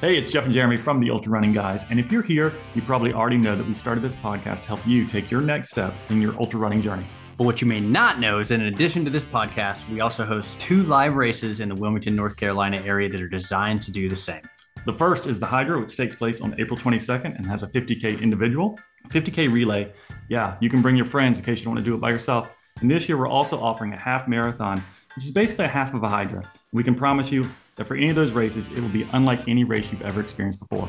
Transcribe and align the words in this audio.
Hey, 0.00 0.18
it's 0.18 0.32
Jeff 0.32 0.44
and 0.44 0.52
Jeremy 0.52 0.76
from 0.76 0.98
the 0.98 1.08
Ultra 1.08 1.30
Running 1.30 1.52
Guys. 1.52 1.88
And 1.88 2.00
if 2.00 2.10
you're 2.10 2.20
here, 2.20 2.52
you 2.74 2.82
probably 2.82 3.12
already 3.12 3.36
know 3.36 3.54
that 3.54 3.64
we 3.64 3.74
started 3.74 4.02
this 4.02 4.16
podcast 4.16 4.62
to 4.62 4.66
help 4.66 4.84
you 4.84 5.06
take 5.06 5.30
your 5.30 5.40
next 5.40 5.70
step 5.70 5.94
in 6.10 6.20
your 6.20 6.34
ultra 6.40 6.58
running 6.58 6.82
journey. 6.82 7.06
But 7.38 7.44
what 7.44 7.60
you 7.60 7.68
may 7.68 7.78
not 7.78 8.18
know 8.18 8.40
is 8.40 8.48
that 8.48 8.56
in 8.56 8.66
addition 8.66 9.04
to 9.04 9.10
this 9.10 9.24
podcast, 9.24 9.88
we 9.88 10.00
also 10.00 10.24
host 10.24 10.58
two 10.58 10.82
live 10.82 11.14
races 11.14 11.60
in 11.60 11.68
the 11.68 11.76
Wilmington, 11.76 12.16
North 12.16 12.36
Carolina 12.36 12.82
area 12.84 13.08
that 13.08 13.22
are 13.22 13.28
designed 13.28 13.82
to 13.82 13.92
do 13.92 14.08
the 14.08 14.16
same. 14.16 14.42
The 14.84 14.92
first 14.92 15.28
is 15.28 15.38
the 15.38 15.46
Hydra, 15.46 15.80
which 15.80 15.96
takes 15.96 16.16
place 16.16 16.40
on 16.40 16.58
April 16.58 16.76
22nd 16.76 17.36
and 17.36 17.46
has 17.46 17.62
a 17.62 17.68
50K 17.68 18.20
individual, 18.20 18.76
50K 19.10 19.50
relay. 19.50 19.92
Yeah, 20.28 20.56
you 20.60 20.68
can 20.68 20.82
bring 20.82 20.96
your 20.96 21.06
friends 21.06 21.38
in 21.38 21.44
case 21.44 21.60
you 21.60 21.66
don't 21.66 21.74
want 21.74 21.84
to 21.84 21.88
do 21.88 21.94
it 21.94 22.00
by 22.00 22.10
yourself. 22.10 22.52
And 22.80 22.90
this 22.90 23.08
year, 23.08 23.16
we're 23.16 23.28
also 23.28 23.60
offering 23.60 23.92
a 23.92 23.96
half 23.96 24.26
marathon, 24.26 24.82
which 25.14 25.24
is 25.24 25.30
basically 25.30 25.66
a 25.66 25.68
half 25.68 25.94
of 25.94 26.02
a 26.02 26.08
Hydra. 26.08 26.42
We 26.72 26.82
can 26.82 26.96
promise 26.96 27.30
you 27.30 27.48
that 27.76 27.86
for 27.86 27.96
any 27.96 28.10
of 28.10 28.16
those 28.16 28.32
races, 28.32 28.68
it 28.68 28.78
will 28.78 28.88
be 28.88 29.08
unlike 29.12 29.48
any 29.48 29.64
race 29.64 29.90
you've 29.90 30.02
ever 30.02 30.20
experienced 30.20 30.60
before. 30.60 30.88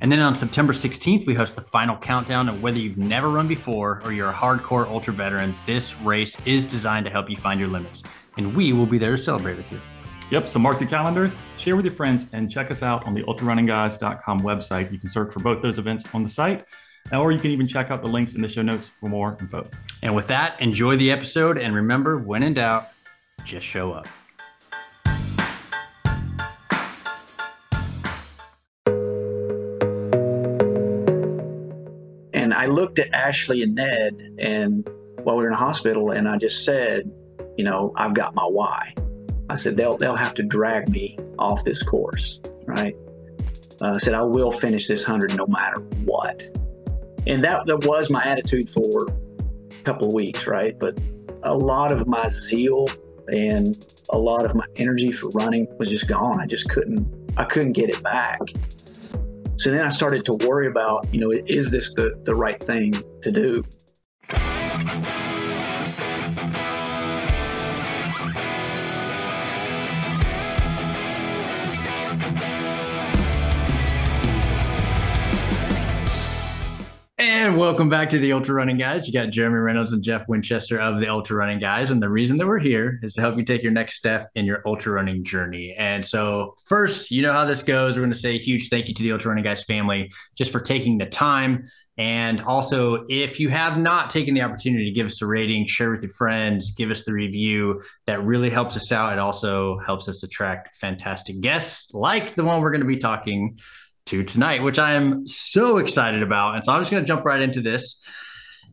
And 0.00 0.12
then 0.12 0.20
on 0.20 0.34
September 0.34 0.72
16th, 0.72 1.26
we 1.26 1.34
host 1.34 1.56
the 1.56 1.62
final 1.62 1.96
countdown. 1.96 2.48
And 2.48 2.62
whether 2.62 2.78
you've 2.78 2.98
never 2.98 3.30
run 3.30 3.48
before 3.48 4.02
or 4.04 4.12
you're 4.12 4.28
a 4.28 4.34
hardcore 4.34 4.86
ultra 4.86 5.12
veteran, 5.12 5.54
this 5.64 5.98
race 6.00 6.36
is 6.44 6.64
designed 6.64 7.06
to 7.06 7.10
help 7.10 7.30
you 7.30 7.36
find 7.38 7.58
your 7.58 7.68
limits. 7.68 8.02
And 8.36 8.54
we 8.54 8.72
will 8.72 8.86
be 8.86 8.98
there 8.98 9.16
to 9.16 9.22
celebrate 9.22 9.56
with 9.56 9.70
you. 9.72 9.80
Yep, 10.30 10.48
so 10.48 10.58
mark 10.58 10.80
your 10.80 10.88
calendars, 10.88 11.36
share 11.56 11.76
with 11.76 11.84
your 11.84 11.94
friends, 11.94 12.28
and 12.32 12.50
check 12.50 12.70
us 12.70 12.82
out 12.82 13.06
on 13.06 13.14
the 13.14 13.22
ultrarunningguys.com 13.22 14.40
website. 14.40 14.90
You 14.92 14.98
can 14.98 15.08
search 15.08 15.32
for 15.32 15.38
both 15.38 15.62
those 15.62 15.78
events 15.78 16.04
on 16.12 16.24
the 16.24 16.28
site, 16.28 16.64
or 17.12 17.30
you 17.30 17.38
can 17.38 17.52
even 17.52 17.68
check 17.68 17.92
out 17.92 18.02
the 18.02 18.08
links 18.08 18.34
in 18.34 18.42
the 18.42 18.48
show 18.48 18.62
notes 18.62 18.88
for 18.88 19.08
more 19.08 19.36
info. 19.40 19.68
And 20.02 20.16
with 20.16 20.26
that, 20.26 20.60
enjoy 20.60 20.96
the 20.96 21.12
episode. 21.12 21.58
And 21.58 21.74
remember, 21.76 22.18
when 22.18 22.42
in 22.42 22.54
doubt, 22.54 22.88
just 23.44 23.64
show 23.64 23.92
up. 23.92 24.08
I 32.56 32.66
looked 32.66 32.98
at 32.98 33.12
Ashley 33.12 33.62
and 33.62 33.74
Ned 33.74 34.34
and 34.38 34.88
while 35.22 35.36
we 35.36 35.42
were 35.42 35.48
in 35.48 35.52
the 35.52 35.58
hospital 35.58 36.10
and 36.12 36.26
I 36.26 36.38
just 36.38 36.64
said, 36.64 37.10
you 37.58 37.64
know, 37.64 37.92
I've 37.96 38.14
got 38.14 38.34
my 38.34 38.44
why. 38.44 38.94
I 39.50 39.56
said 39.56 39.76
they'll 39.76 39.96
they'll 39.96 40.16
have 40.16 40.34
to 40.34 40.42
drag 40.42 40.88
me 40.88 41.18
off 41.38 41.64
this 41.64 41.82
course, 41.82 42.40
right? 42.64 42.96
Uh, 43.82 43.92
I 43.94 43.98
said 43.98 44.14
I 44.14 44.22
will 44.22 44.50
finish 44.50 44.88
this 44.88 45.02
hundred 45.02 45.36
no 45.36 45.46
matter 45.46 45.80
what, 46.04 46.44
and 47.26 47.44
that 47.44 47.66
that 47.66 47.84
was 47.84 48.10
my 48.10 48.24
attitude 48.24 48.70
for 48.70 49.06
a 49.06 49.82
couple 49.84 50.08
of 50.08 50.14
weeks, 50.14 50.46
right? 50.46 50.76
But 50.78 50.98
a 51.42 51.54
lot 51.54 51.94
of 51.94 52.06
my 52.06 52.28
zeal 52.30 52.88
and 53.28 53.68
a 54.10 54.18
lot 54.18 54.46
of 54.46 54.56
my 54.56 54.66
energy 54.76 55.12
for 55.12 55.28
running 55.30 55.68
was 55.78 55.90
just 55.90 56.08
gone. 56.08 56.40
I 56.40 56.46
just 56.46 56.68
couldn't 56.70 57.06
I 57.36 57.44
couldn't 57.44 57.72
get 57.72 57.90
it 57.90 58.02
back. 58.02 58.40
So 59.66 59.72
then 59.72 59.82
I 59.82 59.88
started 59.88 60.22
to 60.26 60.46
worry 60.46 60.68
about, 60.68 61.12
you 61.12 61.18
know, 61.18 61.32
is 61.32 61.72
this 61.72 61.92
the 61.92 62.22
the 62.22 62.36
right 62.36 62.62
thing 62.62 62.92
to 63.22 63.32
do? 63.32 63.64
Welcome 77.56 77.88
back 77.88 78.10
to 78.10 78.18
the 78.18 78.34
Ultra 78.34 78.54
Running 78.54 78.76
Guys. 78.76 79.06
You 79.06 79.14
got 79.14 79.30
Jeremy 79.30 79.56
Reynolds 79.56 79.92
and 79.92 80.02
Jeff 80.02 80.28
Winchester 80.28 80.78
of 80.78 81.00
the 81.00 81.08
Ultra 81.08 81.38
Running 81.38 81.58
Guys. 81.58 81.90
And 81.90 82.02
the 82.02 82.08
reason 82.10 82.36
that 82.36 82.46
we're 82.46 82.58
here 82.58 83.00
is 83.02 83.14
to 83.14 83.22
help 83.22 83.38
you 83.38 83.44
take 83.44 83.62
your 83.62 83.72
next 83.72 83.96
step 83.96 84.28
in 84.34 84.44
your 84.44 84.60
ultra 84.66 84.92
running 84.92 85.24
journey. 85.24 85.74
And 85.78 86.04
so, 86.04 86.54
first, 86.66 87.10
you 87.10 87.22
know 87.22 87.32
how 87.32 87.46
this 87.46 87.62
goes. 87.62 87.96
We're 87.96 88.02
going 88.02 88.12
to 88.12 88.18
say 88.18 88.34
a 88.34 88.38
huge 88.38 88.68
thank 88.68 88.88
you 88.88 88.94
to 88.94 89.02
the 89.02 89.12
Ultra 89.12 89.30
Running 89.30 89.42
Guys 89.42 89.64
family 89.64 90.12
just 90.34 90.52
for 90.52 90.60
taking 90.60 90.98
the 90.98 91.06
time. 91.06 91.66
And 91.96 92.42
also, 92.42 93.06
if 93.08 93.40
you 93.40 93.48
have 93.48 93.78
not 93.78 94.10
taken 94.10 94.34
the 94.34 94.42
opportunity 94.42 94.84
to 94.84 94.90
give 94.90 95.06
us 95.06 95.22
a 95.22 95.26
rating, 95.26 95.66
share 95.66 95.90
with 95.90 96.02
your 96.02 96.12
friends, 96.12 96.72
give 96.72 96.90
us 96.90 97.04
the 97.04 97.14
review, 97.14 97.82
that 98.04 98.22
really 98.22 98.50
helps 98.50 98.76
us 98.76 98.92
out. 98.92 99.14
It 99.14 99.18
also 99.18 99.78
helps 99.78 100.06
us 100.10 100.22
attract 100.22 100.76
fantastic 100.76 101.40
guests 101.40 101.94
like 101.94 102.34
the 102.34 102.44
one 102.44 102.60
we're 102.60 102.70
going 102.70 102.82
to 102.82 102.86
be 102.86 102.98
talking 102.98 103.58
to 104.06 104.24
tonight, 104.24 104.62
which 104.62 104.78
I 104.78 104.94
am 104.94 105.26
so 105.26 105.78
excited 105.78 106.22
about. 106.22 106.54
And 106.54 106.64
so 106.64 106.72
I'm 106.72 106.80
just 106.80 106.90
going 106.90 107.02
to 107.02 107.06
jump 107.06 107.24
right 107.24 107.40
into 107.40 107.60
this. 107.60 108.00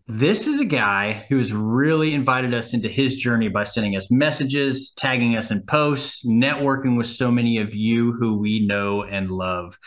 This 0.08 0.48
is 0.48 0.60
a 0.60 0.66
guy 0.66 1.26
who's 1.30 1.54
really 1.54 2.14
invited 2.14 2.54
us 2.54 2.74
into 2.74 2.90
his 2.90 3.16
journey 3.16 3.48
by 3.48 3.64
sending 3.64 3.96
us 3.96 4.12
messages, 4.12 4.92
tagging 4.98 5.38
us 5.38 5.50
in 5.50 5.66
posts, 5.66 6.26
networking 6.26 6.98
with 6.98 7.08
so 7.08 7.32
many 7.32 7.58
of 7.58 7.74
you 7.74 8.12
who 8.14 8.38
we 8.38 8.66
know 8.66 9.04
and 9.04 9.32
love. 9.32 9.78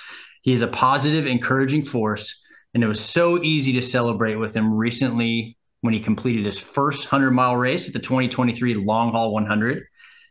He 0.43 0.53
is 0.53 0.63
a 0.63 0.69
positive, 0.69 1.27
encouraging 1.27 1.85
force, 1.85 2.43
and 2.73 2.83
it 2.83 2.89
was 2.89 3.01
so 3.01 3.43
easy 3.43 3.75
to 3.75 3.83
celebrate 3.83 4.37
with 4.37 4.55
him 4.55 4.73
recently 4.73 5.59
when 5.83 5.93
he 5.93 6.01
completed 6.01 6.47
his 6.47 6.59
first 6.59 7.13
100 7.13 7.31
mile 7.33 7.57
race 7.57 7.87
at 7.87 7.93
the 7.93 8.01
2023 8.01 8.75
Long 8.75 9.13
Haul 9.13 9.33
100 9.33 9.85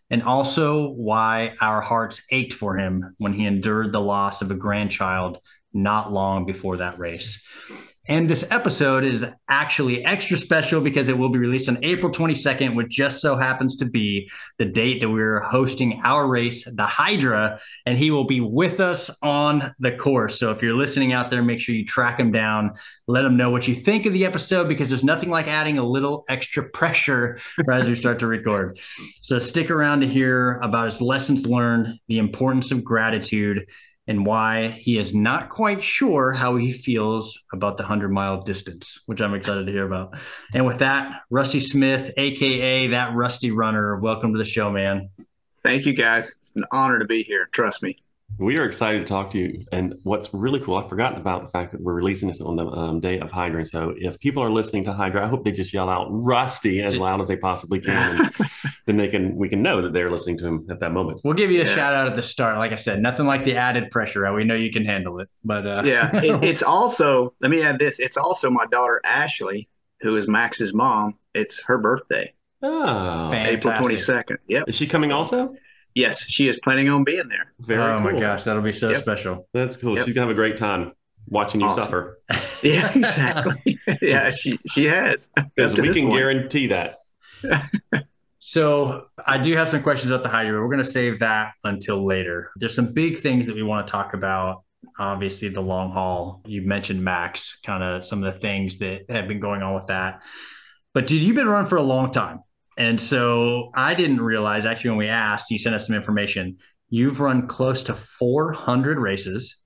and 0.09 0.23
also 0.23 0.89
why 0.89 1.53
our 1.61 1.81
hearts 1.81 2.23
ached 2.29 2.53
for 2.53 2.77
him 2.77 3.15
when 3.17 3.33
he 3.33 3.45
endured 3.45 3.91
the 3.91 4.01
loss 4.01 4.41
of 4.41 4.51
a 4.51 4.55
grandchild 4.55 5.39
not 5.73 6.11
long 6.11 6.45
before 6.45 6.77
that 6.77 6.99
race. 6.99 7.41
And 8.07 8.29
this 8.29 8.49
episode 8.51 9.03
is 9.03 9.25
actually 9.49 10.05
extra 10.05 10.37
special 10.37 10.79
because 10.79 11.09
it 11.09 11.17
will 11.17 11.29
be 11.29 11.39
released 11.39 11.67
on 11.69 11.83
April 11.83 12.11
22nd, 12.11 12.75
which 12.75 12.89
just 12.89 13.19
so 13.19 13.35
happens 13.35 13.77
to 13.77 13.85
be 13.85 14.29
the 14.59 14.65
date 14.65 15.01
that 15.01 15.09
we're 15.09 15.39
hosting 15.39 16.01
our 16.03 16.27
race, 16.27 16.65
the 16.65 16.85
Hydra, 16.85 17.59
and 17.87 17.97
he 17.97 18.11
will 18.11 18.25
be 18.25 18.41
with 18.41 18.79
us 18.79 19.09
on 19.23 19.73
the 19.79 19.91
course. 19.91 20.39
So 20.39 20.51
if 20.51 20.61
you're 20.61 20.75
listening 20.75 21.13
out 21.13 21.31
there, 21.31 21.41
make 21.41 21.59
sure 21.59 21.73
you 21.73 21.83
track 21.83 22.19
him 22.19 22.31
down, 22.31 22.73
let 23.07 23.25
him 23.25 23.37
know 23.37 23.49
what 23.49 23.67
you 23.67 23.73
think 23.73 24.05
of 24.05 24.13
the 24.13 24.25
episode 24.25 24.67
because 24.67 24.89
there's 24.89 25.03
nothing 25.03 25.31
like 25.31 25.47
adding 25.47 25.79
a 25.79 25.83
little 25.83 26.25
extra 26.29 26.69
pressure 26.73 27.39
as 27.71 27.89
we 27.89 27.95
start 27.95 28.19
to 28.19 28.27
record. 28.27 28.79
So 29.21 29.39
stick 29.39 29.71
around 29.71 30.01
to 30.01 30.07
hear 30.07 30.59
about 30.59 30.91
his 30.91 31.01
lessons 31.01 31.47
learned, 31.47 31.99
the 32.07 32.19
importance 32.19 32.71
of 32.71 32.83
gratitude, 32.83 33.65
and 34.07 34.25
why 34.25 34.77
he 34.81 34.97
is 34.97 35.13
not 35.15 35.49
quite 35.49 35.83
sure 35.83 36.31
how 36.31 36.55
he 36.55 36.71
feels 36.71 37.39
about 37.51 37.77
the 37.77 37.83
100 37.83 38.11
mile 38.11 38.43
distance, 38.43 38.99
which 39.05 39.21
I'm 39.21 39.33
excited 39.33 39.65
to 39.65 39.71
hear 39.71 39.85
about. 39.85 40.17
And 40.53 40.65
with 40.65 40.79
that, 40.79 41.21
Rusty 41.29 41.59
Smith, 41.59 42.13
AKA 42.17 42.87
that 42.87 43.15
Rusty 43.15 43.51
Runner, 43.51 43.99
welcome 43.99 44.33
to 44.33 44.37
the 44.37 44.45
show, 44.45 44.71
man. 44.71 45.09
Thank 45.63 45.85
you, 45.85 45.93
guys. 45.93 46.29
It's 46.37 46.53
an 46.55 46.65
honor 46.71 46.99
to 46.99 47.05
be 47.05 47.23
here. 47.23 47.49
Trust 47.51 47.81
me. 47.81 47.97
We 48.37 48.57
are 48.57 48.65
excited 48.65 48.99
to 48.99 49.05
talk 49.05 49.31
to 49.31 49.37
you. 49.37 49.65
And 49.71 49.95
what's 50.03 50.33
really 50.33 50.59
cool, 50.59 50.75
I've 50.75 50.89
forgotten 50.89 51.19
about 51.19 51.43
the 51.43 51.49
fact 51.49 51.71
that 51.71 51.81
we're 51.81 51.93
releasing 51.93 52.27
this 52.27 52.41
on 52.41 52.57
the 52.57 52.65
um, 52.65 52.99
day 52.99 53.19
of 53.19 53.31
Hydra. 53.31 53.65
So 53.65 53.93
if 53.97 54.19
people 54.19 54.43
are 54.43 54.49
listening 54.49 54.83
to 54.85 54.93
Hydra, 54.93 55.23
I 55.23 55.27
hope 55.27 55.45
they 55.45 55.51
just 55.51 55.73
yell 55.73 55.89
out 55.89 56.07
Rusty 56.09 56.81
as 56.81 56.97
loud 56.97 57.21
as 57.21 57.29
they 57.29 57.37
possibly 57.37 57.79
can. 57.79 58.31
then 58.85 58.97
they 58.97 59.07
can 59.07 59.35
we 59.35 59.47
can 59.47 59.61
know 59.61 59.81
that 59.81 59.93
they're 59.93 60.11
listening 60.11 60.37
to 60.39 60.47
him 60.47 60.67
at 60.69 60.79
that 60.81 60.91
moment. 60.91 61.21
We'll 61.23 61.33
give 61.33 61.49
you 61.49 61.61
a 61.61 61.65
yeah. 61.65 61.75
shout 61.75 61.93
out 61.93 62.07
at 62.07 62.15
the 62.15 62.23
start. 62.23 62.57
Like 62.57 62.73
I 62.73 62.77
said, 62.77 63.01
nothing 63.01 63.25
like 63.25 63.45
the 63.45 63.55
added 63.55 63.89
pressure. 63.89 64.31
We 64.33 64.43
know 64.43 64.55
you 64.55 64.71
can 64.71 64.85
handle 64.85 65.19
it. 65.19 65.29
But 65.43 65.65
uh... 65.65 65.83
yeah, 65.85 66.15
it, 66.21 66.43
it's 66.43 66.63
also 66.63 67.33
let 67.39 67.51
me 67.51 67.61
add 67.61 67.79
this. 67.79 67.99
It's 67.99 68.17
also 68.17 68.49
my 68.49 68.65
daughter 68.65 69.01
Ashley, 69.05 69.69
who 70.01 70.17
is 70.17 70.27
Max's 70.27 70.73
mom. 70.73 71.15
It's 71.33 71.61
her 71.63 71.77
birthday. 71.77 72.33
Oh, 72.61 73.29
Fantastic. 73.31 73.57
April 73.57 73.73
twenty 73.77 73.97
second. 73.97 74.39
Yep. 74.47 74.69
Is 74.69 74.75
she 74.75 74.87
coming 74.87 75.11
also? 75.11 75.55
Yes, 75.95 76.25
she 76.29 76.49
is 76.49 76.59
planning 76.61 76.89
on 76.89 77.05
being 77.05 77.29
there. 77.29 77.53
Very 77.59 77.81
oh 77.81 78.01
cool. 78.01 78.11
my 78.11 78.19
gosh, 78.19 78.43
that'll 78.43 78.61
be 78.61 78.73
so 78.73 78.89
yep. 78.89 79.01
special. 79.01 79.47
That's 79.53 79.77
cool. 79.77 79.95
Yep. 79.95 80.05
She's 80.05 80.13
gonna 80.13 80.27
have 80.27 80.31
a 80.31 80.35
great 80.35 80.57
time 80.57 80.91
watching 81.27 81.61
you 81.61 81.67
awesome. 81.67 81.85
suffer. 81.85 82.19
yeah, 82.63 82.91
exactly. 82.93 83.79
yeah, 84.01 84.29
she 84.29 84.59
she 84.67 84.85
has. 84.85 85.29
Because 85.55 85.73
we 85.77 85.93
can 85.93 86.07
point. 86.07 86.17
guarantee 86.17 86.67
that. 86.67 86.97
so 88.39 89.05
I 89.25 89.37
do 89.37 89.55
have 89.55 89.69
some 89.69 89.81
questions 89.83 90.11
about 90.11 90.23
the 90.23 90.29
Hydra. 90.29 90.61
We're 90.61 90.69
gonna 90.69 90.83
save 90.83 91.19
that 91.19 91.53
until 91.63 92.05
later. 92.05 92.51
There's 92.57 92.75
some 92.75 92.91
big 92.91 93.17
things 93.17 93.47
that 93.47 93.55
we 93.55 93.63
want 93.63 93.87
to 93.87 93.91
talk 93.91 94.13
about. 94.13 94.63
Obviously, 94.99 95.47
the 95.47 95.61
long 95.61 95.91
haul. 95.91 96.41
You 96.45 96.61
mentioned 96.61 97.01
Max, 97.01 97.57
kind 97.65 97.83
of 97.83 98.03
some 98.03 98.21
of 98.21 98.33
the 98.33 98.39
things 98.39 98.79
that 98.79 99.09
have 99.09 99.29
been 99.29 99.39
going 99.39 99.61
on 99.61 99.75
with 99.75 99.87
that. 99.87 100.23
But 100.93 101.07
dude, 101.07 101.21
you've 101.21 101.35
been 101.37 101.47
running 101.47 101.69
for 101.69 101.77
a 101.77 101.83
long 101.83 102.11
time. 102.11 102.41
And 102.77 102.99
so 102.99 103.71
I 103.73 103.93
didn't 103.93 104.21
realize 104.21 104.65
actually 104.65 104.91
when 104.91 104.99
we 104.99 105.07
asked, 105.07 105.49
you 105.49 105.57
sent 105.57 105.75
us 105.75 105.87
some 105.87 105.95
information. 105.95 106.57
You've 106.89 107.19
run 107.19 107.47
close 107.47 107.83
to 107.83 107.93
400 107.93 108.99
races. 108.99 109.57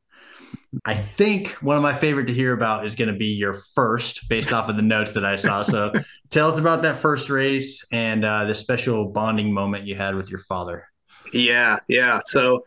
I 0.85 0.95
think 0.95 1.49
one 1.61 1.77
of 1.77 1.83
my 1.83 1.95
favorite 1.95 2.25
to 2.27 2.33
hear 2.33 2.53
about 2.53 2.85
is 2.85 2.93
going 2.93 3.11
to 3.11 3.17
be 3.17 3.27
your 3.27 3.55
first, 3.73 4.29
based 4.29 4.53
off 4.53 4.69
of 4.69 4.75
the 4.75 4.83
notes 4.83 5.13
that 5.13 5.25
I 5.25 5.35
saw. 5.35 5.63
So 5.63 5.91
tell 6.29 6.51
us 6.51 6.59
about 6.59 6.83
that 6.83 6.97
first 6.97 7.29
race 7.29 7.83
and 7.91 8.23
uh, 8.23 8.45
the 8.45 8.53
special 8.53 9.05
bonding 9.05 9.51
moment 9.51 9.85
you 9.85 9.95
had 9.95 10.15
with 10.15 10.29
your 10.29 10.39
father. 10.39 10.87
Yeah, 11.33 11.79
yeah. 11.87 12.19
So 12.23 12.65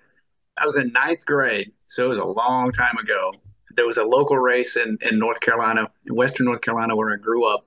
I 0.56 0.66
was 0.66 0.76
in 0.76 0.92
ninth 0.92 1.24
grade, 1.24 1.72
so 1.86 2.06
it 2.06 2.08
was 2.08 2.18
a 2.18 2.24
long 2.24 2.72
time 2.72 2.96
ago. 2.98 3.32
There 3.74 3.86
was 3.86 3.96
a 3.96 4.04
local 4.04 4.36
race 4.36 4.76
in, 4.76 4.98
in 5.00 5.18
North 5.18 5.40
Carolina, 5.40 5.88
in 6.06 6.14
Western 6.14 6.46
North 6.46 6.60
Carolina, 6.60 6.96
where 6.96 7.12
I 7.12 7.16
grew 7.16 7.44
up. 7.44 7.66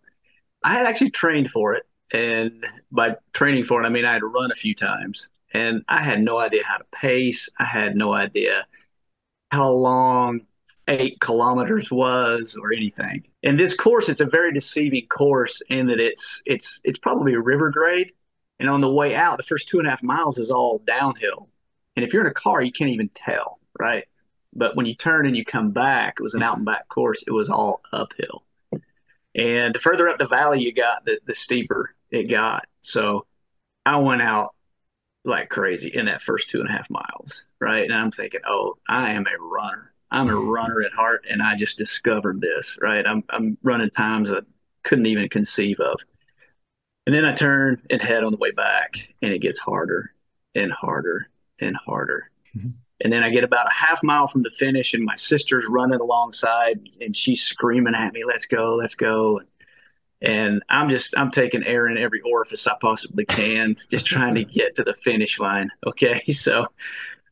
I 0.63 0.73
had 0.73 0.85
actually 0.85 1.11
trained 1.11 1.49
for 1.49 1.73
it 1.73 1.85
and 2.11 2.65
by 2.91 3.15
training 3.33 3.63
for 3.63 3.81
it, 3.81 3.85
I 3.85 3.89
mean 3.89 4.05
I 4.05 4.13
had 4.13 4.23
run 4.23 4.51
a 4.51 4.55
few 4.55 4.75
times, 4.75 5.29
and 5.53 5.83
I 5.87 6.01
had 6.01 6.21
no 6.21 6.39
idea 6.39 6.63
how 6.63 6.77
to 6.77 6.85
pace. 6.91 7.49
I 7.59 7.65
had 7.65 7.95
no 7.95 8.13
idea 8.13 8.65
how 9.51 9.69
long 9.69 10.41
eight 10.87 11.19
kilometers 11.19 11.91
was 11.91 12.55
or 12.55 12.73
anything. 12.73 13.25
And 13.43 13.59
this 13.59 13.73
course, 13.73 14.09
it's 14.09 14.21
a 14.21 14.25
very 14.25 14.53
deceiving 14.53 15.07
course 15.07 15.61
in 15.69 15.87
that 15.87 15.99
it's 15.99 16.41
it's 16.45 16.81
it's 16.83 16.99
probably 16.99 17.33
a 17.33 17.39
river 17.39 17.69
grade. 17.69 18.11
And 18.59 18.69
on 18.69 18.81
the 18.81 18.89
way 18.89 19.15
out, 19.15 19.37
the 19.37 19.43
first 19.43 19.67
two 19.67 19.79
and 19.79 19.87
a 19.87 19.91
half 19.91 20.03
miles 20.03 20.37
is 20.37 20.49
all 20.49 20.79
downhill. 20.79 21.49
And 21.95 22.05
if 22.05 22.13
you're 22.13 22.23
in 22.23 22.31
a 22.31 22.33
car, 22.33 22.61
you 22.61 22.71
can't 22.71 22.89
even 22.89 23.09
tell, 23.09 23.59
right? 23.79 24.05
But 24.53 24.75
when 24.75 24.85
you 24.85 24.95
turn 24.95 25.25
and 25.25 25.35
you 25.35 25.43
come 25.43 25.71
back, 25.71 26.15
it 26.19 26.23
was 26.23 26.33
an 26.33 26.43
out 26.43 26.57
and 26.57 26.65
back 26.65 26.87
course. 26.87 27.23
It 27.27 27.31
was 27.31 27.49
all 27.49 27.81
uphill. 27.91 28.43
And 29.35 29.75
the 29.75 29.79
further 29.79 30.07
up 30.07 30.17
the 30.17 30.25
valley 30.25 30.61
you 30.61 30.73
got, 30.73 31.05
the, 31.05 31.19
the 31.25 31.35
steeper 31.35 31.93
it 32.09 32.29
got. 32.29 32.65
So 32.81 33.25
I 33.85 33.97
went 33.97 34.21
out 34.21 34.55
like 35.25 35.49
crazy 35.49 35.89
in 35.89 36.05
that 36.05 36.21
first 36.21 36.49
two 36.49 36.61
and 36.61 36.69
a 36.69 36.71
half 36.71 36.89
miles, 36.89 37.45
right? 37.59 37.83
And 37.83 37.93
I'm 37.93 38.11
thinking, 38.11 38.41
oh, 38.47 38.77
I 38.87 39.11
am 39.11 39.25
a 39.27 39.43
runner. 39.43 39.91
I'm 40.11 40.29
a 40.29 40.35
runner 40.35 40.81
at 40.81 40.93
heart, 40.93 41.25
and 41.29 41.41
I 41.41 41.55
just 41.55 41.77
discovered 41.77 42.39
this, 42.39 42.77
right? 42.81 43.05
I'm 43.05 43.23
I'm 43.29 43.57
running 43.63 43.89
times 43.89 44.31
I 44.31 44.39
couldn't 44.83 45.07
even 45.07 45.27
conceive 45.27 45.79
of. 45.79 45.99
And 47.05 47.13
then 47.13 47.25
I 47.25 47.33
turn 47.33 47.81
and 47.89 48.01
head 48.01 48.23
on 48.23 48.31
the 48.31 48.37
way 48.37 48.51
back, 48.51 49.13
and 49.21 49.33
it 49.33 49.39
gets 49.39 49.59
harder 49.59 50.13
and 50.53 50.71
harder 50.71 51.29
and 51.59 51.75
harder. 51.75 52.31
Mm-hmm. 52.55 52.69
And 53.01 53.11
then 53.11 53.23
I 53.23 53.29
get 53.29 53.43
about 53.43 53.67
a 53.67 53.73
half 53.73 54.01
mile 54.03 54.27
from 54.27 54.43
the 54.43 54.49
finish, 54.49 54.93
and 54.93 55.03
my 55.03 55.15
sister's 55.15 55.65
running 55.67 55.99
alongside, 55.99 56.79
and 57.01 57.15
she's 57.15 57.41
screaming 57.41 57.95
at 57.95 58.13
me, 58.13 58.23
"Let's 58.25 58.45
go, 58.45 58.75
let's 58.75 58.95
go!" 58.95 59.41
And 60.21 60.63
I'm 60.69 60.89
just 60.89 61.13
I'm 61.17 61.31
taking 61.31 61.63
air 61.63 61.87
in 61.87 61.97
every 61.97 62.21
orifice 62.21 62.65
I 62.67 62.75
possibly 62.79 63.25
can, 63.25 63.75
just 63.89 64.05
trying 64.05 64.35
to 64.35 64.45
get 64.45 64.75
to 64.75 64.83
the 64.83 64.93
finish 64.93 65.39
line. 65.39 65.71
Okay, 65.85 66.23
so 66.31 66.67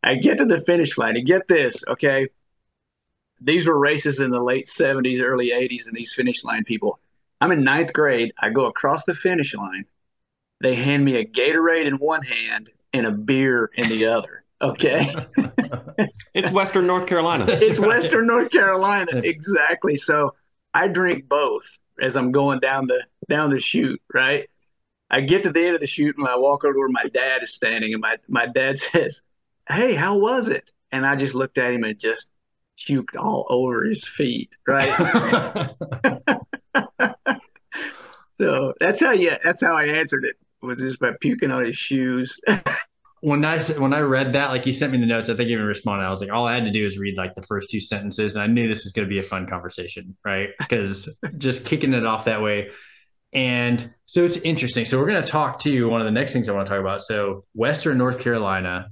I 0.04 0.16
get 0.16 0.38
to 0.40 0.46
the 0.46 0.60
finish 0.62 0.98
line, 0.98 1.16
and 1.18 1.26
get 1.26 1.48
this, 1.48 1.84
okay. 1.88 2.28
These 3.42 3.68
were 3.68 3.78
races 3.78 4.22
in 4.22 4.30
the 4.32 4.42
late 4.42 4.68
70s, 4.68 5.22
early 5.22 5.50
80s, 5.50 5.88
and 5.88 5.96
these 5.96 6.14
finish 6.14 6.46
line 6.46 6.64
people. 6.64 7.00
I'm 7.42 7.52
in 7.52 7.64
ninth 7.64 7.92
grade. 7.92 8.34
I 8.40 8.50
go 8.50 8.66
across 8.68 9.04
the 9.04 9.14
finish 9.14 9.54
line. 9.54 9.86
They 10.62 10.76
hand 10.76 11.04
me 11.04 11.18
a 11.18 11.26
Gatorade 11.26 11.86
in 11.86 11.96
one 11.96 12.24
hand 12.24 12.72
and 12.94 13.06
a 13.06 13.12
beer 13.12 13.70
in 13.76 13.90
the 13.90 14.06
other. 14.06 14.43
Okay. 14.64 15.14
it's 16.34 16.50
Western 16.52 16.88
North 16.88 17.06
Carolina. 17.06 17.46
it's 17.50 17.80
Western 17.80 18.28
North 18.28 18.50
Carolina. 18.50 19.12
Exactly. 19.24 19.96
So 19.96 20.34
I 20.74 20.88
drink 20.88 21.28
both 21.28 21.64
as 22.02 22.16
I'm 22.16 22.32
going 22.32 22.60
down 22.60 22.88
the 22.88 23.06
down 23.30 23.50
the 23.50 23.60
chute, 23.60 24.02
right? 24.14 24.50
I 25.10 25.22
get 25.22 25.44
to 25.44 25.52
the 25.52 25.66
end 25.66 25.76
of 25.76 25.82
the 25.82 25.88
chute 25.88 26.16
and 26.18 26.28
I 26.28 26.38
walk 26.38 26.64
over 26.64 26.80
where 26.80 26.88
my 26.90 27.06
dad 27.14 27.44
is 27.44 27.54
standing 27.54 27.94
and 27.94 28.02
my, 28.02 28.18
my 28.28 28.48
dad 28.48 28.80
says, 28.80 29.22
Hey, 29.68 29.96
how 29.96 30.18
was 30.18 30.48
it? 30.48 30.72
And 30.92 31.06
I 31.06 31.16
just 31.16 31.36
looked 31.36 31.58
at 31.58 31.74
him 31.74 31.84
and 31.84 32.00
just 32.00 32.32
puked 32.78 33.18
all 33.18 33.46
over 33.50 33.84
his 33.86 34.06
feet, 34.08 34.56
right? 34.68 34.90
so 38.40 38.74
that's 38.80 39.00
how 39.02 39.12
you 39.12 39.36
that's 39.44 39.62
how 39.62 39.76
I 39.76 39.86
answered 39.86 40.26
it 40.26 40.36
was 40.62 40.78
just 40.78 41.00
by 41.00 41.14
puking 41.20 41.52
on 41.52 41.66
his 41.66 41.76
shoes. 41.76 42.40
When 43.24 43.46
I 43.46 43.64
when 43.64 43.94
I 43.94 44.02
read 44.02 44.34
that, 44.34 44.50
like 44.50 44.66
you 44.66 44.74
sent 44.74 44.92
me 44.92 44.98
the 44.98 45.06
notes, 45.06 45.30
I 45.30 45.36
think 45.36 45.48
you 45.48 45.56
even 45.56 45.66
responded. 45.66 46.04
I 46.04 46.10
was 46.10 46.20
like, 46.20 46.30
all 46.30 46.46
I 46.46 46.56
had 46.56 46.66
to 46.66 46.74
do 46.74 46.86
is 46.86 46.98
read 46.98 47.16
like 47.16 47.36
the 47.36 47.42
first 47.44 47.70
two 47.70 47.80
sentences, 47.80 48.36
and 48.36 48.44
I 48.44 48.48
knew 48.48 48.68
this 48.68 48.84
was 48.84 48.92
going 48.92 49.08
to 49.08 49.10
be 49.10 49.20
a 49.20 49.24
fun 49.24 49.48
conversation, 49.48 50.18
right? 50.26 50.50
Because 50.60 51.10
just 51.38 51.66
kicking 51.66 51.94
it 51.94 52.06
off 52.06 52.26
that 52.26 52.42
way. 52.42 52.72
And 53.32 53.94
so 54.08 54.26
it's 54.26 54.36
interesting. 54.38 54.84
So 54.84 55.00
we're 55.00 55.08
going 55.08 55.24
to 55.24 55.28
talk 55.28 55.60
to 55.60 55.72
you. 55.72 55.88
one 55.88 56.02
of 56.02 56.06
the 56.06 56.12
next 56.12 56.34
things 56.34 56.50
I 56.50 56.52
want 56.52 56.68
to 56.68 56.70
talk 56.70 56.82
about. 56.82 57.02
So 57.02 57.46
Western 57.56 57.98
North 57.98 58.20
Carolina, 58.20 58.90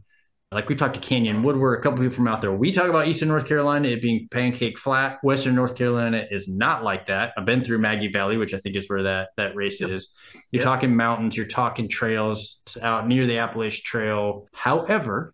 like 0.53 0.67
we 0.67 0.75
talked 0.75 0.95
to 0.95 0.99
Canyon 0.99 1.43
Woodward, 1.43 1.79
a 1.79 1.81
couple 1.81 1.99
people 1.99 2.13
from 2.13 2.27
out 2.27 2.41
there. 2.41 2.51
We 2.51 2.73
talk 2.73 2.89
about 2.89 3.07
Eastern 3.07 3.29
North 3.29 3.47
Carolina, 3.47 3.87
it 3.87 4.01
being 4.01 4.27
pancake 4.29 4.77
flat. 4.77 5.19
Western 5.23 5.55
North 5.55 5.77
Carolina 5.77 6.25
is 6.29 6.49
not 6.49 6.83
like 6.83 7.05
that. 7.05 7.31
I've 7.37 7.45
been 7.45 7.63
through 7.63 7.79
Maggie 7.79 8.09
Valley, 8.09 8.35
which 8.35 8.53
I 8.53 8.59
think 8.59 8.75
is 8.75 8.89
where 8.89 9.03
that 9.03 9.29
that 9.37 9.55
race 9.55 9.79
yep. 9.79 9.91
is. 9.91 10.09
You're 10.51 10.61
yep. 10.61 10.63
talking 10.63 10.95
mountains, 10.95 11.37
you're 11.37 11.45
talking 11.45 11.87
trails 11.87 12.59
out 12.81 13.07
near 13.07 13.25
the 13.27 13.37
Appalachian 13.37 13.83
Trail. 13.85 14.47
However, 14.51 15.33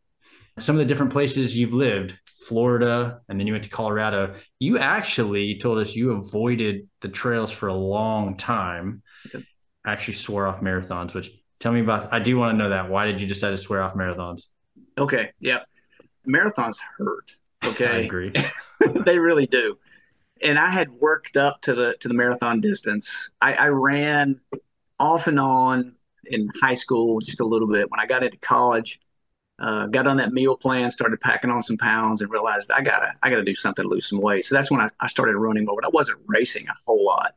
some 0.60 0.76
of 0.76 0.80
the 0.80 0.86
different 0.86 1.12
places 1.12 1.58
you've 1.58 1.74
lived, 1.74 2.16
Florida, 2.48 3.22
and 3.28 3.40
then 3.40 3.48
you 3.48 3.54
went 3.54 3.64
to 3.64 3.72
Colorado, 3.72 4.36
you 4.60 4.78
actually 4.78 5.58
told 5.58 5.80
us 5.80 5.96
you 5.96 6.12
avoided 6.12 6.88
the 7.02 7.10
trails 7.10 7.52
for 7.52 7.68
a 7.70 7.76
long 7.76 8.38
time. 8.38 9.02
Yep. 9.34 9.44
Actually 9.84 10.14
swore 10.16 10.46
off 10.46 10.62
marathons, 10.62 11.16
which 11.16 11.32
tell 11.60 11.72
me 11.72 11.80
about 11.80 12.14
I 12.14 12.20
do 12.20 12.38
want 12.38 12.54
to 12.54 12.58
know 12.58 12.70
that. 12.70 12.90
Why 12.90 13.08
did 13.08 13.20
you 13.20 13.26
decide 13.26 13.52
to 13.52 13.58
swear 13.58 13.82
off 13.82 13.96
marathons? 13.96 14.44
Okay. 14.98 15.32
Yep. 15.40 15.68
Marathons 16.28 16.78
hurt. 16.98 17.36
Okay. 17.64 17.88
I 17.88 17.98
agree. 18.02 18.32
they 19.06 19.18
really 19.18 19.48
do. 19.48 19.80
And 20.44 20.60
I 20.60 20.68
had 20.70 20.92
worked 20.92 21.38
up 21.38 21.60
to 21.64 21.74
the 21.74 21.96
to 22.02 22.08
the 22.08 22.14
marathon 22.14 22.62
distance. 22.62 23.32
I, 23.42 23.54
I 23.56 23.68
ran 23.70 24.40
off 25.00 25.26
and 25.26 25.40
on 25.40 25.96
in 26.26 26.50
high 26.62 26.76
school 26.76 27.20
just 27.20 27.40
a 27.40 27.46
little 27.46 27.68
bit. 27.68 27.90
When 27.90 28.00
I 28.00 28.06
got 28.06 28.24
into 28.24 28.38
college, 28.38 29.00
uh, 29.58 29.88
got 29.88 30.06
on 30.06 30.18
that 30.18 30.34
meal 30.34 30.56
plan, 30.56 30.92
started 30.92 31.20
packing 31.20 31.50
on 31.50 31.64
some 31.64 31.78
pounds, 31.78 32.22
and 32.22 32.30
realized 32.30 32.70
I 32.70 32.82
gotta 32.82 33.16
I 33.24 33.32
gotta 33.32 33.44
do 33.44 33.56
something 33.56 33.84
to 33.84 33.90
lose 33.90 34.08
some 34.08 34.22
weight. 34.22 34.46
So 34.46 34.54
that's 34.54 34.70
when 34.70 34.80
I, 34.80 34.90
I 35.00 35.08
started 35.08 35.36
running 35.36 35.66
more. 35.66 35.76
But 35.82 35.86
I 35.86 35.92
wasn't 35.92 36.20
racing 36.28 36.68
a 36.70 36.76
whole 36.86 37.04
lot 37.04 37.34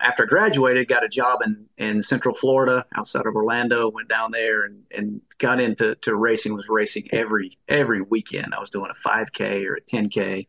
after 0.00 0.24
I 0.24 0.26
graduated, 0.26 0.88
got 0.88 1.04
a 1.04 1.08
job 1.08 1.40
in, 1.44 1.66
in 1.76 2.02
Central 2.02 2.34
Florida, 2.34 2.86
outside 2.96 3.26
of 3.26 3.34
Orlando. 3.34 3.90
Went 3.90 4.08
down 4.08 4.30
there 4.30 4.64
and, 4.64 4.82
and 4.90 5.20
got 5.38 5.60
into 5.60 5.94
to 5.96 6.14
racing. 6.14 6.54
Was 6.54 6.68
racing 6.68 7.08
every 7.12 7.58
every 7.68 8.02
weekend. 8.02 8.54
I 8.54 8.60
was 8.60 8.70
doing 8.70 8.90
a 8.90 9.08
5K 9.08 9.66
or 9.66 9.74
a 9.74 9.80
10K, 9.80 10.46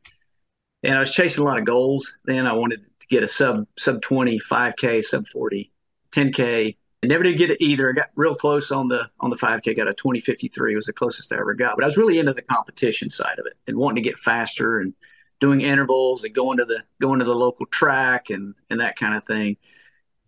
and 0.84 0.96
I 0.96 1.00
was 1.00 1.12
chasing 1.12 1.44
a 1.44 1.48
lot 1.48 1.60
of 1.60 1.66
goals. 1.66 2.18
Then 2.26 2.48
I 2.48 2.54
wanted 2.54 2.82
to 3.00 3.08
get 3.08 3.24
a 3.24 3.28
sub 3.28 3.66
sub 3.78 4.02
20 4.02 4.40
5K, 4.40 5.04
sub 5.04 5.28
40, 5.28 5.72
10K. 6.12 6.76
I 7.02 7.08
never 7.08 7.24
did 7.24 7.38
get 7.38 7.50
it 7.50 7.62
either. 7.62 7.90
I 7.90 7.94
got 7.94 8.10
real 8.16 8.36
close 8.36 8.72
on 8.72 8.90
the 8.90 9.10
on 9.20 9.30
the 9.30 9.38
5K. 9.38 9.76
Got 9.76 9.88
a 9.88 9.94
2053 9.94 10.76
was 10.76 10.86
the 10.86 10.94
closest 10.94 11.32
I 11.32 11.38
ever 11.38 11.54
got. 11.54 11.76
But 11.76 11.86
I 11.86 11.88
was 11.88 11.98
really 11.98 12.20
into 12.20 12.34
the 12.34 12.42
competition 12.42 13.10
side 13.10 13.40
of 13.40 13.46
it 13.46 13.58
and 13.68 13.78
wanting 13.78 14.04
to 14.04 14.10
get 14.10 14.18
faster 14.18 14.80
and 14.80 14.94
doing 15.40 15.62
intervals 15.62 16.24
and 16.24 16.34
going 16.34 16.58
to 16.58 16.66
the 16.66 16.84
going 17.02 17.20
to 17.20 17.26
the 17.26 17.34
local 17.34 17.66
track 17.66 18.30
and 18.30 18.56
and 18.70 18.80
that 18.80 18.98
kind 18.98 19.16
of 19.16 19.24
thing. 19.24 19.58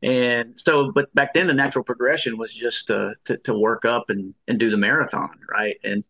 And 0.03 0.59
so, 0.59 0.91
but 0.91 1.13
back 1.13 1.33
then 1.33 1.47
the 1.47 1.53
natural 1.53 1.83
progression 1.83 2.37
was 2.37 2.53
just 2.53 2.87
to, 2.87 3.13
to, 3.25 3.37
to 3.37 3.53
work 3.53 3.85
up 3.85 4.09
and, 4.09 4.33
and 4.47 4.57
do 4.57 4.71
the 4.71 4.77
marathon, 4.77 5.37
right? 5.47 5.77
And 5.83 6.03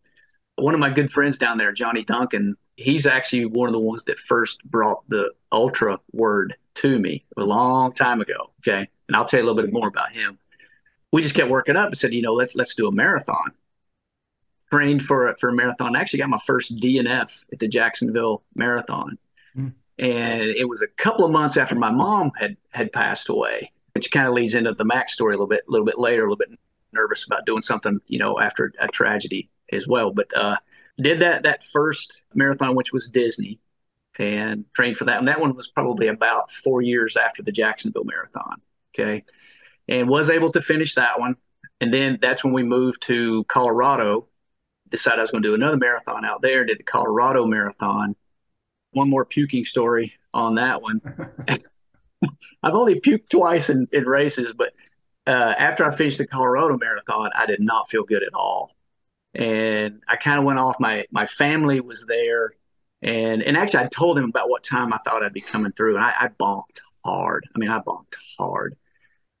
one 0.56 0.72
of 0.72 0.80
my 0.80 0.88
good 0.88 1.10
friends 1.10 1.36
down 1.36 1.58
there, 1.58 1.72
Johnny 1.72 2.02
Duncan, 2.02 2.56
he's 2.76 3.06
actually 3.06 3.44
one 3.44 3.68
of 3.68 3.74
the 3.74 3.78
ones 3.78 4.04
that 4.04 4.18
first 4.18 4.64
brought 4.64 5.06
the 5.08 5.32
ultra 5.50 6.00
word 6.12 6.56
to 6.76 6.98
me 6.98 7.24
a 7.36 7.42
long 7.42 7.92
time 7.92 8.20
ago. 8.20 8.52
Okay, 8.60 8.88
and 9.08 9.16
I'll 9.16 9.24
tell 9.24 9.40
you 9.40 9.44
a 9.44 9.48
little 9.48 9.62
bit 9.62 9.72
more 9.72 9.88
about 9.88 10.12
him. 10.12 10.38
We 11.12 11.22
just 11.22 11.34
kept 11.34 11.50
working 11.50 11.76
up 11.76 11.88
and 11.88 11.98
said, 11.98 12.14
you 12.14 12.22
know, 12.22 12.32
let's 12.32 12.54
let's 12.54 12.74
do 12.74 12.88
a 12.88 12.92
marathon 12.92 13.52
trained 14.72 15.02
for 15.02 15.34
for 15.38 15.50
a 15.50 15.52
marathon. 15.52 15.94
I 15.96 16.00
actually 16.00 16.20
got 16.20 16.30
my 16.30 16.40
first 16.46 16.76
DNF 16.76 17.44
at 17.52 17.58
the 17.58 17.68
Jacksonville 17.68 18.42
Marathon, 18.54 19.18
mm. 19.56 19.72
and 19.98 20.42
it 20.42 20.68
was 20.68 20.82
a 20.82 20.86
couple 20.86 21.24
of 21.24 21.30
months 21.30 21.56
after 21.56 21.74
my 21.74 21.90
mom 21.90 22.32
had 22.36 22.56
had 22.70 22.92
passed 22.92 23.28
away, 23.28 23.72
which 23.94 24.10
kind 24.10 24.26
of 24.26 24.34
leads 24.34 24.54
into 24.54 24.72
the 24.72 24.84
Max 24.84 25.12
story 25.12 25.34
a 25.34 25.36
little 25.36 25.46
bit, 25.46 25.64
a 25.68 25.70
little 25.70 25.86
bit 25.86 25.98
later. 25.98 26.22
A 26.22 26.24
little 26.24 26.36
bit 26.36 26.58
nervous 26.92 27.24
about 27.24 27.46
doing 27.46 27.62
something, 27.62 28.00
you 28.06 28.18
know, 28.18 28.38
after 28.40 28.72
a 28.78 28.88
tragedy 28.88 29.50
as 29.72 29.86
well. 29.86 30.10
But 30.10 30.34
uh, 30.36 30.56
did 30.98 31.20
that 31.20 31.42
that 31.42 31.66
first 31.66 32.20
marathon, 32.34 32.74
which 32.74 32.92
was 32.92 33.08
Disney, 33.08 33.58
and 34.18 34.64
trained 34.74 34.96
for 34.96 35.04
that. 35.04 35.18
And 35.18 35.28
that 35.28 35.40
one 35.40 35.54
was 35.54 35.68
probably 35.68 36.08
about 36.08 36.50
four 36.50 36.80
years 36.80 37.16
after 37.16 37.42
the 37.42 37.52
Jacksonville 37.52 38.04
Marathon. 38.04 38.60
Okay, 38.94 39.24
and 39.88 40.08
was 40.08 40.30
able 40.30 40.50
to 40.52 40.62
finish 40.62 40.94
that 40.94 41.20
one. 41.20 41.36
And 41.80 41.92
then 41.92 42.18
that's 42.22 42.44
when 42.44 42.52
we 42.52 42.62
moved 42.62 43.02
to 43.02 43.42
Colorado 43.44 44.28
decided 44.92 45.18
I 45.18 45.22
was 45.22 45.32
going 45.32 45.42
to 45.42 45.48
do 45.48 45.54
another 45.54 45.76
marathon 45.76 46.24
out 46.24 46.42
there. 46.42 46.64
Did 46.64 46.78
the 46.78 46.84
Colorado 46.84 47.46
Marathon. 47.46 48.14
One 48.92 49.10
more 49.10 49.24
puking 49.24 49.64
story 49.64 50.12
on 50.32 50.54
that 50.56 50.82
one. 50.82 51.00
I've 52.62 52.74
only 52.74 53.00
puked 53.00 53.28
twice 53.28 53.70
in, 53.70 53.88
in 53.92 54.04
races, 54.04 54.52
but 54.52 54.72
uh, 55.26 55.54
after 55.58 55.84
I 55.84 55.94
finished 55.94 56.18
the 56.18 56.26
Colorado 56.26 56.76
Marathon, 56.76 57.30
I 57.34 57.46
did 57.46 57.60
not 57.60 57.90
feel 57.90 58.04
good 58.04 58.22
at 58.22 58.34
all, 58.34 58.76
and 59.34 60.02
I 60.08 60.16
kind 60.16 60.38
of 60.38 60.44
went 60.44 60.58
off. 60.58 60.76
My 60.78 61.06
my 61.10 61.26
family 61.26 61.80
was 61.80 62.06
there, 62.06 62.52
and 63.02 63.42
and 63.42 63.56
actually 63.56 63.84
I 63.84 63.88
told 63.88 64.18
him 64.18 64.24
about 64.24 64.50
what 64.50 64.62
time 64.62 64.92
I 64.92 64.98
thought 64.98 65.22
I'd 65.22 65.32
be 65.32 65.40
coming 65.40 65.72
through, 65.72 65.96
and 65.96 66.04
I, 66.04 66.12
I 66.20 66.28
bonked 66.28 66.80
hard. 67.04 67.48
I 67.54 67.58
mean, 67.58 67.70
I 67.70 67.80
bonked 67.80 68.14
hard, 68.38 68.76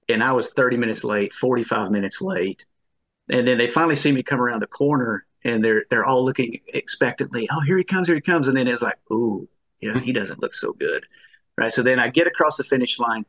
and 0.08 0.22
I 0.22 0.32
was 0.32 0.50
30 0.50 0.76
minutes 0.76 1.04
late, 1.04 1.32
45 1.32 1.90
minutes 1.90 2.20
late, 2.20 2.64
and 3.28 3.46
then 3.46 3.58
they 3.58 3.66
finally 3.66 3.96
see 3.96 4.12
me 4.12 4.22
come 4.22 4.40
around 4.40 4.60
the 4.60 4.66
corner 4.66 5.26
and 5.44 5.64
they're 5.64 5.84
they're 5.90 6.04
all 6.04 6.24
looking 6.24 6.60
expectantly. 6.68 7.48
Oh, 7.52 7.60
here 7.60 7.78
he 7.78 7.84
comes, 7.84 8.08
here 8.08 8.16
he 8.16 8.20
comes, 8.20 8.48
and 8.48 8.56
then 8.56 8.68
it's 8.68 8.82
like, 8.82 8.98
ooh, 9.12 9.48
yeah, 9.80 9.98
he 10.00 10.12
doesn't 10.12 10.40
look 10.40 10.54
so 10.54 10.72
good, 10.72 11.04
right? 11.56 11.72
So 11.72 11.82
then 11.82 11.98
I 11.98 12.08
get 12.08 12.26
across 12.26 12.56
the 12.56 12.64
finish 12.64 12.98
line, 12.98 13.24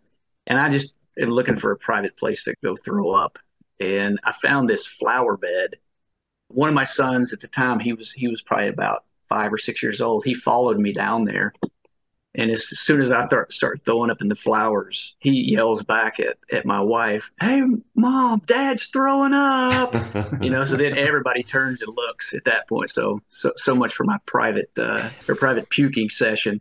and 0.48 0.60
I 0.60 0.70
just 0.70 0.94
am 1.20 1.30
looking 1.30 1.56
for 1.58 1.72
a 1.72 1.78
private 1.78 2.18
place 2.18 2.44
to 2.44 2.56
go 2.64 2.76
throw 2.76 3.12
up, 3.12 3.40
and 3.80 4.20
I 4.24 4.32
found 4.34 4.70
this 4.70 4.86
flower 4.86 5.38
bed. 5.38 5.76
One 6.50 6.70
of 6.70 6.76
my 6.76 6.84
sons 6.84 7.34
at 7.34 7.40
the 7.40 7.48
time, 7.48 7.80
he 7.80 7.94
was 7.94 8.12
he 8.12 8.28
was 8.28 8.42
probably 8.42 8.68
about 8.68 9.06
five 9.28 9.52
or 9.52 9.58
six 9.58 9.82
years 9.82 10.02
old, 10.02 10.26
he 10.26 10.34
followed 10.34 10.78
me 10.78 10.94
down 10.94 11.26
there. 11.26 11.54
And 12.36 12.50
as 12.50 12.68
soon 12.68 13.02
as 13.02 13.12
I 13.12 13.28
start 13.28 13.54
start 13.54 13.82
throwing 13.86 14.10
up 14.10 14.22
in 14.22 14.28
the 14.28 14.36
flowers, 14.36 15.16
he 15.20 15.52
yells 15.52 15.84
back 15.84 16.20
at, 16.20 16.38
at 16.52 16.66
my 16.66 16.82
wife, 16.82 17.30
Hey, 17.40 17.64
mom, 17.96 18.42
dad's 18.46 18.88
throwing 18.88 19.34
up. 19.34 19.94
you 20.42 20.50
know, 20.50 20.66
so 20.66 20.76
then 20.76 20.98
everybody 20.98 21.44
turns 21.44 21.82
and 21.84 21.96
looks 21.96 22.34
at 22.34 22.46
that 22.46 22.68
point. 22.68 22.90
So, 22.90 23.22
so, 23.30 23.52
so 23.56 23.76
much 23.76 23.94
for 23.94 24.04
my 24.04 24.18
private, 24.26 24.72
uh, 24.78 25.10
or 25.28 25.36
private 25.36 25.70
puking 25.70 26.10
session. 26.10 26.60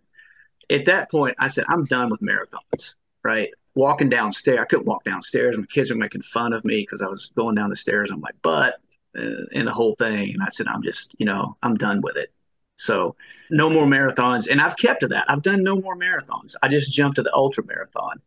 At 0.71 0.85
that 0.87 1.11
point, 1.11 1.37
I 1.39 1.49
said, 1.49 1.65
I'm 1.69 1.85
done 1.85 2.11
with 2.11 2.21
marathons, 2.21 2.95
right? 3.25 3.49
Walking 3.75 4.11
downstairs, 4.11 4.59
I 4.61 4.65
couldn't 4.67 4.87
walk 4.87 5.05
downstairs. 5.05 5.57
My 5.57 5.65
kids 5.65 5.91
were 5.91 5.97
making 5.97 6.23
fun 6.23 6.53
of 6.53 6.65
me 6.67 6.83
because 6.83 7.01
I 7.01 7.09
was 7.09 7.31
going 7.35 7.55
down 7.55 7.71
the 7.71 7.77
stairs 7.77 8.11
on 8.11 8.21
my 8.21 8.31
butt 8.43 8.75
uh, 9.19 9.47
and 9.53 9.67
the 9.67 9.73
whole 9.73 9.95
thing. 9.99 10.35
And 10.35 10.43
I 10.43 10.49
said, 10.51 10.67
I'm 10.69 10.83
just, 10.83 11.15
you 11.19 11.25
know, 11.25 11.57
I'm 11.63 11.77
done 11.77 12.03
with 12.03 12.17
it. 12.17 12.31
So 12.83 13.17
no 13.51 13.71
more 13.71 13.87
marathons. 13.87 14.49
And 14.51 14.61
I've 14.61 14.77
kept 14.77 15.01
to 15.01 15.09
that. 15.09 15.25
I've 15.29 15.43
done 15.43 15.63
no 15.63 15.81
more 15.81 15.97
marathons. 15.97 16.55
I 16.63 16.69
just 16.69 16.91
jumped 16.91 17.17
to 17.17 17.23
the 17.23 17.35
ultra 17.35 17.65
marathon. 17.65 18.21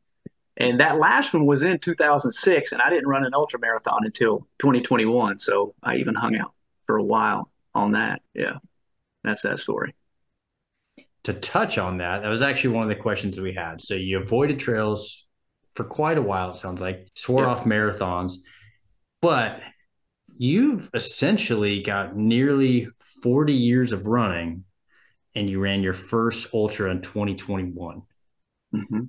And 0.58 0.80
that 0.80 0.98
last 0.98 1.34
one 1.34 1.46
was 1.46 1.64
in 1.64 1.80
2006, 1.80 2.72
and 2.72 2.82
I 2.82 2.90
didn't 2.90 3.10
run 3.10 3.26
an 3.26 3.34
ultra 3.34 3.60
marathon 3.60 4.06
until 4.06 4.48
2021. 4.60 5.40
So 5.40 5.76
I 5.84 5.98
even 5.98 6.16
hung 6.16 6.38
out 6.38 6.54
for 6.86 6.96
a 6.96 7.04
while 7.04 7.52
on 7.74 7.92
that. 7.92 8.22
Yeah, 8.34 8.60
that's 9.24 9.42
that 9.42 9.60
story. 9.60 9.94
To 11.24 11.34
touch 11.34 11.78
on 11.78 11.98
that, 11.98 12.22
that 12.22 12.30
was 12.30 12.42
actually 12.42 12.76
one 12.76 12.84
of 12.84 12.90
the 12.90 13.02
questions 13.02 13.36
that 13.36 13.42
we 13.42 13.54
had. 13.54 13.82
So 13.82 13.96
you 13.96 14.20
avoided 14.20 14.60
trails 14.60 15.26
for 15.76 15.84
quite 15.84 16.18
a 16.18 16.22
while, 16.22 16.52
it 16.52 16.58
sounds 16.58 16.80
like, 16.80 17.10
swore 17.16 17.44
yeah. 17.44 17.50
off 17.50 17.66
marathons, 17.66 18.36
but 19.22 19.60
you've 20.38 20.90
essentially 20.94 21.82
got 21.82 22.16
nearly 22.16 22.88
40 23.26 23.54
years 23.54 23.92
of 23.92 24.06
running 24.06 24.66
and 25.34 25.50
you 25.50 25.60
ran 25.60 25.82
your 25.82 25.96
first 25.96 26.54
ultra 26.54 26.92
in 26.92 27.02
2021. 27.02 28.04
Mm-hmm. 28.72 29.00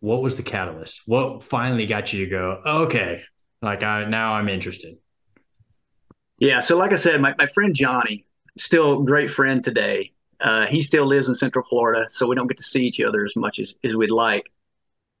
What 0.00 0.22
was 0.22 0.36
the 0.38 0.42
catalyst? 0.42 1.02
What 1.04 1.44
finally 1.44 1.84
got 1.84 2.14
you 2.14 2.24
to 2.24 2.30
go, 2.30 2.62
okay, 2.64 3.20
like 3.60 3.82
I 3.82 4.06
now 4.06 4.32
I'm 4.32 4.48
interested? 4.48 4.96
Yeah. 6.38 6.60
So 6.60 6.78
like 6.78 6.92
I 6.92 6.96
said, 6.96 7.20
my, 7.20 7.34
my 7.36 7.44
friend 7.44 7.74
Johnny, 7.74 8.24
still 8.56 9.02
great 9.02 9.30
friend 9.30 9.62
today. 9.62 10.14
Uh, 10.40 10.64
he 10.68 10.80
still 10.80 11.06
lives 11.06 11.28
in 11.28 11.34
Central 11.34 11.62
Florida, 11.62 12.06
so 12.08 12.26
we 12.26 12.36
don't 12.36 12.46
get 12.46 12.56
to 12.56 12.64
see 12.64 12.86
each 12.86 13.02
other 13.02 13.22
as 13.22 13.36
much 13.36 13.58
as, 13.58 13.74
as 13.84 13.94
we'd 13.96 14.10
like 14.10 14.50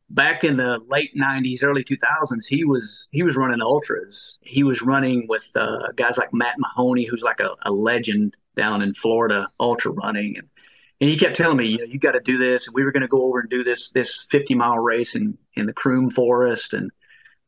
back 0.08 0.44
in 0.44 0.56
the 0.56 0.78
late 0.88 1.10
90s 1.16 1.64
early 1.64 1.82
2000s 1.82 2.46
he 2.48 2.64
was 2.64 3.08
he 3.10 3.22
was 3.22 3.36
running 3.36 3.60
ultras. 3.60 4.38
He 4.42 4.62
was 4.62 4.82
running 4.82 5.26
with 5.28 5.48
uh, 5.54 5.88
guys 5.96 6.16
like 6.16 6.32
matt 6.32 6.56
mahoney 6.58 7.04
who's 7.04 7.22
like 7.22 7.40
a, 7.40 7.50
a, 7.62 7.72
legend 7.72 8.36
down 8.54 8.82
in 8.82 8.94
florida 8.94 9.48
ultra 9.58 9.92
running. 9.92 10.38
And, 10.38 10.48
and 11.00 11.10
he 11.10 11.16
kept 11.18 11.36
telling 11.36 11.56
me 11.56 11.66
you, 11.66 11.78
know, 11.78 11.84
you 11.84 11.98
got 11.98 12.12
to 12.12 12.20
do 12.20 12.38
this. 12.38 12.66
And 12.66 12.74
we 12.74 12.84
were 12.84 12.92
going 12.92 13.02
to 13.02 13.08
go 13.08 13.22
over 13.22 13.40
and 13.40 13.50
do 13.50 13.64
this 13.64 13.90
this 13.90 14.22
50 14.30 14.54
mile 14.54 14.78
race 14.78 15.14
in 15.14 15.36
in 15.54 15.66
the 15.66 15.72
croom 15.72 16.10
forest. 16.10 16.72
And 16.72 16.90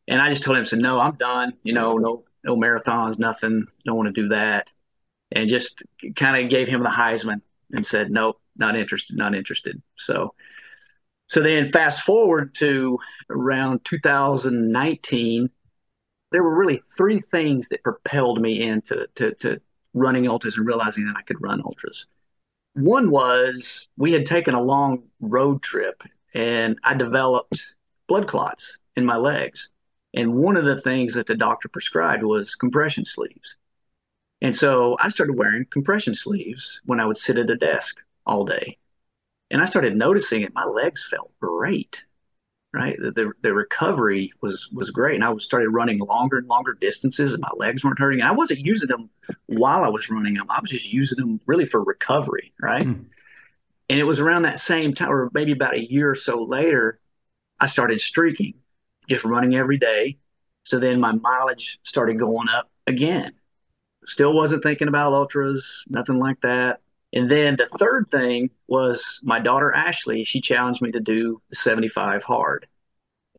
and 0.09 0.21
i 0.21 0.31
just 0.31 0.43
told 0.43 0.57
him 0.57 0.65
said 0.65 0.81
no 0.81 1.01
i'm 1.01 1.15
done. 1.15 1.53
You 1.63 1.75
know 1.75 1.97
no 1.99 2.25
no 2.45 2.57
marathons 2.57 3.19
nothing. 3.19 3.67
Don't 3.85 3.97
want 3.97 4.15
to 4.15 4.23
do 4.23 4.29
that. 4.29 4.73
And 5.31 5.49
just 5.49 5.83
kind 6.17 6.43
of 6.43 6.51
gave 6.51 6.69
him 6.69 6.83
the 6.83 6.89
heisman 6.89 7.43
and 7.73 7.87
said 7.87 8.11
nope 8.11 8.41
not 8.57 8.77
interested 8.77 9.17
not 9.17 9.37
interested. 9.37 9.81
So 9.97 10.35
so 11.29 11.43
then 11.43 11.71
fast 11.71 12.03
forward 12.03 12.55
to 12.57 12.99
around 13.29 13.85
2019, 13.85 15.51
there 16.33 16.43
were 16.43 16.57
really 16.57 16.81
three 16.97 17.21
things 17.21 17.69
that 17.69 17.85
propelled 17.85 18.41
me 18.41 18.63
into 18.63 19.07
to, 19.17 19.35
to 19.35 19.61
running 19.93 20.27
ultras 20.27 20.57
and 20.57 20.67
realizing 20.67 21.07
that 21.07 21.17
I 21.17 21.23
could 21.23 21.41
run 21.41 21.63
ultras. 21.65 22.07
One 22.73 23.11
was 23.11 23.89
we 23.99 24.13
had 24.13 24.25
taken 24.25 24.55
a 24.55 24.63
long 24.63 25.05
road 25.21 25.63
trip 25.63 26.03
and 26.35 26.79
I 26.83 26.95
developed 26.95 27.75
blood 28.07 28.27
clots 28.27 28.79
in 28.97 29.05
my 29.05 29.17
legs. 29.17 29.69
And 30.15 30.35
one 30.35 30.57
of 30.57 30.65
the 30.65 30.81
things 30.81 31.13
that 31.13 31.27
the 31.27 31.35
doctor 31.35 31.69
prescribed 31.69 32.23
was 32.23 32.55
compression 32.55 33.05
sleeves. 33.05 33.57
And 34.41 34.57
so 34.57 34.97
I 34.99 35.11
started 35.11 35.37
wearing 35.37 35.67
compression 35.71 36.15
sleeves 36.15 36.81
when 36.87 37.01
I 37.01 37.07
would 37.07 37.19
sit 37.19 37.37
at 37.37 37.51
a 37.51 37.57
desk 37.57 37.99
all 38.25 38.47
day 38.47 38.79
and 39.51 39.63
I 39.63 39.67
started 39.67 39.97
noticing 39.97 40.43
it. 40.43 40.55
My 40.55 40.65
legs 40.65 41.07
felt 41.09 41.33
great, 41.41 42.05
right? 42.73 42.97
The, 43.01 43.11
the, 43.11 43.33
the 43.43 43.55
recovery 43.55 44.33
was 44.41 44.69
was 44.73 44.91
great, 44.91 45.15
and 45.15 45.25
I 45.25 45.31
was 45.31 45.45
started 45.45 45.71
running 45.71 45.99
longer 45.99 46.39
and 46.39 46.49
longer 46.49 46.75
distances, 46.75 47.33
and 47.33 47.43
my 47.43 47.51
legs 47.57 47.85
weren't 47.85 47.99
hurting. 47.99 48.21
And 48.21 48.29
I 48.29 48.33
wasn't 48.33 48.61
using 48.61 48.89
them 48.89 49.11
while 49.47 49.85
I 49.85 49.89
was 49.89 50.11
running 50.11 50.35
them; 50.35 50.47
I 50.51 50.61
was 50.61 50.71
just 50.71 50.93
using 50.93 51.19
them 51.19 51.41
really 51.47 51.67
for 51.67 51.83
recovery, 51.83 52.53
right? 52.61 52.87
Mm. 52.87 53.07
And 53.91 53.99
it 53.99 54.05
was 54.05 54.21
around 54.21 54.43
that 54.43 54.61
same 54.61 54.95
time, 54.95 55.11
or 55.11 55.31
maybe 55.33 55.53
about 55.53 55.75
a 55.75 55.91
year 55.91 56.11
or 56.11 56.15
so 56.15 56.43
later, 56.43 57.01
I 57.59 57.67
started 57.69 58.01
streaking, 58.01 58.55
just 59.09 59.25
running 59.25 59.55
every 59.55 59.79
day. 59.79 60.19
So 60.65 60.79
then 60.79 61.01
my 61.01 61.13
mileage 61.13 61.79
started 61.83 62.19
going 62.19 62.49
up 62.51 62.71
again. 62.87 63.33
Still 64.05 64.35
wasn't 64.35 64.63
thinking 64.63 64.89
about 64.89 65.15
ultras, 65.15 65.85
nothing 65.89 66.19
like 66.19 66.41
that. 66.43 66.81
And 67.13 67.31
then 67.31 67.57
the 67.57 67.67
third 67.67 68.09
thing 68.11 68.51
was 68.67 69.21
my 69.23 69.39
daughter 69.39 69.73
Ashley. 69.73 70.25
She 70.25 70.41
challenged 70.41 70.83
me 70.83 70.93
to 70.93 71.01
do 71.01 71.41
the 71.49 71.57
75 71.57 72.23
hard. 72.23 72.67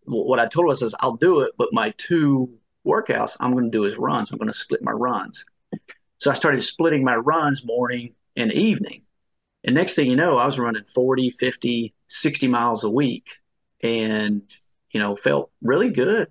What 0.05 0.39
I 0.39 0.47
told 0.47 0.65
her 0.65 0.67
was, 0.67 0.95
I'll 0.99 1.17
do 1.17 1.41
it, 1.41 1.51
but 1.57 1.69
my 1.71 1.91
two 1.97 2.57
workouts 2.85 3.37
I'm 3.39 3.51
going 3.51 3.65
to 3.65 3.69
do 3.69 3.85
is 3.85 3.97
runs. 3.97 4.31
I'm 4.31 4.37
going 4.37 4.47
to 4.47 4.57
split 4.57 4.81
my 4.81 4.91
runs. 4.91 5.45
So 6.17 6.31
I 6.31 6.33
started 6.33 6.63
splitting 6.63 7.03
my 7.03 7.15
runs 7.15 7.63
morning 7.63 8.15
and 8.35 8.51
evening. 8.51 9.03
And 9.63 9.75
next 9.75 9.95
thing 9.95 10.09
you 10.09 10.15
know, 10.15 10.37
I 10.37 10.45
was 10.45 10.57
running 10.57 10.83
40, 10.93 11.29
50, 11.29 11.93
60 12.07 12.47
miles 12.47 12.83
a 12.83 12.89
week 12.89 13.27
and, 13.83 14.41
you 14.91 14.99
know, 14.99 15.15
felt 15.15 15.51
really 15.61 15.89
good. 15.89 16.29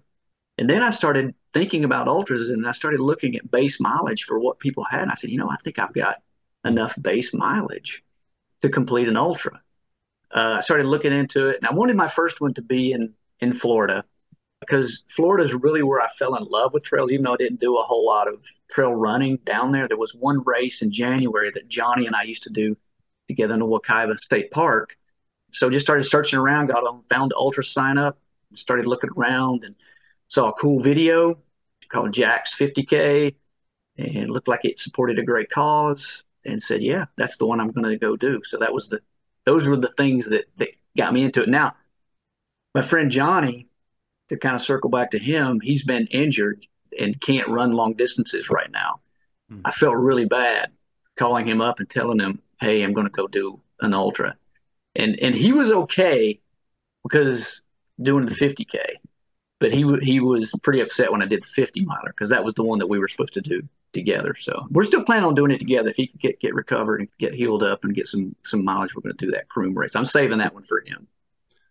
And 0.56 0.68
then 0.68 0.82
I 0.82 0.90
started 0.90 1.34
thinking 1.54 1.84
about 1.84 2.08
ultras 2.08 2.48
and 2.48 2.66
I 2.66 2.72
started 2.72 3.00
looking 3.00 3.36
at 3.36 3.50
base 3.50 3.80
mileage 3.80 4.24
for 4.24 4.38
what 4.38 4.58
people 4.58 4.84
had. 4.84 5.02
And 5.02 5.10
I 5.10 5.14
said, 5.14 5.30
you 5.30 5.38
know, 5.38 5.48
I 5.48 5.56
think 5.62 5.78
I've 5.78 5.94
got 5.94 6.16
enough 6.68 6.94
base 7.00 7.34
mileage 7.34 8.04
to 8.62 8.68
complete 8.68 9.08
an 9.08 9.16
ultra. 9.16 9.60
Uh, 10.30 10.56
I 10.58 10.60
started 10.60 10.86
looking 10.86 11.12
into 11.12 11.48
it, 11.48 11.56
and 11.56 11.66
I 11.66 11.72
wanted 11.72 11.96
my 11.96 12.08
first 12.08 12.40
one 12.40 12.54
to 12.54 12.62
be 12.62 12.92
in 12.92 13.14
in 13.40 13.52
Florida 13.52 14.04
because 14.60 15.04
Florida 15.08 15.44
is 15.44 15.54
really 15.54 15.82
where 15.82 16.00
I 16.00 16.08
fell 16.18 16.34
in 16.34 16.44
love 16.44 16.72
with 16.72 16.84
trails. 16.84 17.12
Even 17.12 17.24
though 17.24 17.34
I 17.34 17.36
didn't 17.36 17.60
do 17.60 17.76
a 17.76 17.82
whole 17.82 18.04
lot 18.04 18.28
of 18.28 18.44
trail 18.70 18.94
running 18.94 19.38
down 19.44 19.72
there, 19.72 19.88
there 19.88 19.96
was 19.96 20.14
one 20.14 20.42
race 20.44 20.82
in 20.82 20.90
January 20.90 21.50
that 21.52 21.68
Johnny 21.68 22.06
and 22.06 22.16
I 22.16 22.22
used 22.22 22.42
to 22.44 22.50
do 22.50 22.76
together 23.28 23.54
in 23.54 23.60
the 23.60 23.66
Wekiva 23.66 24.18
State 24.18 24.50
Park. 24.50 24.96
So 25.52 25.70
just 25.70 25.86
started 25.86 26.04
searching 26.04 26.38
around, 26.38 26.66
got 26.66 26.84
on, 26.84 27.04
found 27.08 27.30
the 27.30 27.36
UltraSignup, 27.36 28.14
started 28.54 28.86
looking 28.86 29.10
around, 29.16 29.64
and 29.64 29.74
saw 30.26 30.48
a 30.50 30.52
cool 30.54 30.80
video 30.80 31.38
called 31.88 32.12
Jack's 32.12 32.54
50K, 32.54 33.34
and 33.96 34.30
looked 34.30 34.48
like 34.48 34.64
it 34.64 34.78
supported 34.78 35.18
a 35.18 35.24
great 35.24 35.50
cause 35.50 36.24
and 36.48 36.62
said, 36.62 36.82
"Yeah, 36.82 37.06
that's 37.16 37.36
the 37.36 37.46
one 37.46 37.60
I'm 37.60 37.70
going 37.70 37.88
to 37.88 37.98
go 37.98 38.16
do." 38.16 38.42
So 38.44 38.58
that 38.58 38.72
was 38.72 38.88
the 38.88 39.00
those 39.44 39.66
were 39.66 39.76
the 39.76 39.92
things 39.96 40.26
that 40.26 40.44
that 40.56 40.68
got 40.96 41.12
me 41.12 41.24
into 41.24 41.42
it. 41.42 41.48
Now, 41.48 41.74
my 42.74 42.82
friend 42.82 43.10
Johnny, 43.10 43.68
to 44.28 44.36
kind 44.36 44.56
of 44.56 44.62
circle 44.62 44.90
back 44.90 45.10
to 45.12 45.18
him, 45.18 45.60
he's 45.60 45.84
been 45.84 46.06
injured 46.08 46.66
and 46.98 47.20
can't 47.20 47.48
run 47.48 47.72
long 47.72 47.94
distances 47.94 48.50
right 48.50 48.70
now. 48.70 49.00
Hmm. 49.48 49.60
I 49.64 49.70
felt 49.70 49.96
really 49.96 50.26
bad 50.26 50.70
calling 51.16 51.46
him 51.46 51.60
up 51.60 51.80
and 51.80 51.88
telling 51.88 52.20
him, 52.20 52.42
"Hey, 52.60 52.82
I'm 52.82 52.92
going 52.92 53.06
to 53.06 53.12
go 53.12 53.26
do 53.26 53.60
an 53.80 53.94
ultra," 53.94 54.36
and 54.96 55.18
and 55.20 55.34
he 55.34 55.52
was 55.52 55.70
okay 55.72 56.40
because 57.02 57.62
doing 58.00 58.26
the 58.26 58.34
50k, 58.34 58.78
but 59.60 59.72
he 59.72 59.84
he 60.02 60.20
was 60.20 60.52
pretty 60.62 60.80
upset 60.80 61.10
when 61.10 61.22
I 61.22 61.26
did 61.26 61.42
the 61.42 61.46
50 61.46 61.84
miler 61.84 62.08
because 62.08 62.30
that 62.30 62.44
was 62.44 62.54
the 62.54 62.62
one 62.62 62.78
that 62.78 62.86
we 62.86 62.98
were 62.98 63.08
supposed 63.08 63.34
to 63.34 63.40
do 63.40 63.62
together. 63.92 64.34
So 64.38 64.66
we're 64.70 64.84
still 64.84 65.02
planning 65.02 65.24
on 65.24 65.34
doing 65.34 65.50
it 65.50 65.58
together. 65.58 65.90
If 65.90 65.96
he 65.96 66.06
can 66.06 66.18
get 66.20 66.40
get 66.40 66.54
recovered 66.54 67.00
and 67.00 67.08
get 67.18 67.34
healed 67.34 67.62
up 67.62 67.84
and 67.84 67.94
get 67.94 68.06
some 68.06 68.34
some 68.44 68.64
mileage, 68.64 68.94
we're 68.94 69.02
going 69.02 69.16
to 69.16 69.26
do 69.26 69.32
that 69.32 69.48
Croom 69.48 69.76
race. 69.76 69.96
I'm 69.96 70.04
saving 70.04 70.38
that 70.38 70.54
one 70.54 70.62
for 70.62 70.82
him. 70.86 71.08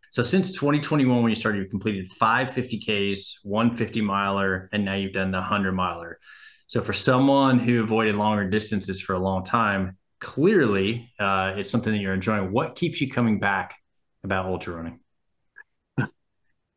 So 0.09 0.23
since 0.23 0.51
2021, 0.51 1.21
when 1.21 1.29
you 1.29 1.35
started, 1.35 1.59
you 1.59 1.65
completed 1.65 2.09
five 2.13 2.49
50Ks, 2.49 3.39
one 3.43 3.75
50 3.75 4.01
miler, 4.01 4.69
and 4.71 4.85
now 4.85 4.95
you've 4.95 5.13
done 5.13 5.31
the 5.31 5.37
100 5.37 5.73
miler. 5.73 6.19
So 6.67 6.81
for 6.81 6.93
someone 6.93 7.59
who 7.59 7.83
avoided 7.83 8.15
longer 8.15 8.49
distances 8.49 9.01
for 9.01 9.13
a 9.13 9.19
long 9.19 9.43
time, 9.43 9.97
clearly 10.19 11.11
uh, 11.19 11.53
it's 11.57 11.69
something 11.69 11.91
that 11.91 11.99
you're 11.99 12.13
enjoying. 12.13 12.51
What 12.51 12.75
keeps 12.75 12.99
you 12.99 13.09
coming 13.09 13.39
back 13.39 13.75
about 14.23 14.45
ultra 14.45 14.75
running? 14.75 14.99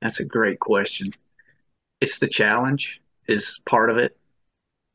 That's 0.00 0.20
a 0.20 0.24
great 0.24 0.60
question. 0.60 1.12
It's 2.00 2.18
the 2.18 2.28
challenge 2.28 3.02
is 3.28 3.60
part 3.66 3.90
of 3.90 3.98
it. 3.98 4.16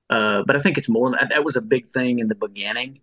Uh, 0.09 0.43
but 0.45 0.55
I 0.55 0.59
think 0.59 0.77
it's 0.77 0.89
more 0.89 1.12
that, 1.12 1.29
that 1.29 1.43
was 1.43 1.55
a 1.55 1.62
big 1.62 1.88
thing 1.88 2.19
in 2.19 2.27
the 2.27 2.35
beginning. 2.35 3.00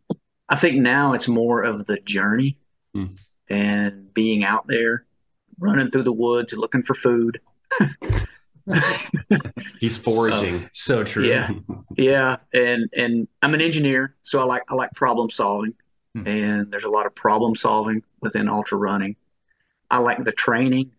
I 0.48 0.56
think 0.56 0.76
now 0.76 1.14
it's 1.14 1.28
more 1.28 1.62
of 1.62 1.86
the 1.86 1.98
journey 1.98 2.58
mm. 2.94 3.18
and 3.48 4.12
being 4.14 4.44
out 4.44 4.66
there, 4.66 5.04
running 5.58 5.90
through 5.90 6.04
the 6.04 6.12
woods, 6.12 6.52
looking 6.52 6.82
for 6.82 6.94
food. 6.94 7.40
He's 9.80 9.98
foraging. 9.98 10.68
So 10.72 11.02
true. 11.02 11.26
Yeah. 11.26 11.50
yeah, 11.96 12.36
and 12.52 12.88
and 12.96 13.26
I'm 13.40 13.54
an 13.54 13.60
engineer, 13.60 14.14
so 14.22 14.38
I 14.38 14.44
like 14.44 14.62
I 14.68 14.74
like 14.74 14.92
problem 14.92 15.30
solving, 15.30 15.74
Hmm. 16.14 16.26
and 16.26 16.70
there's 16.70 16.84
a 16.84 16.90
lot 16.90 17.06
of 17.06 17.14
problem 17.14 17.56
solving 17.56 18.02
within 18.20 18.48
ultra 18.48 18.76
running. 18.76 19.16
I 19.90 19.98
like 19.98 20.22
the 20.24 20.32
training 20.32 20.92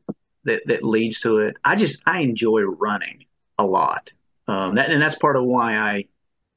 that 0.46 0.64
that 0.68 0.84
leads 0.84 1.20
to 1.22 1.38
it. 1.38 1.58
I 1.64 1.76
just 1.76 2.02
I 2.06 2.22
enjoy 2.22 2.62
running 2.62 3.26
a 3.58 3.66
lot, 3.66 4.12
um, 4.48 4.76
that 4.76 4.92
and 4.92 5.02
that's 5.02 5.16
part 5.16 5.36
of 5.36 5.44
why 5.44 5.78
I 5.78 6.06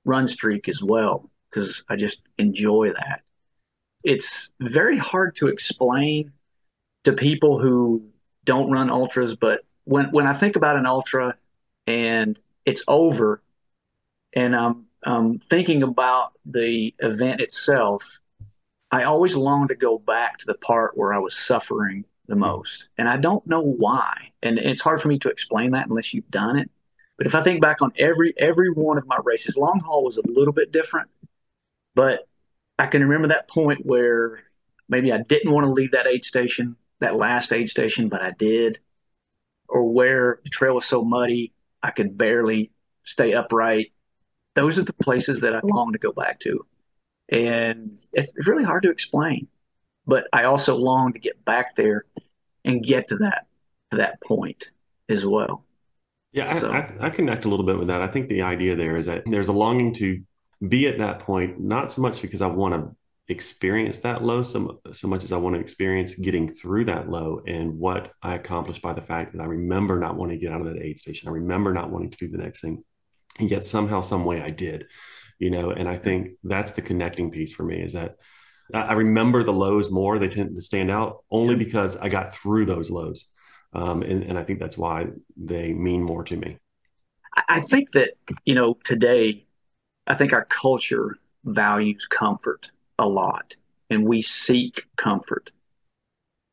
run 0.04 0.26
streak 0.28 0.68
as 0.68 0.82
well 0.82 1.30
because 1.50 1.84
I 1.88 1.96
just 1.96 2.22
enjoy 2.38 2.92
that. 2.92 3.22
It's 4.04 4.52
very 4.60 4.96
hard 4.96 5.36
to 5.36 5.48
explain 5.48 6.32
to 7.04 7.12
people 7.12 7.58
who 7.58 8.08
don't 8.44 8.70
run 8.70 8.90
ultras, 8.90 9.34
but 9.34 9.62
when 9.84 10.06
when 10.06 10.26
I 10.26 10.34
think 10.34 10.56
about 10.56 10.76
an 10.76 10.86
ultra 10.86 11.36
and 11.86 12.38
it's 12.64 12.82
over, 12.88 13.42
and 14.32 14.54
I'm 14.54 14.86
um, 15.04 15.38
thinking 15.38 15.82
about 15.82 16.32
the 16.44 16.94
event 16.98 17.40
itself, 17.40 18.20
I 18.90 19.04
always 19.04 19.36
long 19.36 19.68
to 19.68 19.74
go 19.74 19.98
back 19.98 20.38
to 20.38 20.46
the 20.46 20.54
part 20.54 20.96
where 20.96 21.12
I 21.12 21.18
was 21.18 21.36
suffering 21.36 22.04
the 22.26 22.36
most, 22.36 22.88
and 22.98 23.08
I 23.08 23.16
don't 23.16 23.46
know 23.46 23.62
why. 23.62 24.32
And 24.42 24.58
it's 24.58 24.80
hard 24.80 25.00
for 25.00 25.08
me 25.08 25.18
to 25.20 25.28
explain 25.28 25.72
that 25.72 25.88
unless 25.88 26.12
you've 26.14 26.30
done 26.30 26.58
it. 26.58 26.70
But 27.18 27.26
if 27.26 27.34
I 27.34 27.42
think 27.42 27.62
back 27.62 27.80
on 27.80 27.92
every 27.98 28.34
every 28.36 28.70
one 28.70 28.98
of 28.98 29.06
my 29.06 29.18
races, 29.24 29.56
long 29.56 29.80
haul 29.80 30.04
was 30.04 30.18
a 30.18 30.26
little 30.26 30.52
bit 30.52 30.72
different, 30.72 31.08
but 31.94 32.28
I 32.78 32.86
can 32.86 33.02
remember 33.02 33.28
that 33.28 33.48
point 33.48 33.86
where 33.86 34.40
maybe 34.88 35.12
I 35.12 35.22
didn't 35.22 35.52
want 35.52 35.64
to 35.66 35.72
leave 35.72 35.92
that 35.92 36.06
aid 36.06 36.24
station, 36.24 36.76
that 37.00 37.16
last 37.16 37.52
aid 37.52 37.70
station, 37.70 38.08
but 38.08 38.22
I 38.22 38.32
did, 38.32 38.78
or 39.68 39.90
where 39.90 40.40
the 40.44 40.50
trail 40.50 40.74
was 40.74 40.84
so 40.84 41.04
muddy 41.04 41.52
I 41.82 41.90
could 41.90 42.18
barely 42.18 42.70
stay 43.04 43.32
upright. 43.32 43.92
Those 44.54 44.78
are 44.78 44.82
the 44.82 44.92
places 44.92 45.40
that 45.40 45.54
I 45.54 45.60
long 45.62 45.92
to 45.92 45.98
go 45.98 46.12
back 46.12 46.40
to, 46.40 46.66
and 47.30 47.96
it's 48.12 48.34
really 48.46 48.64
hard 48.64 48.82
to 48.82 48.90
explain. 48.90 49.48
But 50.06 50.28
I 50.32 50.44
also 50.44 50.76
long 50.76 51.12
to 51.12 51.18
get 51.18 51.44
back 51.44 51.74
there 51.74 52.04
and 52.64 52.82
get 52.84 53.08
to 53.08 53.16
that 53.16 53.46
to 53.90 53.98
that 53.98 54.20
point 54.22 54.70
as 55.08 55.24
well. 55.24 55.64
Yeah, 56.32 56.52
I, 56.52 56.78
I, 56.78 57.06
I 57.06 57.10
connect 57.10 57.44
a 57.44 57.48
little 57.48 57.64
bit 57.64 57.78
with 57.78 57.88
that. 57.88 58.02
I 58.02 58.08
think 58.08 58.28
the 58.28 58.42
idea 58.42 58.76
there 58.76 58.96
is 58.96 59.06
that 59.06 59.22
there's 59.26 59.48
a 59.48 59.52
longing 59.52 59.94
to 59.94 60.20
be 60.68 60.86
at 60.86 60.98
that 60.98 61.20
point, 61.20 61.60
not 61.60 61.92
so 61.92 62.02
much 62.02 62.20
because 62.20 62.42
I 62.42 62.46
want 62.46 62.74
to 62.74 62.94
experience 63.28 63.98
that 63.98 64.22
low 64.22 64.42
so, 64.42 64.80
so 64.92 65.08
much 65.08 65.24
as 65.24 65.32
I 65.32 65.36
want 65.36 65.54
to 65.56 65.60
experience 65.60 66.14
getting 66.14 66.48
through 66.48 66.84
that 66.84 67.08
low 67.08 67.40
and 67.46 67.78
what 67.78 68.12
I 68.22 68.34
accomplished 68.34 68.82
by 68.82 68.92
the 68.92 69.00
fact 69.00 69.32
that 69.32 69.42
I 69.42 69.46
remember 69.46 69.98
not 69.98 70.16
wanting 70.16 70.38
to 70.38 70.44
get 70.44 70.52
out 70.52 70.60
of 70.60 70.66
that 70.66 70.82
aid 70.82 71.00
station. 71.00 71.28
I 71.28 71.32
remember 71.32 71.72
not 71.72 71.90
wanting 71.90 72.10
to 72.10 72.18
do 72.18 72.28
the 72.28 72.38
next 72.42 72.60
thing. 72.60 72.84
And 73.38 73.50
yet 73.50 73.64
somehow, 73.64 74.00
some 74.00 74.24
way 74.24 74.40
I 74.40 74.50
did, 74.50 74.84
you 75.38 75.50
know, 75.50 75.70
and 75.70 75.88
I 75.88 75.96
think 75.96 76.32
that's 76.44 76.72
the 76.72 76.82
connecting 76.82 77.30
piece 77.30 77.52
for 77.52 77.64
me 77.64 77.82
is 77.82 77.92
that 77.94 78.16
I 78.74 78.94
remember 78.94 79.44
the 79.44 79.52
lows 79.52 79.90
more. 79.90 80.18
They 80.18 80.28
tend 80.28 80.54
to 80.56 80.62
stand 80.62 80.90
out 80.90 81.24
only 81.30 81.54
because 81.54 81.96
I 81.96 82.08
got 82.08 82.34
through 82.34 82.66
those 82.66 82.90
lows. 82.90 83.32
Um, 83.72 84.02
and, 84.02 84.22
and 84.24 84.38
I 84.38 84.44
think 84.44 84.58
that's 84.58 84.78
why 84.78 85.06
they 85.36 85.72
mean 85.72 86.02
more 86.02 86.24
to 86.24 86.36
me. 86.36 86.58
I- 87.36 87.44
I 87.48 87.60
think 87.60 87.92
that, 87.92 88.14
you 88.44 88.54
know, 88.54 88.78
today, 88.84 89.44
I 90.06 90.14
think 90.14 90.32
our 90.32 90.44
culture 90.46 91.18
values 91.44 92.06
comfort 92.06 92.70
a 92.98 93.08
lot 93.08 93.54
and 93.90 94.06
we 94.06 94.22
seek 94.22 94.84
comfort. 94.96 95.52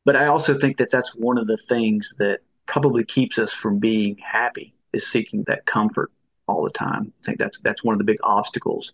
But 0.04 0.16
I 0.16 0.26
also 0.26 0.58
think 0.58 0.76
that 0.76 0.90
that's 0.90 1.14
one 1.14 1.38
of 1.38 1.46
the 1.46 1.56
things 1.56 2.14
that 2.18 2.40
probably 2.66 3.04
keeps 3.04 3.38
us 3.38 3.52
from 3.52 3.78
being 3.78 4.18
happy 4.18 4.74
is 4.92 5.06
seeking 5.06 5.44
that 5.46 5.66
comfort 5.66 6.12
all 6.46 6.62
the 6.62 6.70
time. 6.70 7.12
I 7.22 7.24
think 7.24 7.38
that's 7.38 7.58
that's 7.60 7.82
one 7.82 7.94
of 7.94 7.98
the 7.98 8.04
big 8.04 8.18
obstacles 8.22 8.92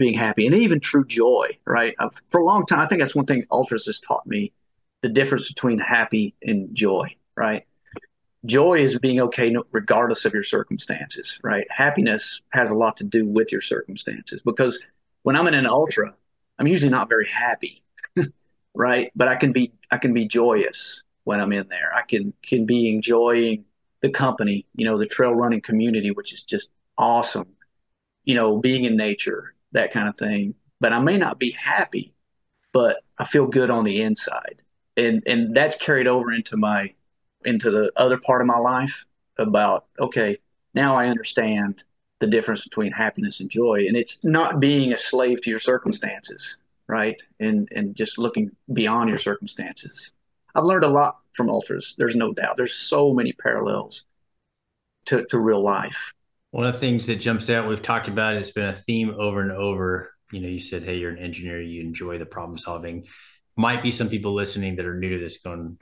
being 0.00 0.14
happy 0.18 0.46
and 0.46 0.56
even 0.56 0.80
true 0.80 1.06
joy, 1.06 1.58
right? 1.66 1.94
Uh, 2.00 2.10
For 2.30 2.40
a 2.40 2.44
long 2.44 2.66
time, 2.66 2.80
I 2.80 2.88
think 2.88 3.00
that's 3.02 3.14
one 3.14 3.26
thing 3.26 3.46
ultras 3.52 3.86
has 3.86 4.00
taught 4.00 4.26
me 4.26 4.52
the 5.02 5.10
difference 5.10 5.48
between 5.48 5.78
happy 5.78 6.34
and 6.42 6.74
joy, 6.74 7.16
right? 7.36 7.64
joy 8.46 8.82
is 8.82 8.98
being 8.98 9.20
okay 9.20 9.54
regardless 9.72 10.24
of 10.24 10.32
your 10.32 10.42
circumstances, 10.42 11.38
right? 11.42 11.66
Happiness 11.70 12.40
has 12.50 12.70
a 12.70 12.74
lot 12.74 12.96
to 12.98 13.04
do 13.04 13.26
with 13.26 13.52
your 13.52 13.60
circumstances 13.60 14.40
because 14.44 14.80
when 15.22 15.36
I'm 15.36 15.46
in 15.46 15.54
an 15.54 15.66
ultra, 15.66 16.14
I'm 16.58 16.66
usually 16.66 16.90
not 16.90 17.08
very 17.08 17.28
happy, 17.28 17.82
right? 18.74 19.10
But 19.14 19.28
I 19.28 19.36
can 19.36 19.52
be 19.52 19.72
I 19.90 19.98
can 19.98 20.14
be 20.14 20.26
joyous 20.26 21.02
when 21.24 21.40
I'm 21.40 21.52
in 21.52 21.68
there. 21.68 21.90
I 21.94 22.02
can 22.02 22.32
can 22.42 22.66
be 22.66 22.88
enjoying 22.94 23.64
the 24.00 24.10
company, 24.10 24.66
you 24.74 24.86
know, 24.86 24.98
the 24.98 25.06
trail 25.06 25.34
running 25.34 25.60
community, 25.60 26.10
which 26.10 26.32
is 26.32 26.42
just 26.42 26.70
awesome. 26.96 27.48
You 28.24 28.34
know, 28.34 28.58
being 28.58 28.84
in 28.84 28.96
nature, 28.96 29.54
that 29.72 29.92
kind 29.92 30.08
of 30.08 30.16
thing. 30.16 30.54
But 30.80 30.92
I 30.92 31.00
may 31.00 31.16
not 31.16 31.38
be 31.38 31.50
happy, 31.52 32.14
but 32.72 33.02
I 33.18 33.24
feel 33.24 33.46
good 33.46 33.70
on 33.70 33.84
the 33.84 34.00
inside. 34.00 34.62
And 34.96 35.22
and 35.26 35.54
that's 35.54 35.76
carried 35.76 36.06
over 36.06 36.32
into 36.32 36.56
my 36.56 36.92
into 37.44 37.70
the 37.70 37.90
other 37.96 38.18
part 38.18 38.40
of 38.40 38.46
my 38.46 38.58
life 38.58 39.06
about 39.38 39.86
okay 39.98 40.38
now 40.74 40.94
i 40.94 41.06
understand 41.06 41.82
the 42.18 42.26
difference 42.26 42.64
between 42.64 42.92
happiness 42.92 43.40
and 43.40 43.48
joy. 43.48 43.86
And 43.88 43.96
it's 43.96 44.22
not 44.22 44.60
being 44.60 44.92
a 44.92 44.98
slave 44.98 45.40
to 45.42 45.50
your 45.50 45.58
circumstances 45.58 46.58
right? 46.90 47.22
And 47.38 47.68
and 47.70 47.94
just 47.94 48.18
looking 48.18 48.50
beyond 48.72 49.08
your 49.08 49.18
circumstances. 49.18 50.10
I've 50.54 50.64
learned 50.64 50.84
a 50.84 50.88
lot 50.88 51.20
from 51.32 51.48
ultras. 51.48 51.94
There's 51.96 52.16
no 52.16 52.32
doubt. 52.32 52.56
There's 52.56 52.74
so 52.74 53.14
many 53.14 53.32
parallels 53.32 54.04
to, 55.06 55.24
to 55.26 55.38
real 55.38 55.62
life 55.62 56.12
One 56.50 56.66
of 56.66 56.72
the 56.72 56.80
things 56.80 57.06
that 57.06 57.16
jumps 57.16 57.48
out, 57.48 57.68
we've 57.68 57.82
talked 57.82 58.08
about, 58.08 58.34
it's 58.34 58.50
been 58.50 58.68
a 58.68 58.74
theme 58.74 59.14
over 59.18 59.40
and 59.40 59.52
over. 59.52 60.12
You 60.32 60.40
know, 60.40 60.48
you 60.48 60.60
said, 60.60 60.82
hey, 60.82 60.96
you're 60.96 61.10
an 61.10 61.18
engineer, 61.18 61.60
you 61.60 61.80
enjoy 61.80 62.18
the 62.18 62.26
problem 62.26 62.58
solving. 62.58 63.06
Might 63.56 63.82
be 63.82 63.92
some 63.92 64.08
people 64.08 64.34
listening 64.34 64.76
that 64.76 64.86
are 64.86 64.98
new 64.98 65.18
to 65.18 65.24
this 65.24 65.38
going, 65.38 65.78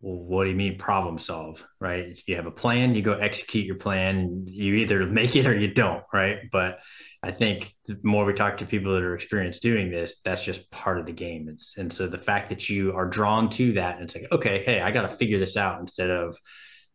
well, 0.00 0.16
what 0.16 0.44
do 0.44 0.50
you 0.50 0.56
mean 0.56 0.78
problem 0.78 1.18
solve? 1.18 1.62
Right. 1.78 2.18
You 2.26 2.36
have 2.36 2.46
a 2.46 2.50
plan, 2.50 2.94
you 2.94 3.02
go 3.02 3.12
execute 3.12 3.66
your 3.66 3.76
plan, 3.76 4.44
you 4.46 4.76
either 4.76 5.06
make 5.06 5.36
it 5.36 5.46
or 5.46 5.56
you 5.56 5.68
don't. 5.74 6.02
Right. 6.12 6.38
But 6.50 6.78
I 7.22 7.32
think 7.32 7.74
the 7.86 7.98
more 8.02 8.24
we 8.24 8.32
talk 8.32 8.58
to 8.58 8.66
people 8.66 8.94
that 8.94 9.02
are 9.02 9.14
experienced 9.14 9.60
doing 9.60 9.90
this, 9.90 10.16
that's 10.24 10.42
just 10.42 10.70
part 10.70 10.98
of 10.98 11.04
the 11.04 11.12
game. 11.12 11.48
It's, 11.50 11.74
and 11.76 11.92
so 11.92 12.06
the 12.06 12.18
fact 12.18 12.48
that 12.48 12.70
you 12.70 12.94
are 12.94 13.06
drawn 13.06 13.50
to 13.50 13.72
that, 13.72 13.96
and 13.96 14.04
it's 14.04 14.14
like, 14.14 14.28
okay, 14.32 14.62
hey, 14.64 14.80
I 14.80 14.90
got 14.90 15.02
to 15.02 15.16
figure 15.16 15.38
this 15.38 15.58
out 15.58 15.80
instead 15.80 16.08
of, 16.08 16.36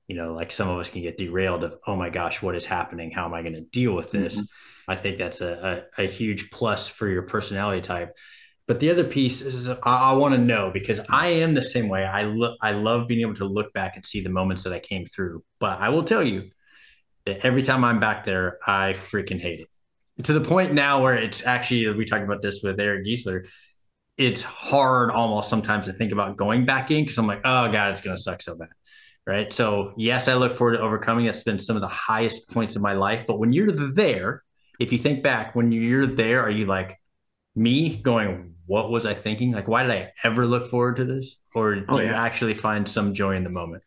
you 0.07 0.15
know, 0.15 0.33
like 0.33 0.51
some 0.51 0.69
of 0.69 0.79
us 0.79 0.89
can 0.89 1.01
get 1.01 1.17
derailed 1.17 1.63
of, 1.63 1.77
oh 1.87 1.95
my 1.95 2.09
gosh, 2.09 2.41
what 2.41 2.55
is 2.55 2.65
happening? 2.65 3.11
How 3.11 3.25
am 3.25 3.33
I 3.33 3.41
going 3.41 3.53
to 3.55 3.61
deal 3.61 3.93
with 3.93 4.11
this? 4.11 4.37
Mhm. 4.37 4.47
I 4.87 4.95
think 4.95 5.17
that's 5.17 5.41
a, 5.41 5.85
a, 5.97 6.03
a 6.03 6.07
huge 6.07 6.51
plus 6.51 6.87
for 6.87 7.07
your 7.07 7.23
personality 7.23 7.81
type. 7.81 8.15
But 8.67 8.79
the 8.79 8.91
other 8.91 9.03
piece 9.03 9.41
is 9.41 9.69
I, 9.69 9.75
I 9.83 10.13
want 10.13 10.35
to 10.35 10.41
know 10.41 10.71
because 10.71 11.01
I 11.09 11.27
am 11.27 11.53
the 11.53 11.63
same 11.63 11.87
way. 11.87 12.03
I 12.03 12.23
look, 12.23 12.57
I 12.61 12.71
love 12.71 13.07
being 13.07 13.21
able 13.21 13.35
to 13.35 13.45
look 13.45 13.73
back 13.73 13.95
and 13.95 14.05
see 14.05 14.21
the 14.21 14.29
moments 14.29 14.63
that 14.63 14.73
I 14.73 14.79
came 14.79 15.05
through. 15.05 15.43
But 15.59 15.79
I 15.79 15.89
will 15.89 16.03
tell 16.03 16.23
you 16.23 16.49
that 17.25 17.45
every 17.45 17.63
time 17.63 17.83
I'm 17.83 17.99
back 17.99 18.23
there, 18.23 18.59
I 18.65 18.93
freaking 18.93 19.39
hate 19.39 19.61
it 19.61 19.69
to 20.23 20.33
the 20.33 20.41
point 20.41 20.73
now 20.73 21.01
where 21.01 21.15
it's 21.15 21.45
actually 21.45 21.89
we 21.91 22.05
talked 22.05 22.23
about 22.23 22.41
this 22.41 22.61
with 22.63 22.79
Eric 22.79 23.05
Giesler. 23.05 23.45
It's 24.17 24.43
hard 24.43 25.11
almost 25.11 25.49
sometimes 25.49 25.87
to 25.87 25.93
think 25.93 26.13
about 26.13 26.37
going 26.37 26.65
back 26.65 26.89
in 26.89 27.03
because 27.03 27.17
I'm 27.17 27.27
like, 27.27 27.41
oh 27.43 27.71
god, 27.71 27.91
it's 27.91 28.01
gonna 28.01 28.17
suck 28.17 28.41
so 28.41 28.55
bad, 28.55 28.69
right? 29.25 29.51
So 29.51 29.93
yes, 29.97 30.27
I 30.27 30.35
look 30.35 30.55
forward 30.55 30.73
to 30.77 30.81
overcoming. 30.81 31.25
That's 31.25 31.43
been 31.43 31.59
some 31.59 31.75
of 31.75 31.81
the 31.81 31.87
highest 31.87 32.49
points 32.51 32.75
of 32.75 32.81
my 32.81 32.93
life. 32.93 33.25
But 33.27 33.39
when 33.39 33.53
you're 33.53 33.71
there, 33.71 34.43
if 34.79 34.91
you 34.91 34.97
think 34.97 35.23
back, 35.23 35.55
when 35.55 35.71
you're 35.71 36.05
there, 36.05 36.41
are 36.43 36.49
you 36.49 36.65
like 36.65 36.99
me 37.55 37.97
going, 37.97 38.55
what 38.65 38.91
was 38.91 39.05
I 39.05 39.13
thinking? 39.13 39.51
Like, 39.51 39.67
why 39.67 39.83
did 39.83 39.91
I 39.91 40.11
ever 40.23 40.45
look 40.45 40.69
forward 40.69 40.97
to 40.97 41.05
this? 41.05 41.37
Or 41.53 41.73
oh, 41.89 41.99
do 41.99 41.99
Oh, 41.99 41.99
you 41.99 42.13
actually 42.13 42.53
find 42.55 42.87
some 42.87 43.13
joy 43.13 43.35
in 43.35 43.43
the 43.43 43.49
moment? 43.49 43.83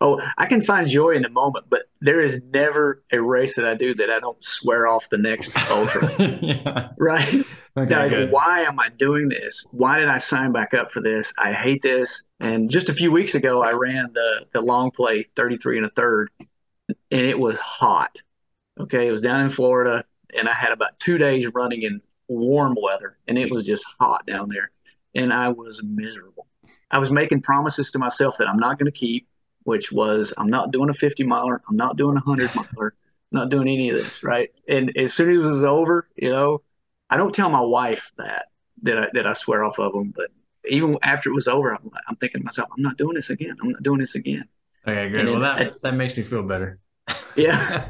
Oh 0.00 0.20
i 0.38 0.46
can 0.46 0.60
find 0.60 0.88
joy 0.88 1.10
in 1.10 1.22
the 1.22 1.28
moment 1.28 1.64
but 1.68 1.84
there 2.00 2.20
is 2.20 2.40
never 2.52 3.02
a 3.12 3.20
race 3.20 3.54
that 3.56 3.64
i 3.64 3.74
do 3.74 3.94
that 3.94 4.10
i 4.10 4.18
don't 4.20 4.42
swear 4.44 4.86
off 4.86 5.08
the 5.10 5.18
next 5.18 5.56
ultra 5.70 6.14
yeah. 6.42 6.88
right 6.98 7.44
Okay, 7.78 7.94
like, 7.94 8.10
good. 8.10 8.32
why 8.32 8.62
am 8.62 8.80
I 8.80 8.88
doing 8.88 9.28
this? 9.28 9.62
Why 9.70 9.98
did 9.98 10.08
I 10.08 10.16
sign 10.16 10.52
back 10.52 10.72
up 10.72 10.90
for 10.90 11.02
this? 11.02 11.32
I 11.38 11.52
hate 11.52 11.82
this. 11.82 12.22
And 12.40 12.70
just 12.70 12.88
a 12.88 12.94
few 12.94 13.12
weeks 13.12 13.34
ago, 13.34 13.62
I 13.62 13.72
ran 13.72 14.12
the 14.14 14.46
the 14.52 14.62
long 14.62 14.90
play 14.90 15.26
33 15.36 15.78
and 15.78 15.86
a 15.86 15.90
third, 15.90 16.30
and 16.88 16.96
it 17.10 17.38
was 17.38 17.58
hot. 17.58 18.22
Okay, 18.80 19.06
it 19.06 19.10
was 19.10 19.20
down 19.20 19.42
in 19.42 19.50
Florida, 19.50 20.04
and 20.34 20.48
I 20.48 20.54
had 20.54 20.72
about 20.72 20.98
two 21.00 21.18
days 21.18 21.46
running 21.54 21.82
in 21.82 22.00
warm 22.28 22.76
weather, 22.80 23.18
and 23.28 23.36
it 23.36 23.50
was 23.50 23.64
just 23.64 23.84
hot 24.00 24.26
down 24.26 24.48
there, 24.48 24.70
and 25.14 25.32
I 25.32 25.50
was 25.50 25.82
miserable. 25.82 26.46
I 26.90 26.98
was 26.98 27.10
making 27.10 27.42
promises 27.42 27.90
to 27.90 27.98
myself 27.98 28.38
that 28.38 28.48
I'm 28.48 28.58
not 28.58 28.78
going 28.78 28.90
to 28.90 28.98
keep, 28.98 29.26
which 29.66 29.90
was 29.90 30.32
I'm 30.38 30.48
not 30.48 30.70
doing 30.70 30.90
a 30.90 30.94
50 30.94 31.24
miler, 31.24 31.60
I'm 31.68 31.76
not 31.76 31.96
doing 31.96 32.16
a 32.16 32.20
100 32.20 32.54
miler, 32.54 32.94
I'm 33.32 33.38
not 33.38 33.50
doing 33.50 33.66
any 33.66 33.90
of 33.90 33.96
this, 33.96 34.22
right? 34.22 34.50
And 34.68 34.96
as 34.96 35.12
soon 35.12 35.28
as 35.30 35.34
it 35.34 35.38
was 35.38 35.64
over, 35.64 36.08
you 36.14 36.30
know, 36.30 36.62
I 37.10 37.16
don't 37.16 37.34
tell 37.34 37.50
my 37.50 37.60
wife 37.60 38.12
that 38.16 38.46
that 38.82 38.98
I, 38.98 39.08
that 39.14 39.26
I 39.26 39.34
swear 39.34 39.64
off 39.64 39.80
of 39.80 39.92
them, 39.92 40.12
but 40.14 40.30
even 40.68 40.96
after 41.02 41.30
it 41.30 41.34
was 41.34 41.48
over, 41.48 41.74
I'm, 41.74 41.90
I'm 42.08 42.16
thinking 42.16 42.42
to 42.42 42.44
myself, 42.44 42.68
I'm 42.76 42.82
not 42.82 42.96
doing 42.96 43.14
this 43.14 43.28
again. 43.30 43.56
I'm 43.60 43.70
not 43.70 43.82
doing 43.82 43.98
this 43.98 44.14
again. 44.14 44.44
Okay, 44.86 45.08
good. 45.10 45.26
Well, 45.26 45.40
that 45.40 45.82
that 45.82 45.94
makes 45.94 46.16
me 46.16 46.22
feel 46.22 46.44
better. 46.44 46.78
yeah. 47.36 47.86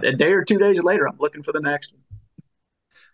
a 0.04 0.12
day 0.12 0.32
or 0.32 0.44
two 0.44 0.58
days 0.58 0.82
later, 0.82 1.08
I'm 1.08 1.18
looking 1.18 1.42
for 1.42 1.52
the 1.52 1.60
next 1.60 1.92
one. 1.92 2.02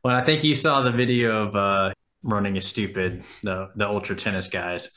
Well, 0.03 0.17
I 0.17 0.23
think 0.23 0.43
you 0.43 0.57
saw 0.57 0.81
the 0.81 0.91
video 0.91 1.47
of 1.47 1.55
uh, 1.55 1.93
running 2.25 2.57
is 2.57 2.67
stupid, 2.67 3.23
the 3.45 3.71
the 3.77 3.89
ultra 3.89 4.17
tennis 4.17 4.49
guys. 4.49 4.91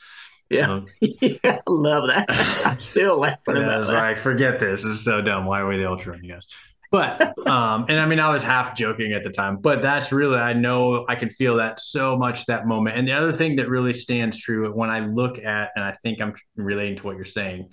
Yeah, 0.50 0.70
um, 0.70 0.86
yeah, 1.00 1.38
I 1.44 1.60
love 1.66 2.08
that. 2.08 2.26
I'm 2.66 2.80
still 2.80 3.18
laughing 3.18 3.56
about 3.56 3.70
I 3.70 3.78
was 3.78 3.88
that. 3.88 3.94
like, 3.94 4.18
forget 4.18 4.60
this. 4.60 4.82
This 4.82 4.92
is 4.92 5.04
so 5.04 5.20
dumb. 5.20 5.46
Why 5.46 5.60
are 5.60 5.66
we 5.66 5.78
the 5.78 5.88
ultra 5.88 6.12
running 6.12 6.30
guys? 6.30 6.46
But 6.90 7.46
um, 7.48 7.86
and 7.88 7.98
I 7.98 8.06
mean, 8.06 8.20
I 8.20 8.32
was 8.32 8.42
half 8.42 8.76
joking 8.76 9.14
at 9.14 9.24
the 9.24 9.30
time, 9.30 9.56
but 9.56 9.82
that's 9.82 10.12
really 10.12 10.36
I 10.36 10.52
know 10.52 11.04
I 11.08 11.16
can 11.16 11.28
feel 11.30 11.56
that 11.56 11.80
so 11.80 12.16
much 12.16 12.46
that 12.46 12.66
moment. 12.68 12.96
And 12.96 13.08
the 13.08 13.12
other 13.12 13.32
thing 13.32 13.56
that 13.56 13.68
really 13.68 13.94
stands 13.94 14.38
true 14.38 14.72
when 14.72 14.90
I 14.90 15.00
look 15.00 15.38
at, 15.38 15.70
and 15.74 15.84
I 15.84 15.96
think 16.02 16.20
I'm 16.20 16.34
relating 16.54 16.96
to 16.98 17.02
what 17.02 17.16
you're 17.16 17.24
saying, 17.24 17.70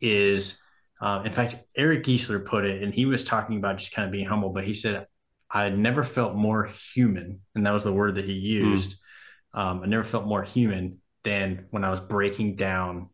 is 0.00 0.60
uh, 1.00 1.22
in 1.24 1.32
fact, 1.32 1.56
Eric 1.76 2.04
Geisler 2.04 2.44
put 2.44 2.64
it, 2.64 2.84
and 2.84 2.94
he 2.94 3.06
was 3.06 3.24
talking 3.24 3.56
about 3.56 3.78
just 3.78 3.92
kind 3.92 4.06
of 4.06 4.12
being 4.12 4.26
humble, 4.26 4.50
but 4.50 4.64
he 4.64 4.74
said, 4.74 5.06
I 5.50 5.68
never 5.68 6.04
felt 6.04 6.36
more 6.36 6.70
human, 6.94 7.40
and 7.56 7.66
that 7.66 7.72
was 7.72 7.82
the 7.82 7.92
word 7.92 8.14
that 8.14 8.24
he 8.24 8.38
hmm. 8.38 8.70
used. 8.70 8.90
Mm. 8.90 9.60
Um, 9.60 9.82
I 9.82 9.86
never 9.86 10.04
felt 10.04 10.24
more 10.24 10.44
human 10.44 10.98
than 11.24 11.66
when 11.70 11.84
I 11.84 11.90
was 11.90 12.00
breaking 12.00 12.56
down 12.56 13.08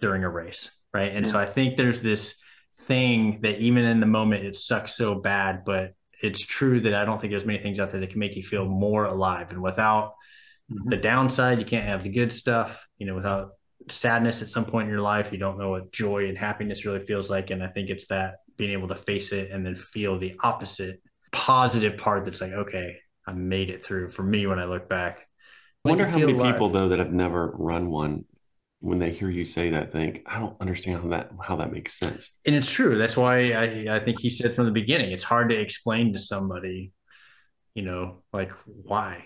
during 0.00 0.24
a 0.24 0.28
race, 0.28 0.70
right? 0.92 1.12
And 1.12 1.26
yeah. 1.26 1.32
so 1.32 1.38
I 1.38 1.46
think 1.46 1.76
there's 1.76 2.00
this 2.00 2.38
thing 2.86 3.40
that 3.42 3.58
even 3.60 3.84
in 3.84 4.00
the 4.00 4.06
moment 4.06 4.44
it 4.44 4.56
sucks 4.56 4.96
so 4.96 5.14
bad, 5.14 5.64
but 5.64 5.94
it's 6.22 6.44
true 6.44 6.80
that 6.80 6.94
I 6.94 7.04
don't 7.04 7.20
think 7.20 7.32
there's 7.32 7.44
many 7.44 7.58
things 7.58 7.80
out 7.80 7.90
there 7.90 8.00
that 8.00 8.10
can 8.10 8.18
make 8.18 8.36
you 8.36 8.42
feel 8.42 8.64
more 8.64 9.04
alive. 9.04 9.50
And 9.50 9.62
without 9.62 10.14
mm-hmm. 10.72 10.88
the 10.88 10.96
downside, 10.96 11.58
you 11.58 11.64
can't 11.64 11.86
have 11.86 12.04
the 12.04 12.10
good 12.10 12.32
stuff. 12.32 12.86
You 12.98 13.06
know, 13.06 13.14
without 13.14 13.50
sadness 13.88 14.42
at 14.42 14.48
some 14.48 14.64
point 14.64 14.86
in 14.86 14.92
your 14.92 15.02
life, 15.02 15.32
you 15.32 15.38
don't 15.38 15.58
know 15.58 15.70
what 15.70 15.92
joy 15.92 16.28
and 16.28 16.38
happiness 16.38 16.84
really 16.84 17.04
feels 17.04 17.28
like. 17.28 17.50
And 17.50 17.62
I 17.62 17.66
think 17.66 17.90
it's 17.90 18.06
that 18.06 18.36
being 18.56 18.72
able 18.72 18.88
to 18.88 18.94
face 18.94 19.32
it 19.32 19.50
and 19.50 19.66
then 19.66 19.74
feel 19.74 20.18
the 20.18 20.36
opposite 20.42 21.02
positive 21.32 21.96
part 21.96 22.24
that's 22.24 22.40
like, 22.40 22.52
okay, 22.52 22.98
I 23.26 23.32
made 23.32 23.70
it 23.70 23.84
through. 23.84 24.10
For 24.10 24.22
me, 24.22 24.46
when 24.46 24.58
I 24.58 24.66
look 24.66 24.88
back, 24.88 25.26
I 25.84 25.88
wonder 25.88 26.06
how 26.06 26.18
many 26.18 26.32
alive. 26.32 26.52
people 26.52 26.70
though 26.70 26.88
that 26.88 26.98
have 26.98 27.12
never 27.12 27.50
run 27.56 27.90
one 27.90 28.24
when 28.80 28.98
they 28.98 29.12
hear 29.12 29.30
you 29.30 29.44
say 29.44 29.70
that 29.70 29.92
think 29.92 30.22
i 30.26 30.38
don't 30.40 30.60
understand 30.60 31.02
how 31.02 31.08
that 31.08 31.30
how 31.40 31.56
that 31.56 31.72
makes 31.72 31.94
sense. 31.94 32.36
And 32.44 32.54
it's 32.54 32.70
true. 32.70 32.98
That's 32.98 33.16
why 33.16 33.52
i 33.52 33.96
i 33.96 34.00
think 34.00 34.20
he 34.20 34.30
said 34.30 34.54
from 34.54 34.66
the 34.66 34.72
beginning 34.72 35.12
it's 35.12 35.22
hard 35.22 35.50
to 35.50 35.56
explain 35.58 36.12
to 36.12 36.18
somebody 36.18 36.92
you 37.74 37.82
know 37.82 38.22
like 38.32 38.50
why. 38.66 39.24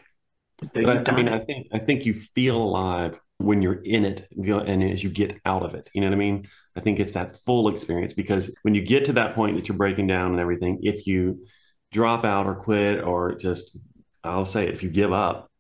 But 0.75 1.09
I, 1.09 1.13
I 1.13 1.15
mean 1.15 1.29
i 1.29 1.39
think 1.39 1.69
i 1.73 1.79
think 1.79 2.07
you 2.07 2.15
feel 2.15 2.57
alive 2.57 3.19
when 3.39 3.61
you're 3.61 3.83
in 3.83 4.07
it 4.07 4.27
and 4.31 4.83
as 4.83 5.05
you 5.05 5.11
get 5.11 5.39
out 5.45 5.63
of 5.63 5.75
it. 5.75 5.91
You 5.93 6.01
know 6.01 6.07
what 6.07 6.15
i 6.15 6.19
mean? 6.19 6.49
I 6.75 6.81
think 6.81 7.01
it's 7.01 7.13
that 7.13 7.37
full 7.37 7.69
experience 7.69 8.15
because 8.15 8.55
when 8.63 8.75
you 8.75 8.83
get 8.83 9.05
to 9.07 9.13
that 9.15 9.35
point 9.35 9.57
that 9.57 9.69
you're 9.69 9.77
breaking 9.77 10.07
down 10.07 10.31
and 10.33 10.41
everything 10.41 10.81
if 10.83 11.07
you 11.07 11.47
drop 11.93 12.25
out 12.25 12.47
or 12.47 12.55
quit 12.57 13.03
or 13.03 13.35
just 13.35 13.79
i'll 14.25 14.45
say 14.45 14.67
it, 14.67 14.75
if 14.75 14.83
you 14.83 14.91
give 14.91 15.13
up 15.13 15.51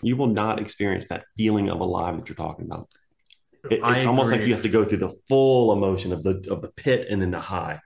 you 0.00 0.16
will 0.16 0.28
not 0.28 0.60
experience 0.60 1.08
that 1.08 1.24
feeling 1.36 1.68
of 1.68 1.80
alive 1.80 2.16
that 2.16 2.28
you're 2.28 2.36
talking 2.36 2.64
about 2.64 2.88
it, 3.70 3.80
it's 3.82 4.04
almost 4.04 4.30
like 4.30 4.42
you 4.42 4.54
have 4.54 4.62
to 4.62 4.68
go 4.68 4.84
through 4.84 4.98
the 4.98 5.12
full 5.28 5.72
emotion 5.72 6.12
of 6.12 6.22
the 6.22 6.44
of 6.50 6.62
the 6.62 6.68
pit 6.68 7.06
and 7.08 7.22
then 7.22 7.30
the 7.30 7.40
high. 7.40 7.80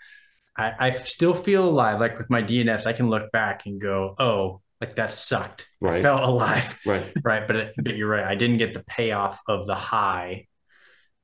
I, 0.57 0.73
I 0.79 0.91
still 0.91 1.35
feel 1.35 1.69
alive. 1.69 2.01
Like 2.01 2.17
with 2.17 2.31
my 2.31 2.43
DNFs, 2.43 2.87
I 2.87 2.95
can 2.95 3.11
look 3.11 3.31
back 3.31 3.67
and 3.67 3.81
go, 3.81 4.15
"Oh, 4.19 4.63
like 4.81 4.97
that 4.97 5.13
sucked. 5.13 5.67
Right. 5.81 5.97
I 5.97 6.03
felt 6.03 6.23
alive. 6.23 6.79
Right. 6.87 7.13
right. 7.23 7.47
But, 7.47 7.73
but 7.83 7.97
you're 7.97 8.09
right. 8.09 8.25
I 8.25 8.37
didn't 8.37 8.59
get 8.59 8.75
the 8.75 8.85
payoff 8.85 9.41
of 9.49 9.67
the 9.67 9.75
high, 9.75 10.47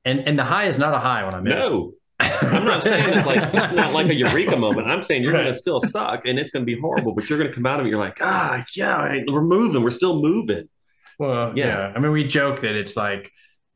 and 0.05 0.19
and 0.27 0.37
the 0.37 0.43
high 0.43 0.65
is 0.65 0.77
not 0.77 0.93
a 0.93 0.99
high 0.99 1.25
when 1.25 1.33
I'm 1.33 1.47
in. 1.47 1.57
No. 1.57 1.93
I'm 2.19 2.63
not 2.63 2.83
saying 2.83 3.09
it's 3.09 3.25
like 3.25 3.53
it's 3.53 3.73
not 3.73 3.91
like 3.91 4.07
a 4.07 4.13
eureka 4.13 4.55
moment. 4.55 4.87
I'm 4.87 5.03
saying 5.03 5.23
you're 5.23 5.33
right. 5.33 5.43
going 5.43 5.53
to 5.53 5.59
still 5.59 5.81
suck 5.81 6.25
and 6.25 6.37
it's 6.39 6.51
going 6.51 6.61
to 6.61 6.65
be 6.65 6.79
horrible, 6.79 7.13
but 7.13 7.29
you're 7.29 7.39
going 7.39 7.49
to 7.49 7.55
come 7.55 7.65
out 7.65 7.79
of 7.79 7.85
it. 7.85 7.89
You're 7.89 7.99
like, 7.99 8.19
ah, 8.21 8.63
yeah, 8.75 9.17
we're 9.27 9.41
moving. 9.41 9.83
We're 9.83 9.89
still 9.89 10.21
moving. 10.21 10.69
Well, 11.19 11.53
yeah. 11.55 11.67
yeah. 11.67 11.93
I 11.95 11.99
mean, 11.99 12.11
we 12.11 12.25
joke 12.25 12.61
that 12.61 12.75
it's 12.75 12.97
like 12.97 13.31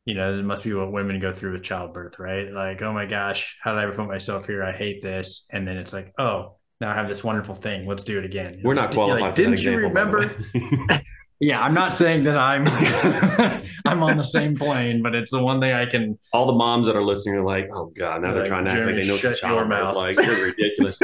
you 0.08 0.14
know, 0.14 0.38
it 0.38 0.42
must 0.42 0.64
be 0.64 0.72
what 0.72 0.90
women 0.90 1.20
go 1.20 1.34
through 1.34 1.52
with 1.52 1.62
childbirth, 1.62 2.18
right? 2.18 2.50
Like, 2.50 2.80
oh 2.80 2.94
my 2.94 3.04
gosh, 3.04 3.58
how 3.62 3.74
did 3.74 3.80
I 3.80 3.82
ever 3.82 3.92
put 3.92 4.06
myself 4.06 4.46
here? 4.46 4.64
I 4.64 4.72
hate 4.72 5.02
this. 5.02 5.44
And 5.50 5.68
then 5.68 5.76
it's 5.76 5.92
like, 5.92 6.14
oh, 6.18 6.56
now 6.80 6.90
I 6.90 6.94
have 6.94 7.10
this 7.10 7.22
wonderful 7.22 7.54
thing. 7.54 7.86
Let's 7.86 8.04
do 8.04 8.18
it 8.18 8.24
again. 8.24 8.62
We're 8.64 8.72
not 8.72 8.90
qualified. 8.90 9.20
Like, 9.20 9.34
Didn't 9.34 9.60
you 9.60 9.76
remember? 9.76 10.34
yeah, 11.40 11.62
I'm 11.62 11.74
not 11.74 11.92
saying 11.92 12.24
that 12.24 12.38
I'm 12.38 12.66
I'm 13.84 14.02
on 14.02 14.16
the 14.16 14.24
same 14.24 14.56
plane, 14.56 15.02
but 15.02 15.14
it's 15.14 15.30
the 15.30 15.42
one 15.42 15.60
thing 15.60 15.74
I 15.74 15.84
can. 15.84 16.18
All 16.32 16.46
the 16.46 16.54
moms 16.54 16.86
that 16.86 16.96
are 16.96 17.04
listening 17.04 17.34
are 17.34 17.44
like, 17.44 17.68
oh 17.74 17.92
god, 17.94 18.22
now 18.22 18.32
they're 18.32 18.46
trying 18.46 18.64
to 18.64 18.70
act 18.70 18.86
like 18.86 18.94
they 18.94 19.06
know 19.06 19.18
what 19.22 19.36
childbirth 19.36 19.90
is 19.90 19.94
like. 19.94 20.16
They're 20.16 20.42
ridiculous. 20.42 21.00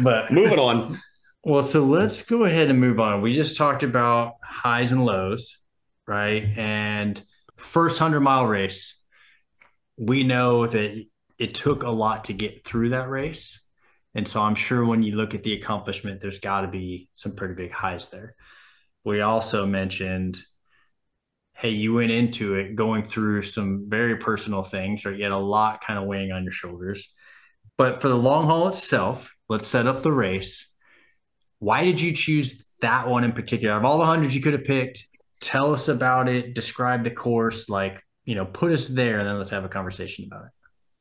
but 0.00 0.32
moving 0.32 0.58
on. 0.58 0.98
Well, 1.48 1.62
so 1.62 1.82
let's 1.82 2.20
go 2.24 2.44
ahead 2.44 2.68
and 2.68 2.78
move 2.78 3.00
on. 3.00 3.22
We 3.22 3.32
just 3.32 3.56
talked 3.56 3.82
about 3.82 4.34
highs 4.42 4.92
and 4.92 5.06
lows, 5.06 5.56
right? 6.06 6.44
And 6.58 7.22
first 7.56 7.98
100 7.98 8.20
mile 8.20 8.44
race, 8.44 9.00
we 9.96 10.24
know 10.24 10.66
that 10.66 11.06
it 11.38 11.54
took 11.54 11.84
a 11.84 11.88
lot 11.88 12.26
to 12.26 12.34
get 12.34 12.66
through 12.66 12.90
that 12.90 13.08
race. 13.08 13.62
And 14.14 14.28
so 14.28 14.42
I'm 14.42 14.56
sure 14.56 14.84
when 14.84 15.02
you 15.02 15.16
look 15.16 15.32
at 15.32 15.42
the 15.42 15.54
accomplishment, 15.54 16.20
there's 16.20 16.38
got 16.38 16.60
to 16.60 16.68
be 16.68 17.08
some 17.14 17.32
pretty 17.34 17.54
big 17.54 17.72
highs 17.72 18.10
there. 18.10 18.34
We 19.02 19.22
also 19.22 19.64
mentioned, 19.64 20.38
hey, 21.54 21.70
you 21.70 21.94
went 21.94 22.10
into 22.10 22.56
it 22.56 22.74
going 22.76 23.04
through 23.04 23.44
some 23.44 23.86
very 23.88 24.18
personal 24.18 24.62
things, 24.62 25.06
right? 25.06 25.16
You 25.16 25.22
had 25.22 25.32
a 25.32 25.38
lot 25.38 25.82
kind 25.82 25.98
of 25.98 26.04
weighing 26.04 26.30
on 26.30 26.42
your 26.42 26.52
shoulders. 26.52 27.10
But 27.78 28.02
for 28.02 28.08
the 28.08 28.16
long 28.16 28.44
haul 28.44 28.68
itself, 28.68 29.34
let's 29.48 29.66
set 29.66 29.86
up 29.86 30.02
the 30.02 30.12
race. 30.12 30.67
Why 31.58 31.84
did 31.84 32.00
you 32.00 32.12
choose 32.12 32.64
that 32.80 33.08
one 33.08 33.24
in 33.24 33.32
particular? 33.32 33.74
Of 33.74 33.84
all 33.84 33.98
the 33.98 34.04
hundreds 34.04 34.34
you 34.34 34.40
could 34.40 34.52
have 34.52 34.64
picked, 34.64 35.08
tell 35.40 35.72
us 35.72 35.88
about 35.88 36.28
it 36.28 36.54
describe 36.54 37.04
the 37.04 37.10
course 37.10 37.68
like 37.68 38.02
you 38.24 38.34
know 38.34 38.44
put 38.44 38.72
us 38.72 38.88
there 38.88 39.18
and 39.18 39.28
then 39.28 39.38
let's 39.38 39.50
have 39.50 39.64
a 39.64 39.68
conversation 39.68 40.24
about 40.24 40.46
it. 40.46 40.50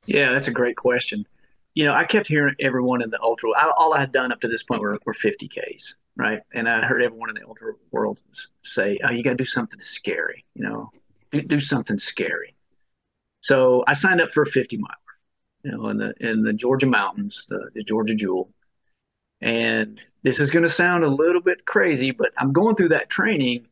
Yeah 0.06 0.32
that's 0.32 0.48
a 0.48 0.52
great 0.52 0.78
question. 0.78 1.26
You 1.74 1.86
know 1.86 1.94
i 1.94 2.06
kept 2.06 2.28
hearing 2.28 2.56
everyone 2.60 3.02
in 3.02 3.10
the 3.10 3.22
ultra 3.22 3.52
all 3.78 3.94
i 3.94 4.00
had 4.00 4.12
done 4.12 4.32
up 4.32 4.42
to 4.42 4.48
this 4.48 4.64
point 4.64 4.82
were, 4.82 4.98
were 5.06 5.14
50 5.14 5.48
ks 5.50 5.96
right? 6.16 6.42
And 6.54 6.68
i 6.68 6.86
heard 6.86 7.04
everyone 7.04 7.30
in 7.30 7.36
the 7.36 7.48
ultra 7.48 7.74
world 7.92 8.20
say 8.64 9.00
oh 9.04 9.12
you 9.12 9.24
got 9.24 9.32
to 9.32 9.36
do 9.36 9.46
something 9.46 9.80
scary 9.82 10.46
you 10.56 10.64
know? 10.64 10.90
Do, 11.32 11.42
do 11.42 11.60
something 11.60 12.00
scary. 12.00 12.56
So 13.42 13.84
i 13.88 13.94
signed 13.94 14.22
up 14.22 14.32
for 14.32 14.44
a 14.44 14.48
50 14.48 14.78
mile 14.78 14.90
you 15.64 15.72
know 15.72 15.90
in 15.90 15.98
the 15.98 16.14
in 16.20 16.44
the 16.44 16.54
georgia 16.54 16.88
mountains 16.88 17.46
the, 17.50 17.70
the 17.74 17.84
georgia 17.84 18.16
jewel 18.16 18.50
and 19.42 20.02
this 20.24 20.40
is 20.40 20.50
going 20.50 20.64
to 20.64 20.70
sound 20.70 21.04
a 21.04 21.10
little 21.10 21.42
bit 21.42 21.66
crazy 21.66 22.12
but 22.12 22.32
i'm 22.38 22.52
going 22.52 22.76
through 22.76 22.90
that 22.90 23.10
training 23.10 23.68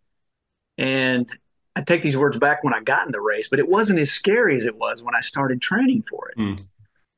and 0.77 1.31
I 1.75 1.81
take 1.81 2.01
these 2.01 2.17
words 2.17 2.37
back 2.37 2.63
when 2.63 2.73
I 2.73 2.79
got 2.79 3.05
in 3.05 3.11
the 3.11 3.19
race, 3.19 3.47
but 3.49 3.59
it 3.59 3.67
wasn't 3.67 3.99
as 3.99 4.11
scary 4.11 4.55
as 4.55 4.65
it 4.65 4.77
was 4.77 5.03
when 5.03 5.13
I 5.13 5.19
started 5.19 5.61
training 5.61 6.03
for 6.03 6.29
it. 6.29 6.37
Mm. 6.37 6.65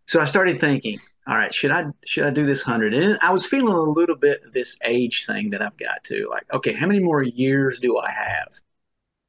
So 0.08 0.20
I 0.20 0.26
started 0.26 0.60
thinking, 0.60 1.00
all 1.28 1.36
right, 1.36 1.54
should 1.54 1.72
I 1.72 1.88
should 2.06 2.26
I 2.26 2.32
do 2.32 2.46
this 2.46 2.62
hundred? 2.62 2.94
And 2.94 3.20
I 3.22 3.32
was 3.32 3.46
feeling 3.46 3.74
a 3.74 3.82
little 3.82 4.16
bit 4.16 4.44
of 4.44 4.54
this 4.54 4.76
age 4.84 5.26
thing 5.26 5.52
that 5.52 5.62
I've 5.62 5.78
got 5.78 6.04
to 6.06 6.28
like, 6.30 6.52
okay, 6.54 6.74
how 6.74 6.88
many 6.88 7.00
more 7.00 7.22
years 7.22 7.80
do 7.80 7.98
I 7.98 8.10
have 8.10 8.54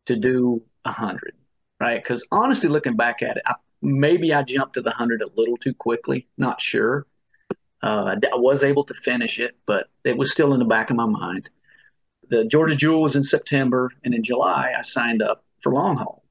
to 0.07 0.17
do 0.17 0.63
a 0.85 0.93
hundred? 0.93 1.35
Right? 1.81 2.03
Because 2.03 2.25
honestly, 2.31 2.69
looking 2.69 2.97
back 2.97 3.23
at 3.23 3.37
it, 3.37 3.43
I, 3.47 3.55
maybe 3.83 4.33
I 4.33 4.43
jumped 4.43 4.75
to 4.75 4.83
the 4.83 4.93
hundred 4.93 5.21
a 5.21 5.29
little 5.37 5.57
too 5.57 5.75
quickly. 5.75 6.27
Not 6.39 6.61
sure. 6.61 7.07
Uh, 7.83 8.17
I 8.33 8.37
was 8.37 8.65
able 8.65 8.85
to 8.85 8.95
finish 8.95 9.39
it, 9.39 9.57
but 9.67 9.89
it 10.05 10.17
was 10.17 10.33
still 10.33 10.53
in 10.53 10.59
the 10.59 10.65
back 10.65 10.91
of 10.91 10.97
my 10.97 11.07
mind 11.07 11.51
the 12.29 12.45
Georgia 12.45 12.77
Jewel 12.77 13.03
was 13.03 13.17
in 13.17 13.25
September, 13.25 13.91
and 14.05 14.15
in 14.15 14.23
July 14.23 14.73
I 14.77 14.83
signed 14.83 15.23
up 15.23 15.45
for 15.61 15.73
long 15.73 15.97
haul. 15.97 16.23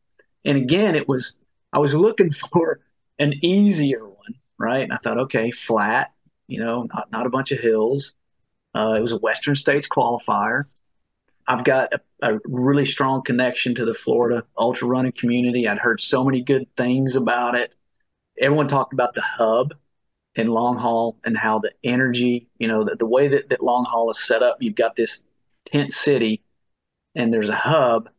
And 0.46 0.58
again, 0.58 0.96
it 0.96 1.08
was 1.08 1.38
I 1.74 1.80
was 1.80 1.94
looking 1.94 2.32
for 2.52 2.82
an 3.20 3.34
easier 3.44 4.08
one, 4.08 4.36
right? 4.58 4.84
And 4.84 4.94
I 4.94 4.98
thought, 4.98 5.18
okay, 5.22 5.52
flat, 5.52 6.14
you 6.48 6.60
know, 6.64 6.88
not 6.94 7.12
not 7.12 7.26
a 7.26 7.30
bunch 7.30 7.52
of 7.52 7.60
hills. 7.60 8.14
Uh, 8.76 8.96
it 8.98 9.02
was 9.02 9.12
a 9.12 9.18
Western 9.18 9.56
States 9.56 9.88
qualifier. 9.88 10.66
I've 11.48 11.64
got 11.64 11.94
a, 11.94 12.02
a, 12.22 12.40
really 12.44 12.86
strong 12.86 13.24
connection 13.24 13.74
to 13.76 13.86
the 13.86 13.94
Florida 13.94 14.46
ultra 14.58 14.88
running 14.88 15.14
community. 15.14 15.68
I'd 15.68 15.80
heard 15.80 16.02
so 16.02 16.24
many 16.24 16.42
good 16.42 16.68
things 16.76 17.16
about 17.16 17.56
it. 17.56 17.76
Everyone 18.40 18.68
talked 18.68 18.92
about 18.94 19.16
the 19.16 19.22
hub 19.22 19.74
in 20.38 20.48
long 20.48 20.78
haul 20.78 21.18
and 21.26 21.36
how 21.36 21.60
the 21.60 21.72
energy, 21.84 22.48
you 22.60 22.68
know, 22.68 22.86
the, 22.86 22.96
the 22.96 23.06
way 23.06 23.28
that, 23.28 23.50
that 23.50 23.62
long 23.62 23.86
haul 23.86 24.12
is 24.12 24.24
set 24.24 24.44
up, 24.44 24.58
you've 24.62 24.76
got 24.76 24.96
this 24.96 25.24
tent 25.66 25.92
city 25.92 26.44
and 27.16 27.34
there's 27.34 27.50
a 27.50 27.56
hub 27.56 28.10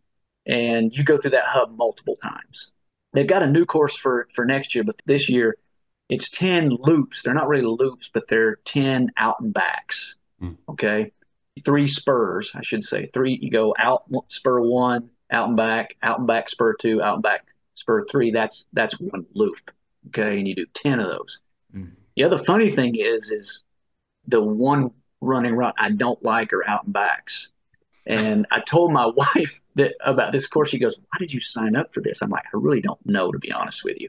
and 0.44 0.96
you 0.96 1.04
go 1.04 1.16
through 1.16 1.30
that 1.30 1.44
hub 1.46 1.76
multiple 1.76 2.16
times. 2.20 2.70
They've 3.12 3.26
got 3.26 3.42
a 3.42 3.46
new 3.46 3.64
course 3.64 3.96
for 3.96 4.28
for 4.34 4.44
next 4.44 4.74
year, 4.74 4.84
but 4.84 5.00
this 5.06 5.28
year 5.28 5.56
it's 6.08 6.28
10 6.30 6.70
loops. 6.80 7.22
They're 7.22 7.34
not 7.34 7.48
really 7.48 7.64
loops, 7.64 8.10
but 8.12 8.28
they're 8.28 8.56
10 8.64 9.12
out 9.16 9.36
and 9.40 9.54
backs. 9.54 10.16
Mm. 10.42 10.56
Okay. 10.68 11.12
Three 11.64 11.86
spurs, 11.86 12.52
I 12.54 12.62
should 12.62 12.84
say. 12.84 13.10
Three, 13.12 13.38
you 13.40 13.50
go 13.50 13.74
out 13.78 14.04
spur 14.28 14.60
one, 14.60 15.10
out 15.30 15.48
and 15.48 15.56
back, 15.56 15.96
out 16.02 16.18
and 16.18 16.26
back 16.26 16.48
spur 16.48 16.74
two, 16.74 17.02
out 17.02 17.14
and 17.14 17.22
back 17.22 17.46
spur 17.74 18.04
three. 18.06 18.30
That's 18.30 18.66
that's 18.72 18.98
one 18.98 19.26
loop. 19.34 19.70
Okay. 20.08 20.38
And 20.38 20.48
you 20.48 20.54
do 20.54 20.66
10 20.74 21.00
of 21.00 21.08
those. 21.08 21.40
Mm. 21.74 21.92
The 22.26 22.38
funny 22.38 22.70
thing 22.70 22.96
is, 22.96 23.30
is 23.30 23.64
the 24.26 24.42
one 24.42 24.90
running 25.20 25.54
route 25.54 25.74
I 25.78 25.90
don't 25.90 26.22
like 26.24 26.52
are 26.52 26.68
out 26.68 26.84
and 26.84 26.92
backs. 26.92 27.48
And 28.06 28.46
I 28.50 28.60
told 28.60 28.92
my 28.92 29.06
wife 29.16 29.60
that 29.76 29.94
about 30.04 30.32
this 30.32 30.48
course. 30.48 30.70
She 30.70 30.78
goes, 30.78 30.98
"Why 30.98 31.18
did 31.18 31.32
you 31.32 31.40
sign 31.40 31.76
up 31.76 31.94
for 31.94 32.00
this?" 32.00 32.22
I'm 32.22 32.30
like, 32.30 32.44
"I 32.46 32.56
really 32.56 32.80
don't 32.80 33.04
know, 33.06 33.30
to 33.30 33.38
be 33.38 33.52
honest 33.52 33.84
with 33.84 34.00
you." 34.00 34.08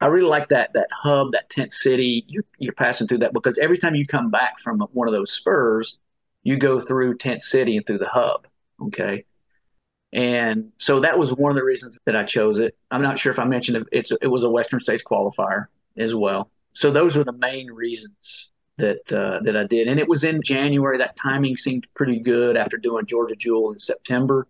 I 0.00 0.06
really 0.06 0.28
like 0.28 0.48
that 0.48 0.72
that 0.74 0.88
hub, 0.92 1.32
that 1.32 1.50
tent 1.50 1.72
city. 1.72 2.24
You're, 2.28 2.44
you're 2.58 2.72
passing 2.72 3.08
through 3.08 3.18
that 3.18 3.32
because 3.32 3.58
every 3.58 3.78
time 3.78 3.94
you 3.96 4.06
come 4.06 4.30
back 4.30 4.60
from 4.60 4.80
one 4.92 5.08
of 5.08 5.12
those 5.12 5.32
spurs, 5.32 5.98
you 6.44 6.56
go 6.56 6.80
through 6.80 7.18
tent 7.18 7.42
city 7.42 7.76
and 7.76 7.86
through 7.86 7.98
the 7.98 8.08
hub. 8.08 8.46
Okay, 8.80 9.24
and 10.12 10.72
so 10.78 11.00
that 11.00 11.18
was 11.18 11.34
one 11.34 11.50
of 11.50 11.56
the 11.56 11.64
reasons 11.64 11.98
that 12.06 12.16
I 12.16 12.24
chose 12.24 12.58
it. 12.58 12.76
I'm 12.90 13.02
not 13.02 13.18
sure 13.18 13.32
if 13.32 13.40
I 13.40 13.44
mentioned 13.44 13.78
it, 13.78 13.86
it's 13.90 14.12
it 14.22 14.28
was 14.28 14.44
a 14.44 14.50
Western 14.50 14.80
States 14.80 15.02
qualifier 15.02 15.66
as 15.96 16.14
well. 16.14 16.50
So 16.78 16.92
those 16.92 17.16
were 17.16 17.24
the 17.24 17.32
main 17.32 17.72
reasons 17.72 18.50
that 18.76 19.12
uh, 19.12 19.40
that 19.42 19.56
I 19.56 19.64
did, 19.64 19.88
and 19.88 19.98
it 19.98 20.08
was 20.08 20.22
in 20.22 20.40
January. 20.44 20.96
That 20.98 21.16
timing 21.16 21.56
seemed 21.56 21.88
pretty 21.96 22.20
good 22.20 22.56
after 22.56 22.76
doing 22.76 23.04
Georgia 23.04 23.34
Jewel 23.34 23.72
in 23.72 23.80
September. 23.80 24.46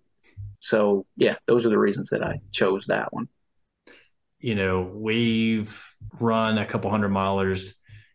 So 0.60 1.06
yeah, 1.16 1.36
those 1.46 1.64
are 1.64 1.70
the 1.70 1.78
reasons 1.78 2.10
that 2.10 2.22
I 2.22 2.42
chose 2.52 2.84
that 2.88 3.14
one. 3.14 3.28
You 4.40 4.56
know, 4.56 4.92
we've 4.94 5.82
run 6.20 6.58
a 6.58 6.66
couple 6.66 6.90
hundred 6.90 7.12
milers 7.12 7.72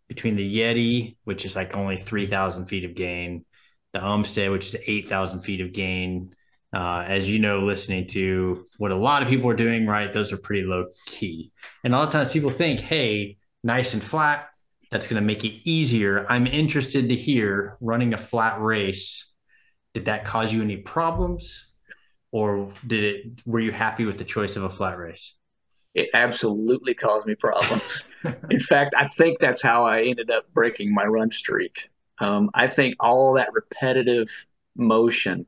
between 0.08 0.36
the 0.36 0.58
Yeti, 0.60 1.16
which 1.24 1.44
is 1.44 1.56
like 1.56 1.76
only 1.76 1.98
three 1.98 2.28
thousand 2.28 2.68
feet 2.68 2.86
of 2.86 2.94
gain, 2.94 3.46
the 3.94 4.00
Homestead, 4.00 4.52
which 4.52 4.68
is 4.68 4.76
eight 4.86 5.10
thousand 5.10 5.42
feet 5.42 5.60
of 5.60 5.74
gain. 5.74 6.36
Uh, 6.72 7.04
as 7.08 7.28
you 7.28 7.40
know, 7.40 7.62
listening 7.62 8.06
to 8.10 8.68
what 8.78 8.92
a 8.92 8.96
lot 8.96 9.24
of 9.24 9.28
people 9.28 9.50
are 9.50 9.56
doing, 9.56 9.88
right? 9.88 10.14
Those 10.14 10.32
are 10.32 10.38
pretty 10.38 10.68
low 10.68 10.86
key. 11.08 11.52
And 11.84 11.96
a 11.96 11.98
lot 11.98 12.06
of 12.06 12.14
times 12.14 12.30
people 12.30 12.52
think, 12.52 12.80
hey, 12.80 13.38
nice 13.64 13.94
and 13.94 14.04
flat, 14.04 14.50
that's 14.92 15.08
going 15.08 15.22
to 15.22 15.26
make 15.26 15.44
it 15.44 15.54
easier. 15.68 16.26
I'm 16.30 16.46
interested 16.46 17.10
to 17.10 17.16
hear 17.16 17.78
running 17.82 18.14
a 18.14 18.18
flat 18.18 18.62
race. 18.62 19.26
Did 19.94 20.06
that 20.06 20.26
cause 20.26 20.52
you 20.54 20.62
any 20.62 20.78
problems, 20.78 21.68
or 22.32 22.72
did 22.86 23.04
it? 23.04 23.26
Were 23.46 23.60
you 23.60 23.72
happy 23.72 24.06
with 24.06 24.18
the 24.18 24.24
choice 24.24 24.56
of 24.56 24.64
a 24.64 24.70
flat 24.70 24.98
race? 24.98 25.34
It 25.94 26.10
absolutely 26.14 26.96
caused 26.96 27.28
me 27.28 27.36
problems. 27.36 28.02
In 28.50 28.60
fact, 28.60 28.96
I 28.98 29.08
think 29.08 29.40
that's 29.40 29.62
how 29.62 29.86
I 29.86 30.04
ended 30.04 30.32
up 30.32 30.52
breaking 30.54 30.94
my 30.94 31.06
run 31.06 31.32
streak. 31.32 31.90
Um, 32.20 32.50
I 32.54 32.68
think 32.68 32.96
all 33.00 33.34
that 33.34 33.54
repetitive 33.54 34.30
motion 34.76 35.46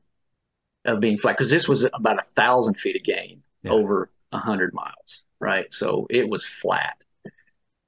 of 0.84 1.00
being 1.00 1.18
flat, 1.18 1.36
because 1.36 1.50
this 1.50 1.68
was 1.68 1.84
about 1.84 2.18
a 2.18 2.22
thousand 2.22 2.78
feet 2.78 2.96
of 2.96 3.02
gain 3.02 3.42
yeah. 3.62 3.72
over 3.72 4.10
a 4.30 4.38
hundred 4.38 4.72
miles, 4.72 5.24
right? 5.40 5.72
So 5.72 6.06
it 6.10 6.28
was 6.28 6.44
flat 6.44 6.96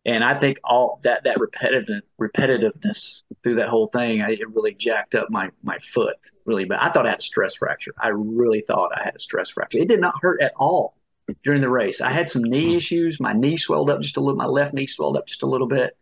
and 0.08 0.24
I 0.24 0.32
think 0.32 0.58
all 0.64 1.00
that 1.02 1.24
that 1.24 1.38
repetitive 1.38 2.02
repetitiveness 2.18 3.24
through 3.42 3.56
that 3.56 3.68
whole 3.68 3.88
thing, 3.88 4.22
I, 4.22 4.30
it 4.30 4.48
really 4.48 4.72
jacked 4.72 5.14
up 5.14 5.28
my 5.28 5.50
my 5.62 5.78
foot 5.80 6.16
really 6.46 6.64
bad. 6.64 6.78
I 6.80 6.90
thought 6.90 7.06
I 7.06 7.10
had 7.10 7.18
a 7.18 7.22
stress 7.22 7.54
fracture. 7.54 7.92
I 8.00 8.08
really 8.08 8.64
thought 8.66 8.90
I 8.98 9.04
had 9.04 9.16
a 9.16 9.18
stress 9.18 9.50
fracture. 9.50 9.76
It 9.76 9.88
did 9.88 10.00
not 10.00 10.14
hurt 10.22 10.40
at 10.40 10.54
all 10.56 10.96
during 11.44 11.60
the 11.60 11.68
race. 11.68 12.00
I 12.00 12.10
had 12.10 12.30
some 12.30 12.42
knee 12.42 12.70
hmm. 12.70 12.76
issues. 12.76 13.20
My 13.20 13.34
knee 13.34 13.58
swelled 13.58 13.90
up 13.90 14.00
just 14.00 14.16
a 14.16 14.20
little. 14.20 14.36
My 14.36 14.46
left 14.46 14.72
knee 14.72 14.86
swelled 14.86 15.18
up 15.18 15.26
just 15.26 15.42
a 15.42 15.46
little 15.46 15.68
bit, 15.68 15.94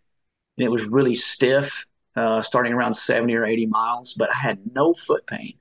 and 0.57 0.64
it 0.64 0.71
was 0.71 0.85
really 0.85 1.16
stiff 1.16 1.85
uh, 2.14 2.42
starting 2.42 2.75
around 2.75 2.95
seventy 2.95 3.35
or 3.35 3.45
eighty 3.45 3.66
miles. 3.66 4.12
But 4.12 4.31
I 4.31 4.37
had 4.37 4.61
no 4.73 4.95
foot 4.95 5.27
pain. 5.27 5.55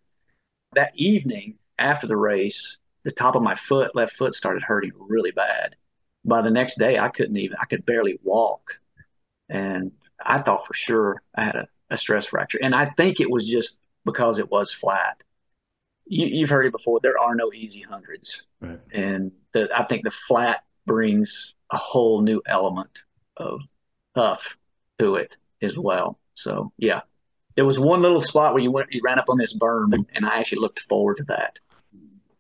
That 0.74 0.92
evening 0.94 1.56
after 1.80 2.06
the 2.06 2.16
race, 2.16 2.78
the 3.06 3.12
top 3.12 3.36
of 3.36 3.42
my 3.42 3.56
foot, 3.56 3.96
left 3.96 4.16
foot, 4.16 4.36
started 4.36 4.62
hurting 4.62 4.92
really 5.00 5.32
bad 5.32 5.78
by 6.26 6.42
the 6.42 6.50
next 6.50 6.78
day, 6.78 6.98
I 6.98 7.10
couldn't 7.10 7.38
even, 7.38 7.58
I 7.62 7.66
could 7.66 7.86
barely 7.86 8.20
walk. 8.24 8.80
And 9.48 9.92
I 10.24 10.40
thought 10.40 10.66
for 10.66 10.74
sure 10.74 11.22
I 11.36 11.46
had 11.46 11.56
a, 11.56 11.68
a 11.90 11.98
stress 11.98 12.26
fracture. 12.26 12.60
And 12.62 12.74
I 12.74 12.86
think 12.86 13.20
it 13.20 13.30
was 13.30 13.48
just 13.48 13.78
because 14.06 14.40
it 14.40 14.50
was 14.50 14.72
flat. 14.72 15.24
You, 16.08 16.46
have 16.46 16.50
heard 16.50 16.66
it 16.66 16.72
before. 16.72 17.00
There 17.02 17.20
are 17.20 17.36
no 17.36 17.52
easy 17.54 17.82
hundreds. 17.82 18.44
Right. 18.62 18.80
And 18.92 19.32
the, 19.54 19.70
I 19.76 19.84
think 19.86 20.04
the 20.04 20.12
flat 20.12 20.64
brings 20.86 21.54
a 21.72 21.78
whole 21.78 22.22
new 22.22 22.42
element 22.48 22.92
of 23.38 23.62
tough 24.16 24.56
to 25.00 25.16
it 25.16 25.38
as 25.62 25.78
well. 25.78 26.20
So, 26.36 26.72
yeah. 26.78 27.02
There 27.56 27.66
was 27.66 27.80
one 27.80 28.02
little 28.02 28.22
spot 28.22 28.54
where 28.54 28.62
you 28.62 28.70
went, 28.70 28.92
you 28.92 29.02
ran 29.04 29.18
up 29.18 29.30
on 29.30 29.38
this 29.38 29.58
berm, 29.58 29.94
and, 29.94 30.06
and 30.14 30.26
I 30.26 30.40
actually 30.40 30.60
looked 30.60 30.82
forward 30.82 31.18
to 31.18 31.24
that 31.30 31.58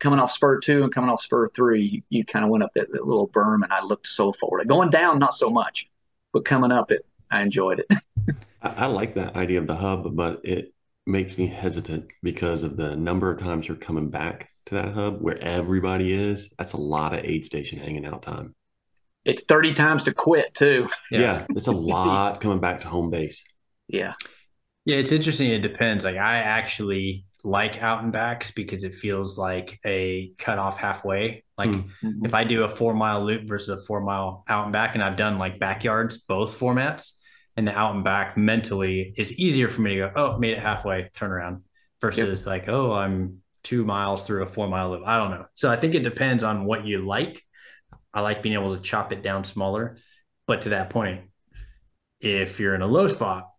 coming 0.05 0.19
off 0.19 0.31
spur 0.31 0.59
two 0.59 0.83
and 0.83 0.93
coming 0.93 1.09
off 1.09 1.23
spur 1.23 1.47
three, 1.49 1.83
you, 1.83 2.01
you 2.09 2.23
kind 2.23 2.45
of 2.45 2.51
went 2.51 2.63
up 2.63 2.71
that, 2.75 2.91
that, 2.91 3.07
little 3.07 3.27
berm, 3.27 3.63
and 3.63 3.73
I 3.73 3.83
looked 3.83 4.07
so 4.07 4.31
forward. 4.31 4.67
Going 4.67 4.91
down, 4.91 5.17
not 5.17 5.33
so 5.33 5.49
much, 5.49 5.89
but 6.31 6.45
coming 6.45 6.71
up, 6.71 6.91
it 6.91 7.07
I 7.31 7.41
enjoyed 7.41 7.79
it. 7.79 7.99
I, 8.61 8.69
I, 8.69 8.85
like 8.85 9.15
that 9.15 9.35
idea 9.35 9.59
of 9.59 9.65
the 9.65 9.75
hub, 9.75 10.15
but 10.15 10.41
it 10.43 10.75
makes 11.07 11.39
me 11.39 11.47
hesitant 11.47 12.05
because 12.21 12.61
of 12.61 12.77
the 12.77 12.95
number 12.95 13.31
of 13.31 13.39
times 13.39 13.67
you're 13.67 13.77
coming 13.77 14.11
back 14.11 14.51
to 14.67 14.75
that 14.75 14.93
hub 14.93 15.21
where 15.21 15.39
everybody 15.39 16.13
is. 16.13 16.53
That's 16.59 16.73
a 16.73 16.77
lot 16.77 17.15
of 17.15 17.25
aid 17.25 17.47
station 17.47 17.79
hanging 17.79 18.05
out 18.05 18.21
time. 18.21 18.53
It's 19.23 19.43
30 19.43 19.73
times 19.73 20.03
to 20.03 20.13
quit 20.13 20.53
too. 20.53 20.87
Yeah, 21.09 21.19
yeah 21.19 21.45
it's 21.49 21.65
a 21.65 21.71
lot 21.71 22.41
coming 22.41 22.59
back 22.59 22.81
to 22.81 22.87
home 22.87 23.09
base. 23.09 23.43
Yeah. 23.87 24.13
Yeah, 24.85 24.97
it's 24.97 25.11
interesting. 25.11 25.51
It 25.51 25.59
depends. 25.59 26.03
Like 26.03 26.17
I 26.17 26.37
actually 26.37 27.24
like 27.45 27.81
out 27.81 28.03
and 28.03 28.11
backs 28.11 28.49
because 28.49 28.83
it 28.83 28.95
feels 28.95 29.37
like 29.37 29.79
a 29.85 30.31
cut 30.39 30.57
off 30.57 30.77
halfway. 30.77 31.43
Like 31.57 31.69
mm-hmm. 31.69 32.25
if 32.25 32.33
I 32.33 32.43
do 32.43 32.63
a 32.63 32.69
four 32.69 32.95
mile 32.95 33.23
loop 33.23 33.47
versus 33.47 33.69
a 33.69 33.81
four 33.83 34.01
mile 34.01 34.43
out 34.47 34.63
and 34.63 34.73
back, 34.73 34.95
and 34.95 35.03
I've 35.03 35.15
done 35.15 35.37
like 35.37 35.59
backyards, 35.59 36.17
both 36.17 36.59
formats, 36.59 37.11
and 37.55 37.67
the 37.67 37.71
out 37.71 37.93
and 37.93 38.03
back 38.03 38.35
mentally 38.35 39.13
is 39.15 39.31
easier 39.33 39.67
for 39.67 39.81
me 39.81 39.95
to 39.95 39.95
go, 39.97 40.11
oh, 40.15 40.37
made 40.39 40.53
it 40.53 40.59
halfway, 40.59 41.09
turn 41.13 41.31
around 41.31 41.61
versus 42.01 42.41
yep. 42.41 42.47
like, 42.47 42.67
oh, 42.67 42.93
I'm 42.93 43.41
two 43.63 43.85
miles 43.85 44.25
through 44.25 44.43
a 44.43 44.47
four 44.47 44.67
mile 44.67 44.89
loop. 44.89 45.03
I 45.05 45.17
don't 45.17 45.31
know. 45.31 45.45
So 45.53 45.71
I 45.71 45.75
think 45.75 45.93
it 45.93 46.03
depends 46.03 46.43
on 46.43 46.65
what 46.65 46.85
you 46.85 47.01
like. 47.01 47.43
I 48.11 48.21
like 48.21 48.41
being 48.41 48.55
able 48.55 48.75
to 48.75 48.81
chop 48.81 49.11
it 49.11 49.21
down 49.21 49.43
smaller. 49.43 49.97
But 50.47 50.63
to 50.63 50.69
that 50.69 50.89
point, 50.89 51.29
if 52.19 52.59
you're 52.59 52.73
in 52.73 52.81
a 52.81 52.87
low 52.87 53.07
spot, 53.07 53.49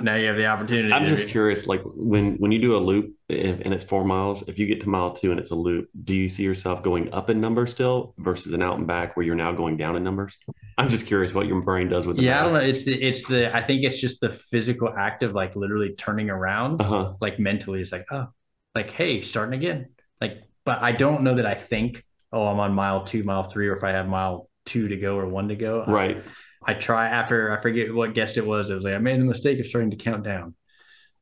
now 0.00 0.16
you 0.16 0.26
have 0.26 0.36
the 0.36 0.46
opportunity. 0.46 0.92
I'm 0.92 1.06
just 1.06 1.28
curious, 1.28 1.66
like 1.66 1.82
when 1.84 2.36
when 2.36 2.52
you 2.52 2.60
do 2.60 2.76
a 2.76 2.78
loop 2.78 3.14
if, 3.28 3.60
and 3.60 3.72
it's 3.72 3.84
four 3.84 4.04
miles, 4.04 4.48
if 4.48 4.58
you 4.58 4.66
get 4.66 4.80
to 4.82 4.88
mile 4.88 5.12
two 5.12 5.30
and 5.30 5.40
it's 5.40 5.50
a 5.50 5.54
loop, 5.54 5.88
do 6.04 6.14
you 6.14 6.28
see 6.28 6.42
yourself 6.42 6.82
going 6.82 7.12
up 7.12 7.30
in 7.30 7.40
numbers 7.40 7.72
still 7.72 8.14
versus 8.18 8.52
an 8.52 8.62
out 8.62 8.78
and 8.78 8.86
back 8.86 9.16
where 9.16 9.24
you're 9.24 9.34
now 9.34 9.52
going 9.52 9.76
down 9.76 9.96
in 9.96 10.04
numbers? 10.04 10.36
I'm 10.76 10.88
just 10.88 11.06
curious 11.06 11.32
what 11.32 11.46
your 11.46 11.60
brain 11.62 11.88
does 11.88 12.06
with. 12.06 12.16
The 12.16 12.24
yeah. 12.24 12.40
I 12.40 12.44
don't 12.44 12.52
know. 12.54 12.60
It's 12.60 12.84
the 12.84 13.00
it's 13.00 13.26
the 13.26 13.54
I 13.54 13.62
think 13.62 13.84
it's 13.84 14.00
just 14.00 14.20
the 14.20 14.30
physical 14.30 14.92
act 14.96 15.22
of 15.22 15.32
like 15.32 15.54
literally 15.56 15.94
turning 15.94 16.30
around, 16.30 16.80
uh-huh. 16.80 17.14
like 17.20 17.38
mentally. 17.38 17.80
It's 17.80 17.92
like 17.92 18.06
oh, 18.10 18.28
like 18.74 18.90
hey, 18.90 19.22
starting 19.22 19.58
again. 19.58 19.90
Like, 20.20 20.42
but 20.64 20.82
I 20.82 20.92
don't 20.92 21.22
know 21.22 21.34
that 21.34 21.46
I 21.46 21.54
think 21.54 22.04
oh 22.32 22.46
I'm 22.46 22.58
on 22.58 22.74
mile 22.74 23.04
two, 23.04 23.22
mile 23.22 23.44
three, 23.44 23.68
or 23.68 23.76
if 23.76 23.84
I 23.84 23.90
have 23.90 24.08
mile 24.08 24.48
two 24.66 24.88
to 24.88 24.96
go 24.96 25.16
or 25.16 25.26
one 25.26 25.48
to 25.48 25.56
go. 25.56 25.84
Right. 25.86 26.16
I, 26.16 26.22
I 26.66 26.74
try 26.74 27.08
after 27.08 27.56
I 27.56 27.60
forget 27.60 27.94
what 27.94 28.14
guest 28.14 28.36
it 28.36 28.46
was. 28.46 28.70
It 28.70 28.74
was 28.74 28.84
like 28.84 28.94
I 28.94 28.98
made 28.98 29.20
the 29.20 29.24
mistake 29.24 29.60
of 29.60 29.66
starting 29.66 29.90
to 29.90 29.96
count 29.96 30.24
down. 30.24 30.54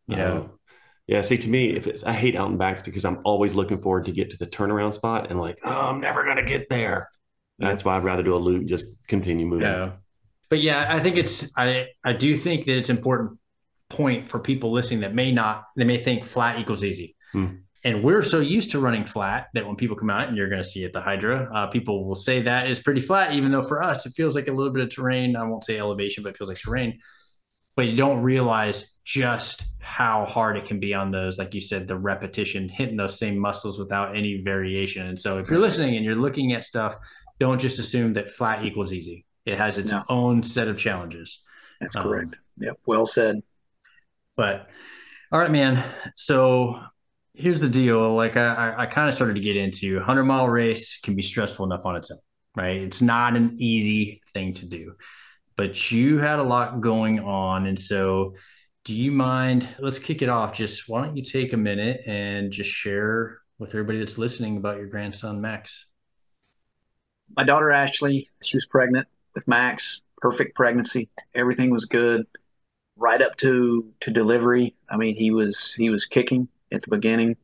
You 0.07 0.16
know. 0.16 0.50
Oh. 0.50 0.59
Yeah, 1.09 1.20
see, 1.20 1.37
to 1.37 1.48
me, 1.48 1.70
if 1.70 1.87
it's, 1.87 2.05
I 2.05 2.12
hate 2.12 2.37
out 2.37 2.48
and 2.48 2.59
backs 2.59 2.81
because 2.81 3.05
I'm 3.05 3.20
always 3.24 3.55
looking 3.55 3.81
forward 3.83 4.07
to 4.07 4.12
get 4.12 4.31
to 4.31 4.37
the 4.37 4.46
turnaround 4.46 4.94
spot 4.94 5.31
and 5.31 5.40
like, 5.40 5.59
oh, 5.64 5.70
I'm 5.70 6.00
never 6.00 6.24
gonna 6.24 6.44
get 6.44 6.68
there. 6.68 7.11
That's 7.59 7.85
why 7.85 7.96
I'd 7.96 8.05
rather 8.05 8.22
do 8.22 8.35
a 8.35 8.38
loop, 8.38 8.66
just 8.66 8.87
continue 9.09 9.44
moving. 9.44 9.66
Yeah, 9.66 9.92
but 10.48 10.61
yeah, 10.61 10.87
I 10.88 11.00
think 11.00 11.16
it's 11.16 11.50
I 11.57 11.88
I 12.05 12.12
do 12.12 12.37
think 12.37 12.66
that 12.66 12.78
it's 12.78 12.88
important 12.88 13.38
point 13.90 14.28
for 14.28 14.38
people 14.38 14.72
listening 14.72 15.00
that 15.00 15.14
may 15.14 15.33
not 15.33 15.64
they 15.76 15.85
may 15.85 15.98
think 15.98 16.24
flat 16.24 16.59
equals 16.59 16.85
easy. 16.85 17.16
Hmm. 17.33 17.46
And 17.84 18.04
we're 18.04 18.22
so 18.22 18.38
used 18.38 18.70
to 18.72 18.78
running 18.78 19.04
flat 19.04 19.48
that 19.54 19.66
when 19.66 19.74
people 19.74 19.96
come 19.96 20.10
out 20.10 20.28
and 20.28 20.36
you're 20.36 20.48
going 20.48 20.62
to 20.62 20.68
see 20.68 20.84
at 20.84 20.92
the 20.92 21.00
Hydra, 21.00 21.50
uh, 21.52 21.66
people 21.66 22.06
will 22.06 22.14
say 22.14 22.42
that 22.42 22.70
is 22.70 22.78
pretty 22.78 23.00
flat, 23.00 23.32
even 23.32 23.50
though 23.50 23.62
for 23.62 23.82
us 23.82 24.06
it 24.06 24.10
feels 24.10 24.36
like 24.36 24.46
a 24.46 24.52
little 24.52 24.72
bit 24.72 24.84
of 24.84 24.94
terrain. 24.94 25.34
I 25.34 25.42
won't 25.44 25.64
say 25.64 25.78
elevation, 25.78 26.22
but 26.22 26.30
it 26.30 26.38
feels 26.38 26.48
like 26.48 26.58
terrain. 26.58 27.00
But 27.74 27.88
you 27.88 27.96
don't 27.96 28.22
realize 28.22 28.84
just 29.04 29.64
how 29.80 30.26
hard 30.26 30.56
it 30.56 30.66
can 30.66 30.78
be 30.78 30.94
on 30.94 31.10
those, 31.10 31.38
like 31.38 31.54
you 31.54 31.60
said, 31.60 31.88
the 31.88 31.98
repetition, 31.98 32.68
hitting 32.68 32.96
those 32.96 33.18
same 33.18 33.36
muscles 33.36 33.78
without 33.78 34.16
any 34.16 34.42
variation. 34.42 35.06
And 35.06 35.18
so 35.18 35.38
if 35.38 35.50
you're 35.50 35.58
listening 35.58 35.96
and 35.96 36.04
you're 36.04 36.14
looking 36.14 36.52
at 36.52 36.62
stuff, 36.62 36.96
don't 37.40 37.60
just 37.60 37.80
assume 37.80 38.12
that 38.12 38.30
flat 38.30 38.64
equals 38.64 38.92
easy. 38.92 39.26
It 39.44 39.58
has 39.58 39.78
its 39.78 39.90
no. 39.90 40.04
own 40.08 40.44
set 40.44 40.68
of 40.68 40.78
challenges. 40.78 41.42
That's 41.80 41.96
um, 41.96 42.04
correct. 42.04 42.36
Yep. 42.58 42.78
Well 42.86 43.06
said. 43.06 43.42
But 44.36 44.68
all 45.32 45.40
right, 45.40 45.50
man. 45.50 45.82
So 46.14 46.80
here's 47.34 47.60
the 47.60 47.68
deal. 47.68 48.14
Like 48.14 48.36
I, 48.36 48.74
I 48.78 48.86
kind 48.86 49.08
of 49.08 49.14
started 49.14 49.34
to 49.34 49.40
get 49.40 49.56
into 49.56 49.96
100 49.96 50.24
mile 50.24 50.48
race 50.48 50.98
can 51.00 51.16
be 51.16 51.22
stressful 51.22 51.64
enough 51.64 51.84
on 51.84 51.96
its 51.96 52.10
own, 52.10 52.18
right? 52.56 52.80
It's 52.80 53.00
not 53.00 53.36
an 53.36 53.56
easy 53.58 54.20
thing 54.34 54.54
to 54.54 54.66
do, 54.66 54.94
but 55.56 55.90
you 55.90 56.18
had 56.18 56.38
a 56.38 56.42
lot 56.44 56.80
going 56.80 57.20
on. 57.20 57.66
And 57.66 57.78
so 57.78 58.34
do 58.84 58.96
you 58.96 59.12
mind, 59.12 59.68
let's 59.78 59.98
kick 59.98 60.22
it 60.22 60.28
off. 60.28 60.54
Just 60.54 60.88
why 60.88 61.04
don't 61.04 61.16
you 61.16 61.22
take 61.22 61.52
a 61.52 61.56
minute 61.56 62.02
and 62.06 62.50
just 62.52 62.70
share 62.70 63.38
with 63.58 63.70
everybody 63.70 63.98
that's 63.98 64.18
listening 64.18 64.56
about 64.56 64.76
your 64.76 64.86
grandson, 64.86 65.40
Max? 65.40 65.86
My 67.36 67.44
daughter, 67.44 67.70
Ashley, 67.70 68.28
she 68.42 68.56
was 68.56 68.66
pregnant 68.66 69.06
with 69.34 69.46
Max 69.46 70.02
perfect 70.22 70.54
pregnancy. 70.54 71.10
Everything 71.34 71.70
was 71.70 71.84
good 71.84 72.26
right 72.96 73.20
up 73.20 73.36
to 73.38 73.92
to 74.00 74.10
delivery. 74.10 74.74
I 74.88 74.96
mean, 74.96 75.16
he 75.16 75.30
was 75.30 75.74
he 75.74 75.90
was 75.90 76.06
kicking 76.06 76.48
at 76.72 76.82
the 76.82 76.90
beginning. 76.90 77.37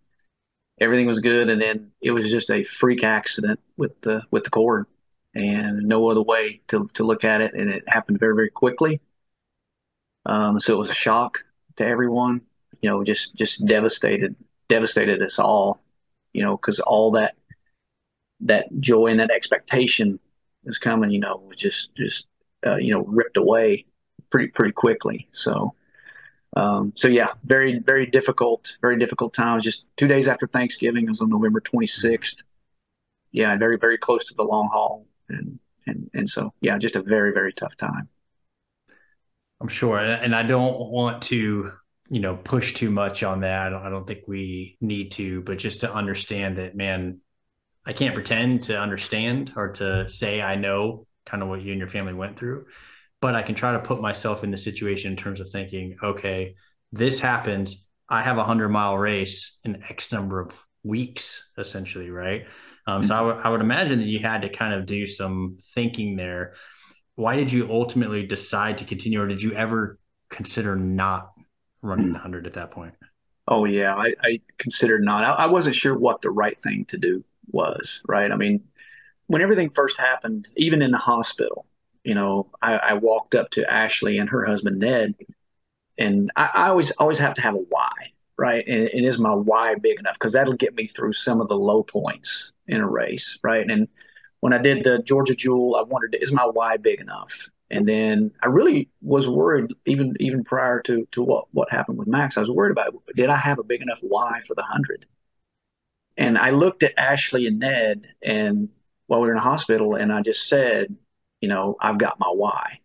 Everything 0.81 1.07
was 1.07 1.21
good, 1.21 1.49
and 1.49 1.61
then 1.61 1.91
it 2.01 2.13
was 2.13 2.31
just 2.31 2.51
a 2.51 2.65
freak 2.65 3.03
accident 3.03 3.61
with 3.77 4.01
the 4.01 4.23
with 4.31 4.45
the 4.45 4.51
cord, 4.51 4.87
and 5.35 5.83
no 5.83 6.09
other 6.09 6.23
way 6.23 6.61
to 6.69 6.89
to 6.95 7.05
look 7.05 7.25
at 7.25 7.41
it. 7.41 7.55
And 7.55 7.71
it 7.71 7.85
happened 7.89 8.21
very 8.21 8.35
very 8.35 8.51
quickly. 8.51 9.01
Um, 10.27 10.61
so 10.61 10.75
it 10.75 10.79
was 10.79 10.91
a 10.91 10.95
shock 10.95 11.45
to 11.77 11.87
everyone. 11.87 12.43
You 12.81 12.91
know, 12.91 13.03
just 13.03 13.35
just 13.35 13.67
devastated 13.67 14.37
devastated 14.69 15.23
us 15.23 15.39
all. 15.39 15.81
You 16.33 16.43
know, 16.45 16.57
because 16.57 16.79
all 16.81 17.13
that 17.13 17.35
that 18.41 18.67
joy 18.79 19.07
and 19.07 19.21
that 19.21 19.31
expectation 19.31 20.21
was 20.65 20.79
coming. 20.79 21.11
You 21.11 21.21
know, 21.21 21.43
was 21.49 21.57
just 21.57 21.95
just 21.97 22.29
uh, 22.67 22.77
you 22.77 22.93
know 22.93 23.01
ripped 23.01 23.37
away 23.37 23.87
pretty 24.31 24.49
pretty 24.49 24.73
quickly. 24.73 25.29
So, 25.33 25.75
um, 26.57 26.93
so 26.97 27.09
yeah, 27.09 27.29
very 27.45 27.79
very 27.79 28.07
difficult, 28.07 28.77
very 28.81 28.99
difficult 28.99 29.35
times. 29.35 29.65
Just 29.65 29.87
two 29.97 30.09
days 30.09 30.29
after 30.29 30.47
Thanksgiving. 30.47 31.05
It 31.05 31.11
was 31.11 31.21
on 31.21 31.29
November 31.29 31.61
26th. 31.61 32.43
Yeah, 33.33 33.57
very 33.57 33.77
very 33.79 33.99
close 33.99 34.25
to 34.27 34.35
the 34.35 34.45
long 34.45 34.69
haul, 34.73 35.07
and 35.29 35.59
and 35.87 36.11
and 36.15 36.29
so 36.29 36.53
yeah, 36.61 36.79
just 36.79 36.97
a 36.97 37.03
very 37.03 37.33
very 37.33 37.53
tough 37.53 37.77
time. 37.77 38.09
I'm 39.61 39.69
sure, 39.69 39.99
and 39.99 40.35
I 40.35 40.43
don't 40.43 40.91
want 40.91 41.23
to 41.25 41.73
you 42.09 42.21
know 42.21 42.37
push 42.37 42.75
too 42.75 42.91
much 42.91 43.23
on 43.23 43.41
that. 43.41 43.75
I 43.75 43.91
don't 43.91 44.07
think 44.07 44.21
we 44.27 44.79
need 44.81 45.13
to, 45.13 45.43
but 45.43 45.59
just 45.59 45.81
to 45.81 45.93
understand 45.93 46.57
that, 46.57 46.75
man, 46.75 47.21
I 47.85 47.93
can't 47.93 48.15
pretend 48.15 48.65
to 48.65 48.81
understand 48.81 49.53
or 49.55 49.73
to 49.75 50.09
say 50.09 50.41
I 50.41 50.57
know 50.57 51.07
kind 51.27 51.43
of 51.43 51.51
what 51.51 51.61
you 51.61 51.73
and 51.73 51.79
your 51.79 51.89
family 51.89 52.15
went 52.15 52.39
through 52.39 52.67
but 53.21 53.35
I 53.35 53.43
can 53.43 53.55
try 53.55 53.73
to 53.73 53.81
put 53.81 54.01
myself 54.01 54.45
in 54.45 54.51
the 54.51 54.59
situation 54.59 55.11
in 55.11 55.17
terms 55.17 55.41
of 55.41 55.51
thinking, 55.51 55.97
okay, 56.03 56.55
this 56.93 57.21
happens. 57.21 57.87
I 58.09 58.23
have 58.23 58.39
a 58.39 58.45
hundred 58.45 58.69
mile 58.69 58.97
race 58.97 59.59
in 59.65 59.83
X 59.83 60.13
number 60.13 60.41
of 60.41 60.53
weeks, 60.85 61.51
essentially, 61.59 62.11
right? 62.11 62.47
Um, 62.87 63.03
so 63.03 63.15
I, 63.15 63.19
w- 63.19 63.41
I 63.45 63.51
would 63.51 63.61
imagine 63.61 63.99
that 63.99 64.07
you 64.07 64.21
had 64.21 64.43
to 64.43 64.49
kind 64.49 64.73
of 64.73 64.87
do 64.87 65.07
some 65.07 65.59
thinking 65.75 66.17
there. 66.17 66.55
Why 67.17 67.37
did 67.37 67.53
you 67.53 67.69
ultimately 67.71 68.27
decide 68.27 68.79
to 68.79 68.85
continue, 68.85 69.21
or 69.21 69.27
did 69.27 69.43
you 69.43 69.53
ever 69.53 69.99
consider 70.31 70.77
not 70.77 71.31
running 71.83 72.13
the 72.13 72.19
hundred 72.19 72.47
at 72.47 72.55
that 72.55 72.71
point? 72.71 72.95
Oh 73.47 73.65
yeah, 73.65 73.95
I, 73.95 74.15
I 74.23 74.41
considered 74.59 75.03
not. 75.03 75.25
I, 75.25 75.45
I 75.45 75.47
wasn't 75.47 75.75
sure 75.75 75.97
what 75.97 76.23
the 76.23 76.31
right 76.31 76.59
thing 76.61 76.85
to 76.87 76.97
do 76.97 77.25
was. 77.51 78.01
Right. 78.07 78.31
I 78.31 78.37
mean, 78.37 78.63
when 79.27 79.43
everything 79.43 79.71
first 79.71 79.99
happened, 79.99 80.49
even 80.57 80.81
in 80.81 80.91
the 80.91 80.99
hospital, 80.99 81.67
you 82.09 82.15
know, 82.15 82.49
I, 82.63 82.77
I, 82.77 82.93
walked 82.95 83.35
up 83.35 83.51
to 83.51 83.71
Ashley 83.71 84.17
and 84.17 84.31
her 84.31 84.43
husband 84.43 84.79
Ned, 84.79 85.15
and 85.99 86.33
I, 86.35 86.49
I 86.55 86.69
always 86.69 86.91
always 86.93 87.19
have 87.19 87.35
to 87.35 87.43
have 87.43 87.55
a 87.55 87.59
why, 87.59 87.93
right? 88.39 88.67
And, 88.67 88.89
and 88.89 89.05
is 89.05 89.19
my 89.19 89.35
why 89.35 89.75
big 89.75 90.01
enough? 90.01 90.15
Because 90.15 90.33
that'll 90.33 90.55
get 90.55 90.75
me 90.75 90.87
through 90.87 91.13
some 91.13 91.43
of 91.43 91.49
the 91.49 91.55
low 91.55 91.83
points 91.83 92.51
in 92.67 92.81
a 92.81 92.89
race, 92.89 93.39
right? 93.43 93.71
And 93.71 93.89
when 94.41 94.55
I 94.55 94.59
did 94.59 94.85
the 94.85 95.03
Georgia 95.03 95.35
Jewel, 95.35 95.77
I 95.77 95.83
wondered, 95.83 96.17
is 96.19 96.33
my 96.33 96.47
why 96.47 96.79
big 96.79 96.99
enough? 96.99 97.51
And 97.71 97.87
then 97.87 98.31
I 98.43 98.47
really 98.47 98.89
was 99.03 99.29
worried, 99.29 99.75
even 99.85 100.17
even 100.19 100.45
prior 100.45 100.81
to 100.85 101.07
to 101.13 101.23
what 101.23 101.45
what 101.53 101.71
happened 101.71 101.99
with 101.99 102.09
Max. 102.09 102.39
I 102.39 102.41
was 102.41 102.51
worried 102.51 102.73
about 102.73 102.95
did 103.17 103.29
I 103.29 103.37
have 103.37 103.59
a 103.59 103.65
big 103.65 103.83
enough 103.83 103.99
why 104.01 104.41
for 104.47 104.55
the 104.55 104.63
hundred? 104.63 105.05
And 106.17 106.39
I 106.39 106.53
looked 106.53 106.83
at 106.85 106.99
Ashley 106.99 107.47
and 107.47 107.59
Ned, 107.59 108.07
and 108.23 108.71
while 109.09 109.21
we 109.21 109.27
were 109.27 109.35
in 109.35 109.37
the 109.37 109.43
hospital, 109.43 109.95
and 109.95 110.11
I 110.11 110.23
just 110.23 110.49
said, 110.49 110.97
you 111.41 111.49
know, 111.49 111.77
I've 111.81 111.99
got 111.99 112.19
my 112.19 112.29
why. 112.29 112.81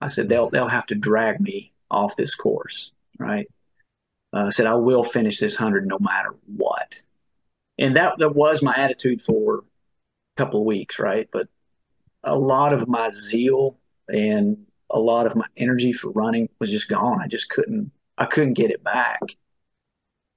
I 0.00 0.08
said 0.08 0.28
they'll 0.28 0.50
they'll 0.50 0.68
have 0.68 0.86
to 0.86 0.94
drag 0.94 1.40
me 1.40 1.72
off 1.90 2.16
this 2.16 2.34
course, 2.34 2.92
right? 3.18 3.48
Uh, 4.32 4.46
I 4.46 4.50
said 4.50 4.66
I 4.66 4.74
will 4.74 5.04
finish 5.04 5.38
this 5.38 5.56
hundred 5.56 5.86
no 5.86 5.98
matter 5.98 6.34
what, 6.46 7.00
and 7.78 7.96
that 7.96 8.18
that 8.18 8.34
was 8.34 8.62
my 8.62 8.74
attitude 8.74 9.22
for 9.22 9.58
a 9.58 9.62
couple 10.36 10.60
of 10.60 10.66
weeks, 10.66 10.98
right? 10.98 11.28
But 11.32 11.48
a 12.22 12.36
lot 12.36 12.72
of 12.72 12.88
my 12.88 13.10
zeal 13.10 13.78
and 14.08 14.66
a 14.90 14.98
lot 14.98 15.26
of 15.26 15.34
my 15.34 15.46
energy 15.56 15.92
for 15.92 16.10
running 16.10 16.48
was 16.60 16.70
just 16.70 16.88
gone. 16.88 17.20
I 17.22 17.28
just 17.28 17.48
couldn't 17.48 17.90
I 18.18 18.26
couldn't 18.26 18.54
get 18.54 18.70
it 18.70 18.84
back. 18.84 19.20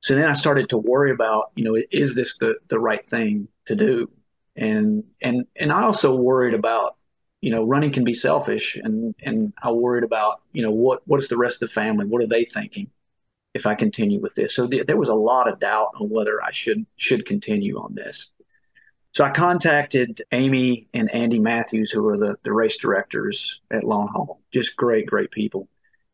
So 0.02 0.16
then 0.16 0.26
I 0.26 0.34
started 0.34 0.70
to 0.70 0.78
worry 0.78 1.12
about, 1.12 1.52
you 1.56 1.64
know, 1.64 1.78
is 1.92 2.16
this 2.16 2.38
the 2.38 2.56
the 2.70 2.80
right 2.80 3.08
thing 3.10 3.48
to 3.66 3.76
do? 3.76 4.10
And 4.56 5.04
and 5.22 5.46
and 5.56 5.72
I 5.72 5.84
also 5.84 6.16
worried 6.16 6.54
about 6.54 6.96
you 7.42 7.52
know, 7.52 7.64
running 7.64 7.92
can 7.92 8.04
be 8.04 8.14
selfish, 8.14 8.76
and 8.76 9.16
and 9.24 9.54
I 9.62 9.72
worried 9.72 10.04
about, 10.04 10.42
you 10.52 10.62
know, 10.62 10.72
what 10.72 11.08
what 11.08 11.22
is 11.22 11.30
the 11.30 11.38
rest 11.38 11.62
of 11.62 11.70
the 11.70 11.74
family? 11.74 12.06
What 12.06 12.22
are 12.22 12.28
they 12.28 12.46
thinking 12.46 12.90
if 13.54 13.66
I 13.66 13.76
continue 13.76 14.20
with 14.20 14.36
this? 14.36 14.56
So 14.56 14.68
th- 14.68 14.88
there 14.88 14.98
was 14.98 15.10
a 15.10 15.16
lot 15.16 15.48
of 15.48 15.60
doubt 15.60 15.92
on 16.00 16.10
whether 16.10 16.44
I 16.44 16.52
should 16.52 16.86
should 16.98 17.26
continue 17.26 17.80
on 17.80 17.96
this. 17.96 18.30
So 19.14 19.24
I 19.24 19.32
contacted 19.32 20.22
Amy 20.32 20.88
and 20.94 21.10
Andy 21.12 21.40
Matthews, 21.40 21.92
who 21.92 22.06
are 22.10 22.18
the 22.18 22.38
the 22.44 22.54
race 22.54 22.78
directors 22.78 23.62
at 23.72 23.84
Long 23.86 24.10
Haul. 24.10 24.42
Just 24.52 24.76
great, 24.76 25.06
great 25.06 25.32
people. 25.32 25.70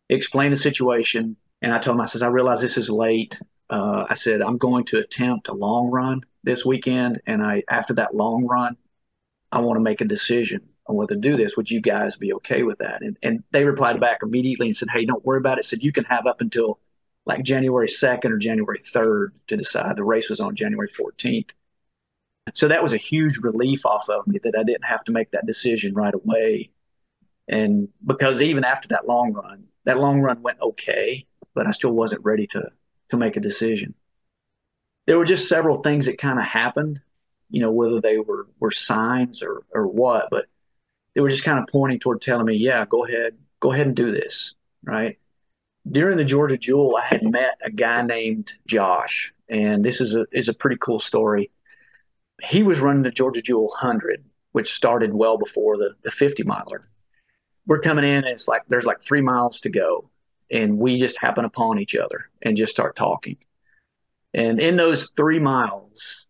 Explained 0.09 0.53
the 0.53 0.57
situation, 0.57 1.38
and 1.61 1.73
I 1.73 1.79
told 1.79 1.97
them, 1.97 2.01
I 2.01 2.05
says, 2.05 2.21
I 2.21 2.27
realize 2.27 2.61
this 2.61 2.77
is 2.77 2.89
late. 2.89 3.39
Uh, 3.67 4.05
I 4.07 4.13
said 4.13 4.43
I'm 4.43 4.59
going 4.59 4.85
to 4.85 4.99
attempt 4.99 5.47
a 5.47 5.53
long 5.53 5.89
run 5.89 6.21
this 6.43 6.63
weekend, 6.63 7.21
and 7.25 7.41
I 7.41 7.63
after 7.67 7.95
that 7.95 8.13
long 8.13 8.45
run, 8.45 8.77
I 9.51 9.59
want 9.61 9.77
to 9.77 9.81
make 9.81 10.01
a 10.01 10.05
decision 10.05 10.69
on 10.88 10.95
whether 10.95 11.15
to 11.15 11.21
do 11.21 11.36
this. 11.36 11.58
Would 11.58 11.71
you 11.71 11.82
guys 11.82 12.15
be 12.15 12.34
okay 12.34 12.63
with 12.63 12.80
that? 12.80 13.02
And, 13.02 13.17
and 13.24 13.43
they 13.52 13.63
replied 13.63 14.00
back 14.00 14.19
immediately 14.21 14.67
and 14.67 14.78
said, 14.78 14.89
Hey, 14.91 15.06
don't 15.06 15.26
worry 15.26 15.39
about 15.39 15.60
it. 15.60 15.65
Said 15.65 15.84
you 15.84 15.91
can 15.91 16.06
have 16.06 16.28
up 16.28 16.41
until 16.41 16.80
like 17.26 17.43
January 17.43 17.88
2nd 17.88 18.32
or 18.32 18.38
January 18.38 18.80
3rd 18.80 19.30
to 19.48 19.58
decide. 19.58 19.95
The 19.95 20.04
race 20.04 20.30
was 20.30 20.39
on 20.39 20.56
January 20.56 20.89
14th. 20.89 21.52
So 22.54 22.67
that 22.67 22.84
was 22.84 22.93
a 22.93 22.98
huge 22.98 23.39
relief 23.39 23.86
off 23.86 24.08
of 24.10 24.28
me 24.28 24.39
that 24.43 24.56
I 24.58 24.63
didn't 24.63 24.86
have 24.86 25.04
to 25.06 25.12
make 25.12 25.32
that 25.32 25.48
decision 25.48 25.95
right 25.95 26.13
away. 26.13 26.69
And 27.48 27.89
because 28.06 28.41
even 28.41 28.63
after 28.63 28.89
that 28.89 29.08
long 29.08 29.34
run, 29.34 29.65
that 29.86 30.00
long 30.00 30.21
run 30.21 30.41
went 30.43 30.62
okay, 30.62 31.26
but 31.56 31.67
I 31.67 31.71
still 31.71 31.91
wasn't 31.91 32.24
ready 32.24 32.48
to 32.48 32.71
to 33.10 33.17
make 33.17 33.38
a 33.38 33.39
decision. 33.39 33.93
There 35.06 35.17
were 35.17 35.26
just 35.26 35.48
several 35.48 35.82
things 35.82 36.08
that 36.08 36.17
kind 36.17 36.39
of 36.39 36.45
happened, 36.45 37.02
you 37.50 37.62
know, 37.62 37.71
whether 37.71 38.02
they 38.02 38.17
were 38.17 38.48
were 38.60 38.71
signs 38.71 39.41
or 39.43 39.63
or 39.74 39.88
what, 39.88 40.30
but 40.30 40.45
they 41.15 41.21
were 41.21 41.30
just 41.30 41.45
kind 41.45 41.58
of 41.58 41.67
pointing 41.67 41.99
toward 41.99 42.21
telling 42.21 42.45
me, 42.45 42.56
yeah, 42.56 42.86
go 42.86 43.06
ahead, 43.06 43.38
go 43.62 43.71
ahead 43.71 43.88
and 43.88 43.95
do 43.95 44.12
this. 44.12 44.54
Right. 44.84 45.17
During 45.89 46.17
the 46.17 46.25
Georgia 46.25 46.58
Jewel, 46.58 46.95
I 46.95 47.06
had 47.06 47.23
met 47.23 47.58
a 47.63 47.71
guy 47.71 48.01
named 48.01 48.54
Josh, 48.67 49.34
and 49.49 49.84
this 49.84 50.01
is 50.01 50.15
a 50.15 50.25
is 50.32 50.49
a 50.49 50.54
pretty 50.54 50.78
cool 50.80 50.99
story. 50.99 51.51
He 52.43 52.63
was 52.63 52.80
running 52.80 53.04
the 53.04 53.12
Georgia 53.12 53.41
Jewel 53.41 53.67
100, 53.67 54.23
which 54.51 54.73
started 54.73 55.13
well 55.13 55.38
before 55.38 55.78
the, 55.78 55.91
the 56.04 56.12
50 56.12 56.43
miler. 56.43 56.89
We're 57.65 57.80
coming 57.80 58.04
in, 58.04 58.17
and 58.17 58.28
it's 58.28 58.47
like 58.47 58.63
there's 58.67 58.86
like 58.86 58.99
three 58.99 59.21
miles 59.21 59.60
to 59.62 59.69
go, 59.69 60.10
and 60.51 60.78
we 60.78 60.97
just 60.97 61.19
happen 61.19 61.45
upon 61.45 61.80
each 61.80 61.95
other 61.95 62.30
and 62.41 62.58
just 62.58 62.71
start 62.71 62.95
talking. 62.95 63.38
And 64.34 64.60
in 64.60 64.75
those 64.75 65.12
three 65.15 65.39
miles, 65.39 66.25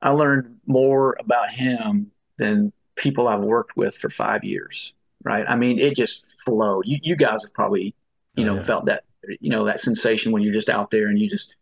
I 0.00 0.10
learned 0.10 0.58
more 0.66 1.16
about 1.18 1.50
him 1.50 2.12
than 2.36 2.72
people 2.98 3.28
I've 3.28 3.40
worked 3.40 3.76
with 3.76 3.96
for 3.96 4.10
five 4.10 4.44
years, 4.44 4.92
right? 5.22 5.46
I 5.48 5.56
mean, 5.56 5.78
it 5.78 5.96
just 5.96 6.26
flowed. 6.42 6.84
You, 6.86 6.98
you 7.02 7.16
guys 7.16 7.42
have 7.42 7.54
probably, 7.54 7.94
you 8.34 8.44
oh, 8.44 8.46
know, 8.46 8.54
yeah. 8.56 8.64
felt 8.64 8.86
that, 8.86 9.04
you 9.40 9.50
know, 9.50 9.64
that 9.66 9.80
sensation 9.80 10.32
when 10.32 10.42
you're 10.42 10.52
just 10.52 10.68
out 10.68 10.90
there 10.90 11.08
and 11.08 11.18
you 11.18 11.30
just, 11.30 11.54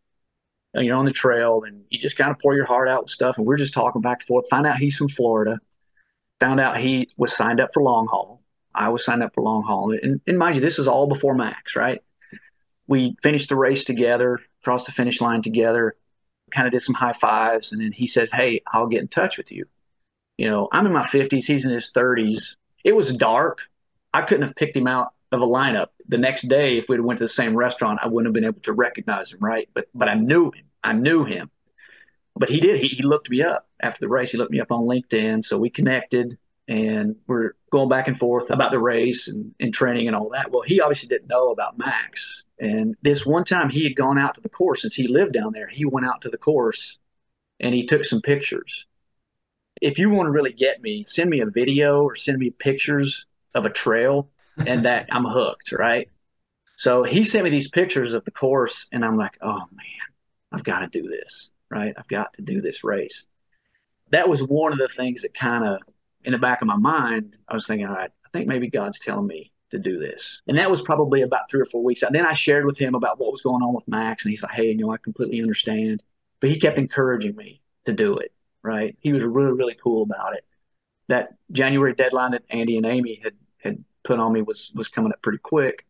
you're 0.75 0.97
on 0.97 1.05
the 1.05 1.13
trail 1.13 1.63
and 1.67 1.85
you 1.89 1.99
just 1.99 2.17
kind 2.17 2.31
of 2.31 2.39
pour 2.39 2.55
your 2.55 2.67
heart 2.67 2.89
out 2.89 3.05
with 3.05 3.11
stuff. 3.11 3.39
And 3.39 3.47
we're 3.47 3.57
just 3.57 3.75
talking 3.75 4.03
back 4.03 4.21
and 4.21 4.27
forth. 4.27 4.49
Find 4.49 4.67
out 4.67 4.79
he's 4.79 4.97
from 4.97 5.09
Florida. 5.09 5.59
Found 6.41 6.61
out 6.61 6.79
he 6.79 7.09
was 7.17 7.35
signed 7.35 7.61
up 7.61 7.71
for 7.73 7.83
long 7.83 8.07
haul. 8.09 8.43
I 8.75 8.91
was 8.91 9.05
signed 9.05 9.23
up 9.23 9.35
for 9.35 9.43
long 9.43 9.63
haul. 9.63 9.93
And, 10.03 10.21
and 10.27 10.39
mind 10.39 10.57
you, 10.57 10.61
this 10.61 10.79
is 10.79 10.87
all 10.87 11.07
before 11.07 11.35
Max, 11.35 11.77
right? 11.77 12.03
We 12.87 13.17
finished 13.23 13.49
the 13.49 13.57
race 13.57 13.85
together, 13.85 14.39
crossed 14.63 14.87
the 14.87 14.93
finish 14.93 15.21
line 15.21 15.41
together, 15.41 15.97
kind 16.51 16.67
of 16.67 16.73
did 16.73 16.83
some 16.83 16.95
high 16.95 17.15
fives. 17.15 17.73
And 17.73 17.81
then 17.81 17.93
he 17.93 18.07
says, 18.07 18.31
Hey, 18.31 18.61
I'll 18.73 18.87
get 18.87 19.01
in 19.01 19.09
touch 19.09 19.39
with 19.39 19.51
you. 19.51 19.65
You 20.37 20.49
know, 20.51 20.69
I'm 20.73 20.87
in 20.87 20.93
my 20.93 21.07
50s, 21.07 21.45
he's 21.45 21.65
in 21.65 21.73
his 21.73 21.91
30s. 21.91 22.57
It 22.85 22.95
was 22.95 23.15
dark. 23.15 23.63
I 24.13 24.23
couldn't 24.23 24.47
have 24.47 24.55
picked 24.55 24.77
him 24.77 24.87
out 24.87 25.13
of 25.33 25.41
a 25.41 25.47
lineup. 25.47 25.89
The 26.09 26.19
next 26.19 26.43
day, 26.49 26.79
if 26.79 26.87
we'd 26.89 27.01
went 27.01 27.19
to 27.19 27.25
the 27.25 27.29
same 27.29 27.57
restaurant, 27.57 28.01
I 28.03 28.09
wouldn't 28.09 28.29
have 28.29 28.35
been 28.35 28.45
able 28.45 28.61
to 28.63 28.73
recognize 28.73 29.33
him, 29.33 29.41
right? 29.41 29.69
But 29.75 29.89
but 29.95 30.09
I 30.09 30.15
knew 30.15 30.51
him. 30.51 30.67
I 30.85 30.93
knew 30.93 31.25
him. 31.25 31.51
But 32.37 32.51
he 32.51 32.61
did. 32.61 32.79
He, 32.79 32.89
he 32.89 33.03
looked 33.03 33.31
me 33.31 33.43
up 33.43 33.67
after 33.81 34.01
the 34.01 34.09
race. 34.09 34.31
He 34.31 34.39
looked 34.39 34.53
me 34.53 34.61
up 34.61 34.71
on 34.71 34.85
LinkedIn. 34.85 35.45
So 35.45 35.59
we 35.59 35.71
connected 35.71 36.39
and 36.69 37.17
we're 37.27 37.53
going 37.73 37.89
back 37.89 38.09
and 38.09 38.19
forth 38.19 38.51
about 38.51 38.73
the 38.73 38.79
race 38.79 39.29
and, 39.29 39.55
and 39.59 39.73
training 39.73 40.07
and 40.07 40.15
all 40.15 40.29
that. 40.31 40.51
Well, 40.51 40.63
he 40.63 40.81
obviously 40.81 41.09
didn't 41.09 41.29
know 41.29 41.51
about 41.51 41.79
Max. 41.79 42.45
And 42.59 42.95
this 43.03 43.25
one 43.25 43.45
time 43.45 43.71
he 43.71 43.85
had 43.85 43.97
gone 43.97 44.19
out 44.19 44.35
to 44.35 44.41
the 44.41 44.49
course 44.49 44.83
since 44.83 44.95
he 44.95 45.09
lived 45.09 45.33
down 45.33 45.53
there. 45.53 45.69
He 45.69 45.85
went 45.85 46.07
out 46.07 46.21
to 46.23 46.29
the 46.29 46.39
course 46.39 46.99
and 47.59 47.75
he 47.75 47.87
took 47.87 48.05
some 48.05 48.21
pictures 48.21 48.87
if 49.81 49.99
you 49.99 50.11
want 50.11 50.27
to 50.27 50.31
really 50.31 50.53
get 50.53 50.83
me, 50.83 51.05
send 51.07 51.31
me 51.31 51.41
a 51.41 51.47
video 51.47 52.03
or 52.03 52.17
send 52.17 52.39
me 52.39 52.51
pictures 52.51 53.27
of 53.55 53.65
a 53.65 53.71
trail 53.71 54.31
and 54.59 54.85
that 54.85 55.09
I'm 55.11 55.25
hooked, 55.25 55.73
right? 55.73 56.09
So 56.77 57.03
he 57.03 57.25
sent 57.25 57.45
me 57.45 57.51
these 57.51 57.69
pictures 57.69 58.13
of 58.13 58.25
the 58.25 58.31
course, 58.31 58.87
and 58.93 59.05
I'm 59.05 59.17
like, 59.17 59.39
oh 59.41 59.65
man, 59.73 60.07
I've 60.53 60.65
got 60.65 60.81
to 60.81 60.87
do 60.89 61.09
this, 61.09 61.51
right? 61.71 61.95
I've 61.97 62.09
got 62.09 62.35
to 62.35 62.43
do 62.43 62.61
this 62.61 62.85
race. 62.85 63.25
That 64.11 64.29
was 64.29 64.43
one 64.43 64.73
of 64.73 64.79
the 64.79 64.89
things 64.89 65.23
that 65.23 65.35
kind 65.35 65.65
of, 65.67 65.81
in 66.23 66.33
the 66.33 66.39
back 66.39 66.61
of 66.61 66.69
my 66.69 66.77
mind, 66.77 67.37
I 67.49 67.55
was 67.55 67.67
thinking, 67.67 67.87
all 67.87 67.95
right, 67.95 68.11
I 68.25 68.29
think 68.31 68.47
maybe 68.47 68.69
God's 68.69 68.99
telling 68.99 69.27
me 69.27 69.53
to 69.71 69.79
do 69.79 69.99
this. 69.99 70.43
And 70.47 70.59
that 70.59 70.71
was 70.71 70.83
probably 70.83 71.23
about 71.23 71.51
three 71.51 71.61
or 71.61 71.67
four 71.67 71.83
weeks. 71.83 72.03
And 72.03 72.15
then 72.15 72.27
I 72.27 72.35
shared 72.35 72.67
with 72.67 72.79
him 72.79 72.95
about 72.95 73.19
what 73.19 73.33
was 73.33 73.43
going 73.43 73.63
on 73.63 73.75
with 73.75 73.89
Max, 73.89 74.25
and 74.25 74.31
he's 74.31 74.43
like, 74.43 74.53
hey, 74.53 74.67
you 74.67 74.77
know, 74.77 74.93
I 74.93 74.99
completely 74.99 75.41
understand. 75.41 76.03
But 76.41 76.51
he 76.51 76.61
kept 76.61 76.79
encouraging 76.79 77.37
me 77.37 77.63
to 77.87 77.93
do 77.93 78.19
it, 78.19 78.33
right? 78.67 78.97
He 79.01 79.13
was 79.13 79.25
really, 79.25 79.53
really 79.53 79.77
cool 79.83 80.03
about 80.03 80.35
it. 80.35 80.45
That 81.09 81.35
January 81.53 81.95
deadline 81.95 82.33
that 82.33 82.43
Andy 82.51 82.77
and 82.77 82.87
Amy 82.87 83.21
had 83.23 83.35
had 83.63 83.85
put 84.03 84.19
on 84.19 84.33
me 84.33 84.43
was 84.43 84.73
was 84.75 84.89
coming 84.89 85.13
up 85.13 85.23
pretty 85.23 85.39
quick. 85.39 85.87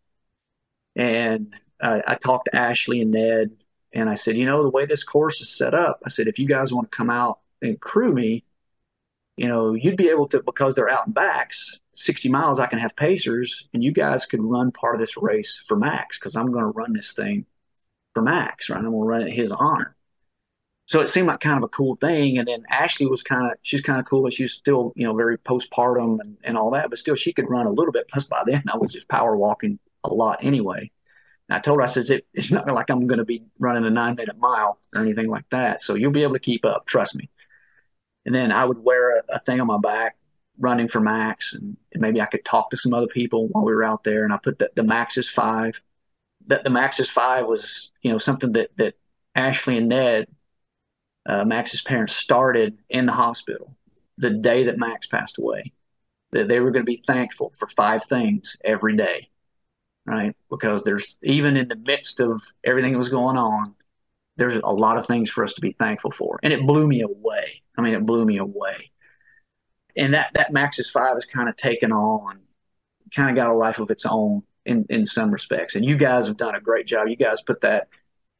And 0.94 1.54
uh, 1.80 2.00
I 2.06 2.14
talked 2.16 2.46
to 2.46 2.56
Ashley 2.56 3.00
and 3.00 3.10
Ned, 3.10 3.50
and 3.92 4.08
I 4.08 4.14
said, 4.14 4.36
you 4.36 4.46
know, 4.46 4.62
the 4.62 4.70
way 4.70 4.86
this 4.86 5.04
course 5.04 5.40
is 5.40 5.50
set 5.50 5.74
up, 5.74 6.00
I 6.04 6.10
said, 6.10 6.28
if 6.28 6.38
you 6.38 6.46
guys 6.46 6.72
want 6.72 6.90
to 6.90 6.96
come 6.96 7.10
out 7.10 7.40
and 7.62 7.80
crew 7.80 8.12
me, 8.12 8.44
you 9.36 9.48
know, 9.48 9.74
you'd 9.74 9.96
be 9.96 10.08
able 10.08 10.28
to 10.28 10.42
because 10.42 10.74
they're 10.74 10.88
out 10.88 11.06
and 11.06 11.14
backs. 11.14 11.80
60 11.94 12.28
miles, 12.28 12.60
I 12.60 12.66
can 12.66 12.78
have 12.78 12.94
pacers, 12.94 13.68
and 13.72 13.82
you 13.82 13.90
guys 13.90 14.26
could 14.26 14.42
run 14.42 14.70
part 14.70 14.94
of 14.94 15.00
this 15.00 15.16
race 15.16 15.62
for 15.66 15.76
Max 15.76 16.18
because 16.18 16.36
I'm 16.36 16.52
going 16.52 16.64
to 16.64 16.70
run 16.70 16.92
this 16.92 17.12
thing 17.12 17.46
for 18.12 18.22
Max, 18.22 18.68
right? 18.68 18.78
I'm 18.78 18.90
going 18.90 19.02
to 19.02 19.08
run 19.08 19.22
it 19.22 19.32
his 19.32 19.50
honor. 19.52 19.95
So 20.86 21.00
it 21.00 21.10
seemed 21.10 21.26
like 21.26 21.40
kind 21.40 21.56
of 21.56 21.64
a 21.64 21.68
cool 21.68 21.96
thing. 21.96 22.38
And 22.38 22.46
then 22.46 22.64
Ashley 22.70 23.06
was 23.06 23.20
kind 23.20 23.50
of, 23.50 23.58
she's 23.62 23.80
kind 23.80 23.98
of 23.98 24.06
cool, 24.06 24.22
but 24.22 24.32
she's 24.32 24.52
still, 24.52 24.92
you 24.94 25.04
know, 25.04 25.14
very 25.14 25.36
postpartum 25.36 26.20
and, 26.20 26.36
and 26.44 26.56
all 26.56 26.70
that, 26.70 26.90
but 26.90 26.98
still 26.98 27.16
she 27.16 27.32
could 27.32 27.50
run 27.50 27.66
a 27.66 27.72
little 27.72 27.92
bit. 27.92 28.08
Plus 28.08 28.24
by 28.24 28.42
then 28.46 28.62
I 28.72 28.76
was 28.76 28.92
just 28.92 29.08
power 29.08 29.36
walking 29.36 29.80
a 30.04 30.14
lot 30.14 30.38
anyway. 30.44 30.92
And 31.48 31.56
I 31.56 31.60
told 31.60 31.80
her, 31.80 31.82
I 31.82 31.86
said, 31.86 32.08
it, 32.10 32.26
it's 32.32 32.52
not 32.52 32.70
like 32.72 32.88
I'm 32.88 33.08
going 33.08 33.18
to 33.18 33.24
be 33.24 33.42
running 33.58 33.84
a 33.84 33.90
nine 33.90 34.14
minute 34.14 34.38
mile 34.38 34.78
or 34.94 35.02
anything 35.02 35.28
like 35.28 35.48
that. 35.50 35.82
So 35.82 35.94
you'll 35.94 36.12
be 36.12 36.22
able 36.22 36.34
to 36.34 36.40
keep 36.40 36.64
up. 36.64 36.86
Trust 36.86 37.16
me. 37.16 37.30
And 38.24 38.32
then 38.32 38.52
I 38.52 38.64
would 38.64 38.78
wear 38.78 39.18
a, 39.18 39.22
a 39.30 39.38
thing 39.40 39.60
on 39.60 39.66
my 39.66 39.78
back 39.78 40.16
running 40.58 40.86
for 40.86 41.00
Max 41.00 41.52
and, 41.52 41.76
and, 41.92 42.00
maybe 42.00 42.20
I 42.20 42.26
could 42.26 42.44
talk 42.44 42.70
to 42.70 42.76
some 42.76 42.94
other 42.94 43.08
people 43.08 43.48
while 43.48 43.64
we 43.64 43.74
were 43.74 43.84
out 43.84 44.04
there. 44.04 44.24
And 44.24 44.32
I 44.32 44.38
put 44.38 44.58
the, 44.58 44.70
the 44.74 44.84
Max 44.84 45.18
is 45.18 45.28
five. 45.28 45.80
That 46.46 46.62
the 46.62 46.70
Max 46.70 47.00
is 47.00 47.10
five 47.10 47.46
was, 47.46 47.90
you 48.02 48.12
know, 48.12 48.18
something 48.18 48.52
that, 48.52 48.70
that 48.78 48.94
Ashley 49.34 49.76
and 49.76 49.88
Ned 49.88 50.28
uh, 51.26 51.44
Max's 51.44 51.82
parents 51.82 52.14
started 52.14 52.78
in 52.88 53.06
the 53.06 53.12
hospital 53.12 53.76
the 54.18 54.30
day 54.30 54.64
that 54.64 54.78
Max 54.78 55.06
passed 55.06 55.38
away. 55.38 55.72
That 56.32 56.48
they 56.48 56.60
were 56.60 56.70
going 56.70 56.84
to 56.84 56.90
be 56.90 57.02
thankful 57.06 57.52
for 57.56 57.66
five 57.68 58.04
things 58.04 58.56
every 58.64 58.96
day, 58.96 59.28
right? 60.04 60.34
Because 60.50 60.82
there's 60.82 61.16
even 61.22 61.56
in 61.56 61.68
the 61.68 61.76
midst 61.76 62.20
of 62.20 62.42
everything 62.64 62.92
that 62.92 62.98
was 62.98 63.08
going 63.08 63.36
on, 63.36 63.74
there's 64.36 64.60
a 64.62 64.72
lot 64.72 64.98
of 64.98 65.06
things 65.06 65.30
for 65.30 65.44
us 65.44 65.54
to 65.54 65.60
be 65.60 65.72
thankful 65.72 66.10
for, 66.10 66.38
and 66.42 66.52
it 66.52 66.66
blew 66.66 66.86
me 66.86 67.00
away. 67.02 67.62
I 67.78 67.82
mean, 67.82 67.94
it 67.94 68.04
blew 68.04 68.24
me 68.24 68.38
away. 68.38 68.90
And 69.96 70.14
that 70.14 70.30
that 70.34 70.52
Max's 70.52 70.90
five 70.90 71.14
has 71.14 71.24
kind 71.24 71.48
of 71.48 71.56
taken 71.56 71.92
on, 71.92 72.40
kind 73.14 73.30
of 73.30 73.36
got 73.36 73.50
a 73.50 73.54
life 73.54 73.78
of 73.78 73.90
its 73.90 74.04
own 74.04 74.42
in 74.66 74.84
in 74.90 75.06
some 75.06 75.30
respects. 75.30 75.76
And 75.76 75.84
you 75.84 75.96
guys 75.96 76.26
have 76.26 76.36
done 76.36 76.56
a 76.56 76.60
great 76.60 76.86
job. 76.86 77.08
You 77.08 77.16
guys 77.16 77.40
put 77.40 77.60
that 77.62 77.88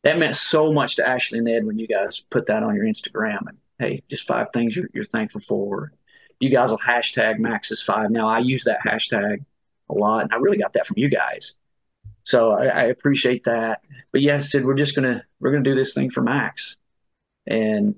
that 0.07 0.19
meant 0.19 0.37
so 0.37 0.73
much 0.73 0.95
to 0.97 1.09
Ashley 1.09 1.39
and 1.39 1.49
Ned 1.49 1.67
when 1.67 1.81
you 1.81 1.89
guys 1.89 2.23
put 2.31 2.47
that 2.47 2.63
on 2.63 2.77
your 2.77 2.85
Instagram 2.85 3.41
and 3.49 3.59
hey, 3.81 4.05
just 4.09 4.25
five 4.25 4.47
things 4.53 4.77
you're, 4.77 4.89
you're 4.95 5.03
thankful 5.03 5.41
for. 5.41 5.91
You 6.39 6.49
guys 6.49 6.71
will 6.71 6.79
hashtag 6.79 7.41
Max's 7.41 7.83
five. 7.83 8.13
Now 8.13 8.29
I 8.29 8.39
use 8.39 8.63
that 8.65 8.79
hashtag 8.87 9.45
a 9.91 9.95
lot, 9.95 10.23
and 10.23 10.33
I 10.33 10.37
really 10.37 10.59
got 10.59 10.75
that 10.75 10.87
from 10.87 10.97
you 10.99 11.09
guys. 11.09 11.55
So 12.23 12.53
I, 12.53 12.67
I 12.67 12.83
appreciate 12.85 13.45
that. 13.45 13.83
But 14.13 14.23
yes, 14.23 14.53
Sid, 14.53 14.65
we're 14.65 14.75
just 14.75 14.95
gonna 14.95 15.25
we're 15.41 15.51
gonna 15.51 15.65
do 15.65 15.75
this 15.75 15.93
thing 15.93 16.11
for 16.11 16.23
Max. 16.23 16.77
And 17.45 17.97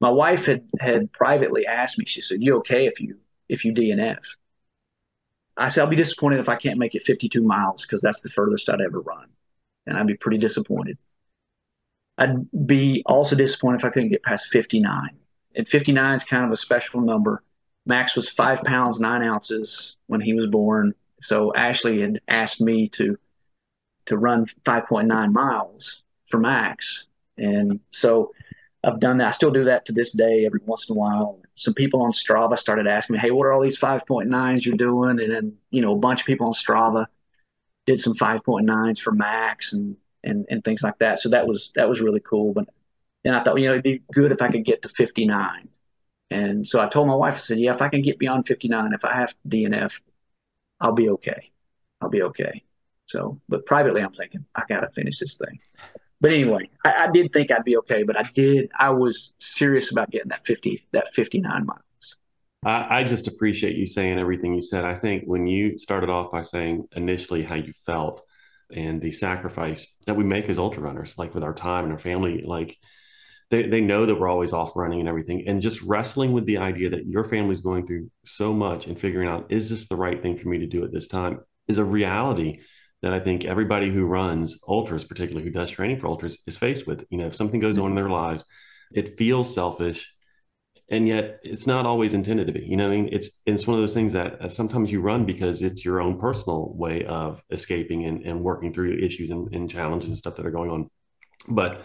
my 0.00 0.10
wife 0.10 0.46
had 0.46 0.62
had 0.78 1.12
privately 1.12 1.66
asked 1.66 1.98
me. 1.98 2.04
She 2.04 2.20
said, 2.20 2.40
"You 2.40 2.58
okay 2.58 2.86
if 2.86 3.00
you 3.00 3.18
if 3.48 3.64
you 3.64 3.72
DNF?" 3.72 4.36
I 5.56 5.70
said, 5.70 5.80
"I'll 5.80 5.90
be 5.90 5.96
disappointed 5.96 6.38
if 6.38 6.48
I 6.48 6.54
can't 6.54 6.78
make 6.78 6.94
it 6.94 7.02
52 7.02 7.42
miles 7.42 7.82
because 7.82 8.00
that's 8.00 8.20
the 8.20 8.28
furthest 8.28 8.68
I'd 8.68 8.80
ever 8.80 9.00
run, 9.00 9.26
and 9.86 9.98
I'd 9.98 10.06
be 10.06 10.16
pretty 10.16 10.38
disappointed." 10.38 10.98
I'd 12.18 12.66
be 12.66 13.02
also 13.06 13.36
disappointed 13.36 13.80
if 13.80 13.84
I 13.84 13.90
couldn't 13.90 14.10
get 14.10 14.22
past 14.22 14.48
59. 14.48 15.10
And 15.54 15.68
59 15.68 16.14
is 16.14 16.24
kind 16.24 16.44
of 16.44 16.50
a 16.50 16.56
special 16.56 17.00
number. 17.00 17.42
Max 17.86 18.16
was 18.16 18.28
five 18.28 18.62
pounds, 18.62 19.00
nine 19.00 19.22
ounces 19.22 19.96
when 20.08 20.20
he 20.20 20.34
was 20.34 20.46
born. 20.46 20.94
So 21.22 21.54
Ashley 21.54 22.00
had 22.02 22.20
asked 22.28 22.60
me 22.60 22.88
to 22.90 23.16
to 24.06 24.16
run 24.16 24.46
5.9 24.64 25.32
miles 25.32 26.02
for 26.26 26.38
Max. 26.38 27.06
And 27.36 27.80
so 27.90 28.32
I've 28.82 29.00
done 29.00 29.18
that. 29.18 29.28
I 29.28 29.30
still 29.32 29.50
do 29.50 29.64
that 29.64 29.84
to 29.86 29.92
this 29.92 30.12
day 30.12 30.46
every 30.46 30.60
once 30.64 30.88
in 30.88 30.96
a 30.96 30.98
while. 30.98 31.40
Some 31.56 31.74
people 31.74 32.00
on 32.00 32.12
Strava 32.12 32.58
started 32.58 32.86
asking 32.86 33.14
me, 33.14 33.20
Hey, 33.20 33.30
what 33.30 33.44
are 33.44 33.52
all 33.52 33.60
these 33.60 33.78
5.9s 33.78 34.64
you're 34.64 34.76
doing? 34.76 35.20
And 35.20 35.30
then, 35.30 35.56
you 35.70 35.82
know, 35.82 35.92
a 35.92 35.98
bunch 35.98 36.20
of 36.20 36.26
people 36.26 36.46
on 36.46 36.54
Strava 36.54 37.06
did 37.86 38.00
some 38.00 38.14
5.9s 38.14 38.98
for 38.98 39.12
Max. 39.12 39.74
And 39.74 39.96
and 40.28 40.46
and 40.50 40.64
things 40.64 40.82
like 40.82 40.98
that. 40.98 41.20
So 41.20 41.28
that 41.30 41.46
was 41.46 41.72
that 41.74 41.88
was 41.88 42.00
really 42.00 42.20
cool. 42.20 42.52
But 42.52 42.68
then 43.24 43.34
I 43.34 43.42
thought, 43.42 43.56
you 43.56 43.66
know, 43.66 43.72
it'd 43.72 43.84
be 43.84 44.02
good 44.12 44.32
if 44.32 44.42
I 44.42 44.50
could 44.50 44.64
get 44.64 44.82
to 44.82 44.88
59. 44.88 45.68
And 46.30 46.66
so 46.66 46.80
I 46.80 46.88
told 46.88 47.08
my 47.08 47.14
wife, 47.14 47.36
I 47.36 47.38
said, 47.38 47.58
yeah, 47.58 47.74
if 47.74 47.82
I 47.82 47.88
can 47.88 48.02
get 48.02 48.18
beyond 48.18 48.46
59, 48.46 48.92
if 48.92 49.04
I 49.04 49.14
have 49.14 49.34
DNF, 49.48 50.00
I'll 50.80 50.92
be 50.92 51.08
okay. 51.10 51.50
I'll 52.00 52.10
be 52.10 52.22
okay. 52.22 52.62
So, 53.06 53.40
but 53.48 53.64
privately, 53.64 54.02
I'm 54.02 54.12
thinking 54.12 54.44
I 54.54 54.62
got 54.68 54.80
to 54.80 54.90
finish 54.90 55.18
this 55.18 55.36
thing. 55.36 55.58
But 56.20 56.32
anyway, 56.32 56.68
I, 56.84 57.04
I, 57.06 57.10
did 57.10 57.32
think 57.32 57.50
I'd 57.50 57.64
be 57.64 57.76
okay, 57.78 58.02
but 58.02 58.18
I 58.18 58.24
did. 58.34 58.70
I 58.76 58.90
was 58.90 59.32
serious 59.38 59.90
about 59.90 60.10
getting 60.10 60.28
that 60.28 60.44
50, 60.44 60.86
that 60.92 61.14
59 61.14 61.64
miles. 61.64 62.16
I, 62.64 63.00
I 63.00 63.04
just 63.04 63.28
appreciate 63.28 63.76
you 63.76 63.86
saying 63.86 64.18
everything 64.18 64.54
you 64.54 64.62
said. 64.62 64.84
I 64.84 64.94
think 64.94 65.24
when 65.24 65.46
you 65.46 65.78
started 65.78 66.10
off 66.10 66.32
by 66.32 66.42
saying 66.42 66.88
initially 66.94 67.44
how 67.44 67.54
you 67.54 67.72
felt, 67.72 68.22
and 68.74 69.00
the 69.00 69.10
sacrifice 69.10 69.96
that 70.06 70.16
we 70.16 70.24
make 70.24 70.48
as 70.48 70.58
ultra 70.58 70.82
runners, 70.82 71.16
like 71.16 71.34
with 71.34 71.44
our 71.44 71.54
time 71.54 71.84
and 71.84 71.92
our 71.92 71.98
family, 71.98 72.42
like 72.44 72.76
they, 73.50 73.66
they 73.66 73.80
know 73.80 74.06
that 74.06 74.14
we're 74.14 74.28
always 74.28 74.52
off 74.52 74.76
running 74.76 75.00
and 75.00 75.08
everything. 75.08 75.44
And 75.46 75.62
just 75.62 75.82
wrestling 75.82 76.32
with 76.32 76.46
the 76.46 76.58
idea 76.58 76.90
that 76.90 77.06
your 77.06 77.24
family's 77.24 77.60
going 77.60 77.86
through 77.86 78.10
so 78.24 78.52
much 78.52 78.86
and 78.86 79.00
figuring 79.00 79.28
out, 79.28 79.50
is 79.50 79.70
this 79.70 79.88
the 79.88 79.96
right 79.96 80.20
thing 80.20 80.38
for 80.38 80.48
me 80.48 80.58
to 80.58 80.66
do 80.66 80.84
at 80.84 80.92
this 80.92 81.08
time 81.08 81.40
is 81.66 81.78
a 81.78 81.84
reality 81.84 82.60
that 83.02 83.12
I 83.12 83.20
think 83.20 83.44
everybody 83.44 83.90
who 83.90 84.04
runs 84.04 84.58
ultras, 84.66 85.04
particularly 85.04 85.44
who 85.44 85.52
does 85.52 85.70
training 85.70 86.00
for 86.00 86.08
ultras, 86.08 86.42
is 86.46 86.56
faced 86.56 86.86
with. 86.86 87.04
You 87.10 87.18
know, 87.18 87.26
if 87.26 87.36
something 87.36 87.60
goes 87.60 87.78
on 87.78 87.90
in 87.90 87.96
their 87.96 88.10
lives, 88.10 88.44
it 88.92 89.16
feels 89.16 89.54
selfish 89.54 90.12
and 90.90 91.06
yet 91.06 91.38
it's 91.42 91.66
not 91.66 91.86
always 91.86 92.14
intended 92.14 92.46
to 92.46 92.52
be 92.52 92.64
you 92.64 92.76
know 92.76 92.86
i 92.86 92.90
mean? 92.90 93.08
It's 93.12 93.40
it's 93.46 93.66
one 93.66 93.76
of 93.76 93.82
those 93.82 93.94
things 93.94 94.12
that 94.12 94.40
uh, 94.40 94.48
sometimes 94.48 94.90
you 94.90 95.00
run 95.00 95.26
because 95.26 95.62
it's 95.62 95.84
your 95.84 96.00
own 96.00 96.18
personal 96.18 96.72
way 96.74 97.04
of 97.04 97.42
escaping 97.50 98.04
and, 98.04 98.24
and 98.24 98.42
working 98.42 98.72
through 98.72 98.98
issues 98.98 99.30
and, 99.30 99.52
and 99.54 99.70
challenges 99.70 100.08
and 100.08 100.18
stuff 100.18 100.36
that 100.36 100.46
are 100.46 100.50
going 100.50 100.70
on. 100.70 100.90
But 101.48 101.82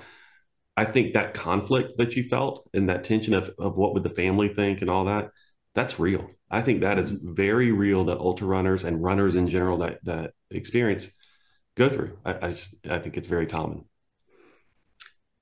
i 0.76 0.86
think 0.86 1.14
that 1.14 1.34
conflict 1.34 1.93
that 1.97 2.16
you 2.16 2.24
felt 2.24 2.68
and 2.74 2.89
that 2.89 3.04
tension 3.04 3.34
of, 3.36 3.51
of 3.60 3.78
what 3.78 3.93
would 3.93 4.04
the 4.04 4.10
family 4.10 4.49
think 4.49 4.82
and 4.82 4.89
all 4.89 5.06
that 5.06 5.30
that's 5.76 5.99
real. 5.99 6.30
I 6.49 6.62
think 6.62 6.82
that 6.82 6.99
is 6.99 7.10
very 7.10 7.72
real 7.72 8.06
that 8.06 8.18
ultra 8.18 8.47
runners 8.47 8.84
and 8.84 9.04
runners 9.04 9.36
in 9.36 9.47
general 9.47 9.80
that 9.80 9.99
that 10.04 10.34
experience 10.51 11.10
go 11.76 11.89
through. 11.89 12.18
I, 12.26 12.47
I 12.47 12.49
just 12.51 12.76
i 12.89 12.99
think 12.99 13.18
it's 13.18 13.28
very 13.28 13.47
common. 13.47 13.86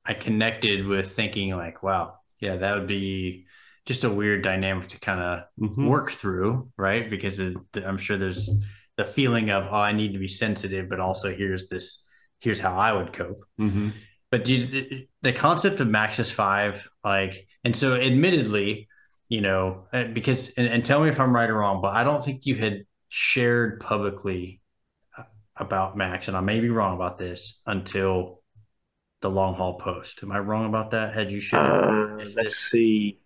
I 0.05 0.13
connected 0.13 0.87
with 0.87 1.11
thinking 1.11 1.51
like 1.51 1.83
wow 1.83 2.20
yeah, 2.41 2.57
that 2.57 2.75
would 2.75 2.87
be 2.87 3.45
just 3.85 4.03
a 4.03 4.09
weird 4.09 4.43
dynamic 4.43 4.89
to 4.89 4.99
kind 4.99 5.21
of 5.21 5.43
mm-hmm. 5.59 5.87
work 5.87 6.11
through, 6.11 6.69
right? 6.77 7.09
Because 7.09 7.39
it, 7.39 7.55
I'm 7.75 7.97
sure 7.97 8.17
there's 8.17 8.49
the 8.97 9.05
feeling 9.05 9.49
of, 9.51 9.67
oh, 9.71 9.75
I 9.75 9.93
need 9.93 10.13
to 10.13 10.19
be 10.19 10.27
sensitive, 10.27 10.89
but 10.89 10.99
also 10.99 11.33
here's 11.33 11.69
this, 11.69 12.03
here's 12.39 12.59
how 12.59 12.77
I 12.77 12.91
would 12.93 13.13
cope. 13.13 13.45
Mm-hmm. 13.59 13.89
But 14.29 14.45
do 14.45 14.67
the, 14.67 15.07
the 15.21 15.33
concept 15.33 15.79
of 15.79 15.87
Max's 15.87 16.31
five, 16.31 16.87
like, 17.03 17.47
and 17.63 17.75
so 17.75 17.95
admittedly, 17.95 18.87
you 19.29 19.41
know, 19.41 19.87
uh, 19.93 20.05
because, 20.05 20.49
and, 20.57 20.67
and 20.67 20.85
tell 20.85 21.01
me 21.01 21.09
if 21.09 21.19
I'm 21.19 21.35
right 21.35 21.49
or 21.49 21.55
wrong, 21.55 21.81
but 21.81 21.95
I 21.95 22.03
don't 22.03 22.23
think 22.23 22.45
you 22.45 22.55
had 22.55 22.85
shared 23.09 23.79
publicly 23.79 24.61
uh, 25.17 25.23
about 25.55 25.97
Max, 25.97 26.27
and 26.27 26.37
I 26.37 26.41
may 26.41 26.59
be 26.59 26.69
wrong 26.69 26.95
about 26.95 27.17
this 27.17 27.61
until 27.65 28.40
the 29.21 29.29
long 29.29 29.53
haul 29.55 29.75
post. 29.75 30.21
Am 30.23 30.31
I 30.31 30.39
wrong 30.39 30.65
about 30.65 30.91
that? 30.91 31.13
Had 31.13 31.31
you 31.31 31.39
shared? 31.39 31.65
Uh, 31.65 32.25
let's 32.35 32.37
it? 32.37 32.49
see. 32.51 33.19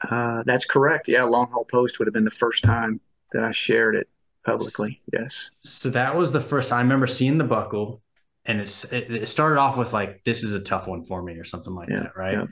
Uh, 0.00 0.42
that's 0.44 0.64
correct. 0.64 1.08
Yeah, 1.08 1.24
long 1.24 1.48
haul 1.50 1.64
post 1.64 1.98
would 1.98 2.06
have 2.06 2.14
been 2.14 2.24
the 2.24 2.30
first 2.30 2.64
time 2.64 3.00
that 3.32 3.44
I 3.44 3.52
shared 3.52 3.94
it 3.96 4.08
publicly. 4.44 5.00
Yes. 5.12 5.50
So 5.64 5.90
that 5.90 6.16
was 6.16 6.32
the 6.32 6.40
first 6.40 6.68
time 6.68 6.78
I 6.78 6.82
remember 6.82 7.06
seeing 7.06 7.38
the 7.38 7.44
buckle, 7.44 8.02
and 8.44 8.60
it's 8.60 8.84
it, 8.84 9.10
it 9.10 9.28
started 9.28 9.58
off 9.58 9.76
with 9.76 9.92
like, 9.92 10.24
"This 10.24 10.42
is 10.42 10.54
a 10.54 10.60
tough 10.60 10.86
one 10.86 11.04
for 11.04 11.22
me" 11.22 11.34
or 11.34 11.44
something 11.44 11.74
like 11.74 11.88
yeah, 11.88 12.00
that, 12.00 12.16
right? 12.16 12.34
Yeah. 12.34 12.46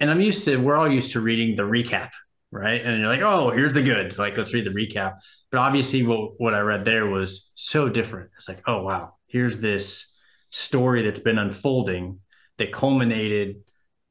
And 0.00 0.10
I'm 0.10 0.20
used 0.20 0.44
to 0.44 0.56
we're 0.56 0.76
all 0.76 0.90
used 0.90 1.12
to 1.12 1.20
reading 1.20 1.56
the 1.56 1.62
recap, 1.62 2.10
right? 2.50 2.80
And 2.80 3.00
you're 3.00 3.08
like, 3.08 3.20
oh, 3.20 3.50
here's 3.50 3.74
the 3.74 3.82
goods. 3.82 4.18
Like, 4.18 4.36
let's 4.36 4.52
read 4.52 4.66
the 4.66 4.70
recap. 4.70 5.14
But 5.50 5.58
obviously, 5.58 6.02
what 6.02 6.40
what 6.40 6.54
I 6.54 6.60
read 6.60 6.84
there 6.84 7.06
was 7.06 7.50
so 7.54 7.88
different. 7.88 8.30
It's 8.36 8.48
like, 8.48 8.62
oh 8.66 8.82
wow, 8.82 9.14
here's 9.26 9.60
this 9.60 10.13
story 10.54 11.02
that's 11.02 11.18
been 11.18 11.36
unfolding 11.36 12.20
that 12.58 12.72
culminated 12.72 13.56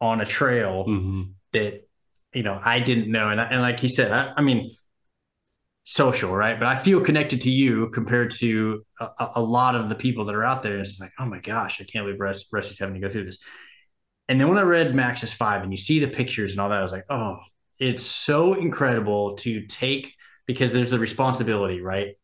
on 0.01 0.19
a 0.19 0.25
trail 0.25 0.83
mm-hmm. 0.85 1.21
that 1.53 1.87
you 2.33 2.43
know 2.43 2.59
I 2.61 2.79
didn't 2.79 3.09
know. 3.09 3.29
And 3.29 3.39
and 3.39 3.61
like 3.61 3.79
he 3.79 3.87
said, 3.87 4.11
I, 4.11 4.33
I 4.35 4.41
mean, 4.41 4.75
social, 5.85 6.35
right? 6.35 6.59
But 6.59 6.67
I 6.67 6.79
feel 6.79 6.99
connected 6.99 7.41
to 7.41 7.51
you 7.51 7.89
compared 7.89 8.31
to 8.39 8.85
a, 8.99 9.29
a, 9.35 9.41
lot 9.41 9.75
of 9.75 9.87
the 9.87 9.95
people 9.95 10.25
that 10.25 10.35
are 10.35 10.43
out 10.43 10.63
there. 10.63 10.79
It's 10.79 10.89
just 10.91 11.01
like, 11.01 11.13
oh 11.17 11.25
my 11.25 11.39
gosh, 11.39 11.79
I 11.79 11.85
can't 11.85 12.05
believe 12.05 12.19
Russ, 12.19 12.45
Rusty's 12.51 12.79
having 12.79 12.95
to 12.95 13.01
go 13.01 13.09
through 13.09 13.25
this. 13.25 13.37
And 14.27 14.39
then 14.39 14.47
when 14.49 14.57
I 14.57 14.61
read 14.61 14.95
Max's 14.95 15.33
Five 15.33 15.63
and 15.63 15.71
you 15.71 15.77
see 15.77 15.99
the 15.99 16.07
pictures 16.07 16.51
and 16.51 16.59
all 16.59 16.69
that, 16.69 16.79
I 16.79 16.83
was 16.83 16.91
like, 16.91 17.05
oh, 17.09 17.37
it's 17.79 18.03
so 18.03 18.53
incredible 18.53 19.35
to 19.37 19.65
take 19.67 20.13
because 20.45 20.73
there's 20.73 20.93
a 20.93 20.99
responsibility, 20.99 21.81
right? 21.81 22.15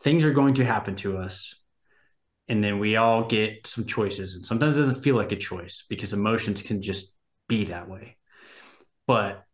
Things 0.00 0.24
are 0.24 0.32
going 0.32 0.54
to 0.54 0.64
happen 0.64 0.96
to 0.96 1.18
us. 1.18 1.54
And 2.48 2.62
then 2.62 2.78
we 2.78 2.96
all 2.96 3.24
get 3.24 3.66
some 3.66 3.86
choices. 3.86 4.34
And 4.34 4.44
sometimes 4.44 4.76
it 4.76 4.80
doesn't 4.80 5.02
feel 5.02 5.16
like 5.16 5.32
a 5.32 5.36
choice 5.36 5.84
because 5.88 6.12
emotions 6.12 6.62
can 6.62 6.82
just 6.82 7.14
be 7.48 7.66
that 7.66 7.88
way. 7.88 8.16
But 9.06 9.44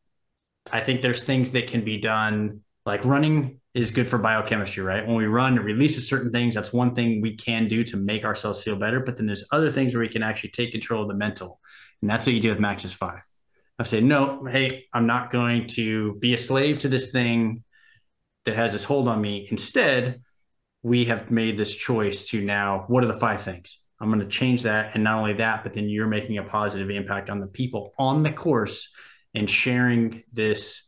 I 0.73 0.81
think 0.81 1.03
there's 1.03 1.23
things 1.23 1.53
that 1.53 1.69
can 1.69 1.85
be 1.85 1.99
done 1.99 2.61
like 2.89 3.05
running 3.05 3.61
is 3.75 3.91
good 3.91 4.09
for 4.09 4.19
biochemistry, 4.19 4.83
right? 4.83 5.07
When 5.07 5.17
we 5.17 5.27
run, 5.27 5.59
it 5.59 5.63
releases 5.63 6.09
certain 6.09 6.33
things. 6.33 6.55
That's 6.55 6.73
one 6.73 6.95
thing 6.95 7.21
we 7.21 7.37
can 7.37 7.69
do 7.69 7.85
to 7.85 7.97
make 7.97 8.25
ourselves 8.25 8.63
feel 8.63 8.77
better. 8.77 9.01
But 9.01 9.17
then 9.17 9.27
there's 9.27 9.47
other 9.53 9.71
things 9.71 9.95
where 9.95 10.01
we 10.01 10.09
can 10.09 10.23
actually 10.23 10.51
take 10.51 10.73
control 10.73 11.03
of 11.03 11.09
the 11.09 11.15
mental. 11.15 11.61
And 12.01 12.11
that's 12.11 12.27
what 12.27 12.35
you 12.35 12.41
do 12.41 12.49
with 12.49 12.59
Max's 12.59 12.93
Five. 12.93 13.21
I 13.79 13.85
say, 13.85 14.01
no, 14.01 14.45
hey, 14.45 14.87
I'm 14.93 15.07
not 15.07 15.31
going 15.31 15.69
to 15.69 16.15
be 16.15 16.35
a 16.35 16.39
slave 16.39 16.81
to 16.81 16.89
this 16.89 17.13
thing 17.13 17.63
that 18.45 18.57
has 18.57 18.73
this 18.73 18.85
hold 18.85 19.07
on 19.07 19.21
me. 19.21 19.47
Instead, 19.51 20.23
we 20.83 21.07
have 21.07 21.31
made 21.31 21.59
this 21.59 21.75
choice 21.75 22.27
to 22.27 22.45
now, 22.45 22.85
what 22.89 23.05
are 23.05 23.09
the 23.09 23.17
five 23.17 23.43
things? 23.43 23.79
I'm 24.01 24.09
going 24.09 24.21
to 24.21 24.27
change 24.27 24.63
that. 24.63 24.95
And 24.95 25.03
not 25.03 25.19
only 25.19 25.35
that, 25.35 25.65
but 25.65 25.73
then 25.73 25.89
you're 25.89 26.07
making 26.07 26.39
a 26.39 26.45
positive 26.45 26.91
impact 26.91 27.31
on 27.31 27.41
the 27.41 27.47
people 27.47 27.93
on 27.99 28.23
the 28.23 28.33
course 28.33 28.91
and 29.35 29.51
sharing 29.51 30.23
this 30.33 30.87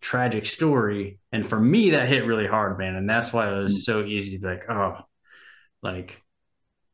tragic 0.00 0.46
story. 0.46 1.18
And 1.32 1.48
for 1.48 1.58
me, 1.58 1.90
that 1.90 2.08
hit 2.08 2.26
really 2.26 2.46
hard, 2.46 2.78
man. 2.78 2.96
And 2.96 3.08
that's 3.08 3.32
why 3.32 3.50
it 3.50 3.62
was 3.62 3.74
mm. 3.74 3.82
so 3.82 4.04
easy 4.04 4.32
to 4.32 4.38
be 4.38 4.46
like, 4.46 4.68
oh, 4.68 4.98
like 5.82 6.20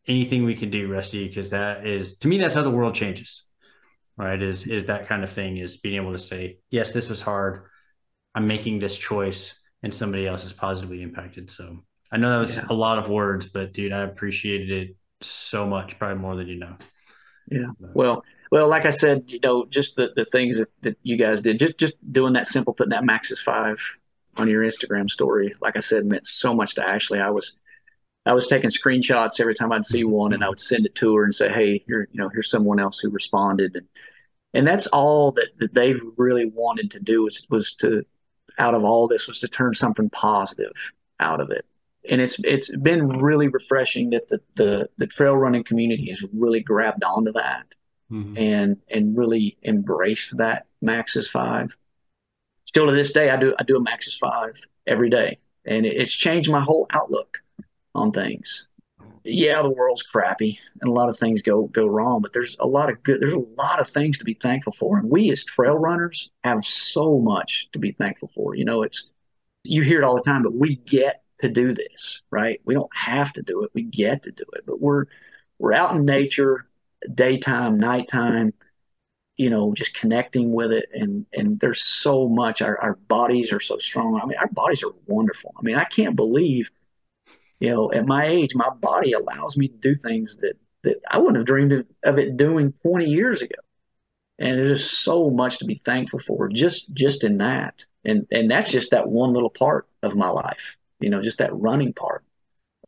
anything 0.06 0.44
we 0.44 0.54
can 0.54 0.70
do, 0.70 0.92
Rusty, 0.92 1.26
because 1.26 1.50
that 1.50 1.86
is 1.86 2.18
to 2.18 2.28
me, 2.28 2.38
that's 2.38 2.54
how 2.54 2.62
the 2.62 2.70
world 2.70 2.94
changes. 2.94 3.44
Right. 4.16 4.40
Is 4.40 4.66
is 4.66 4.86
that 4.86 5.08
kind 5.08 5.24
of 5.24 5.30
thing 5.30 5.58
is 5.58 5.76
being 5.76 5.96
able 5.96 6.12
to 6.12 6.18
say, 6.18 6.58
yes, 6.70 6.92
this 6.92 7.10
was 7.10 7.20
hard. 7.20 7.66
I'm 8.34 8.46
making 8.46 8.78
this 8.78 8.96
choice 8.96 9.58
and 9.82 9.92
somebody 9.92 10.26
else 10.26 10.44
is 10.44 10.54
positively 10.54 11.02
impacted. 11.02 11.50
So 11.50 11.84
I 12.16 12.18
know 12.18 12.30
that 12.30 12.38
was 12.38 12.56
yeah. 12.56 12.64
a 12.70 12.72
lot 12.72 12.96
of 12.96 13.10
words, 13.10 13.46
but 13.46 13.74
dude, 13.74 13.92
I 13.92 14.00
appreciated 14.00 14.70
it 14.70 14.96
so 15.20 15.66
much, 15.66 15.98
probably 15.98 16.16
more 16.16 16.34
than 16.34 16.48
you 16.48 16.56
know. 16.56 16.74
Yeah. 17.50 17.66
Well, 17.78 18.24
well, 18.50 18.68
like 18.68 18.86
I 18.86 18.90
said, 18.90 19.24
you 19.26 19.38
know, 19.38 19.66
just 19.66 19.96
the, 19.96 20.12
the 20.16 20.24
things 20.24 20.56
that, 20.56 20.70
that 20.80 20.96
you 21.02 21.18
guys 21.18 21.42
did, 21.42 21.58
just 21.58 21.76
just 21.76 21.92
doing 22.10 22.32
that 22.32 22.46
simple, 22.46 22.72
putting 22.72 22.92
that 22.92 23.04
Max's 23.04 23.42
five 23.42 23.78
on 24.38 24.48
your 24.48 24.64
Instagram 24.64 25.10
story, 25.10 25.54
like 25.60 25.76
I 25.76 25.80
said, 25.80 26.06
meant 26.06 26.26
so 26.26 26.54
much 26.54 26.74
to 26.76 26.88
Ashley. 26.88 27.20
I 27.20 27.28
was 27.28 27.52
I 28.24 28.32
was 28.32 28.46
taking 28.46 28.70
screenshots 28.70 29.38
every 29.38 29.54
time 29.54 29.70
I'd 29.70 29.84
see 29.84 30.00
mm-hmm. 30.00 30.10
one, 30.10 30.32
and 30.32 30.42
I 30.42 30.48
would 30.48 30.60
send 30.60 30.86
it 30.86 30.94
to 30.94 31.14
her 31.16 31.24
and 31.24 31.34
say, 31.34 31.52
"Hey, 31.52 31.84
here, 31.86 32.08
you 32.12 32.18
know, 32.18 32.30
here's 32.30 32.50
someone 32.50 32.80
else 32.80 32.98
who 32.98 33.10
responded." 33.10 33.76
And 33.76 33.88
and 34.54 34.66
that's 34.66 34.86
all 34.86 35.32
that, 35.32 35.48
that 35.58 35.74
they've 35.74 36.00
really 36.16 36.46
wanted 36.46 36.92
to 36.92 36.98
do 36.98 37.24
was 37.24 37.46
was 37.50 37.74
to 37.80 38.06
out 38.58 38.74
of 38.74 38.84
all 38.84 39.06
this 39.06 39.26
was 39.26 39.38
to 39.40 39.48
turn 39.48 39.74
something 39.74 40.08
positive 40.08 40.94
out 41.20 41.42
of 41.42 41.50
it. 41.50 41.66
And 42.08 42.20
it's 42.20 42.36
it's 42.44 42.74
been 42.76 43.08
really 43.08 43.48
refreshing 43.48 44.10
that 44.10 44.28
the 44.28 44.40
the, 44.56 44.88
the 44.98 45.06
trail 45.06 45.36
running 45.36 45.64
community 45.64 46.08
has 46.10 46.24
really 46.32 46.60
grabbed 46.60 47.02
onto 47.04 47.32
that 47.32 47.66
mm-hmm. 48.10 48.36
and 48.36 48.76
and 48.88 49.16
really 49.16 49.56
embraced 49.64 50.36
that 50.38 50.66
Max's 50.80 51.28
five. 51.28 51.76
Still 52.64 52.86
to 52.86 52.92
this 52.92 53.12
day, 53.12 53.30
I 53.30 53.36
do 53.36 53.54
I 53.58 53.62
do 53.62 53.76
a 53.76 53.82
Max's 53.82 54.16
five 54.16 54.60
every 54.86 55.10
day, 55.10 55.38
and 55.64 55.86
it's 55.86 56.12
changed 56.12 56.50
my 56.50 56.60
whole 56.60 56.86
outlook 56.90 57.38
on 57.94 58.12
things. 58.12 58.66
Yeah, 59.24 59.60
the 59.62 59.70
world's 59.70 60.04
crappy, 60.04 60.60
and 60.80 60.88
a 60.88 60.92
lot 60.92 61.08
of 61.08 61.18
things 61.18 61.42
go 61.42 61.66
go 61.66 61.86
wrong, 61.86 62.22
but 62.22 62.32
there's 62.32 62.56
a 62.60 62.66
lot 62.66 62.90
of 62.90 63.02
good. 63.02 63.20
There's 63.20 63.34
a 63.34 63.60
lot 63.60 63.80
of 63.80 63.88
things 63.88 64.18
to 64.18 64.24
be 64.24 64.34
thankful 64.34 64.72
for, 64.72 64.98
and 64.98 65.10
we 65.10 65.30
as 65.30 65.44
trail 65.44 65.74
runners 65.74 66.30
have 66.44 66.64
so 66.64 67.18
much 67.18 67.68
to 67.72 67.78
be 67.78 67.92
thankful 67.92 68.28
for. 68.28 68.54
You 68.54 68.64
know, 68.64 68.82
it's 68.82 69.08
you 69.64 69.82
hear 69.82 70.00
it 70.00 70.04
all 70.04 70.14
the 70.14 70.22
time, 70.22 70.44
but 70.44 70.54
we 70.54 70.76
get 70.76 71.22
to 71.38 71.48
do 71.48 71.74
this, 71.74 72.22
right? 72.30 72.60
We 72.64 72.74
don't 72.74 72.94
have 72.94 73.32
to 73.34 73.42
do 73.42 73.64
it. 73.64 73.70
We 73.74 73.82
get 73.82 74.24
to 74.24 74.30
do 74.30 74.44
it, 74.54 74.64
but 74.66 74.80
we're 74.80 75.06
we're 75.58 75.74
out 75.74 75.94
in 75.94 76.04
nature 76.04 76.66
daytime, 77.14 77.78
nighttime, 77.78 78.52
you 79.36 79.50
know, 79.50 79.74
just 79.74 79.94
connecting 79.94 80.52
with 80.52 80.72
it. 80.72 80.88
And, 80.92 81.26
and 81.32 81.60
there's 81.60 81.84
so 81.84 82.28
much, 82.28 82.62
our, 82.62 82.78
our 82.78 82.94
bodies 82.94 83.52
are 83.52 83.60
so 83.60 83.78
strong. 83.78 84.20
I 84.20 84.26
mean, 84.26 84.38
our 84.38 84.48
bodies 84.48 84.82
are 84.82 84.92
wonderful. 85.06 85.54
I 85.58 85.62
mean, 85.62 85.76
I 85.76 85.84
can't 85.84 86.16
believe, 86.16 86.70
you 87.60 87.70
know, 87.70 87.92
at 87.92 88.06
my 88.06 88.26
age, 88.26 88.54
my 88.54 88.70
body 88.70 89.12
allows 89.12 89.56
me 89.56 89.68
to 89.68 89.76
do 89.76 89.94
things 89.94 90.38
that, 90.38 90.54
that 90.82 90.96
I 91.10 91.18
wouldn't 91.18 91.36
have 91.36 91.46
dreamed 91.46 91.72
of, 91.72 91.86
of 92.02 92.18
it 92.18 92.36
doing 92.36 92.72
20 92.82 93.04
years 93.06 93.42
ago. 93.42 93.56
And 94.38 94.58
there's 94.58 94.80
just 94.80 95.02
so 95.02 95.30
much 95.30 95.58
to 95.58 95.64
be 95.64 95.80
thankful 95.84 96.18
for 96.18 96.48
just, 96.48 96.92
just 96.92 97.24
in 97.24 97.38
that. 97.38 97.84
And, 98.04 98.26
and 98.30 98.50
that's 98.50 98.70
just 98.70 98.90
that 98.90 99.08
one 99.08 99.32
little 99.32 99.50
part 99.50 99.88
of 100.02 100.14
my 100.14 100.28
life, 100.28 100.76
you 101.00 101.10
know, 101.10 101.22
just 101.22 101.38
that 101.38 101.54
running 101.54 101.92
part. 101.92 102.24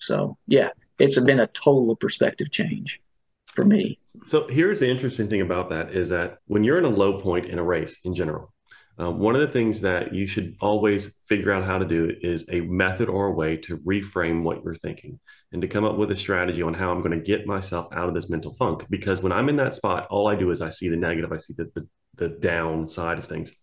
So 0.01 0.37
yeah, 0.47 0.71
it's 0.99 1.19
been 1.19 1.41
a 1.41 1.47
total 1.49 1.97
perspective 1.97 2.51
change 2.51 3.01
for 3.47 3.65
me. 3.65 3.99
So 4.25 4.47
here's 4.49 4.81
the 4.81 4.89
interesting 4.89 5.29
thing 5.29 5.41
about 5.41 5.71
that 5.71 5.93
is 5.93 6.09
that 6.11 6.39
when 6.47 6.65
you're 6.65 6.79
in 6.79 6.85
a 6.85 6.89
low 6.89 7.21
point 7.21 7.47
in 7.47 7.59
a 7.59 7.65
race 7.65 8.01
in 8.05 8.15
general, 8.15 8.53
um, 8.99 9.21
one 9.21 9.37
of 9.37 9.41
the 9.41 9.49
things 9.49 9.81
that 9.81 10.13
you 10.13 10.27
should 10.27 10.57
always 10.61 11.15
figure 11.29 11.53
out 11.53 11.65
how 11.65 11.79
to 11.79 11.85
do 11.85 12.13
is 12.21 12.45
a 12.51 12.61
method 12.63 13.09
or 13.09 13.27
a 13.27 13.33
way 13.33 13.57
to 13.59 13.79
reframe 13.79 14.43
what 14.43 14.63
you're 14.65 14.75
thinking 14.75 15.21
and 15.53 15.63
to 15.63 15.69
come 15.69 15.85
up 15.85 15.97
with 15.97 16.11
a 16.11 16.17
strategy 16.17 16.63
on 16.63 16.75
how 16.75 16.91
I'm 16.91 17.01
going 17.01 17.17
to 17.17 17.25
get 17.25 17.47
myself 17.47 17.87
out 17.93 18.09
of 18.09 18.15
this 18.15 18.29
mental 18.29 18.55
funk. 18.55 18.87
Because 18.91 19.23
when 19.23 19.33
I'm 19.33 19.49
in 19.49 19.57
that 19.57 19.75
spot, 19.75 20.09
all 20.11 20.27
I 20.27 20.35
do 20.35 20.51
is 20.51 20.61
I 20.61 20.71
see 20.71 20.89
the 20.89 20.97
negative, 20.97 21.33
I 21.33 21.37
see 21.37 21.55
the, 21.57 21.71
the, 21.75 21.89
the 22.17 22.29
down 22.29 22.87
side 22.87 23.19
of 23.19 23.27
things. 23.27 23.55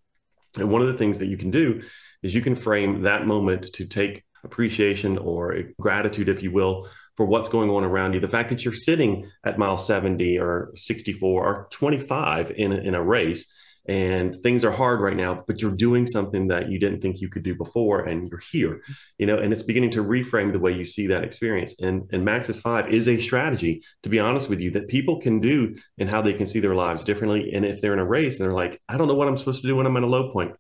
And 0.58 0.70
one 0.70 0.82
of 0.82 0.88
the 0.88 0.98
things 0.98 1.20
that 1.20 1.28
you 1.28 1.38
can 1.38 1.52
do 1.52 1.82
is 2.24 2.34
you 2.34 2.42
can 2.42 2.56
frame 2.56 3.02
that 3.02 3.28
moment 3.28 3.74
to 3.74 3.86
take 3.86 4.24
appreciation 4.46 5.18
or 5.18 5.64
gratitude, 5.80 6.30
if 6.30 6.42
you 6.44 6.52
will, 6.52 6.88
for 7.18 7.26
what's 7.26 7.50
going 7.50 7.70
on 7.70 7.84
around 7.84 8.14
you. 8.14 8.20
The 8.20 8.28
fact 8.28 8.50
that 8.50 8.64
you're 8.64 8.74
sitting 8.74 9.30
at 9.46 9.58
mile 9.58 9.78
70 9.78 10.38
or 10.40 10.72
64 10.76 11.46
or 11.46 11.68
25 11.72 12.52
in 12.52 12.72
a, 12.72 12.78
in 12.78 12.96
a 12.96 13.04
race 13.04 13.52
and 13.88 14.36
things 14.36 14.66
are 14.66 14.72
hard 14.72 15.00
right 15.00 15.16
now, 15.16 15.44
but 15.46 15.62
you're 15.62 15.72
doing 15.72 16.08
something 16.08 16.48
that 16.48 16.70
you 16.70 16.80
didn't 16.80 17.02
think 17.02 17.22
you 17.22 17.30
could 17.30 17.44
do 17.44 17.54
before 17.54 18.06
and 18.06 18.28
you're 18.28 18.42
here, 18.52 18.82
you 19.20 19.28
know, 19.28 19.38
and 19.38 19.54
it's 19.54 19.62
beginning 19.62 19.92
to 19.92 20.04
reframe 20.04 20.52
the 20.52 20.60
way 20.60 20.74
you 20.74 20.86
see 20.86 21.08
that 21.08 21.24
experience. 21.24 21.80
And, 21.80 22.10
and 22.12 22.26
Max's 22.26 22.60
five 22.60 22.92
is 22.92 23.08
a 23.08 23.20
strategy, 23.20 23.84
to 24.02 24.10
be 24.10 24.20
honest 24.20 24.50
with 24.50 24.60
you, 24.60 24.72
that 24.72 24.88
people 24.88 25.22
can 25.22 25.40
do 25.40 25.76
and 26.00 26.10
how 26.10 26.24
they 26.24 26.34
can 26.34 26.48
see 26.48 26.60
their 26.60 26.74
lives 26.74 27.04
differently. 27.04 27.54
And 27.54 27.64
if 27.64 27.80
they're 27.80 27.94
in 27.94 28.00
a 28.00 28.06
race 28.06 28.40
and 28.40 28.46
they're 28.46 28.56
like, 28.56 28.82
I 28.90 28.98
don't 28.98 29.08
know 29.08 29.16
what 29.16 29.28
I'm 29.28 29.38
supposed 29.38 29.62
to 29.62 29.68
do 29.68 29.76
when 29.76 29.86
I'm 29.86 29.98
in 29.98 30.04
a 30.04 30.08
low 30.08 30.32
point 30.32 30.56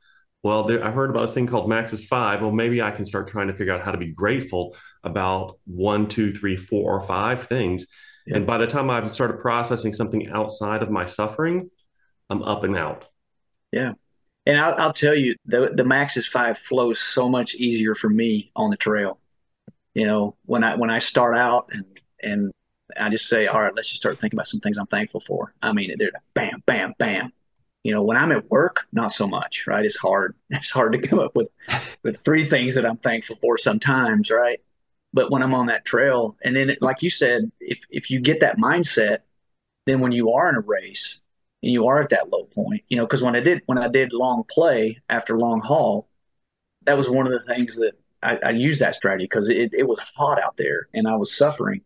well, 0.45 0.63
there, 0.63 0.85
I 0.85 0.91
heard 0.91 1.09
about 1.09 1.21
this 1.21 1.33
thing 1.33 1.47
called 1.47 1.67
Max's 1.67 2.05
Five. 2.05 2.39
Well, 2.43 2.51
maybe 2.51 2.79
I 2.79 2.91
can 2.91 3.03
start 3.03 3.27
trying 3.27 3.47
to 3.47 3.53
figure 3.55 3.73
out 3.73 3.81
how 3.81 3.89
to 3.89 3.97
be 3.97 4.11
grateful 4.11 4.75
about 5.03 5.57
one, 5.65 6.07
two, 6.07 6.31
three, 6.31 6.55
four, 6.55 6.95
or 6.95 7.01
five 7.01 7.47
things. 7.47 7.87
Yeah. 8.27 8.35
And 8.35 8.45
by 8.45 8.59
the 8.59 8.67
time 8.67 8.91
I've 8.91 9.11
started 9.11 9.39
processing 9.39 9.91
something 9.91 10.29
outside 10.29 10.83
of 10.83 10.91
my 10.91 11.07
suffering, 11.07 11.71
I'm 12.29 12.43
up 12.43 12.63
and 12.63 12.77
out. 12.77 13.05
Yeah. 13.71 13.93
And 14.45 14.59
I'll, 14.61 14.75
I'll 14.75 14.93
tell 14.93 15.15
you, 15.15 15.35
the, 15.47 15.71
the 15.73 15.83
Max's 15.83 16.27
Five 16.27 16.59
flows 16.59 16.99
so 16.99 17.27
much 17.27 17.55
easier 17.55 17.95
for 17.95 18.11
me 18.11 18.51
on 18.55 18.69
the 18.69 18.77
trail. 18.77 19.17
You 19.95 20.05
know, 20.05 20.35
when 20.45 20.63
I 20.63 20.75
when 20.75 20.91
I 20.91 20.99
start 20.99 21.35
out 21.35 21.69
and 21.71 21.85
and 22.21 22.51
I 22.95 23.09
just 23.09 23.27
say, 23.29 23.47
all 23.47 23.63
right, 23.63 23.73
let's 23.75 23.87
just 23.87 23.99
start 23.99 24.19
thinking 24.19 24.37
about 24.37 24.47
some 24.47 24.59
things 24.59 24.77
I'm 24.77 24.85
thankful 24.85 25.21
for. 25.21 25.55
I 25.63 25.73
mean, 25.73 25.95
they're 25.97 26.11
bam, 26.35 26.61
bam, 26.67 26.93
bam, 26.99 27.31
you 27.85 27.91
know 27.91 28.01
when 28.01 28.17
i'm 28.17 28.31
at 28.31 28.49
work 28.49 28.87
not 28.91 29.13
so 29.13 29.27
much 29.27 29.67
right? 29.67 29.85
It's 29.85 29.95
hard 29.95 30.35
it's 30.49 30.71
hard 30.71 30.91
to 30.93 31.07
come 31.07 31.19
up 31.19 31.35
with 31.35 31.47
with 32.03 32.19
three 32.25 32.49
things 32.49 32.75
that 32.75 32.85
i'm 32.85 32.97
thankful 32.97 33.37
for 33.39 33.57
sometimes 33.57 34.29
right? 34.29 34.59
But 35.13 35.31
when 35.31 35.43
i'm 35.43 35.53
on 35.53 35.67
that 35.67 35.85
trail 35.85 36.35
and 36.43 36.55
then 36.55 36.75
like 36.81 37.03
you 37.03 37.09
said 37.09 37.51
if 37.61 37.79
if 37.89 38.09
you 38.09 38.19
get 38.19 38.41
that 38.41 38.57
mindset 38.57 39.19
then 39.85 39.99
when 39.99 40.11
you 40.11 40.33
are 40.33 40.49
in 40.49 40.55
a 40.55 40.61
race 40.61 41.21
and 41.61 41.71
you 41.71 41.85
are 41.87 42.01
at 42.01 42.09
that 42.09 42.29
low 42.29 42.45
point 42.45 42.81
you 42.89 42.97
know 42.97 43.05
because 43.05 43.21
when 43.21 43.35
i 43.35 43.39
did 43.39 43.61
when 43.67 43.77
i 43.77 43.87
did 43.87 44.11
long 44.11 44.43
play 44.49 44.99
after 45.07 45.37
long 45.37 45.61
haul 45.61 46.09
that 46.85 46.97
was 46.97 47.09
one 47.09 47.27
of 47.27 47.31
the 47.31 47.53
things 47.53 47.75
that 47.75 47.93
i, 48.23 48.37
I 48.43 48.49
used 48.49 48.81
that 48.81 48.95
strategy 48.95 49.25
because 49.25 49.47
it, 49.47 49.73
it 49.73 49.87
was 49.87 49.99
hot 50.15 50.41
out 50.41 50.57
there 50.57 50.89
and 50.93 51.07
i 51.07 51.15
was 51.15 51.37
suffering. 51.37 51.81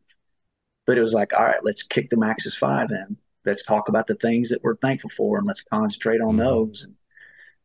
But 0.88 0.98
it 0.98 1.02
was 1.02 1.14
like 1.14 1.34
all 1.34 1.46
right 1.46 1.64
let's 1.64 1.84
kick 1.84 2.10
the 2.10 2.18
max's 2.18 2.56
five 2.56 2.90
in 2.90 3.18
let's 3.46 3.64
talk 3.64 3.90
about 3.90 4.08
the 4.08 4.16
things 4.16 4.50
that 4.50 4.64
we're 4.64 4.76
thankful 4.76 5.10
for 5.10 5.38
and 5.38 5.48
let's 5.48 5.62
concentrate 5.62 6.22
on 6.22 6.36
mm-hmm. 6.36 6.40
those. 6.40 6.84
And, 6.84 6.96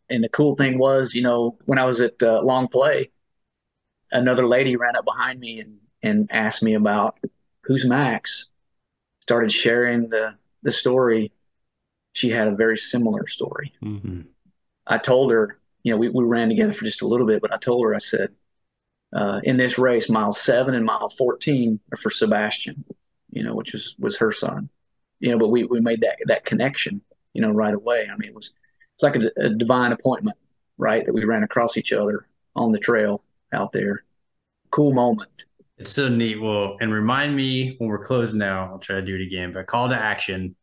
And 0.09 0.25
the 0.25 0.29
cool 0.29 0.57
thing 0.57 0.79
was, 0.79 1.15
you 1.15 1.23
know, 1.23 1.59
when 1.65 1.79
I 1.79 1.85
was 1.85 2.01
at 2.01 2.23
uh, 2.23 2.41
Long 2.43 2.69
Play, 2.69 3.11
another 4.11 4.47
lady 4.47 4.77
ran 4.77 4.97
up 4.97 5.05
behind 5.05 5.41
me 5.41 5.61
and, 5.61 5.79
and 6.03 6.29
asked 6.31 6.63
me 6.63 6.75
about 6.75 7.19
who's 7.65 7.85
Max. 7.85 8.51
Started 9.21 9.51
sharing 9.51 10.11
the, 10.11 10.35
the 10.63 10.73
story. 10.73 11.33
She 12.13 12.31
had 12.31 12.49
a 12.49 12.55
very 12.55 12.79
similar 12.79 13.27
story. 13.27 13.73
Mm-hmm. 13.83 14.23
I 14.87 14.99
told 14.99 15.33
her, 15.33 15.59
you 15.83 15.93
know, 15.93 15.99
we, 15.99 16.09
we 16.11 16.25
ran 16.25 16.49
together 16.49 16.73
for 16.73 16.85
just 16.85 17.03
a 17.03 17.07
little 17.07 17.27
bit, 17.27 17.41
but 17.41 17.53
I 17.53 17.57
told 17.57 17.85
her, 17.85 17.95
I 17.95 17.99
said, 17.99 18.31
uh, 19.15 19.41
in 19.45 19.57
this 19.57 19.79
race, 19.79 20.09
mile 20.09 20.33
seven 20.33 20.75
and 20.75 20.85
mile 20.85 21.09
14 21.09 21.81
are 21.93 21.97
for 21.97 22.11
Sebastian, 22.11 22.85
you 23.31 23.43
know, 23.43 23.55
which 23.55 23.73
was, 23.73 23.95
was 23.99 24.17
her 24.19 24.33
son, 24.33 24.69
you 25.21 25.31
know, 25.31 25.39
but 25.39 25.49
we, 25.49 25.65
we 25.65 25.81
made 25.81 26.01
that, 26.01 26.17
that 26.27 26.45
connection, 26.45 27.01
you 27.33 27.43
know, 27.43 27.51
right 27.51 27.75
away. 27.75 28.09
I 28.13 28.17
mean, 28.17 28.31
it 28.31 28.35
was, 28.35 28.53
it's 28.95 29.03
like 29.03 29.17
a, 29.17 29.31
a 29.41 29.51
divine 29.51 29.93
appointment, 29.93 30.37
right? 30.79 31.05
That 31.05 31.13
we 31.13 31.25
ran 31.25 31.43
across 31.43 31.77
each 31.77 31.93
other 31.93 32.27
on 32.57 32.73
the 32.73 32.79
trail 32.79 33.23
out 33.53 33.73
there. 33.73 34.05
Cool 34.71 34.93
moment. 34.93 35.45
It's 35.79 35.93
so 35.93 36.09
neat. 36.09 36.41
Well, 36.41 36.77
and 36.81 36.93
remind 36.93 37.35
me 37.35 37.77
when 37.79 37.89
we're 37.89 38.05
closing 38.05 38.39
now, 38.39 38.71
I'll 38.71 38.79
try 38.79 38.97
to 38.97 39.03
do 39.03 39.17
it 39.17 39.23
again, 39.23 39.53
but 39.53 39.67
call 39.67 39.89
to 39.89 39.97
action 39.97 40.55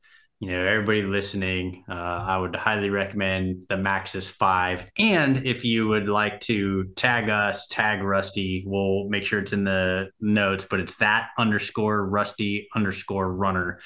you 0.42 0.50
know, 0.50 0.66
everybody 0.66 1.04
listening, 1.04 1.86
uh, 1.88 1.94
I 1.94 2.36
would 2.36 2.56
highly 2.56 2.90
recommend 2.90 3.68
the 3.70 3.78
Max's 3.78 4.28
5. 4.28 4.90
And 4.98 5.46
if 5.46 5.64
you 5.64 5.88
would 5.88 6.10
like 6.10 6.42
to 6.42 6.86
tag 6.96 7.30
us, 7.30 7.68
tag 7.68 8.02
Rusty, 8.02 8.64
we'll 8.66 9.08
make 9.08 9.28
sure 9.28 9.40
it's 9.40 9.54
in 9.54 9.66
the 9.66 10.10
notes, 10.20 10.66
but 10.68 10.80
it's 10.80 10.96
that 10.96 11.30
underscore 11.38 12.04
Rusty 12.08 12.68
underscore 12.76 13.32
runner. 13.32 13.82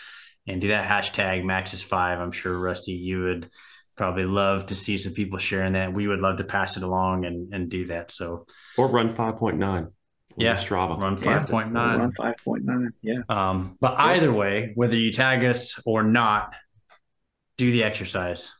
And 0.47 0.61
do 0.61 0.67
that 0.67 0.87
hashtag 0.87 1.43
Max's 1.43 1.81
5. 1.81 2.19
I'm 2.19 2.31
sure, 2.31 2.57
Rusty, 2.57 2.91
you 2.91 3.23
would 3.23 3.49
probably 3.95 4.25
love 4.25 4.67
to 4.67 4.75
see 4.75 4.97
some 4.97 5.13
people 5.13 5.39
sharing 5.39 5.73
that. 5.73 5.93
We 5.93 6.07
would 6.07 6.19
love 6.19 6.37
to 6.37 6.43
pass 6.43 6.77
it 6.77 6.83
along 6.83 7.25
and, 7.25 7.53
and 7.53 7.69
do 7.69 7.87
that. 7.87 8.11
So, 8.11 8.45
or 8.77 8.87
run 8.87 9.13
5.9 9.13 9.91
yeah, 10.37 10.53
Strava. 10.53 10.99
Run 10.99 11.17
five 11.17 11.47
point 11.47 11.67
yeah, 11.67 11.73
nine. 11.73 11.99
Run 11.99 12.11
five 12.11 12.35
point 12.43 12.65
nine. 12.65 12.91
Yeah. 13.01 13.21
Um, 13.29 13.77
but 13.79 13.97
either 13.97 14.33
way, 14.33 14.71
whether 14.75 14.97
you 14.97 15.11
tag 15.11 15.43
us 15.43 15.79
or 15.85 16.03
not, 16.03 16.53
do 17.57 17.71
the 17.71 17.83
exercise. 17.83 18.51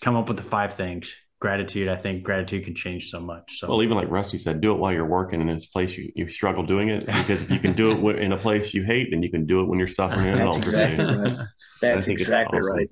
Come 0.00 0.16
up 0.16 0.28
with 0.28 0.38
the 0.38 0.42
five 0.42 0.74
things. 0.74 1.14
Gratitude. 1.40 1.88
I 1.88 1.96
think 1.96 2.24
gratitude 2.24 2.64
can 2.64 2.74
change 2.74 3.10
so 3.10 3.20
much. 3.20 3.60
So 3.60 3.68
well, 3.68 3.82
even 3.82 3.96
like 3.96 4.10
Rusty 4.10 4.38
said, 4.38 4.60
do 4.60 4.72
it 4.72 4.78
while 4.78 4.92
you're 4.92 5.06
working 5.06 5.40
in 5.40 5.46
this 5.46 5.66
place 5.66 5.96
you, 5.96 6.10
you 6.16 6.28
struggle 6.28 6.64
doing 6.64 6.88
it. 6.88 7.06
Because 7.06 7.42
if 7.42 7.50
you 7.50 7.60
can 7.60 7.74
do 7.74 8.08
it 8.08 8.18
in 8.18 8.32
a 8.32 8.36
place 8.36 8.74
you 8.74 8.82
hate, 8.82 9.10
then 9.10 9.22
you 9.22 9.30
can 9.30 9.46
do 9.46 9.60
it 9.60 9.66
when 9.66 9.78
you're 9.78 9.86
suffering 9.86 10.26
in 10.26 10.38
That's 10.38 10.56
exactly 10.66 11.04
right. 11.04 11.38
That's 11.80 12.08
exactly 12.08 12.58
awesome. 12.58 12.76
right. 12.76 12.90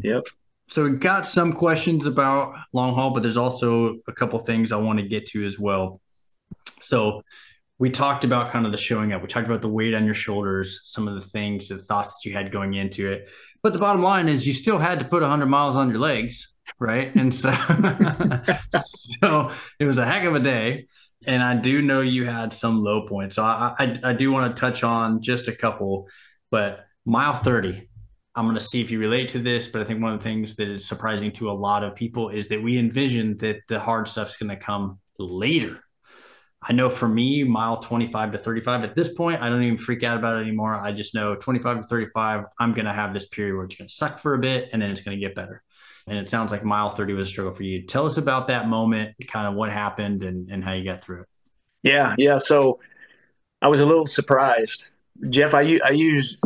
Yep. 0.00 0.24
So 0.68 0.84
we 0.84 0.96
got 0.96 1.26
some 1.26 1.52
questions 1.52 2.06
about 2.06 2.54
long 2.72 2.94
haul, 2.94 3.10
but 3.10 3.22
there's 3.22 3.36
also 3.36 3.98
a 4.08 4.12
couple 4.12 4.38
things 4.40 4.72
I 4.72 4.76
want 4.76 4.98
to 4.98 5.06
get 5.06 5.26
to 5.28 5.46
as 5.46 5.58
well. 5.58 6.00
So 6.82 7.22
we 7.78 7.90
talked 7.90 8.24
about 8.24 8.50
kind 8.50 8.66
of 8.66 8.72
the 8.72 8.78
showing 8.78 9.12
up. 9.12 9.22
We 9.22 9.28
talked 9.28 9.46
about 9.46 9.62
the 9.62 9.68
weight 9.68 9.94
on 9.94 10.04
your 10.04 10.14
shoulders, 10.14 10.80
some 10.84 11.06
of 11.06 11.14
the 11.14 11.20
things, 11.20 11.68
the 11.68 11.78
thoughts 11.78 12.12
that 12.12 12.28
you 12.28 12.34
had 12.34 12.50
going 12.50 12.74
into 12.74 13.10
it. 13.10 13.28
But 13.62 13.72
the 13.72 13.78
bottom 13.78 14.02
line 14.02 14.28
is 14.28 14.46
you 14.46 14.52
still 14.52 14.78
had 14.78 14.98
to 15.00 15.04
put 15.04 15.22
100 15.22 15.46
miles 15.46 15.76
on 15.76 15.90
your 15.90 15.98
legs, 15.98 16.53
right? 16.78 17.14
And 17.14 17.34
so, 17.34 17.50
so 19.22 19.50
it 19.78 19.84
was 19.84 19.98
a 19.98 20.06
heck 20.06 20.24
of 20.24 20.34
a 20.34 20.40
day. 20.40 20.86
And 21.26 21.42
I 21.42 21.56
do 21.56 21.80
know 21.80 22.00
you 22.00 22.26
had 22.26 22.52
some 22.52 22.82
low 22.82 23.06
points. 23.06 23.36
So 23.36 23.44
I, 23.44 23.74
I, 23.78 24.00
I 24.04 24.12
do 24.12 24.30
want 24.30 24.54
to 24.54 24.60
touch 24.60 24.82
on 24.82 25.22
just 25.22 25.48
a 25.48 25.56
couple, 25.56 26.08
but 26.50 26.84
mile 27.06 27.32
30, 27.32 27.88
I'm 28.34 28.44
going 28.44 28.58
to 28.58 28.64
see 28.64 28.80
if 28.80 28.90
you 28.90 28.98
relate 28.98 29.30
to 29.30 29.38
this, 29.38 29.66
but 29.66 29.80
I 29.80 29.84
think 29.84 30.02
one 30.02 30.12
of 30.12 30.18
the 30.18 30.24
things 30.24 30.56
that 30.56 30.68
is 30.68 30.86
surprising 30.86 31.32
to 31.32 31.50
a 31.50 31.52
lot 31.52 31.82
of 31.82 31.94
people 31.94 32.28
is 32.28 32.48
that 32.48 32.62
we 32.62 32.78
envision 32.78 33.36
that 33.38 33.60
the 33.68 33.80
hard 33.80 34.08
stuff's 34.08 34.36
going 34.36 34.50
to 34.50 34.56
come 34.56 34.98
later 35.18 35.80
I 36.66 36.72
know 36.72 36.88
for 36.88 37.06
me, 37.06 37.44
mile 37.44 37.78
25 37.78 38.32
to 38.32 38.38
35 38.38 38.84
at 38.84 38.94
this 38.94 39.12
point, 39.12 39.42
I 39.42 39.50
don't 39.50 39.62
even 39.62 39.76
freak 39.76 40.02
out 40.02 40.16
about 40.16 40.38
it 40.38 40.42
anymore. 40.42 40.74
I 40.74 40.92
just 40.92 41.14
know 41.14 41.34
25 41.34 41.82
to 41.82 41.88
35, 41.88 42.44
I'm 42.58 42.72
going 42.72 42.86
to 42.86 42.92
have 42.92 43.12
this 43.12 43.28
period 43.28 43.54
where 43.54 43.66
it's 43.66 43.76
going 43.76 43.88
to 43.88 43.94
suck 43.94 44.18
for 44.18 44.34
a 44.34 44.38
bit 44.38 44.70
and 44.72 44.80
then 44.80 44.90
it's 44.90 45.02
going 45.02 45.18
to 45.18 45.20
get 45.20 45.34
better. 45.34 45.62
And 46.06 46.18
it 46.18 46.28
sounds 46.28 46.52
like 46.52 46.64
mile 46.64 46.90
30 46.90 47.14
was 47.14 47.26
a 47.26 47.30
struggle 47.30 47.54
for 47.54 47.62
you. 47.62 47.82
Tell 47.82 48.06
us 48.06 48.18
about 48.18 48.48
that 48.48 48.68
moment, 48.68 49.14
kind 49.26 49.46
of 49.46 49.54
what 49.54 49.70
happened 49.70 50.22
and, 50.22 50.50
and 50.50 50.62
how 50.62 50.72
you 50.72 50.84
got 50.84 51.02
through 51.02 51.22
it. 51.22 51.28
Yeah. 51.82 52.14
Yeah. 52.18 52.38
So 52.38 52.80
I 53.62 53.68
was 53.68 53.80
a 53.80 53.86
little 53.86 54.06
surprised. 54.06 54.90
Jeff, 55.30 55.54
I, 55.54 55.78
I 55.84 55.90
use 55.90 56.36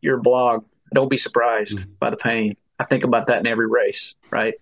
your 0.00 0.18
blog. 0.18 0.64
Don't 0.94 1.08
be 1.08 1.16
surprised 1.16 1.78
mm-hmm. 1.78 1.90
by 1.98 2.10
the 2.10 2.16
pain. 2.16 2.56
I 2.78 2.84
think 2.84 3.04
about 3.04 3.28
that 3.28 3.38
in 3.38 3.46
every 3.46 3.68
race, 3.68 4.14
right? 4.30 4.54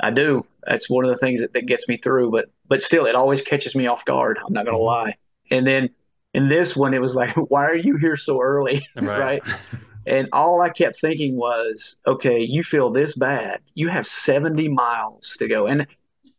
I 0.00 0.10
do. 0.10 0.44
That's 0.64 0.90
one 0.90 1.04
of 1.04 1.10
the 1.10 1.16
things 1.16 1.40
that, 1.40 1.52
that 1.52 1.66
gets 1.66 1.86
me 1.88 1.96
through. 1.96 2.30
But 2.30 2.46
but 2.68 2.82
still, 2.82 3.06
it 3.06 3.14
always 3.14 3.42
catches 3.42 3.74
me 3.74 3.86
off 3.86 4.04
guard. 4.04 4.38
I'm 4.44 4.52
not 4.52 4.64
going 4.64 4.76
to 4.76 4.78
mm-hmm. 4.78 5.10
lie. 5.10 5.16
And 5.50 5.66
then 5.66 5.90
in 6.34 6.48
this 6.48 6.76
one, 6.76 6.92
it 6.94 7.00
was 7.00 7.14
like, 7.14 7.34
why 7.50 7.66
are 7.66 7.76
you 7.76 7.96
here 7.96 8.16
so 8.16 8.40
early? 8.40 8.86
Right. 8.96 9.42
right? 9.46 9.56
And 10.06 10.28
all 10.32 10.60
I 10.60 10.68
kept 10.68 11.00
thinking 11.00 11.36
was, 11.36 11.96
okay, 12.06 12.40
you 12.40 12.62
feel 12.62 12.90
this 12.90 13.14
bad. 13.14 13.60
You 13.74 13.88
have 13.88 14.06
70 14.06 14.68
miles 14.68 15.36
to 15.38 15.48
go. 15.48 15.66
And 15.66 15.86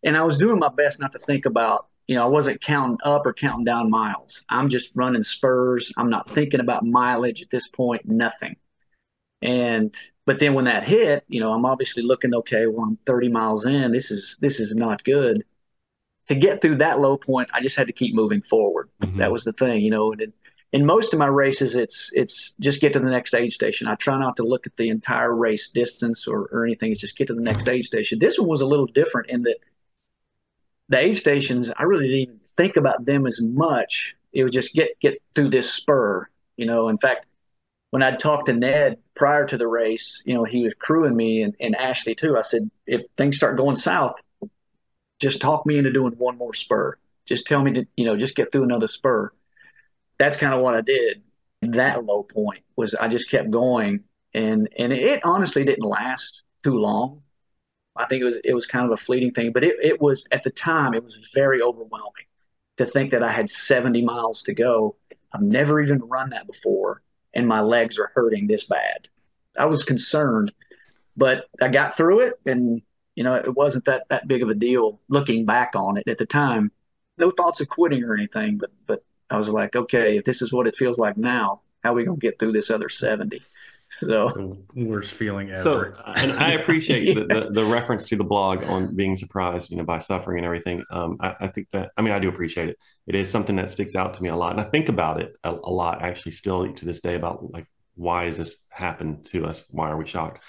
and 0.04 0.16
I 0.16 0.24
was 0.24 0.38
doing 0.38 0.60
my 0.60 0.70
best 0.70 1.00
not 1.00 1.12
to 1.14 1.20
think 1.20 1.46
about, 1.46 1.88
you 2.08 2.16
know, 2.16 2.24
I 2.24 2.28
wasn't 2.28 2.62
counting 2.62 3.00
up 3.04 3.26
or 3.26 3.34
counting 3.34 3.66
down 3.66 3.90
miles. 3.90 4.44
I'm 4.48 4.70
just 4.70 4.92
running 4.96 5.24
spurs. 5.24 5.92
I'm 5.98 6.10
not 6.10 6.30
thinking 6.30 6.60
about 6.60 6.86
mileage 6.86 7.42
at 7.42 7.50
this 7.50 7.68
point, 7.68 8.06
nothing. 8.06 8.56
And 9.42 9.94
but 10.26 10.40
then 10.40 10.54
when 10.54 10.66
that 10.66 10.84
hit, 10.84 11.26
you 11.28 11.40
know, 11.40 11.52
I'm 11.52 11.66
obviously 11.66 12.04
looking, 12.04 12.34
okay, 12.36 12.68
well, 12.68 12.86
I'm 12.86 12.98
30 13.06 13.30
miles 13.30 13.66
in. 13.66 13.92
This 13.92 14.12
is 14.12 14.38
this 14.40 14.60
is 14.60 14.74
not 14.74 15.04
good 15.04 15.44
to 16.28 16.36
get 16.36 16.62
through 16.62 16.78
that 16.78 17.00
low 17.00 17.18
point, 17.18 17.50
I 17.54 17.62
just 17.62 17.76
had 17.76 17.88
to 17.88 17.94
keep 17.94 18.14
moving 18.14 18.42
forward. 18.42 18.90
Mm-hmm. 19.02 19.20
That 19.20 19.32
was 19.32 19.44
the 19.44 19.54
thing, 19.54 19.82
you 19.82 19.92
know. 19.92 20.12
And 20.12 20.34
in 20.74 20.86
most 20.86 21.14
of 21.14 21.20
my 21.20 21.28
races, 21.28 21.76
it's 21.76 22.10
it's 22.14 22.56
just 22.60 22.82
get 22.82 22.94
to 22.94 23.00
the 23.00 23.10
next 23.10 23.34
aid 23.34 23.52
station. 23.52 23.88
I 23.88 23.96
try 23.96 24.20
not 24.20 24.36
to 24.38 24.44
look 24.44 24.68
at 24.68 24.76
the 24.78 24.90
entire 24.90 25.34
race 25.34 25.70
distance 25.70 26.28
or, 26.28 26.50
or 26.52 26.66
anything. 26.66 26.92
It's 26.92 27.02
just 27.02 27.18
get 27.18 27.28
to 27.28 27.34
the 27.34 27.42
next 27.42 27.68
aid 27.68 27.86
station. 27.86 28.20
This 28.20 28.38
one 28.38 28.50
was 28.50 28.62
a 28.62 28.68
little 28.68 28.88
different 28.88 29.30
in 29.30 29.44
that 29.44 29.58
the 30.90 31.00
aid 31.00 31.18
stations, 31.18 31.70
I 31.76 31.84
really 31.84 32.08
didn't 32.08 32.22
even 32.22 32.40
think 32.56 32.78
about 32.78 33.06
them 33.06 33.28
as 33.28 33.42
much. 33.42 34.16
It 34.34 34.44
was 34.44 34.54
just 34.54 34.74
get 34.74 35.00
get 35.00 35.22
through 35.36 35.50
this 35.50 35.72
spur, 35.72 36.28
you 36.56 36.66
know. 36.66 36.90
In 36.90 36.98
fact, 36.98 37.26
when 37.92 38.04
I'd 38.04 38.20
talked 38.20 38.48
to 38.48 38.54
Ned 38.54 38.98
prior 39.16 39.46
to 39.48 39.58
the 39.58 39.68
race, 39.68 40.22
you 40.26 40.34
know, 40.34 40.44
he 40.44 40.64
was 40.64 40.74
crewing 40.78 41.16
me 41.16 41.42
and, 41.42 41.56
and 41.60 41.76
Ashley 41.76 42.16
too. 42.16 42.38
I 42.38 42.42
said, 42.42 42.70
if 42.86 43.04
things 43.18 43.38
start 43.38 43.58
going 43.58 43.78
south, 43.78 44.16
just 45.20 45.42
talk 45.42 45.66
me 45.66 45.78
into 45.78 45.92
doing 45.92 46.14
one 46.14 46.38
more 46.38 46.54
spur. 46.54 46.98
Just 47.26 47.48
tell 47.48 47.62
me 47.62 47.74
to, 47.74 47.86
you 47.96 48.06
know, 48.06 48.16
just 48.16 48.36
get 48.36 48.52
through 48.52 48.64
another 48.64 48.88
spur. 48.88 49.32
That's 50.20 50.38
kind 50.38 50.54
of 50.54 50.62
what 50.62 50.76
I 50.76 50.82
did. 50.82 51.24
That 51.62 52.04
low 52.06 52.24
point 52.24 52.64
was 52.76 52.96
I 52.96 53.08
just 53.08 53.30
kept 53.30 53.50
going 53.52 54.04
and 54.34 54.70
and 54.78 54.94
it 54.94 55.26
honestly 55.26 55.66
didn't 55.66 55.84
last 55.84 56.44
too 56.64 56.78
long. 56.78 57.24
I 57.96 58.06
think 58.06 58.22
it 58.22 58.26
was 58.26 58.36
it 58.44 58.54
was 58.54 58.68
kind 58.68 58.86
of 58.86 58.92
a 58.92 58.98
fleeting 58.98 59.32
thing, 59.32 59.52
but 59.52 59.64
it, 59.64 59.76
it 59.82 60.02
was 60.02 60.26
at 60.32 60.44
the 60.44 60.52
time 60.52 60.94
it 60.94 61.04
was 61.04 61.32
very 61.34 61.62
overwhelming 61.62 62.26
to 62.78 62.86
think 62.86 63.12
that 63.12 63.24
I 63.24 63.32
had 63.32 63.50
70 63.50 64.04
miles 64.04 64.44
to 64.44 64.54
go. 64.54 64.96
I've 65.34 65.42
never 65.42 65.82
even 65.82 66.00
run 66.00 66.30
that 66.30 66.46
before, 66.48 67.02
and 67.34 67.48
my 67.48 67.62
legs 67.62 67.98
are 67.98 68.12
hurting 68.14 68.48
this 68.48 68.66
bad. 68.66 69.08
I 69.58 69.66
was 69.66 69.84
concerned, 69.84 70.52
but 71.16 71.46
I 71.60 71.70
got 71.70 71.98
through 71.98 72.22
it 72.22 72.34
and 72.46 72.82
you 73.16 73.24
know, 73.24 73.34
it 73.34 73.56
wasn't 73.56 73.86
that 73.86 74.04
that 74.10 74.28
big 74.28 74.44
of 74.44 74.50
a 74.50 74.54
deal 74.54 75.02
looking 75.10 75.46
back 75.46 75.72
on 75.76 75.98
it 75.98 76.08
at 76.08 76.20
the 76.20 76.28
time. 76.28 76.72
No 77.18 77.32
thoughts 77.32 77.60
of 77.60 77.68
quitting 77.68 78.04
or 78.04 78.14
anything, 78.16 78.60
but 78.60 78.70
but 78.86 79.04
I 79.30 79.38
was 79.38 79.50
like, 79.50 79.76
okay, 79.76 80.18
if 80.18 80.24
this 80.24 80.42
is 80.42 80.54
what 80.54 80.68
it 80.68 80.76
feels 80.76 80.98
like 80.98 81.18
now, 81.18 81.62
how 81.84 81.92
are 81.92 81.96
we 81.96 82.06
gonna 82.06 82.18
get 82.18 82.40
through 82.40 82.54
this 82.54 82.70
other 82.70 82.90
seventy? 82.90 83.42
So, 84.02 84.30
so 84.30 84.58
worst 84.76 85.14
feeling 85.14 85.50
ever. 85.52 85.62
So, 85.62 85.94
and 86.16 86.32
I 86.34 86.52
appreciate 86.52 87.16
the, 87.16 87.26
the, 87.26 87.50
the, 87.52 87.66
reference 87.66 88.06
to 88.06 88.16
the 88.16 88.24
blog 88.24 88.64
on 88.66 88.96
being 88.96 89.16
surprised, 89.16 89.72
you 89.72 89.78
know, 89.78 89.84
by 89.84 89.98
suffering 89.98 90.38
and 90.38 90.46
everything. 90.46 90.84
Um, 90.92 91.18
I, 91.20 91.36
I, 91.42 91.48
think 91.48 91.68
that, 91.72 91.92
I 91.98 92.02
mean, 92.02 92.14
I 92.14 92.20
do 92.20 92.30
appreciate 92.30 92.70
it. 92.70 92.78
It 93.08 93.16
is 93.16 93.30
something 93.30 93.56
that 93.56 93.72
sticks 93.72 93.96
out 93.96 94.14
to 94.16 94.24
me 94.24 94.30
a 94.30 94.36
lot. 94.36 94.52
And 94.52 94.62
I 94.62 94.66
think 94.66 94.90
about 94.90 95.22
it 95.22 95.34
a, 95.44 95.52
a 95.52 95.72
lot 95.72 96.04
actually 96.04 96.34
still 96.34 96.72
to 96.72 96.86
this 96.86 97.02
day 97.02 97.16
about 97.16 97.52
like, 97.52 97.66
why 97.96 98.26
has 98.26 98.38
this 98.38 98.64
happened 98.70 99.26
to 99.28 99.46
us? 99.46 99.66
Why 99.72 99.90
are 99.90 99.98
we 99.98 100.06
shocked? 100.06 100.44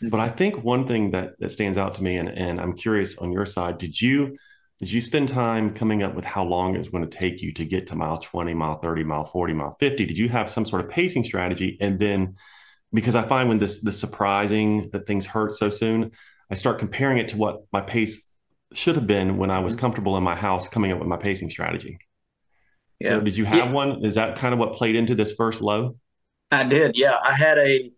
But 0.00 0.20
I 0.20 0.28
think 0.28 0.62
one 0.62 0.86
thing 0.86 1.10
that 1.10 1.38
that 1.40 1.50
stands 1.50 1.78
out 1.78 1.94
to 1.96 2.02
me, 2.02 2.16
and, 2.16 2.28
and 2.28 2.60
I'm 2.60 2.76
curious 2.76 3.16
on 3.18 3.32
your 3.32 3.46
side, 3.46 3.78
did 3.78 4.00
you 4.00 4.36
did 4.78 4.92
you 4.92 5.00
spend 5.00 5.28
time 5.28 5.74
coming 5.74 6.02
up 6.02 6.14
with 6.14 6.24
how 6.24 6.44
long 6.44 6.74
it 6.74 6.78
was 6.78 6.90
going 6.90 7.08
to 7.08 7.18
take 7.18 7.40
you 7.40 7.52
to 7.54 7.64
get 7.64 7.86
to 7.88 7.94
mile 7.94 8.18
20, 8.18 8.52
mile 8.52 8.78
30, 8.78 9.04
mile 9.04 9.24
40, 9.24 9.54
mile 9.54 9.76
50? 9.80 10.04
Did 10.04 10.18
you 10.18 10.28
have 10.28 10.50
some 10.50 10.66
sort 10.66 10.84
of 10.84 10.90
pacing 10.90 11.24
strategy? 11.24 11.78
And 11.80 11.98
then 11.98 12.36
because 12.92 13.14
I 13.14 13.22
find 13.22 13.48
when 13.48 13.58
this 13.58 13.80
the 13.80 13.92
surprising 13.92 14.90
that 14.92 15.06
things 15.06 15.24
hurt 15.24 15.54
so 15.54 15.70
soon, 15.70 16.12
I 16.50 16.54
start 16.54 16.78
comparing 16.78 17.18
it 17.18 17.28
to 17.28 17.36
what 17.36 17.64
my 17.72 17.80
pace 17.80 18.28
should 18.72 18.96
have 18.96 19.06
been 19.06 19.38
when 19.38 19.50
I 19.50 19.60
was 19.60 19.74
mm-hmm. 19.74 19.80
comfortable 19.80 20.16
in 20.18 20.22
my 20.22 20.36
house 20.36 20.68
coming 20.68 20.92
up 20.92 20.98
with 20.98 21.08
my 21.08 21.16
pacing 21.16 21.50
strategy. 21.50 21.98
Yeah. 23.00 23.08
So 23.08 23.20
did 23.20 23.36
you 23.36 23.46
have 23.46 23.56
yeah. 23.56 23.72
one? 23.72 24.04
Is 24.04 24.14
that 24.16 24.36
kind 24.36 24.52
of 24.52 24.60
what 24.60 24.74
played 24.74 24.96
into 24.96 25.14
this 25.14 25.32
first 25.32 25.62
low? 25.62 25.96
I 26.50 26.64
did. 26.64 26.96
Yeah. 26.96 27.16
I 27.22 27.34
had 27.34 27.58
a 27.58 27.90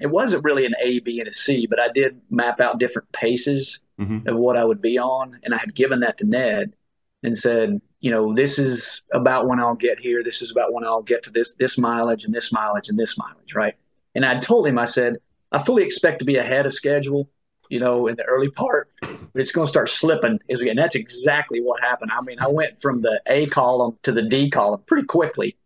it 0.00 0.08
wasn't 0.08 0.42
really 0.42 0.66
an 0.66 0.74
A, 0.82 1.00
B, 1.00 1.20
and 1.20 1.28
a 1.28 1.32
C, 1.32 1.66
but 1.68 1.78
I 1.78 1.88
did 1.88 2.20
map 2.30 2.60
out 2.60 2.78
different 2.78 3.10
paces 3.12 3.80
mm-hmm. 4.00 4.28
of 4.28 4.36
what 4.36 4.56
I 4.56 4.64
would 4.64 4.80
be 4.80 4.98
on. 4.98 5.40
And 5.42 5.54
I 5.54 5.58
had 5.58 5.74
given 5.74 6.00
that 6.00 6.18
to 6.18 6.26
Ned 6.26 6.74
and 7.22 7.36
said, 7.36 7.80
you 8.00 8.10
know, 8.10 8.34
this 8.34 8.58
is 8.58 9.02
about 9.12 9.46
when 9.46 9.58
I'll 9.58 9.74
get 9.74 9.98
here. 9.98 10.22
This 10.22 10.42
is 10.42 10.50
about 10.50 10.72
when 10.72 10.84
I'll 10.84 11.02
get 11.02 11.24
to 11.24 11.30
this 11.30 11.54
this 11.54 11.78
mileage 11.78 12.24
and 12.24 12.34
this 12.34 12.52
mileage 12.52 12.88
and 12.88 12.98
this 12.98 13.16
mileage, 13.16 13.54
right? 13.54 13.74
And 14.14 14.24
I 14.24 14.38
told 14.40 14.66
him, 14.66 14.78
I 14.78 14.84
said, 14.84 15.16
I 15.50 15.62
fully 15.62 15.84
expect 15.84 16.18
to 16.18 16.24
be 16.24 16.36
ahead 16.36 16.66
of 16.66 16.74
schedule, 16.74 17.30
you 17.68 17.80
know, 17.80 18.06
in 18.06 18.16
the 18.16 18.24
early 18.24 18.50
part, 18.50 18.90
but 19.00 19.30
it's 19.34 19.52
going 19.52 19.66
to 19.66 19.70
start 19.70 19.88
slipping 19.88 20.38
as 20.50 20.60
we. 20.60 20.68
And 20.68 20.78
that's 20.78 20.96
exactly 20.96 21.60
what 21.60 21.80
happened. 21.80 22.10
I 22.12 22.20
mean, 22.20 22.38
I 22.40 22.48
went 22.48 22.80
from 22.82 23.00
the 23.00 23.20
A 23.26 23.46
column 23.46 23.98
to 24.02 24.12
the 24.12 24.22
D 24.22 24.50
column 24.50 24.82
pretty 24.86 25.06
quickly, 25.06 25.56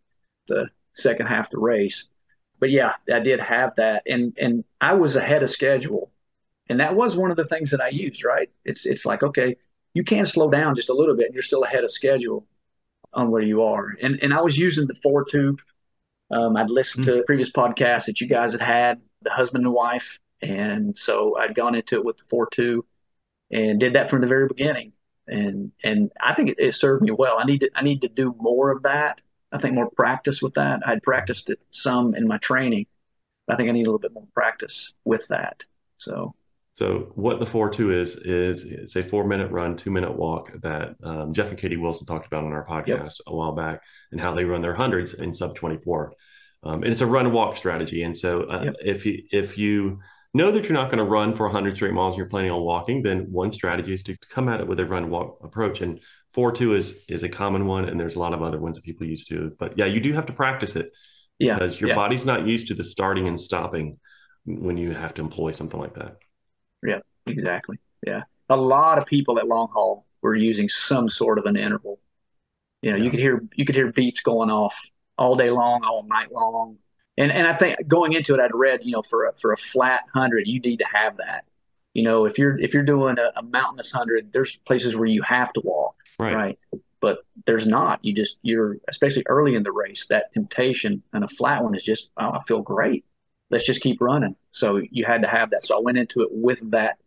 the 0.47 0.69
second 0.95 1.27
half 1.27 1.47
of 1.47 1.51
the 1.51 1.59
race. 1.59 2.07
But 2.59 2.71
yeah, 2.71 2.93
I 3.11 3.19
did 3.19 3.39
have 3.39 3.75
that, 3.77 4.03
and 4.05 4.37
and 4.37 4.63
I 4.81 4.93
was 4.93 5.15
ahead 5.15 5.43
of 5.43 5.49
schedule, 5.49 6.11
and 6.69 6.79
that 6.79 6.95
was 6.95 7.17
one 7.17 7.31
of 7.31 7.37
the 7.37 7.45
things 7.45 7.71
that 7.71 7.81
I 7.81 7.89
used. 7.89 8.23
Right? 8.23 8.49
It's 8.65 8.85
it's 8.85 9.05
like 9.05 9.23
okay, 9.23 9.55
you 9.93 10.03
can 10.03 10.25
slow 10.25 10.49
down 10.49 10.75
just 10.75 10.89
a 10.89 10.93
little 10.93 11.15
bit, 11.15 11.27
and 11.27 11.33
you're 11.33 11.43
still 11.43 11.63
ahead 11.63 11.83
of 11.83 11.91
schedule 11.91 12.45
on 13.13 13.31
where 13.31 13.41
you 13.41 13.63
are. 13.63 13.95
And 14.01 14.19
and 14.21 14.33
I 14.33 14.41
was 14.41 14.57
using 14.57 14.87
the 14.87 14.95
four 14.95 15.25
two. 15.25 15.57
Um, 16.31 16.55
I'd 16.55 16.69
listened 16.69 17.05
mm-hmm. 17.05 17.17
to 17.17 17.23
previous 17.23 17.51
podcasts 17.51 18.05
that 18.05 18.21
you 18.21 18.27
guys 18.27 18.51
had 18.51 18.61
had, 18.61 19.01
the 19.23 19.31
husband 19.31 19.65
and 19.65 19.73
wife, 19.73 20.19
and 20.41 20.95
so 20.95 21.37
I'd 21.37 21.55
gone 21.55 21.75
into 21.75 21.95
it 21.95 22.05
with 22.05 22.17
the 22.17 22.23
four 22.25 22.47
two, 22.49 22.85
and 23.51 23.79
did 23.79 23.93
that 23.93 24.09
from 24.09 24.21
the 24.21 24.27
very 24.27 24.47
beginning. 24.47 24.93
And 25.27 25.71
and 25.83 26.11
I 26.21 26.33
think 26.33 26.49
it, 26.49 26.55
it 26.59 26.75
served 26.75 27.03
me 27.03 27.11
well. 27.11 27.37
I 27.39 27.45
need 27.45 27.59
to 27.59 27.69
I 27.75 27.83
need 27.83 28.01
to 28.01 28.07
do 28.07 28.35
more 28.39 28.71
of 28.71 28.83
that. 28.83 29.21
I 29.51 29.57
think 29.57 29.73
more 29.73 29.89
practice 29.89 30.41
with 30.41 30.53
that. 30.55 30.81
I'd 30.85 31.01
practiced 31.01 31.49
it 31.49 31.59
some 31.71 32.13
in 32.13 32.27
my 32.27 32.37
training. 32.37 32.85
I 33.47 33.55
think 33.55 33.69
I 33.69 33.71
need 33.71 33.87
a 33.87 33.89
little 33.89 33.99
bit 33.99 34.13
more 34.13 34.27
practice 34.35 34.93
with 35.05 35.27
that. 35.29 35.65
So 35.97 36.35
so 36.79 37.11
what 37.15 37.41
the 37.41 37.45
four 37.45 37.69
two 37.69 37.91
is 37.91 38.15
is 38.15 38.63
it's 38.63 38.95
a 38.95 39.03
four 39.03 39.27
minute 39.27 39.51
run, 39.51 39.75
two 39.75 39.91
minute 39.91 40.15
walk 40.15 40.53
that 40.61 40.95
um, 41.03 41.33
Jeff 41.33 41.49
and 41.49 41.57
Katie 41.57 41.75
Wilson 41.75 42.05
talked 42.05 42.25
about 42.25 42.45
on 42.45 42.53
our 42.53 42.65
podcast 42.65 42.87
yep. 42.87 43.27
a 43.27 43.35
while 43.35 43.51
back, 43.51 43.81
and 44.13 44.21
how 44.21 44.33
they 44.33 44.45
run 44.45 44.61
their 44.61 44.73
hundreds 44.73 45.13
in 45.13 45.33
sub 45.33 45.57
twenty 45.57 45.77
four. 45.83 46.13
Um, 46.63 46.83
and 46.83 46.93
it's 46.93 47.01
a 47.01 47.05
run 47.05 47.33
walk 47.33 47.57
strategy. 47.57 48.03
And 48.03 48.15
so 48.15 48.43
uh, 48.43 48.61
yep. 48.63 48.75
if 48.79 49.05
you 49.05 49.23
if 49.29 49.57
you 49.57 49.99
know 50.33 50.51
that 50.53 50.69
you're 50.69 50.77
not 50.77 50.89
going 50.89 50.99
to 50.99 51.03
run 51.03 51.35
for 51.35 51.47
100 51.47 51.75
straight 51.75 51.91
miles 51.91 52.13
and 52.13 52.19
you're 52.19 52.29
planning 52.29 52.51
on 52.51 52.61
walking, 52.61 53.03
then 53.03 53.29
one 53.29 53.51
strategy 53.51 53.91
is 53.91 54.03
to 54.03 54.17
come 54.29 54.47
at 54.47 54.61
it 54.61 54.67
with 54.67 54.79
a 54.79 54.85
run 54.85 55.09
walk 55.09 55.39
approach. 55.43 55.81
And 55.81 55.99
four 56.31 56.53
two 56.53 56.75
is 56.75 57.03
is 57.09 57.23
a 57.23 57.29
common 57.29 57.65
one, 57.65 57.89
and 57.89 57.99
there's 57.99 58.15
a 58.15 58.19
lot 58.19 58.33
of 58.33 58.41
other 58.41 58.57
ones 58.57 58.77
that 58.77 58.85
people 58.85 59.05
use 59.05 59.25
too. 59.25 59.53
But 59.59 59.77
yeah, 59.77 59.85
you 59.85 59.99
do 59.99 60.13
have 60.13 60.27
to 60.27 60.33
practice 60.33 60.77
it. 60.77 60.93
Yeah, 61.39 61.55
because 61.55 61.81
your 61.81 61.89
yeah. 61.89 61.95
body's 61.95 62.25
not 62.25 62.47
used 62.47 62.69
to 62.69 62.73
the 62.73 62.85
starting 62.85 63.27
and 63.27 63.37
stopping 63.37 63.97
when 64.45 64.77
you 64.77 64.91
have 64.91 65.13
to 65.15 65.21
employ 65.21 65.51
something 65.51 65.79
like 65.79 65.95
that. 65.95 66.19
Yeah, 66.85 66.99
exactly. 67.25 67.77
Yeah. 68.05 68.23
A 68.49 68.57
lot 68.57 68.97
of 68.97 69.05
people 69.05 69.39
at 69.39 69.47
long 69.47 69.69
haul 69.71 70.05
were 70.21 70.35
using 70.35 70.69
some 70.69 71.09
sort 71.09 71.37
of 71.39 71.45
an 71.45 71.55
interval. 71.55 71.99
You 72.81 72.91
know, 72.91 72.97
yeah. 72.97 73.03
you 73.03 73.09
could 73.09 73.19
hear 73.19 73.43
you 73.55 73.65
could 73.65 73.75
hear 73.75 73.91
beeps 73.91 74.23
going 74.23 74.49
off 74.49 74.75
all 75.17 75.35
day 75.35 75.49
long, 75.49 75.83
all 75.83 76.05
night 76.07 76.31
long. 76.31 76.77
And 77.17 77.31
and 77.31 77.47
I 77.47 77.53
think 77.53 77.87
going 77.87 78.13
into 78.13 78.33
it, 78.33 78.39
I'd 78.39 78.55
read, 78.55 78.81
you 78.83 78.91
know, 78.91 79.01
for 79.01 79.25
a 79.25 79.33
for 79.33 79.51
a 79.51 79.57
flat 79.57 80.03
hundred, 80.13 80.47
you 80.47 80.59
need 80.59 80.77
to 80.77 80.85
have 80.91 81.17
that. 81.17 81.45
You 81.93 82.03
know, 82.03 82.25
if 82.25 82.37
you're 82.37 82.57
if 82.57 82.73
you're 82.73 82.83
doing 82.83 83.17
a, 83.19 83.39
a 83.39 83.43
mountainous 83.43 83.91
hundred, 83.91 84.31
there's 84.31 84.57
places 84.65 84.95
where 84.95 85.07
you 85.07 85.21
have 85.23 85.51
to 85.53 85.61
walk. 85.63 85.95
Right. 86.17 86.33
right. 86.33 86.59
But 87.01 87.19
there's 87.45 87.67
not. 87.67 87.99
You 88.03 88.13
just 88.13 88.37
you're 88.41 88.77
especially 88.87 89.23
early 89.27 89.55
in 89.55 89.63
the 89.63 89.71
race, 89.71 90.07
that 90.09 90.33
temptation 90.33 91.03
and 91.13 91.23
a 91.23 91.27
flat 91.27 91.63
one 91.63 91.75
is 91.75 91.83
just 91.83 92.09
oh, 92.17 92.31
I 92.31 92.41
feel 92.47 92.61
great 92.61 93.05
let's 93.49 93.65
just 93.65 93.81
keep 93.81 93.99
running. 94.01 94.35
So 94.51 94.81
you 94.91 95.05
had 95.05 95.21
to 95.23 95.27
have 95.27 95.51
that. 95.51 95.65
So 95.65 95.77
I 95.77 95.81
went 95.81 95.97
into 95.97 96.21
it 96.21 96.29
with 96.31 96.71
that 96.71 96.97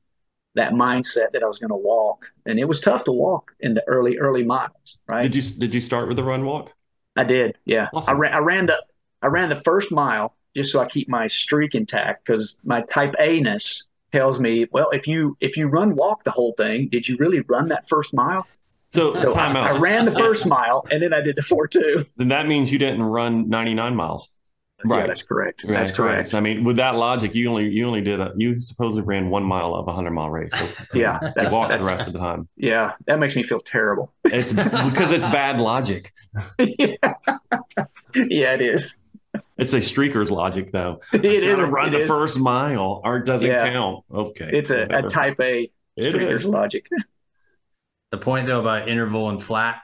that 0.55 0.73
mindset 0.73 1.33
that 1.33 1.43
I 1.43 1.47
was 1.47 1.59
going 1.59 1.71
to 1.71 1.77
walk, 1.77 2.27
and 2.45 2.59
it 2.59 2.67
was 2.67 2.79
tough 2.79 3.05
to 3.05 3.13
walk 3.13 3.53
in 3.61 3.75
the 3.75 3.83
early 3.87 4.19
early 4.19 4.45
miles. 4.45 4.99
Right? 5.09 5.23
Did 5.23 5.37
you 5.37 5.43
did 5.59 5.75
you 5.75 5.81
start 5.81 6.09
with 6.09 6.17
the 6.17 6.25
run 6.25 6.45
walk? 6.45 6.73
I 7.17 7.25
did. 7.25 7.57
Yeah, 7.65 7.89
awesome. 7.93 8.17
I 8.17 8.19
ran 8.19 8.35
I 8.35 8.39
ran 8.39 8.67
the 8.67 8.83
I 9.23 9.27
ran 9.29 9.49
the 9.49 9.61
first 9.61 9.93
mile 9.93 10.35
just 10.55 10.71
so 10.71 10.81
I 10.81 10.87
keep 10.87 11.09
my 11.09 11.27
streak 11.27 11.75
intact 11.75 12.27
because 12.27 12.59
my 12.65 12.83
type 12.83 13.15
A 13.19 13.41
ness 13.41 13.85
tells 14.13 14.39
me, 14.39 14.67
well, 14.71 14.91
if 14.91 15.07
you 15.07 15.37
if 15.41 15.57
you 15.57 15.69
run 15.69 15.97
walk 15.97 16.25
the 16.25 16.31
whole 16.31 16.55
thing, 16.57 16.89
did 16.89 17.09
you 17.09 17.17
really 17.17 17.41
run 17.41 17.69
that 17.69 17.89
first 17.89 18.13
mile? 18.13 18.47
So, 18.91 19.15
so 19.15 19.33
I. 19.33 19.51
I 19.53 19.79
ran 19.79 20.05
the 20.05 20.11
first 20.11 20.47
mile 20.47 20.87
and 20.91 21.03
then 21.03 21.15
I 21.15 21.23
did 21.23 21.37
the 21.37 21.43
four 21.43 21.67
two. 21.67 22.05
Then 22.17 22.29
that 22.29 22.47
means 22.47 22.71
you 22.71 22.79
didn't 22.79 23.03
run 23.03 23.49
ninety 23.49 23.73
nine 23.73 23.97
miles. 23.97 24.29
Right. 24.85 25.01
Yeah, 25.01 25.07
that's 25.07 25.23
correct. 25.23 25.65
Right, 25.65 25.75
that's 25.75 25.97
correct. 25.97 26.31
So, 26.31 26.39
I 26.39 26.41
mean, 26.41 26.65
with 26.65 26.77
that 26.77 26.97
logic, 26.97 27.35
you 27.35 27.49
only 27.49 27.69
you 27.69 27.87
only 27.87 28.01
did 28.01 28.21
a 28.21 28.33
you 28.37 28.61
supposedly 28.61 29.03
ran 29.03 29.31
one 29.31 29.45
mile 29.45 29.75
of 29.75 29.87
a 29.89 29.93
hundred 29.93 30.13
mile 30.13 30.31
race. 30.31 30.53
So 30.53 30.99
yeah, 30.99 31.19
that's, 31.37 31.53
walked 31.53 31.71
that's, 31.71 31.87
the 31.87 31.93
rest 31.93 32.07
of 32.07 32.13
the 32.13 32.19
time. 32.19 32.49
Yeah, 32.57 32.95
that 33.07 33.19
makes 33.19 33.37
me 33.37 33.43
feel 33.43 33.61
terrible. 33.61 34.13
It's 34.25 34.53
because 34.53 35.13
it's 35.13 35.27
bad 35.27 35.61
logic. 35.61 36.11
yeah. 36.59 36.97
yeah, 38.15 38.55
it 38.55 38.63
is. 38.63 38.97
It's 39.59 39.73
a 39.73 39.79
streaker's 39.79 40.31
logic, 40.31 40.73
though. 40.73 41.01
It 41.13 41.25
is. 41.25 41.61
Run 41.61 41.89
it 41.89 41.91
the 41.99 42.03
is. 42.03 42.09
first 42.09 42.39
mile, 42.39 43.01
or 43.05 43.21
doesn't 43.21 43.49
yeah. 43.49 43.69
count? 43.71 44.05
Okay, 44.13 44.51
it's 44.53 44.71
a, 44.71 44.85
a 44.85 45.03
type 45.09 45.41
A 45.41 45.71
streaker's 45.99 46.45
logic. 46.45 46.87
The 48.11 48.19
point 48.19 48.47
though 48.47 48.61
about 48.61 48.89
interval 48.89 49.31
and 49.31 49.43
flat, 49.43 49.81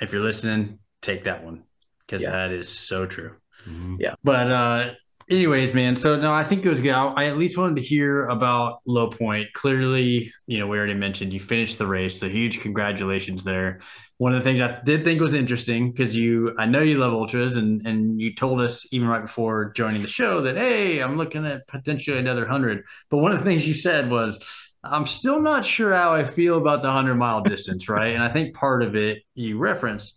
if 0.00 0.12
you're 0.12 0.22
listening, 0.22 0.80
take 1.00 1.24
that 1.24 1.44
one 1.44 1.64
because 2.06 2.22
yeah. 2.22 2.32
that 2.32 2.52
is 2.52 2.68
so 2.68 3.06
true. 3.06 3.36
Mm-hmm. 3.68 3.96
Yeah. 3.98 4.14
But 4.22 4.50
uh 4.50 4.90
anyways, 5.30 5.72
man. 5.72 5.96
So 5.96 6.16
no, 6.20 6.32
I 6.32 6.44
think 6.44 6.64
it 6.64 6.68
was 6.68 6.80
good. 6.80 6.92
I, 6.92 7.06
I, 7.12 7.24
at 7.26 7.38
least 7.38 7.56
wanted 7.56 7.76
to 7.76 7.82
hear 7.82 8.26
about 8.26 8.80
Low 8.86 9.08
Point. 9.08 9.52
Clearly, 9.54 10.32
you 10.46 10.58
know, 10.58 10.66
we 10.66 10.76
already 10.76 10.94
mentioned 10.94 11.32
you 11.32 11.40
finished 11.40 11.78
the 11.78 11.86
race, 11.86 12.18
so 12.18 12.28
huge 12.28 12.60
congratulations 12.60 13.44
there. 13.44 13.80
One 14.18 14.34
of 14.34 14.42
the 14.42 14.44
things 14.44 14.60
I 14.60 14.80
did 14.84 15.04
think 15.04 15.20
was 15.20 15.32
interesting 15.32 15.92
because 15.92 16.14
you, 16.14 16.54
I 16.58 16.66
know 16.66 16.80
you 16.80 16.98
love 16.98 17.14
ultras, 17.14 17.56
and 17.56 17.86
and 17.86 18.20
you 18.20 18.34
told 18.34 18.60
us 18.60 18.86
even 18.92 19.08
right 19.08 19.22
before 19.22 19.72
joining 19.72 20.02
the 20.02 20.08
show 20.08 20.42
that 20.42 20.56
hey, 20.56 21.00
I'm 21.00 21.16
looking 21.16 21.46
at 21.46 21.66
potentially 21.68 22.18
another 22.18 22.46
hundred. 22.46 22.84
But 23.08 23.18
one 23.18 23.32
of 23.32 23.38
the 23.38 23.44
things 23.44 23.66
you 23.66 23.74
said 23.74 24.10
was. 24.10 24.66
I'm 24.82 25.06
still 25.06 25.42
not 25.42 25.66
sure 25.66 25.94
how 25.94 26.14
I 26.14 26.24
feel 26.24 26.56
about 26.56 26.80
the 26.80 26.88
100 26.88 27.14
mile 27.14 27.42
distance, 27.42 27.86
right? 27.90 28.14
And 28.14 28.22
I 28.22 28.32
think 28.32 28.54
part 28.54 28.82
of 28.82 28.96
it 28.96 29.24
you 29.34 29.58
referenced 29.58 30.14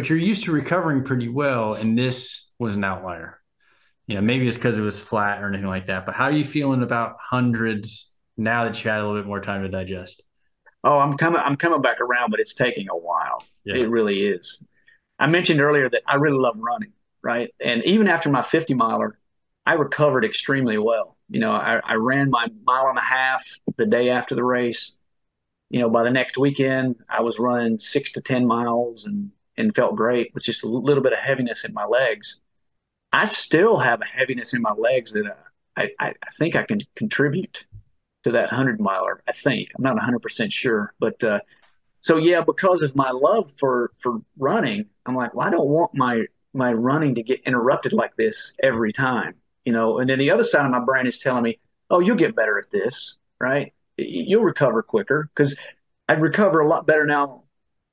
but 0.00 0.08
you're 0.08 0.16
used 0.16 0.44
to 0.44 0.50
recovering 0.50 1.04
pretty 1.04 1.28
well, 1.28 1.74
and 1.74 1.98
this 1.98 2.48
was 2.58 2.74
an 2.74 2.84
outlier. 2.84 3.38
You 4.06 4.14
know, 4.14 4.22
maybe 4.22 4.48
it's 4.48 4.56
because 4.56 4.78
it 4.78 4.80
was 4.80 4.98
flat 4.98 5.42
or 5.42 5.48
anything 5.48 5.66
like 5.66 5.88
that. 5.88 6.06
But 6.06 6.14
how 6.14 6.24
are 6.24 6.32
you 6.32 6.46
feeling 6.46 6.82
about 6.82 7.16
hundreds 7.20 8.10
now 8.38 8.64
that 8.64 8.82
you 8.82 8.90
had 8.90 9.00
a 9.00 9.06
little 9.06 9.20
bit 9.20 9.26
more 9.26 9.42
time 9.42 9.60
to 9.60 9.68
digest? 9.68 10.22
Oh, 10.82 10.98
I'm 10.98 11.18
coming. 11.18 11.42
I'm 11.44 11.56
coming 11.56 11.82
back 11.82 12.00
around, 12.00 12.30
but 12.30 12.40
it's 12.40 12.54
taking 12.54 12.88
a 12.88 12.96
while. 12.96 13.44
Yeah. 13.62 13.74
It 13.74 13.90
really 13.90 14.26
is. 14.26 14.62
I 15.18 15.26
mentioned 15.26 15.60
earlier 15.60 15.90
that 15.90 16.00
I 16.06 16.14
really 16.14 16.38
love 16.38 16.56
running, 16.58 16.94
right? 17.22 17.50
And 17.62 17.84
even 17.84 18.08
after 18.08 18.30
my 18.30 18.40
50 18.40 18.72
miler, 18.72 19.18
I 19.66 19.74
recovered 19.74 20.24
extremely 20.24 20.78
well. 20.78 21.18
You 21.28 21.40
know, 21.40 21.52
I, 21.52 21.78
I 21.84 21.96
ran 21.96 22.30
my 22.30 22.46
mile 22.64 22.88
and 22.88 22.96
a 22.96 23.02
half 23.02 23.46
the 23.76 23.84
day 23.84 24.08
after 24.08 24.34
the 24.34 24.44
race. 24.44 24.96
You 25.68 25.80
know, 25.80 25.90
by 25.90 26.04
the 26.04 26.10
next 26.10 26.38
weekend, 26.38 26.96
I 27.06 27.20
was 27.20 27.38
running 27.38 27.78
six 27.78 28.12
to 28.12 28.22
10 28.22 28.46
miles 28.46 29.04
and 29.04 29.32
and 29.60 29.74
felt 29.74 29.94
great 29.94 30.32
with 30.34 30.42
just 30.42 30.64
a 30.64 30.68
little 30.68 31.02
bit 31.02 31.12
of 31.12 31.18
heaviness 31.18 31.64
in 31.64 31.72
my 31.72 31.84
legs. 31.84 32.40
I 33.12 33.26
still 33.26 33.78
have 33.78 34.00
a 34.00 34.04
heaviness 34.04 34.54
in 34.54 34.62
my 34.62 34.72
legs 34.72 35.12
that 35.12 35.26
uh, 35.26 35.34
I, 35.76 35.90
I, 35.98 36.08
I 36.08 36.30
think 36.38 36.56
I 36.56 36.64
can 36.64 36.80
contribute 36.96 37.66
to 38.24 38.32
that 38.32 38.50
100 38.50 38.80
miler. 38.80 39.22
I 39.28 39.32
think. 39.32 39.70
I'm 39.76 39.84
not 39.84 39.96
100% 39.96 40.52
sure. 40.52 40.94
But 40.98 41.22
uh, 41.22 41.40
so, 42.00 42.16
yeah, 42.16 42.40
because 42.40 42.82
of 42.82 42.96
my 42.96 43.10
love 43.10 43.52
for, 43.58 43.92
for 43.98 44.20
running, 44.38 44.86
I'm 45.06 45.14
like, 45.14 45.34
well, 45.34 45.46
I 45.46 45.50
don't 45.50 45.68
want 45.68 45.94
my, 45.94 46.24
my 46.54 46.72
running 46.72 47.14
to 47.16 47.22
get 47.22 47.40
interrupted 47.44 47.92
like 47.92 48.16
this 48.16 48.54
every 48.62 48.92
time, 48.92 49.34
you 49.64 49.72
know. 49.72 49.98
And 49.98 50.08
then 50.08 50.18
the 50.18 50.30
other 50.30 50.44
side 50.44 50.64
of 50.64 50.70
my 50.70 50.80
brain 50.80 51.06
is 51.06 51.18
telling 51.18 51.42
me, 51.42 51.58
oh, 51.90 52.00
you'll 52.00 52.16
get 52.16 52.36
better 52.36 52.58
at 52.58 52.70
this, 52.70 53.16
right? 53.40 53.72
You'll 53.96 54.44
recover 54.44 54.82
quicker 54.82 55.28
because 55.34 55.56
I'd 56.08 56.22
recover 56.22 56.60
a 56.60 56.68
lot 56.68 56.86
better 56.86 57.04
now 57.04 57.44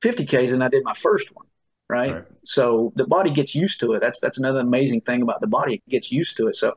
50Ks 0.03 0.51
than 0.51 0.61
I 0.61 0.70
did 0.70 0.84
my 0.84 0.93
first 0.93 1.36
one 1.36 1.46
right? 1.89 2.13
right? 2.13 2.23
So 2.43 2.93
the 2.95 3.05
body 3.05 3.31
gets 3.31 3.55
used 3.55 3.79
to 3.81 3.93
it. 3.93 3.99
That's 4.01 4.19
that's 4.19 4.38
another 4.38 4.59
amazing 4.59 5.01
thing 5.01 5.21
about 5.21 5.41
the 5.41 5.47
body; 5.47 5.75
it 5.75 5.89
gets 5.89 6.11
used 6.11 6.38
to 6.38 6.47
it. 6.47 6.55
So 6.55 6.75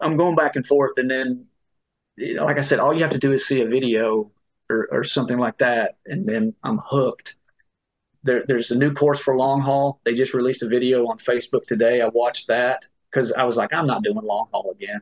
I'm 0.00 0.16
going 0.16 0.36
back 0.36 0.56
and 0.56 0.66
forth, 0.66 0.98
and 0.98 1.10
then, 1.10 1.46
you 2.16 2.34
know, 2.34 2.44
like 2.44 2.58
I 2.58 2.62
said, 2.62 2.78
all 2.78 2.94
you 2.94 3.02
have 3.02 3.12
to 3.12 3.18
do 3.18 3.32
is 3.32 3.46
see 3.46 3.60
a 3.60 3.66
video 3.66 4.30
or, 4.68 4.88
or 4.90 5.04
something 5.04 5.38
like 5.38 5.58
that, 5.58 5.96
and 6.06 6.26
then 6.26 6.54
I'm 6.62 6.80
hooked. 6.84 7.36
There, 8.24 8.44
there's 8.46 8.70
a 8.70 8.76
new 8.76 8.92
course 8.92 9.20
for 9.20 9.36
long 9.36 9.60
haul. 9.60 10.00
They 10.04 10.14
just 10.14 10.34
released 10.34 10.62
a 10.62 10.68
video 10.68 11.06
on 11.06 11.18
Facebook 11.18 11.64
today. 11.66 12.02
I 12.02 12.08
watched 12.08 12.48
that 12.48 12.86
because 13.10 13.32
I 13.32 13.44
was 13.44 13.56
like, 13.56 13.72
I'm 13.72 13.86
not 13.86 14.02
doing 14.02 14.16
long 14.16 14.48
haul 14.52 14.72
again. 14.72 15.00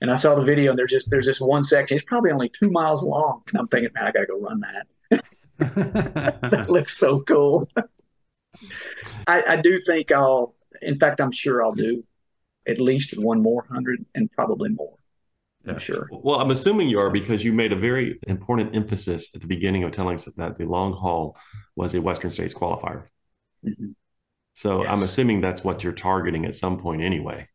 And 0.00 0.10
I 0.10 0.16
saw 0.16 0.34
the 0.34 0.44
video, 0.44 0.70
and 0.70 0.78
there's 0.78 0.90
just 0.90 1.10
there's 1.10 1.26
this 1.26 1.40
one 1.40 1.64
section. 1.64 1.96
It's 1.96 2.04
probably 2.04 2.30
only 2.30 2.48
two 2.48 2.70
miles 2.70 3.02
long, 3.02 3.42
and 3.48 3.58
I'm 3.58 3.68
thinking, 3.68 3.90
man, 3.94 4.04
I 4.04 4.12
gotta 4.12 4.26
go 4.26 4.40
run 4.40 4.60
that. 4.60 4.86
that 6.50 6.68
looks 6.68 6.98
so 6.98 7.20
cool. 7.20 7.68
I, 9.26 9.42
I 9.48 9.56
do 9.56 9.80
think 9.80 10.12
I'll. 10.12 10.54
In 10.82 10.98
fact, 10.98 11.20
I'm 11.20 11.32
sure 11.32 11.62
I'll 11.62 11.72
do 11.72 12.04
at 12.66 12.80
least 12.80 13.16
one 13.18 13.40
more 13.40 13.64
hundred 13.70 14.04
and 14.14 14.30
probably 14.32 14.68
more. 14.70 14.94
I'm 15.66 15.78
sure. 15.78 16.08
Well, 16.12 16.38
I'm 16.40 16.50
assuming 16.50 16.88
you 16.88 17.00
are 17.00 17.10
because 17.10 17.42
you 17.42 17.52
made 17.52 17.72
a 17.72 17.76
very 17.76 18.18
important 18.28 18.76
emphasis 18.76 19.34
at 19.34 19.40
the 19.40 19.48
beginning 19.48 19.82
of 19.82 19.90
telling 19.92 20.14
us 20.14 20.24
that 20.26 20.58
the 20.58 20.64
long 20.64 20.92
haul 20.92 21.36
was 21.74 21.94
a 21.94 22.00
Western 22.00 22.30
States 22.30 22.54
qualifier. 22.54 23.04
Mhm. 23.64 23.94
So 24.54 24.82
Yes. 24.82 24.90
I'm 24.92 25.02
assuming 25.02 25.40
that's 25.40 25.64
what 25.64 25.82
you're 25.82 25.92
targeting 25.92 26.46
at 26.46 26.54
some 26.54 26.78
point 26.78 27.02
anyway. 27.02 27.48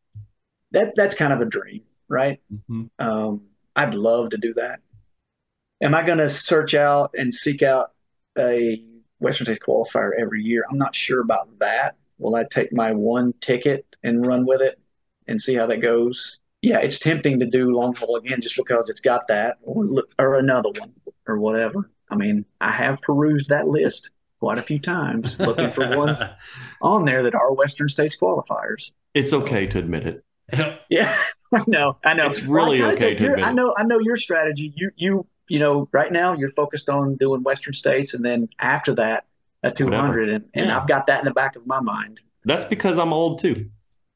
That 0.72 0.94
that's 0.96 1.16
kind 1.16 1.32
of 1.32 1.42
a 1.42 1.46
dream, 1.46 1.84
right? 2.10 2.42
Um, 3.00 3.48
I'd 3.76 3.94
love 3.96 4.32
to 4.32 4.38
do 4.38 4.54
that. 4.56 4.82
Am 5.82 5.96
I 5.96 6.06
going 6.06 6.18
to 6.20 6.30
search 6.30 6.74
out 6.74 7.12
and 7.18 7.34
seek 7.34 7.62
out 7.64 7.94
a 8.38 8.84
Western 9.22 9.46
States 9.46 9.60
qualifier 9.66 10.12
every 10.20 10.44
year? 10.44 10.64
I'm 10.70 10.78
not 10.78 10.96
sure 10.96 11.22
about 11.22 11.48
that. 11.60 11.96
Will 12.18 12.36
I 12.36 12.44
take 12.44 12.74
my 12.74 12.92
one 12.92 13.34
ticket 13.42 13.86
and 14.04 14.26
run 14.26 14.46
with 14.46 14.62
it 14.62 14.80
and 15.28 15.42
see 15.42 15.56
how 15.56 15.66
that 15.68 15.78
goes? 15.82 16.40
Yeah, 16.62 16.80
it's 16.80 17.00
tempting 17.00 17.40
to 17.40 17.46
do 17.46 17.72
long 17.72 17.96
haul 17.96 18.16
again 18.18 18.42
just 18.42 18.56
because 18.56 18.90
it's 18.90 19.00
got 19.00 19.28
that 19.30 19.58
or 19.64 20.04
or 20.20 20.36
another 20.38 20.70
one 20.78 20.94
or 21.28 21.40
whatever. 21.40 21.90
I 22.10 22.16
mean, 22.16 22.46
I 22.60 22.72
have 22.72 23.02
perused 23.02 23.50
that 23.50 23.68
list 23.68 24.12
quite 24.40 24.58
a 24.58 24.64
few 24.64 24.78
times 24.80 25.40
looking 25.40 25.72
for 25.72 25.96
ones 25.98 26.20
on 26.82 27.06
there 27.06 27.24
that 27.24 27.34
are 27.34 27.54
Western 27.54 27.90
States 27.90 28.16
qualifiers. 28.20 28.92
It's 29.14 29.34
okay 29.34 29.66
to 29.68 29.80
admit 29.80 30.06
it. 30.08 30.24
Yeah, 30.90 31.18
I 31.54 31.64
know. 31.68 31.98
I 32.04 32.14
know. 32.14 32.30
It's 32.30 32.42
really 32.42 32.84
okay 32.84 33.16
to 33.16 33.24
your- 33.24 33.32
admit 33.34 33.46
I 33.48 33.54
know. 33.54 33.74
I 33.78 33.84
know 33.84 34.00
your 34.00 34.18
strategy. 34.18 34.74
You 34.76 34.92
you 34.98 35.26
you 35.52 35.60
know. 35.60 35.88
Right 35.92 36.12
now, 36.12 36.34
you're 36.34 36.50
focused 36.50 36.90
on 36.90 37.16
doing 37.18 37.44
Western 37.44 37.74
states, 37.74 38.14
and 38.14 38.24
then 38.24 38.48
after 38.60 38.96
that, 38.96 39.26
a 39.64 39.72
200, 39.72 40.30
and, 40.30 40.46
and 40.54 40.68
Yeah. 40.68 40.80
I've 40.80 40.88
got 40.88 41.08
that 41.08 41.20
in 41.20 41.26
the 41.26 41.34
back 41.34 41.56
of 41.56 41.68
my 41.68 41.80
mind. 41.82 42.22
That's 42.46 42.66
because 42.66 42.98
I'm 42.98 43.14
old 43.14 43.40
too. 43.40 43.70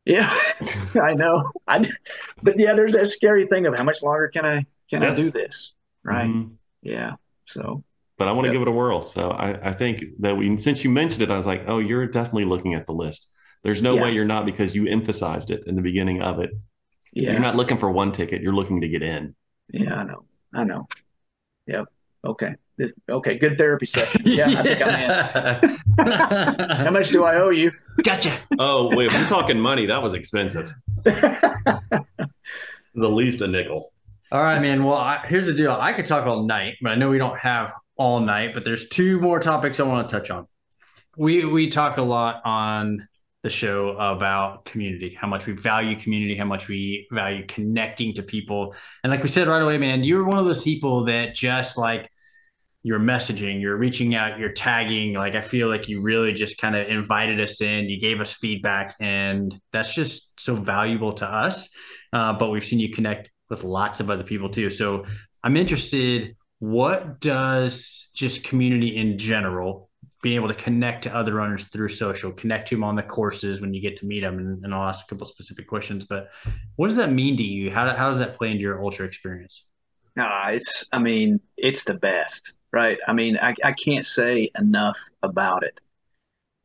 Yeah, 0.05 0.31
I 1.01 1.13
know. 1.13 1.51
I, 1.67 1.89
but 2.43 2.59
yeah, 2.59 2.73
there's 2.73 2.93
that 2.93 3.07
scary 3.07 3.47
thing 3.47 3.65
of 3.65 3.75
how 3.75 3.83
much 3.83 4.01
longer 4.03 4.27
can 4.29 4.45
I 4.45 4.65
can 4.89 5.03
I 5.03 5.13
do 5.13 5.29
this? 5.31 5.73
Right. 6.03 6.29
Mhm. 6.29 6.53
Yeah. 6.83 7.13
So 7.45 7.83
But 8.17 8.27
I 8.27 8.31
want 8.31 8.45
to 8.45 8.49
Yep. 8.49 8.53
give 8.53 8.61
it 8.61 8.67
a 8.67 8.71
whirl. 8.71 9.01
So 9.03 9.31
I, 9.31 9.69
I 9.69 9.73
think 9.73 10.03
that 10.19 10.37
we, 10.37 10.57
since 10.57 10.83
you 10.83 10.89
mentioned 10.91 11.23
it, 11.23 11.31
I 11.31 11.37
was 11.37 11.45
like, 11.47 11.63
oh, 11.67 11.79
you're 11.79 12.05
definitely 12.07 12.45
looking 12.45 12.75
at 12.75 12.85
the 12.85 12.93
list. 12.93 13.27
There's 13.63 13.81
no 13.81 13.95
Yeah. 13.95 14.03
way 14.03 14.11
you're 14.11 14.25
not 14.35 14.45
because 14.45 14.73
you 14.75 14.87
emphasized 14.87 15.49
it 15.49 15.63
in 15.67 15.75
the 15.75 15.81
beginning 15.81 16.21
of 16.21 16.39
it. 16.39 16.51
yeah, 17.11 17.31
You're 17.31 17.39
not 17.41 17.55
looking 17.55 17.77
for 17.79 17.89
one 17.91 18.11
ticket. 18.11 18.41
You're 18.43 18.53
looking 18.53 18.81
to 18.81 18.87
get 18.87 19.01
in. 19.01 19.35
yeah, 19.73 19.95
I 19.95 20.03
know. 20.03 20.25
I 20.53 20.63
know. 20.63 20.87
Yep. 21.67 21.85
Okay. 22.25 22.55
This, 22.77 22.91
okay. 23.07 23.37
Good 23.37 23.57
therapy 23.57 23.85
session. 23.85 24.21
Yeah, 24.25 24.47
I 24.49 24.63
think 24.63 24.81
I'm 24.81 25.63
in. 25.63 26.77
How 26.85 26.91
much 26.91 27.09
do 27.09 27.23
I 27.23 27.35
owe 27.35 27.49
you? 27.49 27.71
Gotcha. 28.03 28.37
Oh, 28.59 28.95
wait, 28.95 29.07
if 29.07 29.13
you're 29.13 29.27
talking 29.27 29.59
money, 29.59 29.85
that 29.85 30.01
was 30.01 30.13
expensive. 30.13 30.73
the 31.03 31.89
least 32.95 33.41
a 33.41 33.47
nickel. 33.47 33.93
All 34.31 34.41
right, 34.41 34.59
man. 34.59 34.83
Well, 34.83 34.97
I, 34.97 35.25
here's 35.27 35.47
the 35.47 35.53
deal. 35.53 35.71
I 35.71 35.93
could 35.93 36.05
talk 36.05 36.25
all 36.25 36.43
night, 36.43 36.75
but 36.81 36.91
I 36.91 36.95
know 36.95 37.09
we 37.09 37.17
don't 37.17 37.37
have 37.37 37.71
all 37.95 38.19
night. 38.19 38.53
But 38.53 38.65
there's 38.65 38.89
two 38.89 39.19
more 39.19 39.39
topics 39.39 39.79
I 39.79 39.83
want 39.83 40.09
to 40.09 40.19
touch 40.19 40.29
on. 40.29 40.47
We 41.15 41.45
we 41.45 41.69
talk 41.69 41.97
a 41.97 42.01
lot 42.01 42.41
on 42.43 43.07
the 43.45 43.49
show 43.51 43.91
about 43.91 44.65
community, 44.65 45.15
how 45.17 45.27
much 45.27 45.45
we 45.45 45.53
value 45.53 45.95
community, 45.95 46.35
how 46.35 46.45
much 46.45 46.67
we 46.67 47.07
value 47.11 47.45
connecting 47.47 48.15
to 48.15 48.23
people. 48.23 48.75
And 49.03 49.11
like 49.11 49.21
we 49.21 49.29
said 49.29 49.47
right 49.47 49.61
away, 49.61 49.77
man, 49.77 50.03
you're 50.03 50.25
one 50.25 50.39
of 50.39 50.45
those 50.45 50.63
people 50.63 51.05
that 51.05 51.35
just 51.35 51.77
like 51.77 52.09
you're 52.81 52.99
messaging, 52.99 53.61
you're 53.61 53.77
reaching 53.77 54.15
out, 54.15 54.39
you're 54.39 54.51
tagging. 54.51 55.13
Like 55.13 55.35
I 55.35 55.41
feel 55.41 55.69
like 55.69 55.87
you 55.87 56.01
really 56.01 56.33
just 56.33 56.57
kind 56.57 56.75
of 56.75 56.87
invited 56.87 57.39
us 57.39 57.61
in, 57.61 57.85
you 57.85 58.01
gave 58.01 58.19
us 58.19 58.33
feedback, 58.33 58.95
and 58.99 59.55
that's 59.71 59.93
just 59.93 60.31
so 60.39 60.55
valuable 60.55 61.13
to 61.13 61.25
us. 61.25 61.69
Uh, 62.11 62.33
but 62.33 62.49
we've 62.49 62.65
seen 62.65 62.79
you 62.79 62.91
connect 62.91 63.29
with 63.49 63.63
lots 63.63 63.99
of 63.99 64.09
other 64.09 64.23
people 64.23 64.49
too. 64.49 64.71
So 64.71 65.05
I'm 65.43 65.55
interested. 65.55 66.35
What 66.57 67.19
does 67.19 68.09
just 68.15 68.43
community 68.43 68.97
in 68.97 69.19
general, 69.19 69.84
being 70.25 70.37
able 70.37 70.47
to 70.47 70.55
connect 70.55 71.03
to 71.03 71.15
other 71.15 71.35
runners 71.35 71.65
through 71.65 71.87
social, 71.87 72.31
connect 72.31 72.67
to 72.67 72.73
them 72.73 72.83
on 72.83 72.95
the 72.95 73.03
courses 73.03 73.61
when 73.61 73.75
you 73.75 73.79
get 73.79 73.95
to 73.95 74.07
meet 74.07 74.21
them, 74.21 74.39
and, 74.39 74.65
and 74.65 74.73
I'll 74.73 74.89
ask 74.89 75.05
a 75.05 75.07
couple 75.07 75.27
specific 75.27 75.67
questions. 75.67 76.03
But 76.03 76.31
what 76.77 76.87
does 76.87 76.95
that 76.95 77.11
mean 77.11 77.37
to 77.37 77.43
you? 77.43 77.69
How, 77.69 77.95
how 77.95 78.09
does 78.09 78.17
that 78.17 78.33
play 78.33 78.49
into 78.49 78.63
your 78.63 78.83
ultra 78.83 79.05
experience? 79.05 79.65
Nah, 80.15 80.47
it's, 80.47 80.83
I 80.91 80.97
mean, 80.97 81.41
it's 81.57 81.83
the 81.83 81.93
best, 81.93 82.53
right? 82.73 82.97
I 83.07 83.13
mean, 83.13 83.37
I, 83.37 83.53
I 83.63 83.73
can't 83.73 84.03
say 84.03 84.49
enough 84.57 84.97
about 85.21 85.63
it. 85.63 85.79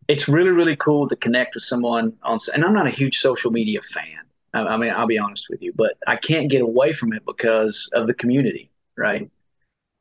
It's 0.08 0.26
really, 0.26 0.52
really 0.52 0.76
cool 0.76 1.06
to 1.10 1.16
connect 1.16 1.54
with 1.54 1.64
someone 1.64 2.14
on, 2.22 2.38
and 2.54 2.64
I'm 2.64 2.72
not 2.72 2.86
a 2.86 2.90
huge 2.90 3.18
social 3.18 3.50
media 3.50 3.82
fan. 3.82 4.22
I, 4.54 4.60
I 4.60 4.76
mean, 4.78 4.90
I'll 4.90 5.06
be 5.06 5.18
honest 5.18 5.48
with 5.50 5.60
you, 5.60 5.74
but 5.76 5.98
I 6.06 6.16
can't 6.16 6.50
get 6.50 6.62
away 6.62 6.94
from 6.94 7.12
it 7.12 7.26
because 7.26 7.90
of 7.92 8.06
the 8.06 8.14
community, 8.14 8.70
right? 8.96 9.30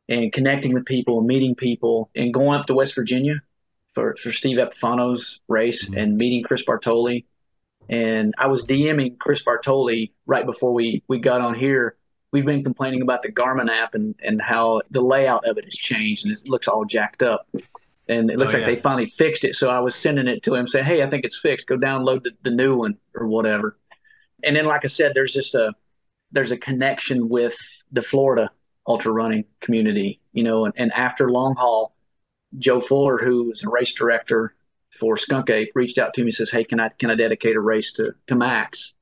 And 0.07 0.31
connecting 0.31 0.73
with 0.73 0.85
people, 0.85 1.19
meeting 1.19 1.55
people, 1.55 2.09
and 2.15 2.33
going 2.33 2.57
up 2.57 2.67
to 2.67 2.73
West 2.73 2.95
Virginia 2.95 3.41
for, 3.99 4.15
for 4.15 4.31
Steve 4.31 4.57
Epifano's 4.57 5.39
race 5.47 5.85
Mhm. 5.89 6.01
and 6.01 6.17
meeting 6.17 6.43
Chris 6.43 6.63
Bartoli. 6.63 7.25
And 7.89 8.33
I 8.37 8.47
was 8.47 8.63
DMing 8.65 9.17
Chris 9.19 9.43
Bartoli 9.43 10.11
right 10.25 10.45
before 10.45 10.73
we, 10.73 11.03
we 11.07 11.19
got 11.19 11.41
on 11.41 11.55
here 11.55 11.95
we've 12.31 12.45
been 12.45 12.63
complaining 12.63 13.01
about 13.01 13.23
the 13.23 13.31
Garmin 13.31 13.71
app 13.71 13.95
and, 13.95 14.13
and 14.23 14.39
how 14.39 14.83
the 14.91 15.01
layout 15.01 15.47
of 15.47 15.57
it 15.57 15.63
has 15.65 15.73
changed 15.73 16.27
and 16.27 16.37
it 16.37 16.47
looks 16.47 16.67
all 16.67 16.85
jacked 16.85 17.23
up. 17.23 17.47
And 18.07 18.29
it 18.29 18.37
looks 18.37 18.53
Oh, 18.53 18.57
like 18.59 18.67
yeah. 18.67 18.75
they 18.75 18.79
finally 18.79 19.07
fixed 19.07 19.43
it. 19.43 19.55
So 19.55 19.71
I 19.71 19.79
was 19.79 19.95
sending 19.95 20.27
it 20.27 20.43
to 20.43 20.53
him 20.53 20.67
saying, 20.67 20.85
Hey, 20.85 21.01
I 21.01 21.09
think 21.09 21.25
it's 21.25 21.39
fixed. 21.39 21.65
Go 21.65 21.75
download 21.75 22.21
the, 22.25 22.33
the 22.43 22.51
new 22.51 22.75
one 22.77 22.97
or 23.15 23.25
whatever. 23.27 23.79
And 24.43 24.55
then, 24.55 24.65
like 24.67 24.85
I 24.85 24.89
said, 24.89 25.13
there's 25.15 25.33
just 25.33 25.55
a, 25.55 25.73
there's 26.31 26.51
a 26.51 26.57
connection 26.57 27.29
with 27.29 27.57
the 27.91 28.03
Florida 28.03 28.51
ultra 28.87 29.11
running 29.11 29.45
community, 29.59 30.21
you 30.31 30.43
know, 30.43 30.65
and, 30.65 30.73
and 30.77 30.91
after 30.93 31.31
long 31.31 31.55
haul, 31.57 31.95
Joe 32.57 32.79
Fuller, 32.79 33.17
who 33.17 33.51
is 33.51 33.63
a 33.63 33.69
race 33.69 33.93
director 33.93 34.55
for 34.91 35.17
Skunk 35.17 35.49
Ape, 35.49 35.71
reached 35.75 35.97
out 35.97 36.13
to 36.15 36.21
me 36.21 36.27
and 36.27 36.35
says, 36.35 36.51
Hey, 36.51 36.63
can 36.63 36.79
I, 36.79 36.89
can 36.89 37.11
I 37.11 37.15
dedicate 37.15 37.55
a 37.55 37.61
race 37.61 37.91
to, 37.93 38.13
to 38.27 38.35
Max? 38.35 38.95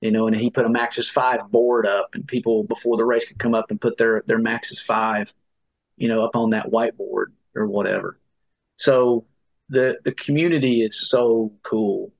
you 0.00 0.10
know, 0.10 0.26
and 0.26 0.36
he 0.36 0.50
put 0.50 0.64
a 0.64 0.68
Max's 0.68 1.08
five 1.08 1.50
board 1.50 1.86
up, 1.86 2.10
and 2.14 2.26
people 2.26 2.64
before 2.64 2.96
the 2.96 3.04
race 3.04 3.26
could 3.26 3.38
come 3.38 3.54
up 3.54 3.70
and 3.70 3.80
put 3.80 3.98
their 3.98 4.22
their 4.26 4.38
Max's 4.38 4.80
five, 4.80 5.32
you 5.96 6.08
know, 6.08 6.24
up 6.24 6.36
on 6.36 6.50
that 6.50 6.66
whiteboard 6.66 7.26
or 7.54 7.66
whatever. 7.66 8.18
So 8.76 9.26
the 9.68 9.98
the 10.04 10.12
community 10.12 10.82
is 10.82 11.08
so 11.08 11.52
cool, 11.62 12.12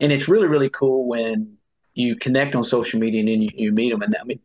and 0.00 0.12
it's 0.12 0.28
really 0.28 0.46
really 0.46 0.70
cool 0.70 1.08
when 1.08 1.56
you 1.94 2.14
connect 2.14 2.54
on 2.54 2.62
social 2.62 3.00
media 3.00 3.18
and 3.20 3.28
then 3.28 3.42
you, 3.42 3.50
you 3.54 3.72
meet 3.72 3.90
them. 3.90 4.02
And 4.02 4.16
I 4.20 4.22
mean, 4.22 4.40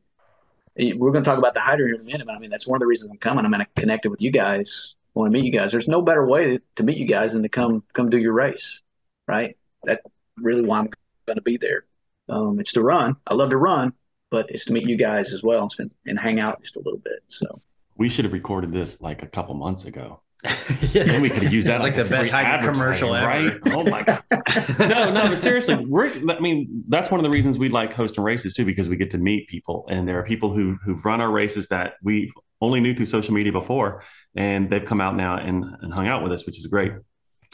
we're 0.97 1.11
going 1.11 1.23
to 1.23 1.29
talk 1.29 1.37
about 1.37 1.53
the 1.53 1.61
here 1.61 1.93
in 1.93 2.01
a 2.01 2.03
minute. 2.03 2.25
But 2.25 2.35
I 2.35 2.39
mean, 2.39 2.49
that's 2.49 2.65
one 2.65 2.77
of 2.77 2.79
the 2.79 2.87
reasons 2.87 3.11
I'm 3.11 3.17
coming. 3.17 3.45
I'm 3.45 3.51
going 3.51 3.63
to 3.63 3.81
connect 3.81 4.05
it 4.07 4.09
with 4.09 4.21
you 4.21 4.31
guys. 4.31 4.95
I 5.15 5.19
want 5.19 5.31
to 5.31 5.39
meet 5.39 5.45
you 5.45 5.51
guys. 5.57 5.71
There's 5.71 5.87
no 5.87 6.01
better 6.01 6.25
way 6.25 6.59
to 6.75 6.83
meet 6.83 6.97
you 6.97 7.05
guys 7.05 7.33
than 7.33 7.43
to 7.43 7.49
come 7.49 7.83
come 7.93 8.09
do 8.09 8.17
your 8.17 8.33
race, 8.33 8.81
right? 9.27 9.55
That's 9.83 10.01
really 10.37 10.61
why 10.63 10.79
I'm 10.79 10.89
going 11.27 11.35
to 11.37 11.41
be 11.41 11.57
there. 11.57 11.85
Um, 12.29 12.59
it's 12.59 12.73
to 12.73 12.81
run. 12.81 13.15
I 13.27 13.33
love 13.35 13.49
to 13.51 13.57
run, 13.57 13.93
but 14.31 14.49
it's 14.49 14.65
to 14.65 14.73
meet 14.73 14.87
you 14.87 14.95
guys 14.97 15.33
as 15.33 15.43
well 15.43 15.69
and, 15.77 15.91
and 16.05 16.17
hang 16.19 16.39
out 16.39 16.61
just 16.61 16.75
a 16.77 16.79
little 16.79 16.99
bit. 16.99 17.19
So 17.27 17.61
We 17.97 18.09
should 18.09 18.25
have 18.25 18.33
recorded 18.33 18.71
this 18.71 19.01
like 19.01 19.21
a 19.23 19.27
couple 19.27 19.53
months 19.55 19.85
ago. 19.85 20.21
yeah. 20.91 21.03
Then 21.05 21.21
we 21.21 21.29
could 21.29 21.43
have 21.43 21.53
used 21.53 21.67
that 21.67 21.75
It's 21.75 21.83
like 21.83 21.95
as 21.95 22.09
the 22.09 22.15
best 22.17 22.29
free 22.31 22.43
hiking 22.43 22.61
commercial 22.61 23.13
ever. 23.15 23.25
right? 23.25 23.53
Oh 23.67 23.83
my 23.85 24.03
god! 24.03 24.23
no, 24.79 25.09
no, 25.13 25.29
but 25.29 25.39
seriously, 25.39 25.75
we're, 25.85 26.07
I 26.29 26.39
mean, 26.41 26.83
that's 26.89 27.09
one 27.09 27.19
of 27.19 27.23
the 27.23 27.29
reasons 27.29 27.57
we 27.57 27.69
like 27.69 27.93
hosting 27.93 28.25
races 28.25 28.53
too, 28.53 28.65
because 28.65 28.89
we 28.89 28.97
get 28.97 29.11
to 29.11 29.17
meet 29.17 29.47
people, 29.47 29.85
and 29.89 30.05
there 30.05 30.19
are 30.19 30.23
people 30.23 30.53
who 30.53 30.77
who've 30.83 31.03
run 31.05 31.21
our 31.21 31.31
races 31.31 31.69
that 31.69 31.93
we 32.03 32.29
only 32.63 32.79
knew 32.79 32.93
through 32.95 33.05
social 33.07 33.33
media 33.33 33.51
before, 33.51 34.03
and 34.35 34.69
they've 34.69 34.85
come 34.85 35.01
out 35.01 35.15
now 35.15 35.37
and, 35.37 35.63
and 35.81 35.93
hung 35.93 36.07
out 36.07 36.23
with 36.23 36.31
us, 36.31 36.45
which 36.45 36.57
is 36.57 36.65
great. 36.67 36.93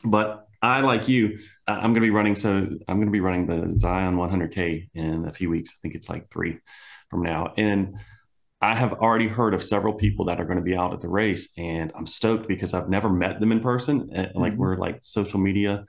But 0.03 0.45
I, 0.61 0.81
like 0.81 1.07
you, 1.07 1.39
I'm 1.67 1.91
going 1.93 1.95
to 1.95 2.01
be 2.01 2.09
running. 2.09 2.35
So 2.35 2.49
I'm 2.87 2.95
going 2.97 3.07
to 3.07 3.11
be 3.11 3.19
running 3.21 3.47
the 3.47 3.77
Zion 3.79 4.15
100K 4.15 4.89
in 4.93 5.25
a 5.25 5.31
few 5.33 5.49
weeks. 5.49 5.69
I 5.71 5.77
think 5.81 5.95
it's 5.95 6.09
like 6.09 6.29
three 6.31 6.59
from 7.09 7.23
now, 7.23 7.53
and 7.57 7.95
I 8.61 8.75
have 8.75 8.93
already 8.93 9.27
heard 9.29 9.53
of 9.53 9.63
several 9.63 9.93
people 9.93 10.25
that 10.25 10.39
are 10.41 10.45
going 10.45 10.57
to 10.57 10.63
be 10.63 10.75
out 10.75 10.93
at 10.93 11.01
the 11.01 11.07
race, 11.07 11.49
and 11.57 11.91
I'm 11.95 12.05
stoked 12.05 12.47
because 12.47 12.73
I've 12.73 12.89
never 12.89 13.09
met 13.09 13.39
them 13.39 13.51
in 13.51 13.61
person. 13.61 14.09
And 14.13 14.31
like 14.35 14.53
Mhm. 14.53 14.57
we're 14.57 14.75
like 14.77 14.97
social 15.01 15.39
media 15.39 15.85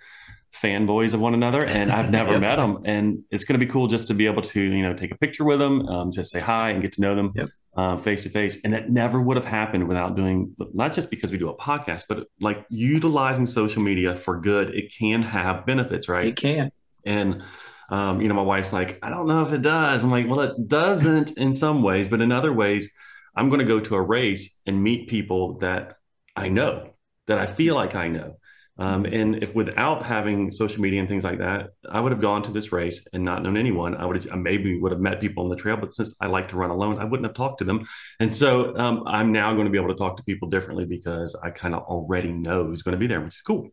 fanboys 0.63 1.13
of 1.13 1.21
one 1.21 1.35
another, 1.35 1.65
and 1.65 1.91
I've 1.91 2.11
never 2.19 2.33
Yep. 2.33 2.41
met 2.41 2.57
them. 2.57 2.79
And 2.85 3.25
it's 3.31 3.45
going 3.45 3.59
to 3.59 3.65
be 3.67 3.71
cool 3.71 3.87
just 3.89 4.09
to 4.09 4.15
be 4.15 4.27
able 4.27 4.43
to 4.43 4.61
you 4.61 4.83
know 4.83 4.95
take 4.95 5.11
a 5.13 5.19
picture 5.19 5.45
with 5.45 5.59
them, 5.59 5.87
um, 5.89 6.11
just 6.13 6.31
say 6.31 6.41
hi 6.41 6.71
and 6.71 6.81
get 6.83 6.93
to 6.93 7.01
know 7.01 7.15
them 7.17 7.33
Yep. 7.35 7.49
Face 7.77 8.25
to 8.25 8.29
face. 8.29 8.61
And 8.65 8.73
that 8.73 8.91
never 8.91 9.21
would 9.21 9.37
have 9.37 9.47
happened 9.47 9.89
without 9.89 10.17
doing 10.17 10.55
not 10.75 10.93
just 10.93 11.11
because 11.11 11.31
we 11.31 11.39
do 11.39 11.49
a 11.49 11.57
podcast, 11.57 12.05
but 12.09 12.27
like 12.41 12.65
utilizing 12.71 13.47
social 13.47 13.83
media 13.83 14.17
for 14.17 14.41
good. 14.41 14.75
It 14.75 14.95
can 14.95 15.23
have 15.23 15.67
benefits, 15.67 16.09
right? 16.09 16.27
It 16.27 16.37
can. 16.37 16.71
And 17.05 17.43
um, 17.91 18.21
you 18.21 18.29
know, 18.29 18.35
my 18.35 18.43
wife's 18.43 18.73
like, 18.73 18.99
I 19.03 19.11
don't 19.11 19.27
know 19.27 19.43
if 19.43 19.53
it 19.53 19.63
does. 19.63 20.05
I'm 20.05 20.11
like, 20.11 20.29
well, 20.29 20.41
it 20.41 20.69
doesn't 20.69 21.37
in 21.37 21.53
some 21.53 21.83
ways, 21.83 22.07
but 22.07 22.21
in 22.21 22.31
other 22.31 22.53
ways, 22.53 22.93
I'm 23.35 23.49
going 23.49 23.61
to 23.61 23.65
go 23.67 23.81
to 23.81 23.95
a 23.97 24.03
race 24.03 24.61
and 24.67 24.83
meet 24.83 25.09
people 25.09 25.59
that 25.59 25.97
I 26.37 26.49
know, 26.49 26.95
that 27.27 27.39
I 27.39 27.47
feel 27.47 27.75
like 27.75 27.95
I 27.95 28.09
know. 28.09 28.37
Um, 28.81 29.05
and 29.05 29.43
if 29.43 29.55
without 29.55 30.07
having 30.07 30.51
social 30.51 30.81
media 30.81 31.01
and 31.01 31.09
things 31.09 31.23
like 31.23 31.39
that, 31.39 31.75
I 31.91 32.01
would 32.01 32.13
have 32.13 32.21
gone 32.23 32.43
to 32.45 32.51
this 32.51 32.73
race 32.73 33.07
and 33.13 33.23
not 33.23 33.43
known 33.43 33.59
anyone. 33.59 33.95
I 33.95 34.07
would 34.07 34.17
have 34.17 34.33
I 34.33 34.37
maybe 34.37 34.81
would 34.81 34.91
have 34.91 35.03
met 35.03 35.21
people 35.21 35.45
on 35.45 35.51
the 35.51 35.57
trail, 35.57 35.77
but 35.77 35.93
since 35.93 36.17
I 36.19 36.29
like 36.29 36.49
to 36.49 36.57
run 36.57 36.71
alone, 36.71 36.99
I 36.99 37.05
wouldn't 37.05 37.27
have 37.27 37.37
talked 37.37 37.59
to 37.59 37.65
them. 37.65 37.87
And 38.21 38.35
so 38.35 38.75
um, 38.79 39.03
I'm 39.07 39.33
now 39.33 39.53
going 39.53 39.67
to 39.67 39.71
be 39.71 39.77
able 39.77 39.89
to 39.89 39.95
talk 39.95 40.17
to 40.17 40.23
people 40.23 40.49
differently 40.49 40.87
because 40.87 41.39
I 41.45 41.51
kind 41.51 41.75
of 41.75 41.83
already 41.83 42.33
know 42.33 42.65
who's 42.65 42.81
going 42.81 42.95
to 42.95 42.99
be 42.99 43.07
there, 43.07 43.21
which 43.21 43.35
is 43.35 43.43
cool. 43.43 43.69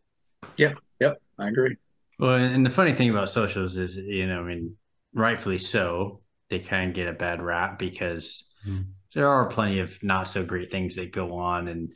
Yeah. 0.57 0.73
Yep. 0.99 1.21
I 1.39 1.47
agree. 1.47 1.77
Well, 2.19 2.35
and 2.35 2.65
the 2.65 2.69
funny 2.69 2.91
thing 2.91 3.09
about 3.09 3.29
socials 3.29 3.77
is, 3.77 3.95
you 3.95 4.27
know, 4.27 4.41
I 4.41 4.43
mean, 4.43 4.75
rightfully 5.13 5.59
so, 5.59 6.19
they 6.49 6.59
kind 6.59 6.89
of 6.89 6.95
get 6.95 7.07
a 7.07 7.13
bad 7.13 7.41
rap 7.41 7.79
because 7.79 8.43
mm. 8.67 8.85
there 9.15 9.29
are 9.29 9.45
plenty 9.45 9.79
of 9.79 10.03
not 10.03 10.27
so 10.27 10.43
great 10.43 10.69
things 10.69 10.97
that 10.97 11.13
go 11.13 11.37
on. 11.37 11.69
And, 11.69 11.93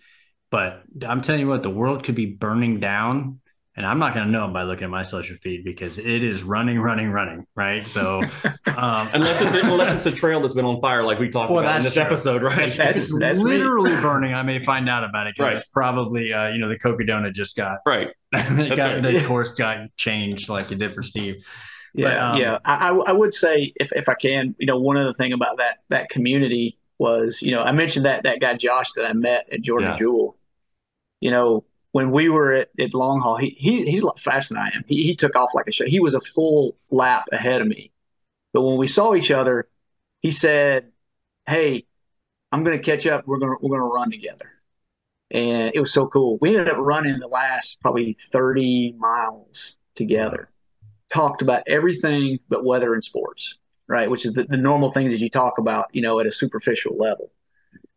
but 0.51 0.83
I'm 1.07 1.21
telling 1.21 1.41
you 1.41 1.47
what, 1.47 1.63
the 1.63 1.69
world 1.69 2.03
could 2.03 2.15
be 2.15 2.27
burning 2.27 2.79
down. 2.79 3.39
And 3.73 3.85
I'm 3.85 3.99
not 3.99 4.13
going 4.13 4.25
to 4.25 4.31
know 4.31 4.49
by 4.49 4.63
looking 4.63 4.83
at 4.83 4.89
my 4.89 5.03
social 5.03 5.37
feed 5.37 5.63
because 5.63 5.97
it 5.97 6.05
is 6.05 6.43
running, 6.43 6.77
running, 6.77 7.09
running. 7.09 7.47
Right. 7.55 7.87
So, 7.87 8.21
um, 8.65 9.09
unless 9.13 9.39
it's 9.39 9.53
a, 9.53 9.59
unless 9.63 9.95
it's 9.95 10.05
a 10.05 10.11
trail 10.11 10.41
that's 10.41 10.53
been 10.53 10.65
on 10.65 10.81
fire, 10.81 11.03
like 11.03 11.19
we 11.19 11.29
talked 11.29 11.51
well, 11.51 11.61
about 11.61 11.77
in 11.77 11.83
this 11.83 11.93
true. 11.93 12.03
episode, 12.03 12.43
right? 12.43 12.57
That's, 12.57 12.75
that's, 12.75 13.13
that's 13.19 13.39
literally 13.39 13.91
burning. 14.01 14.33
I 14.33 14.43
may 14.43 14.63
find 14.63 14.89
out 14.89 15.05
about 15.05 15.27
it 15.27 15.35
because 15.37 15.47
right. 15.47 15.55
it's 15.55 15.69
probably, 15.69 16.33
uh, 16.33 16.49
you 16.49 16.59
know, 16.59 16.67
the 16.67 16.77
Cocodona 16.77 17.33
just 17.33 17.55
got 17.55 17.77
right. 17.85 18.09
got, 18.33 18.49
right. 18.51 19.01
The 19.01 19.23
course 19.25 19.53
got 19.53 19.95
changed 19.95 20.49
like 20.49 20.73
it 20.73 20.75
did 20.75 20.93
for 20.93 21.01
Steve. 21.01 21.37
Yeah, 21.93 22.09
but, 22.09 22.17
um, 22.17 22.37
yeah. 22.37 22.59
I, 22.65 22.89
I 22.89 23.11
would 23.13 23.33
say 23.33 23.71
if, 23.77 23.93
if 23.93 24.09
I 24.09 24.15
can, 24.15 24.53
you 24.59 24.65
know, 24.65 24.79
one 24.79 24.97
other 24.97 25.13
thing 25.13 25.31
about 25.31 25.57
that 25.57 25.77
that 25.89 26.09
community 26.09 26.77
was, 26.97 27.41
you 27.41 27.51
know, 27.51 27.61
I 27.61 27.71
mentioned 27.71 28.05
that 28.05 28.23
that 28.23 28.41
guy 28.41 28.55
Josh 28.55 28.91
that 28.93 29.05
I 29.05 29.13
met 29.13 29.47
at 29.51 29.61
Georgia 29.61 29.87
yeah. 29.87 29.97
Jewel. 29.97 30.37
You 31.21 31.31
know, 31.31 31.63
when 31.93 32.11
we 32.11 32.27
were 32.27 32.53
at, 32.53 32.69
at 32.79 32.93
Long 32.93 33.21
Haul, 33.21 33.37
he, 33.37 33.55
he 33.57 33.89
he's 33.89 34.03
a 34.03 34.07
lot 34.07 34.19
faster 34.19 34.53
than 34.53 34.63
I 34.63 34.67
am. 34.75 34.83
He, 34.87 35.03
he 35.03 35.15
took 35.15 35.35
off 35.35 35.51
like 35.53 35.67
a 35.67 35.71
shot. 35.71 35.87
He 35.87 36.01
was 36.01 36.13
a 36.13 36.21
full 36.21 36.75
lap 36.89 37.27
ahead 37.31 37.61
of 37.61 37.67
me. 37.67 37.91
But 38.53 38.61
when 38.61 38.77
we 38.77 38.87
saw 38.87 39.15
each 39.15 39.31
other, 39.31 39.69
he 40.19 40.31
said, 40.31 40.91
"Hey, 41.47 41.85
I'm 42.51 42.63
going 42.65 42.77
to 42.77 42.83
catch 42.83 43.07
up. 43.07 43.25
We're 43.25 43.39
going 43.39 43.51
to 43.51 43.57
we're 43.61 43.77
going 43.77 43.89
to 43.89 43.93
run 43.93 44.11
together." 44.11 44.51
And 45.31 45.71
it 45.73 45.79
was 45.79 45.93
so 45.93 46.07
cool. 46.07 46.37
We 46.41 46.49
ended 46.49 46.67
up 46.67 46.77
running 46.77 47.19
the 47.19 47.27
last 47.27 47.79
probably 47.79 48.17
30 48.31 48.95
miles 48.97 49.75
together 49.95 50.51
talked 51.11 51.41
about 51.41 51.63
everything 51.67 52.39
but 52.49 52.63
weather 52.63 52.93
and 52.93 53.03
sports, 53.03 53.57
right? 53.87 54.09
Which 54.09 54.25
is 54.25 54.33
the, 54.33 54.43
the 54.43 54.57
normal 54.57 54.91
things 54.91 55.11
that 55.11 55.19
you 55.19 55.29
talk 55.29 55.57
about, 55.57 55.87
you 55.93 56.01
know, 56.01 56.19
at 56.19 56.25
a 56.25 56.31
superficial 56.31 56.97
level. 56.97 57.31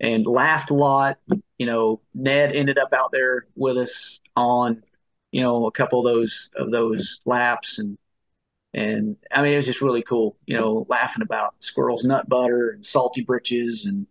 And 0.00 0.26
laughed 0.26 0.70
a 0.70 0.74
lot. 0.74 1.18
You 1.58 1.66
know, 1.66 2.00
Ned 2.14 2.54
ended 2.54 2.78
up 2.78 2.92
out 2.92 3.12
there 3.12 3.46
with 3.54 3.76
us 3.78 4.20
on, 4.36 4.82
you 5.30 5.42
know, 5.42 5.66
a 5.66 5.72
couple 5.72 6.06
of 6.06 6.12
those 6.12 6.50
of 6.56 6.70
those 6.70 7.20
laps 7.24 7.78
and 7.78 7.98
and 8.74 9.16
I 9.30 9.42
mean 9.42 9.52
it 9.52 9.56
was 9.56 9.66
just 9.66 9.80
really 9.80 10.02
cool, 10.02 10.36
you 10.46 10.56
know, 10.56 10.86
laughing 10.88 11.22
about 11.22 11.54
Squirrel's 11.60 12.04
Nut 12.04 12.28
Butter 12.28 12.70
and 12.70 12.84
salty 12.84 13.22
britches 13.22 13.84
and 13.84 14.06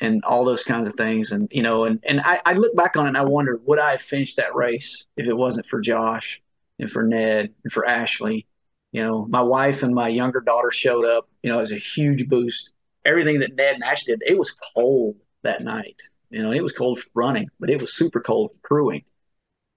and 0.00 0.24
all 0.24 0.44
those 0.44 0.64
kinds 0.64 0.88
of 0.88 0.94
things. 0.94 1.32
And 1.32 1.48
you 1.52 1.62
know, 1.62 1.84
and 1.84 2.00
and 2.04 2.20
I, 2.22 2.40
I 2.44 2.54
look 2.54 2.74
back 2.76 2.96
on 2.96 3.06
it 3.06 3.10
and 3.10 3.16
I 3.16 3.24
wonder 3.24 3.60
would 3.64 3.78
I 3.78 3.92
have 3.92 4.02
finished 4.02 4.36
that 4.36 4.54
race 4.54 5.06
if 5.16 5.26
it 5.26 5.36
wasn't 5.36 5.66
for 5.66 5.80
Josh 5.80 6.42
and 6.78 6.90
for 6.90 7.02
Ned 7.04 7.54
and 7.62 7.72
for 7.72 7.86
Ashley. 7.86 8.46
You 8.92 9.02
know, 9.02 9.26
my 9.26 9.42
wife 9.42 9.82
and 9.82 9.94
my 9.94 10.08
younger 10.08 10.40
daughter 10.40 10.70
showed 10.70 11.04
up. 11.04 11.28
You 11.42 11.50
know, 11.50 11.58
it 11.58 11.62
was 11.62 11.72
a 11.72 11.78
huge 11.78 12.28
boost. 12.28 12.70
Everything 13.04 13.40
that 13.40 13.54
Ned 13.54 13.74
and 13.74 13.84
Ashley 13.84 14.14
did, 14.14 14.22
it 14.26 14.38
was 14.38 14.54
cold 14.74 15.16
that 15.42 15.62
night. 15.62 16.02
You 16.34 16.42
know, 16.42 16.52
it 16.52 16.62
was 16.62 16.72
cold 16.72 16.98
for 16.98 17.08
running, 17.14 17.48
but 17.60 17.70
it 17.70 17.80
was 17.80 17.92
super 17.92 18.20
cold 18.20 18.52
for 18.52 18.58
crewing. 18.58 19.04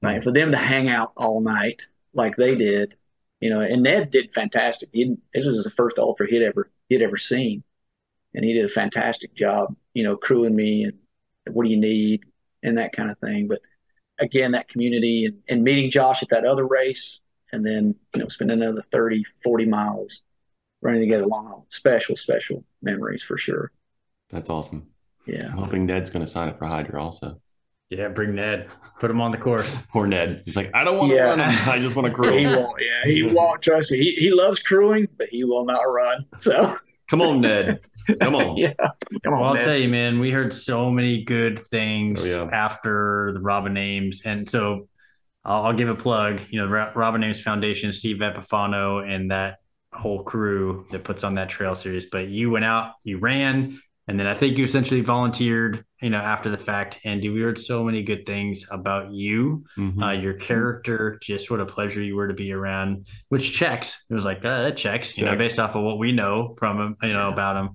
Right. 0.02 0.24
For 0.24 0.32
them 0.32 0.52
to 0.52 0.58
hang 0.58 0.90
out 0.90 1.12
all 1.18 1.42
night 1.42 1.88
like 2.14 2.36
they 2.36 2.56
did, 2.56 2.96
you 3.40 3.50
know, 3.50 3.62
and 3.62 3.84
Ned 3.84 4.12
did 4.12 4.34
fantastic. 4.34 4.90
He 4.94 5.16
this 5.34 5.46
was 5.46 5.64
the 5.64 5.72
first 5.72 5.98
ultra 5.98 6.28
he'd 6.30 6.44
ever 6.44 6.70
he'd 6.90 7.02
ever 7.02 7.18
seen. 7.18 7.64
And 8.34 8.46
he 8.46 8.54
did 8.54 8.66
a 8.66 8.70
fantastic 8.70 9.34
job, 9.34 9.76
you 9.94 10.04
know, 10.04 10.16
crewing 10.16 10.56
me 10.56 10.84
and 10.84 10.98
what 11.56 11.64
do 11.64 11.70
you 11.70 11.80
need 11.80 12.26
and 12.62 12.78
that 12.78 12.94
kind 12.94 13.10
of 13.10 13.18
thing. 13.20 13.48
But 13.48 13.62
again 14.20 14.52
that 14.52 14.68
community 14.68 15.26
and, 15.26 15.38
and 15.48 15.64
meeting 15.64 15.90
Josh 15.90 16.22
at 16.24 16.30
that 16.30 16.46
other 16.46 16.66
race 16.66 17.20
and 17.52 17.66
then 17.66 17.96
you 18.14 18.22
know 18.22 18.28
spending 18.28 18.62
another 18.62 18.84
30 18.92 19.24
40 19.44 19.66
miles 19.66 20.24
running 20.82 21.02
together 21.02 21.26
long 21.26 21.64
special 21.70 22.16
special 22.16 22.64
memories 22.82 23.24
for 23.24 23.38
sure 23.38 23.72
that's 24.30 24.50
awesome 24.50 24.88
yeah 25.28 25.48
i'm 25.48 25.58
hoping 25.58 25.86
ned's 25.86 26.10
going 26.10 26.26
to 26.26 26.32
sign 26.32 26.50
up 26.50 26.58
for 26.58 26.66
hydra 26.66 27.02
also 27.02 27.40
yeah 27.90 28.08
bring 28.08 28.36
ned 28.36 28.68
put 29.00 29.12
him 29.12 29.22
on 29.22 29.32
the 29.32 29.38
course 29.38 29.78
poor 29.92 30.08
ned 30.08 30.42
he's 30.46 30.56
like 30.56 30.72
i 30.74 30.84
don't 30.84 30.98
want 30.98 31.10
to 31.10 31.16
yeah. 31.16 31.24
run 31.24 31.42
i 31.42 31.80
just 31.80 31.96
want 31.96 32.08
to 32.08 32.14
crew 32.14 32.38
he 32.38 32.46
won't 32.46 32.82
yeah 32.82 33.12
he 33.12 33.24
won't 33.24 33.62
trust 33.62 33.92
me 33.92 33.98
he, 33.98 34.12
he 34.14 34.32
loves 34.32 34.62
crewing 34.62 35.08
but 35.18 35.28
he 35.30 35.44
will 35.44 35.66
not 35.66 35.82
run 35.82 36.26
so 36.38 36.78
come 37.10 37.22
on 37.22 37.42
ned 37.42 37.80
Come 38.20 38.36
on. 38.36 38.58
yeah. 38.58 38.74
Come 39.24 39.34
on. 39.34 39.40
Well, 39.40 39.44
I'll 39.44 39.62
tell 39.62 39.76
you, 39.76 39.90
man, 39.90 40.20
we 40.20 40.32
heard 40.32 40.54
so 40.54 40.90
many 40.90 41.24
good 41.24 41.60
things 41.60 42.24
oh, 42.24 42.46
yeah. 42.46 42.50
after 42.56 43.32
the 43.34 43.42
Robin 43.42 43.76
Ames. 43.78 44.24
And 44.26 44.48
so 44.48 44.88
I'll, 45.44 45.66
I'll, 45.68 45.74
give 45.74 45.90
a 45.90 45.96
plug, 45.96 46.42
you 46.50 46.60
know, 46.60 46.68
the 46.68 46.92
Robin 46.96 47.24
Ames 47.24 47.42
Foundation, 47.42 47.92
Steve 47.94 48.18
Epifano, 48.18 49.08
and 49.08 49.32
that 49.32 49.58
whole 49.94 50.24
crew 50.24 50.86
that 50.92 51.04
puts 51.04 51.24
on 51.24 51.36
that 51.36 51.50
trail 51.50 51.76
series. 51.76 52.08
But 52.12 52.28
you 52.30 52.52
went 52.52 52.66
out, 52.66 52.94
you 53.04 53.18
ran, 53.18 53.80
and 54.08 54.20
then 54.20 54.28
I 54.28 54.34
think 54.34 54.58
you 54.58 54.64
essentially 54.64 55.02
volunteered, 55.02 55.84
you 56.02 56.10
know, 56.10 56.20
after 56.20 56.50
the 56.50 56.58
fact. 56.58 57.00
And 57.04 57.22
we 57.22 57.42
heard 57.42 57.60
so 57.60 57.84
many 57.84 58.04
good 58.04 58.26
things 58.26 58.66
about 58.72 59.12
you, 59.12 59.66
mm-hmm. 59.78 60.02
uh, 60.02 60.14
your 60.14 60.34
character, 60.34 61.20
just 61.22 61.52
what 61.52 61.60
a 61.60 61.66
pleasure 61.66 62.02
you 62.02 62.16
were 62.16 62.30
to 62.30 62.34
be 62.34 62.54
around, 62.54 63.08
which 63.28 63.54
checks. 63.54 64.06
It 64.10 64.14
was 64.14 64.24
like, 64.24 64.46
uh, 64.46 64.64
that 64.64 64.78
checks, 64.78 65.10
checks, 65.10 65.18
you 65.18 65.26
know, 65.26 65.36
based 65.36 65.60
off 65.60 65.76
of 65.76 65.84
what 65.84 65.98
we 65.98 66.14
know 66.14 66.56
from 66.58 66.80
him, 66.80 66.98
you 67.04 67.14
know, 67.14 67.30
about 67.30 67.58
him. 67.58 67.72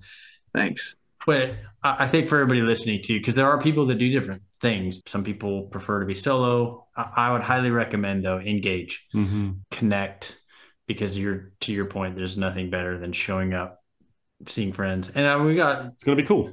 Thanks. 0.54 0.96
But 1.26 1.56
I 1.82 2.08
think 2.08 2.28
for 2.28 2.40
everybody 2.40 2.62
listening 2.62 3.02
too, 3.02 3.18
because 3.18 3.34
there 3.34 3.46
are 3.46 3.60
people 3.60 3.86
that 3.86 3.96
do 3.96 4.10
different 4.10 4.42
things. 4.60 5.02
Some 5.06 5.24
people 5.24 5.64
prefer 5.64 6.00
to 6.00 6.06
be 6.06 6.14
solo. 6.14 6.86
I 6.96 7.30
would 7.30 7.42
highly 7.42 7.70
recommend 7.70 8.24
though, 8.24 8.38
engage, 8.38 9.04
mm-hmm. 9.14 9.50
connect, 9.70 10.40
because 10.88 11.16
you're 11.16 11.52
to 11.60 11.72
your 11.72 11.84
point, 11.84 12.16
there's 12.16 12.36
nothing 12.36 12.70
better 12.70 12.98
than 12.98 13.12
showing 13.12 13.54
up 13.54 13.81
seeing 14.46 14.72
friends. 14.72 15.10
And 15.14 15.26
uh, 15.26 15.42
we 15.44 15.56
got 15.56 15.86
it's 15.86 16.04
going 16.04 16.16
to 16.16 16.22
be 16.22 16.26
cool. 16.26 16.52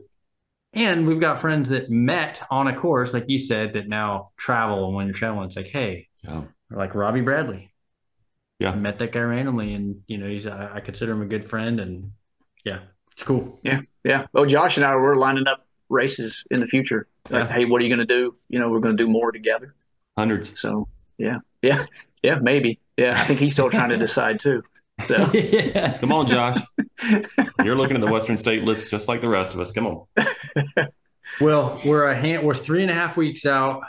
And 0.73 1.07
we've 1.07 1.19
got 1.19 1.41
friends 1.41 1.69
that 1.69 1.89
met 1.89 2.41
on 2.51 2.67
a 2.67 2.75
course, 2.75 3.13
like 3.13 3.25
you 3.27 3.39
said, 3.39 3.73
that 3.73 3.87
now 3.87 4.31
travel. 4.37 4.85
And 4.85 4.95
when 4.95 5.07
you're 5.07 5.15
traveling, 5.15 5.47
it's 5.47 5.55
like, 5.55 5.67
hey, 5.67 6.07
yeah. 6.23 6.43
like 6.69 6.93
Robbie 6.93 7.21
Bradley. 7.21 7.71
Yeah. 8.59 8.71
I 8.71 8.75
met 8.75 8.99
that 8.99 9.11
guy 9.11 9.21
randomly. 9.21 9.73
And, 9.73 10.01
you 10.07 10.17
know, 10.17 10.27
he's, 10.27 10.45
I, 10.45 10.75
I 10.75 10.79
consider 10.79 11.13
him 11.13 11.21
a 11.21 11.25
good 11.25 11.49
friend. 11.49 11.79
And 11.79 12.11
yeah, 12.63 12.79
it's 13.13 13.23
cool. 13.23 13.59
Yeah. 13.63 13.81
Yeah. 14.03 14.27
Oh, 14.35 14.45
Josh 14.45 14.77
and 14.77 14.85
I 14.85 14.95
were 14.95 15.15
lining 15.15 15.47
up 15.47 15.65
races 15.89 16.43
in 16.51 16.59
the 16.59 16.67
future. 16.67 17.07
Like, 17.29 17.49
yeah. 17.49 17.55
hey, 17.55 17.65
what 17.65 17.81
are 17.81 17.85
you 17.85 17.89
going 17.89 18.07
to 18.07 18.13
do? 18.13 18.35
You 18.49 18.59
know, 18.59 18.69
we're 18.69 18.79
going 18.79 18.95
to 18.95 19.03
do 19.03 19.09
more 19.09 19.31
together. 19.31 19.73
Hundreds. 20.17 20.59
So, 20.59 20.87
yeah. 21.17 21.39
Yeah. 21.63 21.85
Yeah. 22.21 22.39
Maybe. 22.41 22.79
Yeah. 22.95 23.19
I 23.19 23.25
think 23.25 23.39
he's 23.39 23.53
still 23.53 23.71
trying 23.71 23.89
to 23.89 23.97
decide 24.05 24.39
too. 24.39 24.61
So. 25.07 25.31
yeah. 25.33 25.97
Come 25.97 26.11
on, 26.11 26.27
Josh. 26.27 26.57
You're 27.63 27.75
looking 27.75 27.95
at 27.95 28.01
the 28.01 28.11
Western 28.11 28.37
State 28.37 28.63
list 28.63 28.89
just 28.91 29.07
like 29.07 29.21
the 29.21 29.29
rest 29.29 29.53
of 29.53 29.59
us. 29.59 29.71
Come 29.71 29.87
on. 29.87 30.05
well, 31.41 31.79
we're 31.85 32.07
a 32.07 32.15
hand, 32.15 32.43
we're 32.43 32.53
three 32.53 32.81
and 32.81 32.91
a 32.91 32.93
half 32.93 33.17
weeks 33.17 33.45
out 33.45 33.83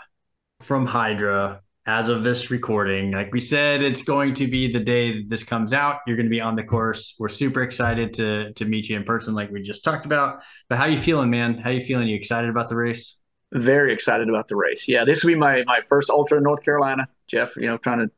from 0.61 0.87
Hydra 0.87 1.61
as 1.87 2.09
of 2.09 2.23
this 2.23 2.51
recording. 2.51 3.11
Like 3.13 3.33
we 3.33 3.41
said, 3.41 3.83
it's 3.83 4.03
going 4.03 4.35
to 4.35 4.47
be 4.47 4.71
the 4.71 4.81
day 4.81 5.19
that 5.19 5.29
this 5.29 5.43
comes 5.43 5.73
out. 5.73 5.99
You're 6.07 6.17
going 6.17 6.27
to 6.27 6.31
be 6.31 6.41
on 6.41 6.55
the 6.55 6.63
course. 6.63 7.15
We're 7.19 7.29
super 7.29 7.63
excited 7.63 8.13
to 8.15 8.53
to 8.55 8.65
meet 8.65 8.89
you 8.89 8.97
in 8.97 9.05
person, 9.05 9.35
like 9.35 9.51
we 9.51 9.63
just 9.63 9.83
talked 9.83 10.07
about. 10.07 10.43
But 10.69 10.79
how 10.79 10.87
you 10.87 10.99
feeling, 10.99 11.31
man? 11.31 11.59
How 11.59 11.71
you 11.71 11.81
feeling? 11.81 12.09
You 12.09 12.17
excited 12.17 12.51
about 12.51 12.69
the 12.69 12.77
race? 12.77 13.17
Very 13.53 13.93
excited 13.93 14.29
about 14.29 14.47
the 14.47 14.57
race. 14.57 14.87
Yeah, 14.87 15.05
this 15.05 15.25
will 15.25 15.33
be 15.33 15.37
my 15.37 15.65
my 15.65 15.81
first 15.89 16.11
ultra 16.11 16.39
in 16.39 16.45
North 16.45 16.63
Carolina. 16.63 17.09
Jeff, 17.27 17.57
you 17.57 17.67
know, 17.67 17.79
trying 17.79 17.99
to 18.01 18.11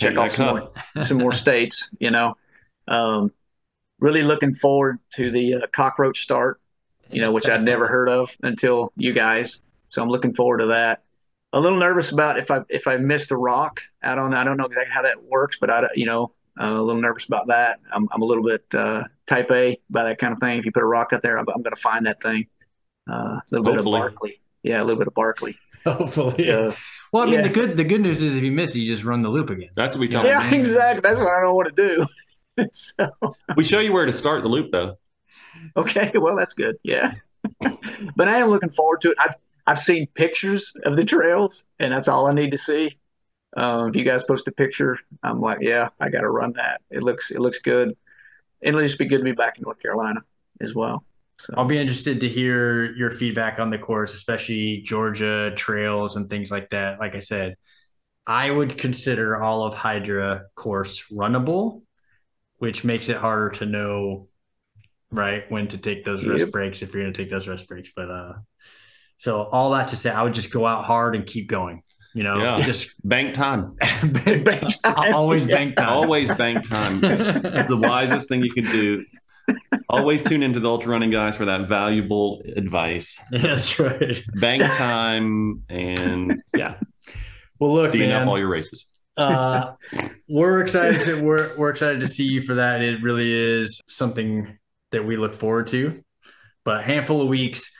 check 0.00 0.16
off 0.16 0.32
some 0.32 0.46
more, 0.46 0.72
some 1.04 1.18
more 1.18 1.32
states. 1.44 1.90
You 1.98 2.10
know, 2.10 2.36
um, 2.88 3.32
really 3.98 4.22
looking 4.22 4.54
forward 4.54 4.98
to 5.14 5.30
the 5.30 5.54
uh, 5.54 5.66
cockroach 5.72 6.20
start, 6.20 6.60
you 7.10 7.20
know, 7.20 7.32
which 7.32 7.48
I'd 7.48 7.62
never 7.62 7.86
heard 7.86 8.08
of 8.08 8.36
until 8.42 8.92
you 8.96 9.12
guys. 9.12 9.60
So 9.88 10.02
I'm 10.02 10.08
looking 10.08 10.34
forward 10.34 10.58
to 10.58 10.66
that. 10.66 11.02
A 11.52 11.60
little 11.60 11.78
nervous 11.78 12.12
about 12.12 12.38
if 12.38 12.50
I 12.50 12.60
if 12.68 12.86
I 12.86 12.96
missed 12.96 13.32
a 13.32 13.36
rock 13.36 13.80
out 14.02 14.18
on 14.18 14.34
I 14.34 14.44
don't 14.44 14.56
know 14.56 14.66
exactly 14.66 14.92
how 14.92 15.02
that 15.02 15.22
works, 15.24 15.58
but 15.60 15.68
I 15.68 15.88
you 15.94 16.06
know 16.06 16.32
uh, 16.60 16.66
a 16.66 16.82
little 16.82 17.00
nervous 17.00 17.24
about 17.24 17.48
that. 17.48 17.80
I'm 17.92 18.08
I'm 18.12 18.22
a 18.22 18.24
little 18.24 18.44
bit 18.44 18.64
uh, 18.72 19.04
type 19.26 19.50
A 19.50 19.80
by 19.90 20.04
that 20.04 20.18
kind 20.18 20.32
of 20.32 20.38
thing. 20.38 20.58
If 20.58 20.64
you 20.64 20.72
put 20.72 20.82
a 20.82 20.86
rock 20.86 21.12
out 21.12 21.22
there, 21.22 21.38
I'm, 21.38 21.46
I'm 21.48 21.62
going 21.62 21.74
to 21.74 21.80
find 21.80 22.06
that 22.06 22.22
thing. 22.22 22.46
Uh, 23.10 23.40
a 23.40 23.42
little 23.50 23.64
Hopefully. 23.64 23.72
bit 23.72 23.78
of 23.78 23.84
Barkley, 23.84 24.40
yeah, 24.62 24.80
a 24.80 24.84
little 24.84 24.98
bit 24.98 25.08
of 25.08 25.14
Barkley. 25.14 25.56
Hopefully. 25.84 26.50
Uh, 26.50 26.72
well, 27.12 27.22
I 27.22 27.26
mean, 27.26 27.34
yeah. 27.36 27.42
the 27.42 27.48
good 27.48 27.76
the 27.76 27.84
good 27.84 28.02
news 28.02 28.22
is 28.22 28.36
if 28.36 28.42
you 28.42 28.52
miss 28.52 28.74
it, 28.74 28.80
you 28.80 28.92
just 28.92 29.04
run 29.04 29.22
the 29.22 29.28
loop 29.28 29.50
again. 29.50 29.70
That's 29.74 29.96
what 29.96 30.00
we 30.00 30.08
tell. 30.08 30.24
Yeah, 30.24 30.52
exactly. 30.52 31.00
That's 31.00 31.18
what 31.18 31.30
I 31.30 31.40
don't 31.40 31.54
want 31.54 31.74
to 31.74 31.88
do. 32.56 32.66
so 32.72 33.10
we 33.56 33.64
show 33.64 33.80
you 33.80 33.92
where 33.92 34.06
to 34.06 34.12
start 34.12 34.42
the 34.42 34.48
loop, 34.48 34.70
though. 34.72 34.98
Okay, 35.76 36.12
well 36.14 36.36
that's 36.36 36.52
good. 36.52 36.76
Yeah, 36.82 37.14
but 38.16 38.28
I 38.28 38.38
am 38.38 38.50
looking 38.50 38.70
forward 38.70 39.00
to 39.02 39.10
it. 39.12 39.16
I've 39.18 39.34
I've 39.66 39.80
seen 39.80 40.06
pictures 40.14 40.74
of 40.84 40.96
the 40.96 41.04
trails, 41.04 41.64
and 41.78 41.92
that's 41.92 42.08
all 42.08 42.26
I 42.26 42.32
need 42.32 42.52
to 42.52 42.58
see. 42.58 42.98
Um, 43.56 43.88
if 43.88 43.96
you 43.96 44.04
guys 44.04 44.22
post 44.22 44.46
a 44.46 44.52
picture, 44.52 44.98
I'm 45.22 45.40
like, 45.40 45.58
yeah, 45.60 45.88
I 45.98 46.08
got 46.08 46.20
to 46.20 46.30
run 46.30 46.52
that. 46.52 46.82
It 46.90 47.02
looks 47.02 47.30
it 47.30 47.40
looks 47.40 47.58
good, 47.58 47.88
and 47.88 47.96
it'll 48.62 48.82
just 48.82 48.98
be 48.98 49.06
good 49.06 49.18
to 49.18 49.24
be 49.24 49.32
back 49.32 49.58
in 49.58 49.62
North 49.62 49.80
Carolina 49.80 50.22
as 50.60 50.74
well. 50.74 51.04
So. 51.44 51.54
I'll 51.56 51.64
be 51.64 51.78
interested 51.78 52.20
to 52.20 52.28
hear 52.28 52.92
your 52.94 53.10
feedback 53.10 53.58
on 53.58 53.70
the 53.70 53.78
course, 53.78 54.14
especially 54.14 54.82
Georgia 54.84 55.52
trails 55.56 56.16
and 56.16 56.28
things 56.28 56.50
like 56.50 56.70
that. 56.70 57.00
Like 57.00 57.14
I 57.14 57.20
said, 57.20 57.56
I 58.26 58.50
would 58.50 58.78
consider 58.78 59.40
all 59.42 59.64
of 59.64 59.74
Hydra 59.74 60.44
course 60.54 61.08
runnable, 61.10 61.82
which 62.58 62.84
makes 62.84 63.08
it 63.08 63.16
harder 63.16 63.50
to 63.58 63.66
know 63.66 64.28
right 65.10 65.50
when 65.50 65.68
to 65.68 65.78
take 65.78 66.04
those 66.04 66.24
rest 66.24 66.40
yep. 66.40 66.50
breaks 66.52 66.82
if 66.82 66.94
you're 66.94 67.02
going 67.02 67.12
to 67.12 67.18
take 67.18 67.30
those 67.30 67.48
rest 67.48 67.66
breaks. 67.66 67.90
But 67.94 68.10
uh, 68.10 68.32
so 69.18 69.42
all 69.44 69.70
that 69.70 69.88
to 69.88 69.96
say, 69.96 70.10
I 70.10 70.22
would 70.22 70.34
just 70.34 70.52
go 70.52 70.66
out 70.66 70.84
hard 70.84 71.16
and 71.16 71.26
keep 71.26 71.48
going. 71.48 71.82
You 72.14 72.24
know, 72.24 72.38
yeah. 72.42 72.60
just 72.62 72.90
bank 73.08 73.34
time. 73.34 73.76
bank 74.02 74.46
time. 74.82 75.14
Always 75.14 75.46
bank 75.46 75.76
time. 75.76 75.88
Always 75.88 76.30
bank 76.32 76.68
time. 76.68 77.04
It's, 77.04 77.22
it's 77.22 77.68
the 77.68 77.76
wisest 77.76 78.28
thing 78.28 78.42
you 78.42 78.52
can 78.52 78.64
do. 78.64 79.04
Always 79.88 80.22
tune 80.22 80.42
into 80.42 80.60
the 80.60 80.68
ultra 80.68 80.90
running 80.92 81.10
guys 81.10 81.36
for 81.36 81.44
that 81.46 81.68
valuable 81.68 82.42
advice. 82.56 83.18
That's 83.30 83.78
right. 83.78 84.20
Bank 84.34 84.62
time 84.62 85.64
and 85.68 86.42
yeah. 86.56 86.76
Well, 87.58 87.74
look, 87.74 87.94
man, 87.94 88.22
up 88.22 88.28
all 88.28 88.38
your 88.38 88.48
races. 88.48 88.86
uh, 89.16 89.72
we're 90.28 90.60
excited 90.60 91.02
to 91.02 91.20
we're 91.20 91.56
we're 91.56 91.70
excited 91.70 92.00
to 92.00 92.08
see 92.08 92.24
you 92.24 92.40
for 92.42 92.54
that. 92.54 92.80
It 92.80 93.02
really 93.02 93.32
is 93.32 93.80
something 93.88 94.58
that 94.92 95.04
we 95.04 95.16
look 95.16 95.34
forward 95.34 95.66
to. 95.68 96.02
But 96.64 96.84
handful 96.84 97.20
of 97.22 97.28
weeks, 97.28 97.70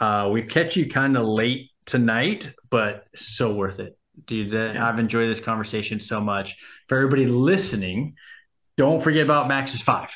uh, 0.00 0.28
we 0.32 0.42
catch 0.42 0.76
you 0.76 0.88
kind 0.88 1.16
of 1.16 1.26
late 1.26 1.70
tonight, 1.86 2.52
but 2.70 3.04
so 3.14 3.54
worth 3.54 3.78
it, 3.80 3.96
dude. 4.26 4.54
I've 4.54 4.98
enjoyed 4.98 5.28
this 5.28 5.40
conversation 5.40 6.00
so 6.00 6.20
much. 6.20 6.56
For 6.88 6.96
everybody 6.96 7.26
listening, 7.26 8.14
don't 8.76 9.02
forget 9.02 9.22
about 9.22 9.48
Max's 9.48 9.82
Five. 9.82 10.10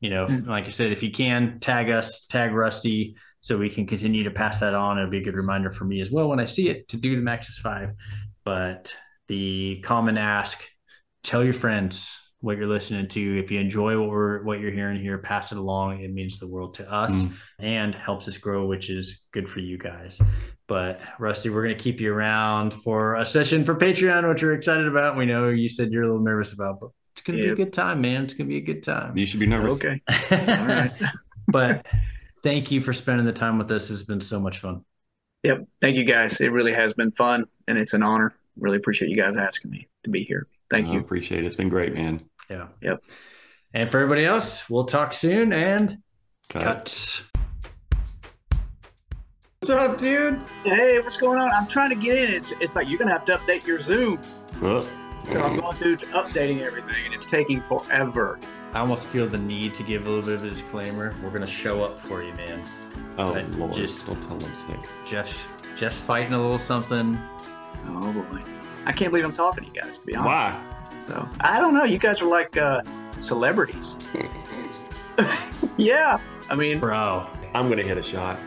You 0.00 0.10
know, 0.10 0.26
mm-hmm. 0.26 0.48
like 0.48 0.64
I 0.64 0.70
said, 0.70 0.92
if 0.92 1.02
you 1.02 1.10
can 1.10 1.60
tag 1.60 1.90
us, 1.90 2.26
tag 2.26 2.52
Rusty, 2.52 3.16
so 3.42 3.56
we 3.56 3.70
can 3.70 3.86
continue 3.86 4.24
to 4.24 4.30
pass 4.30 4.60
that 4.60 4.74
on. 4.74 4.98
It'll 4.98 5.10
be 5.10 5.18
a 5.18 5.24
good 5.24 5.36
reminder 5.36 5.70
for 5.70 5.84
me 5.84 6.00
as 6.00 6.10
well 6.10 6.28
when 6.28 6.40
I 6.40 6.44
see 6.46 6.68
it 6.68 6.88
to 6.88 6.96
do 6.96 7.16
the 7.16 7.22
Max's 7.22 7.58
Five. 7.58 7.90
But 8.44 8.94
the 9.28 9.80
common 9.84 10.18
ask: 10.18 10.62
tell 11.22 11.44
your 11.44 11.54
friends 11.54 12.16
what 12.40 12.56
you're 12.56 12.66
listening 12.66 13.06
to. 13.08 13.38
If 13.38 13.50
you 13.50 13.60
enjoy 13.60 13.98
what 14.00 14.10
we're 14.10 14.42
what 14.42 14.60
you're 14.60 14.70
hearing 14.70 15.00
here, 15.00 15.18
pass 15.18 15.52
it 15.52 15.58
along. 15.58 16.00
It 16.00 16.12
means 16.12 16.38
the 16.38 16.48
world 16.48 16.74
to 16.74 16.90
us 16.90 17.12
mm. 17.12 17.32
and 17.58 17.94
helps 17.94 18.26
us 18.28 18.36
grow, 18.36 18.66
which 18.66 18.90
is 18.90 19.20
good 19.32 19.48
for 19.48 19.60
you 19.60 19.78
guys. 19.78 20.20
But 20.66 21.00
Rusty, 21.18 21.50
we're 21.50 21.62
gonna 21.62 21.74
keep 21.74 22.00
you 22.00 22.12
around 22.12 22.72
for 22.72 23.16
a 23.16 23.26
session 23.26 23.64
for 23.64 23.74
Patreon, 23.74 24.28
which 24.28 24.42
we're 24.42 24.54
excited 24.54 24.86
about. 24.86 25.16
We 25.16 25.26
know 25.26 25.48
you 25.48 25.68
said 25.68 25.90
you're 25.90 26.04
a 26.04 26.06
little 26.06 26.22
nervous 26.22 26.52
about, 26.52 26.80
but 26.80 26.90
it's 27.12 27.22
gonna 27.22 27.38
yep. 27.38 27.46
be 27.46 27.62
a 27.62 27.64
good 27.64 27.72
time, 27.72 28.00
man. 28.00 28.24
It's 28.24 28.34
gonna 28.34 28.48
be 28.48 28.56
a 28.56 28.60
good 28.60 28.82
time. 28.82 29.16
You 29.16 29.26
should 29.26 29.40
be 29.40 29.46
nervous. 29.46 29.74
Okay. 29.74 30.00
All 30.30 30.66
right. 30.66 30.92
but 31.48 31.86
thank 32.42 32.70
you 32.70 32.80
for 32.80 32.92
spending 32.92 33.26
the 33.26 33.32
time 33.32 33.58
with 33.58 33.70
us. 33.70 33.90
It's 33.90 34.02
been 34.02 34.20
so 34.20 34.40
much 34.40 34.58
fun. 34.58 34.84
Yep. 35.42 35.66
Thank 35.80 35.96
you 35.96 36.04
guys. 36.04 36.40
It 36.40 36.48
really 36.48 36.72
has 36.72 36.92
been 36.92 37.12
fun 37.12 37.46
and 37.66 37.78
it's 37.78 37.94
an 37.94 38.02
honor. 38.02 38.34
Really 38.58 38.76
appreciate 38.76 39.08
you 39.08 39.16
guys 39.16 39.36
asking 39.36 39.70
me 39.70 39.88
to 40.04 40.10
be 40.10 40.24
here. 40.24 40.46
Thank 40.70 40.88
I 40.88 40.92
you. 40.92 41.00
Appreciate 41.00 41.44
it. 41.44 41.46
It's 41.46 41.56
been 41.56 41.68
great, 41.68 41.94
man. 41.94 42.24
Yeah. 42.48 42.68
Yep. 42.82 43.02
And 43.72 43.90
for 43.90 43.98
everybody 43.98 44.24
else, 44.24 44.68
we'll 44.68 44.84
talk 44.84 45.12
soon 45.12 45.52
and 45.52 45.98
cut. 46.48 46.62
cut. 46.62 47.22
What's 49.60 49.70
up, 49.70 49.98
dude? 49.98 50.40
Hey, 50.64 50.98
what's 51.00 51.16
going 51.16 51.38
on? 51.38 51.50
I'm 51.50 51.66
trying 51.66 51.90
to 51.90 51.94
get 51.94 52.16
in. 52.16 52.32
It's, 52.32 52.52
it's 52.60 52.76
like 52.76 52.88
you're 52.88 52.98
gonna 52.98 53.12
have 53.12 53.26
to 53.26 53.36
update 53.36 53.66
your 53.66 53.78
Zoom. 53.78 54.18
So 55.26 55.40
I'm 55.40 55.60
going 55.60 55.76
through 55.76 55.96
updating 55.98 56.62
everything, 56.62 57.04
and 57.04 57.14
it's 57.14 57.26
taking 57.26 57.60
forever. 57.60 58.38
I 58.72 58.80
almost 58.80 59.06
feel 59.06 59.28
the 59.28 59.38
need 59.38 59.74
to 59.76 59.82
give 59.82 60.06
a 60.06 60.10
little 60.10 60.24
bit 60.24 60.34
of 60.36 60.44
a 60.44 60.48
disclaimer. 60.48 61.14
We're 61.22 61.30
gonna 61.30 61.46
show 61.46 61.82
up 61.82 62.00
for 62.06 62.22
you, 62.22 62.32
man. 62.34 62.62
Oh 63.18 63.34
but 63.34 63.50
Lord! 63.52 63.74
Just 63.74 64.06
don't 64.06 64.20
tell 64.26 64.38
them 64.38 64.52
sick. 64.56 64.78
Just, 65.06 65.44
just 65.76 65.98
fighting 65.98 66.32
a 66.32 66.40
little 66.40 66.58
something. 66.58 67.18
Oh 67.88 68.12
boy! 68.12 68.42
I 68.86 68.92
can't 68.92 69.10
believe 69.10 69.24
I'm 69.24 69.32
talking 69.32 69.64
to 69.64 69.70
you 69.70 69.80
guys. 69.80 69.98
To 69.98 70.06
be 70.06 70.14
honest. 70.14 70.26
Why? 70.26 71.06
So 71.08 71.28
I 71.40 71.58
don't 71.58 71.74
know. 71.74 71.84
You 71.84 71.98
guys 71.98 72.20
are 72.20 72.26
like 72.26 72.56
uh, 72.56 72.82
celebrities. 73.20 73.94
yeah. 75.76 76.20
I 76.48 76.54
mean, 76.54 76.78
bro, 76.80 77.26
I'm 77.54 77.68
gonna 77.68 77.82
hit 77.82 77.98
a 77.98 78.02
shot. 78.02 78.38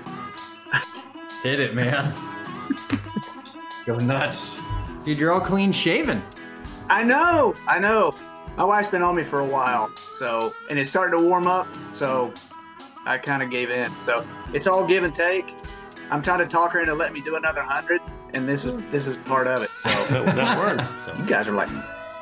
hit 1.43 1.59
it, 1.59 1.75
man. 1.75 2.13
Go 3.85 3.97
nuts, 3.99 4.59
dude. 5.03 5.17
You're 5.17 5.33
all 5.33 5.41
clean 5.41 5.73
shaven. 5.73 6.23
I 6.89 7.03
know. 7.03 7.55
I 7.67 7.79
know. 7.79 8.13
My 8.57 8.65
wife's 8.65 8.89
been 8.89 9.01
on 9.01 9.15
me 9.15 9.23
for 9.23 9.39
a 9.39 9.45
while, 9.45 9.91
so 10.19 10.53
and 10.69 10.77
it's 10.77 10.89
starting 10.89 11.19
to 11.19 11.25
warm 11.25 11.47
up. 11.47 11.67
So 11.93 12.33
I 13.05 13.17
kind 13.17 13.41
of 13.41 13.49
gave 13.49 13.71
in. 13.71 13.91
So 13.99 14.25
it's 14.53 14.67
all 14.67 14.85
give 14.85 15.03
and 15.03 15.13
take. 15.13 15.53
I'm 16.11 16.21
trying 16.21 16.39
to 16.39 16.45
talk 16.45 16.71
her 16.73 16.81
into 16.81 16.93
letting 16.93 17.15
me 17.15 17.21
do 17.21 17.35
another 17.35 17.61
hundred, 17.61 18.01
and 18.33 18.47
this 18.47 18.65
is 18.65 18.73
this 18.91 19.07
is 19.07 19.17
part 19.17 19.47
of 19.47 19.63
it. 19.63 19.71
So 19.81 19.89
that 20.23 20.57
works. 20.59 20.89
So. 21.05 21.15
You 21.17 21.25
guys 21.25 21.47
are 21.47 21.53
like 21.53 21.69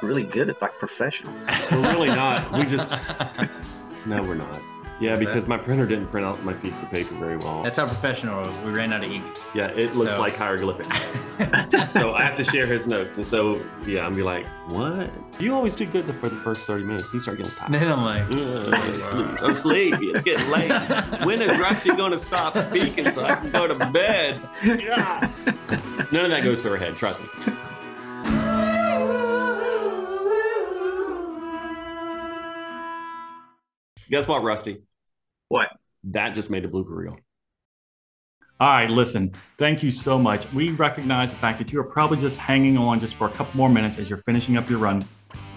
really 0.01 0.23
good 0.23 0.49
at 0.49 0.61
like 0.61 0.77
professionals. 0.79 1.35
We're 1.71 1.91
really 1.91 2.07
not. 2.07 2.51
We 2.53 2.65
just 2.65 2.91
no, 4.05 4.23
we're 4.23 4.35
not. 4.35 4.61
Yeah, 5.01 5.17
because 5.17 5.47
my 5.47 5.57
printer 5.57 5.87
didn't 5.87 6.07
print 6.07 6.27
out 6.27 6.43
my 6.43 6.53
piece 6.53 6.83
of 6.83 6.91
paper 6.91 7.15
very 7.15 7.35
well. 7.35 7.63
That's 7.63 7.75
how 7.75 7.87
professional 7.87 8.43
we 8.63 8.71
ran 8.71 8.93
out 8.93 9.03
of 9.03 9.11
ink. 9.11 9.25
Yeah, 9.55 9.69
it 9.69 9.95
looks 9.95 10.11
so. 10.11 10.19
like 10.19 10.35
hieroglyphics. 10.35 10.95
so 11.91 12.13
I 12.13 12.21
have 12.21 12.37
to 12.37 12.43
share 12.43 12.67
his 12.67 12.85
notes, 12.85 13.17
and 13.17 13.25
so 13.25 13.59
yeah, 13.87 14.05
I'm 14.05 14.13
be 14.13 14.21
like, 14.21 14.45
"What? 14.67 15.09
You 15.39 15.55
always 15.55 15.73
do 15.73 15.87
good 15.87 16.05
for 16.05 16.29
the 16.29 16.35
first 16.37 16.67
thirty 16.67 16.83
minutes. 16.83 17.11
You 17.11 17.19
start 17.19 17.39
getting 17.39 17.51
tired." 17.53 17.73
Then 17.73 17.91
I'm 17.91 18.01
like, 18.01 19.41
"I'm 19.41 19.55
sleepy. 19.55 20.11
It's 20.11 20.21
getting 20.21 20.47
late. 20.49 20.71
When 21.25 21.41
is 21.41 21.57
Rusty 21.57 21.95
going 21.95 22.11
to 22.11 22.19
stop 22.19 22.55
speaking 22.67 23.11
so 23.11 23.25
I 23.25 23.35
can 23.35 23.49
go 23.49 23.67
to 23.67 23.73
bed?" 23.91 24.39
Yeah. 24.63 25.31
None 26.11 26.25
of 26.25 26.29
that 26.29 26.43
goes 26.43 26.61
through 26.61 26.71
her 26.71 26.77
head. 26.77 26.95
Trust 26.95 27.19
me. 27.19 27.53
Guess 34.11 34.27
what, 34.27 34.43
Rusty? 34.43 34.83
What? 35.51 35.67
That 36.05 36.33
just 36.33 36.49
made 36.49 36.63
a 36.63 36.69
blooper 36.69 36.95
reel. 36.95 37.17
All 38.61 38.69
right, 38.69 38.89
listen, 38.89 39.33
thank 39.57 39.83
you 39.83 39.91
so 39.91 40.17
much. 40.17 40.49
We 40.53 40.69
recognize 40.69 41.31
the 41.31 41.39
fact 41.39 41.59
that 41.59 41.73
you 41.73 41.79
are 41.81 41.83
probably 41.83 42.19
just 42.19 42.37
hanging 42.37 42.77
on 42.77 43.01
just 43.01 43.15
for 43.15 43.27
a 43.27 43.31
couple 43.31 43.57
more 43.57 43.67
minutes 43.67 43.99
as 43.99 44.09
you're 44.09 44.19
finishing 44.19 44.55
up 44.55 44.69
your 44.69 44.79
run. 44.79 45.03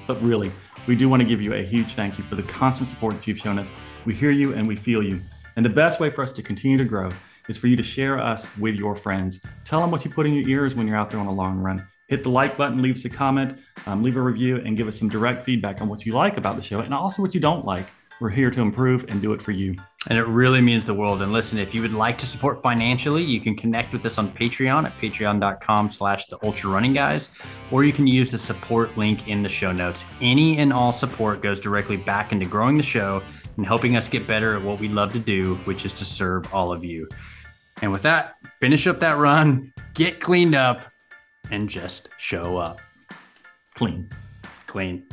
But 0.08 0.20
really, 0.20 0.50
we 0.88 0.96
do 0.96 1.08
want 1.08 1.22
to 1.22 1.28
give 1.28 1.40
you 1.40 1.54
a 1.54 1.62
huge 1.62 1.94
thank 1.94 2.18
you 2.18 2.24
for 2.24 2.34
the 2.34 2.42
constant 2.42 2.90
support 2.90 3.14
that 3.14 3.24
you've 3.28 3.38
shown 3.38 3.56
us. 3.56 3.70
We 4.04 4.14
hear 4.16 4.32
you 4.32 4.52
and 4.54 4.66
we 4.66 4.74
feel 4.74 5.00
you. 5.00 5.20
And 5.54 5.64
the 5.64 5.70
best 5.70 6.00
way 6.00 6.10
for 6.10 6.24
us 6.24 6.32
to 6.32 6.42
continue 6.42 6.76
to 6.76 6.84
grow 6.84 7.08
is 7.48 7.56
for 7.56 7.68
you 7.68 7.76
to 7.76 7.84
share 7.84 8.18
us 8.18 8.48
with 8.58 8.74
your 8.74 8.96
friends. 8.96 9.40
Tell 9.64 9.78
them 9.78 9.92
what 9.92 10.04
you 10.04 10.10
put 10.10 10.26
in 10.26 10.34
your 10.34 10.48
ears 10.48 10.74
when 10.74 10.88
you're 10.88 10.96
out 10.96 11.08
there 11.08 11.20
on 11.20 11.28
a 11.28 11.32
long 11.32 11.60
run. 11.60 11.86
Hit 12.08 12.24
the 12.24 12.30
like 12.30 12.56
button, 12.56 12.82
leave 12.82 12.96
us 12.96 13.04
a 13.04 13.10
comment, 13.10 13.60
um, 13.86 14.02
leave 14.02 14.16
a 14.16 14.20
review, 14.20 14.56
and 14.56 14.76
give 14.76 14.88
us 14.88 14.98
some 14.98 15.08
direct 15.08 15.44
feedback 15.44 15.80
on 15.80 15.88
what 15.88 16.04
you 16.04 16.14
like 16.14 16.36
about 16.36 16.56
the 16.56 16.62
show 16.62 16.80
and 16.80 16.92
also 16.92 17.22
what 17.22 17.32
you 17.32 17.40
don't 17.40 17.64
like. 17.64 17.86
We're 18.20 18.30
here 18.30 18.50
to 18.50 18.60
improve 18.60 19.06
and 19.08 19.20
do 19.20 19.32
it 19.32 19.42
for 19.42 19.50
you. 19.50 19.74
And 20.08 20.18
it 20.18 20.26
really 20.26 20.60
means 20.60 20.84
the 20.84 20.92
world. 20.92 21.22
And 21.22 21.32
listen, 21.32 21.58
if 21.58 21.72
you 21.72 21.80
would 21.80 21.94
like 21.94 22.18
to 22.18 22.26
support 22.26 22.62
financially, 22.62 23.22
you 23.22 23.40
can 23.40 23.56
connect 23.56 23.92
with 23.92 24.04
us 24.04 24.18
on 24.18 24.30
Patreon 24.32 24.84
at 24.84 24.96
patreon.com 24.98 25.90
slash 25.90 26.26
the 26.26 26.38
ultra 26.42 26.70
running 26.70 26.92
guys, 26.92 27.30
or 27.70 27.84
you 27.84 27.92
can 27.92 28.06
use 28.06 28.30
the 28.30 28.38
support 28.38 28.96
link 28.98 29.28
in 29.28 29.42
the 29.42 29.48
show 29.48 29.72
notes. 29.72 30.04
Any 30.20 30.58
and 30.58 30.72
all 30.72 30.92
support 30.92 31.40
goes 31.40 31.58
directly 31.58 31.96
back 31.96 32.32
into 32.32 32.44
growing 32.44 32.76
the 32.76 32.82
show 32.82 33.22
and 33.56 33.64
helping 33.64 33.96
us 33.96 34.08
get 34.08 34.26
better 34.26 34.54
at 34.54 34.62
what 34.62 34.78
we 34.78 34.88
love 34.88 35.12
to 35.12 35.18
do, 35.18 35.54
which 35.64 35.86
is 35.86 35.92
to 35.94 36.04
serve 36.04 36.52
all 36.52 36.70
of 36.70 36.84
you. 36.84 37.08
And 37.80 37.90
with 37.90 38.02
that, 38.02 38.34
finish 38.60 38.86
up 38.86 39.00
that 39.00 39.16
run, 39.16 39.72
get 39.94 40.20
cleaned 40.20 40.54
up, 40.54 40.80
and 41.50 41.68
just 41.68 42.08
show 42.18 42.58
up. 42.58 42.80
Clean. 43.74 44.08
Clean. 44.66 45.06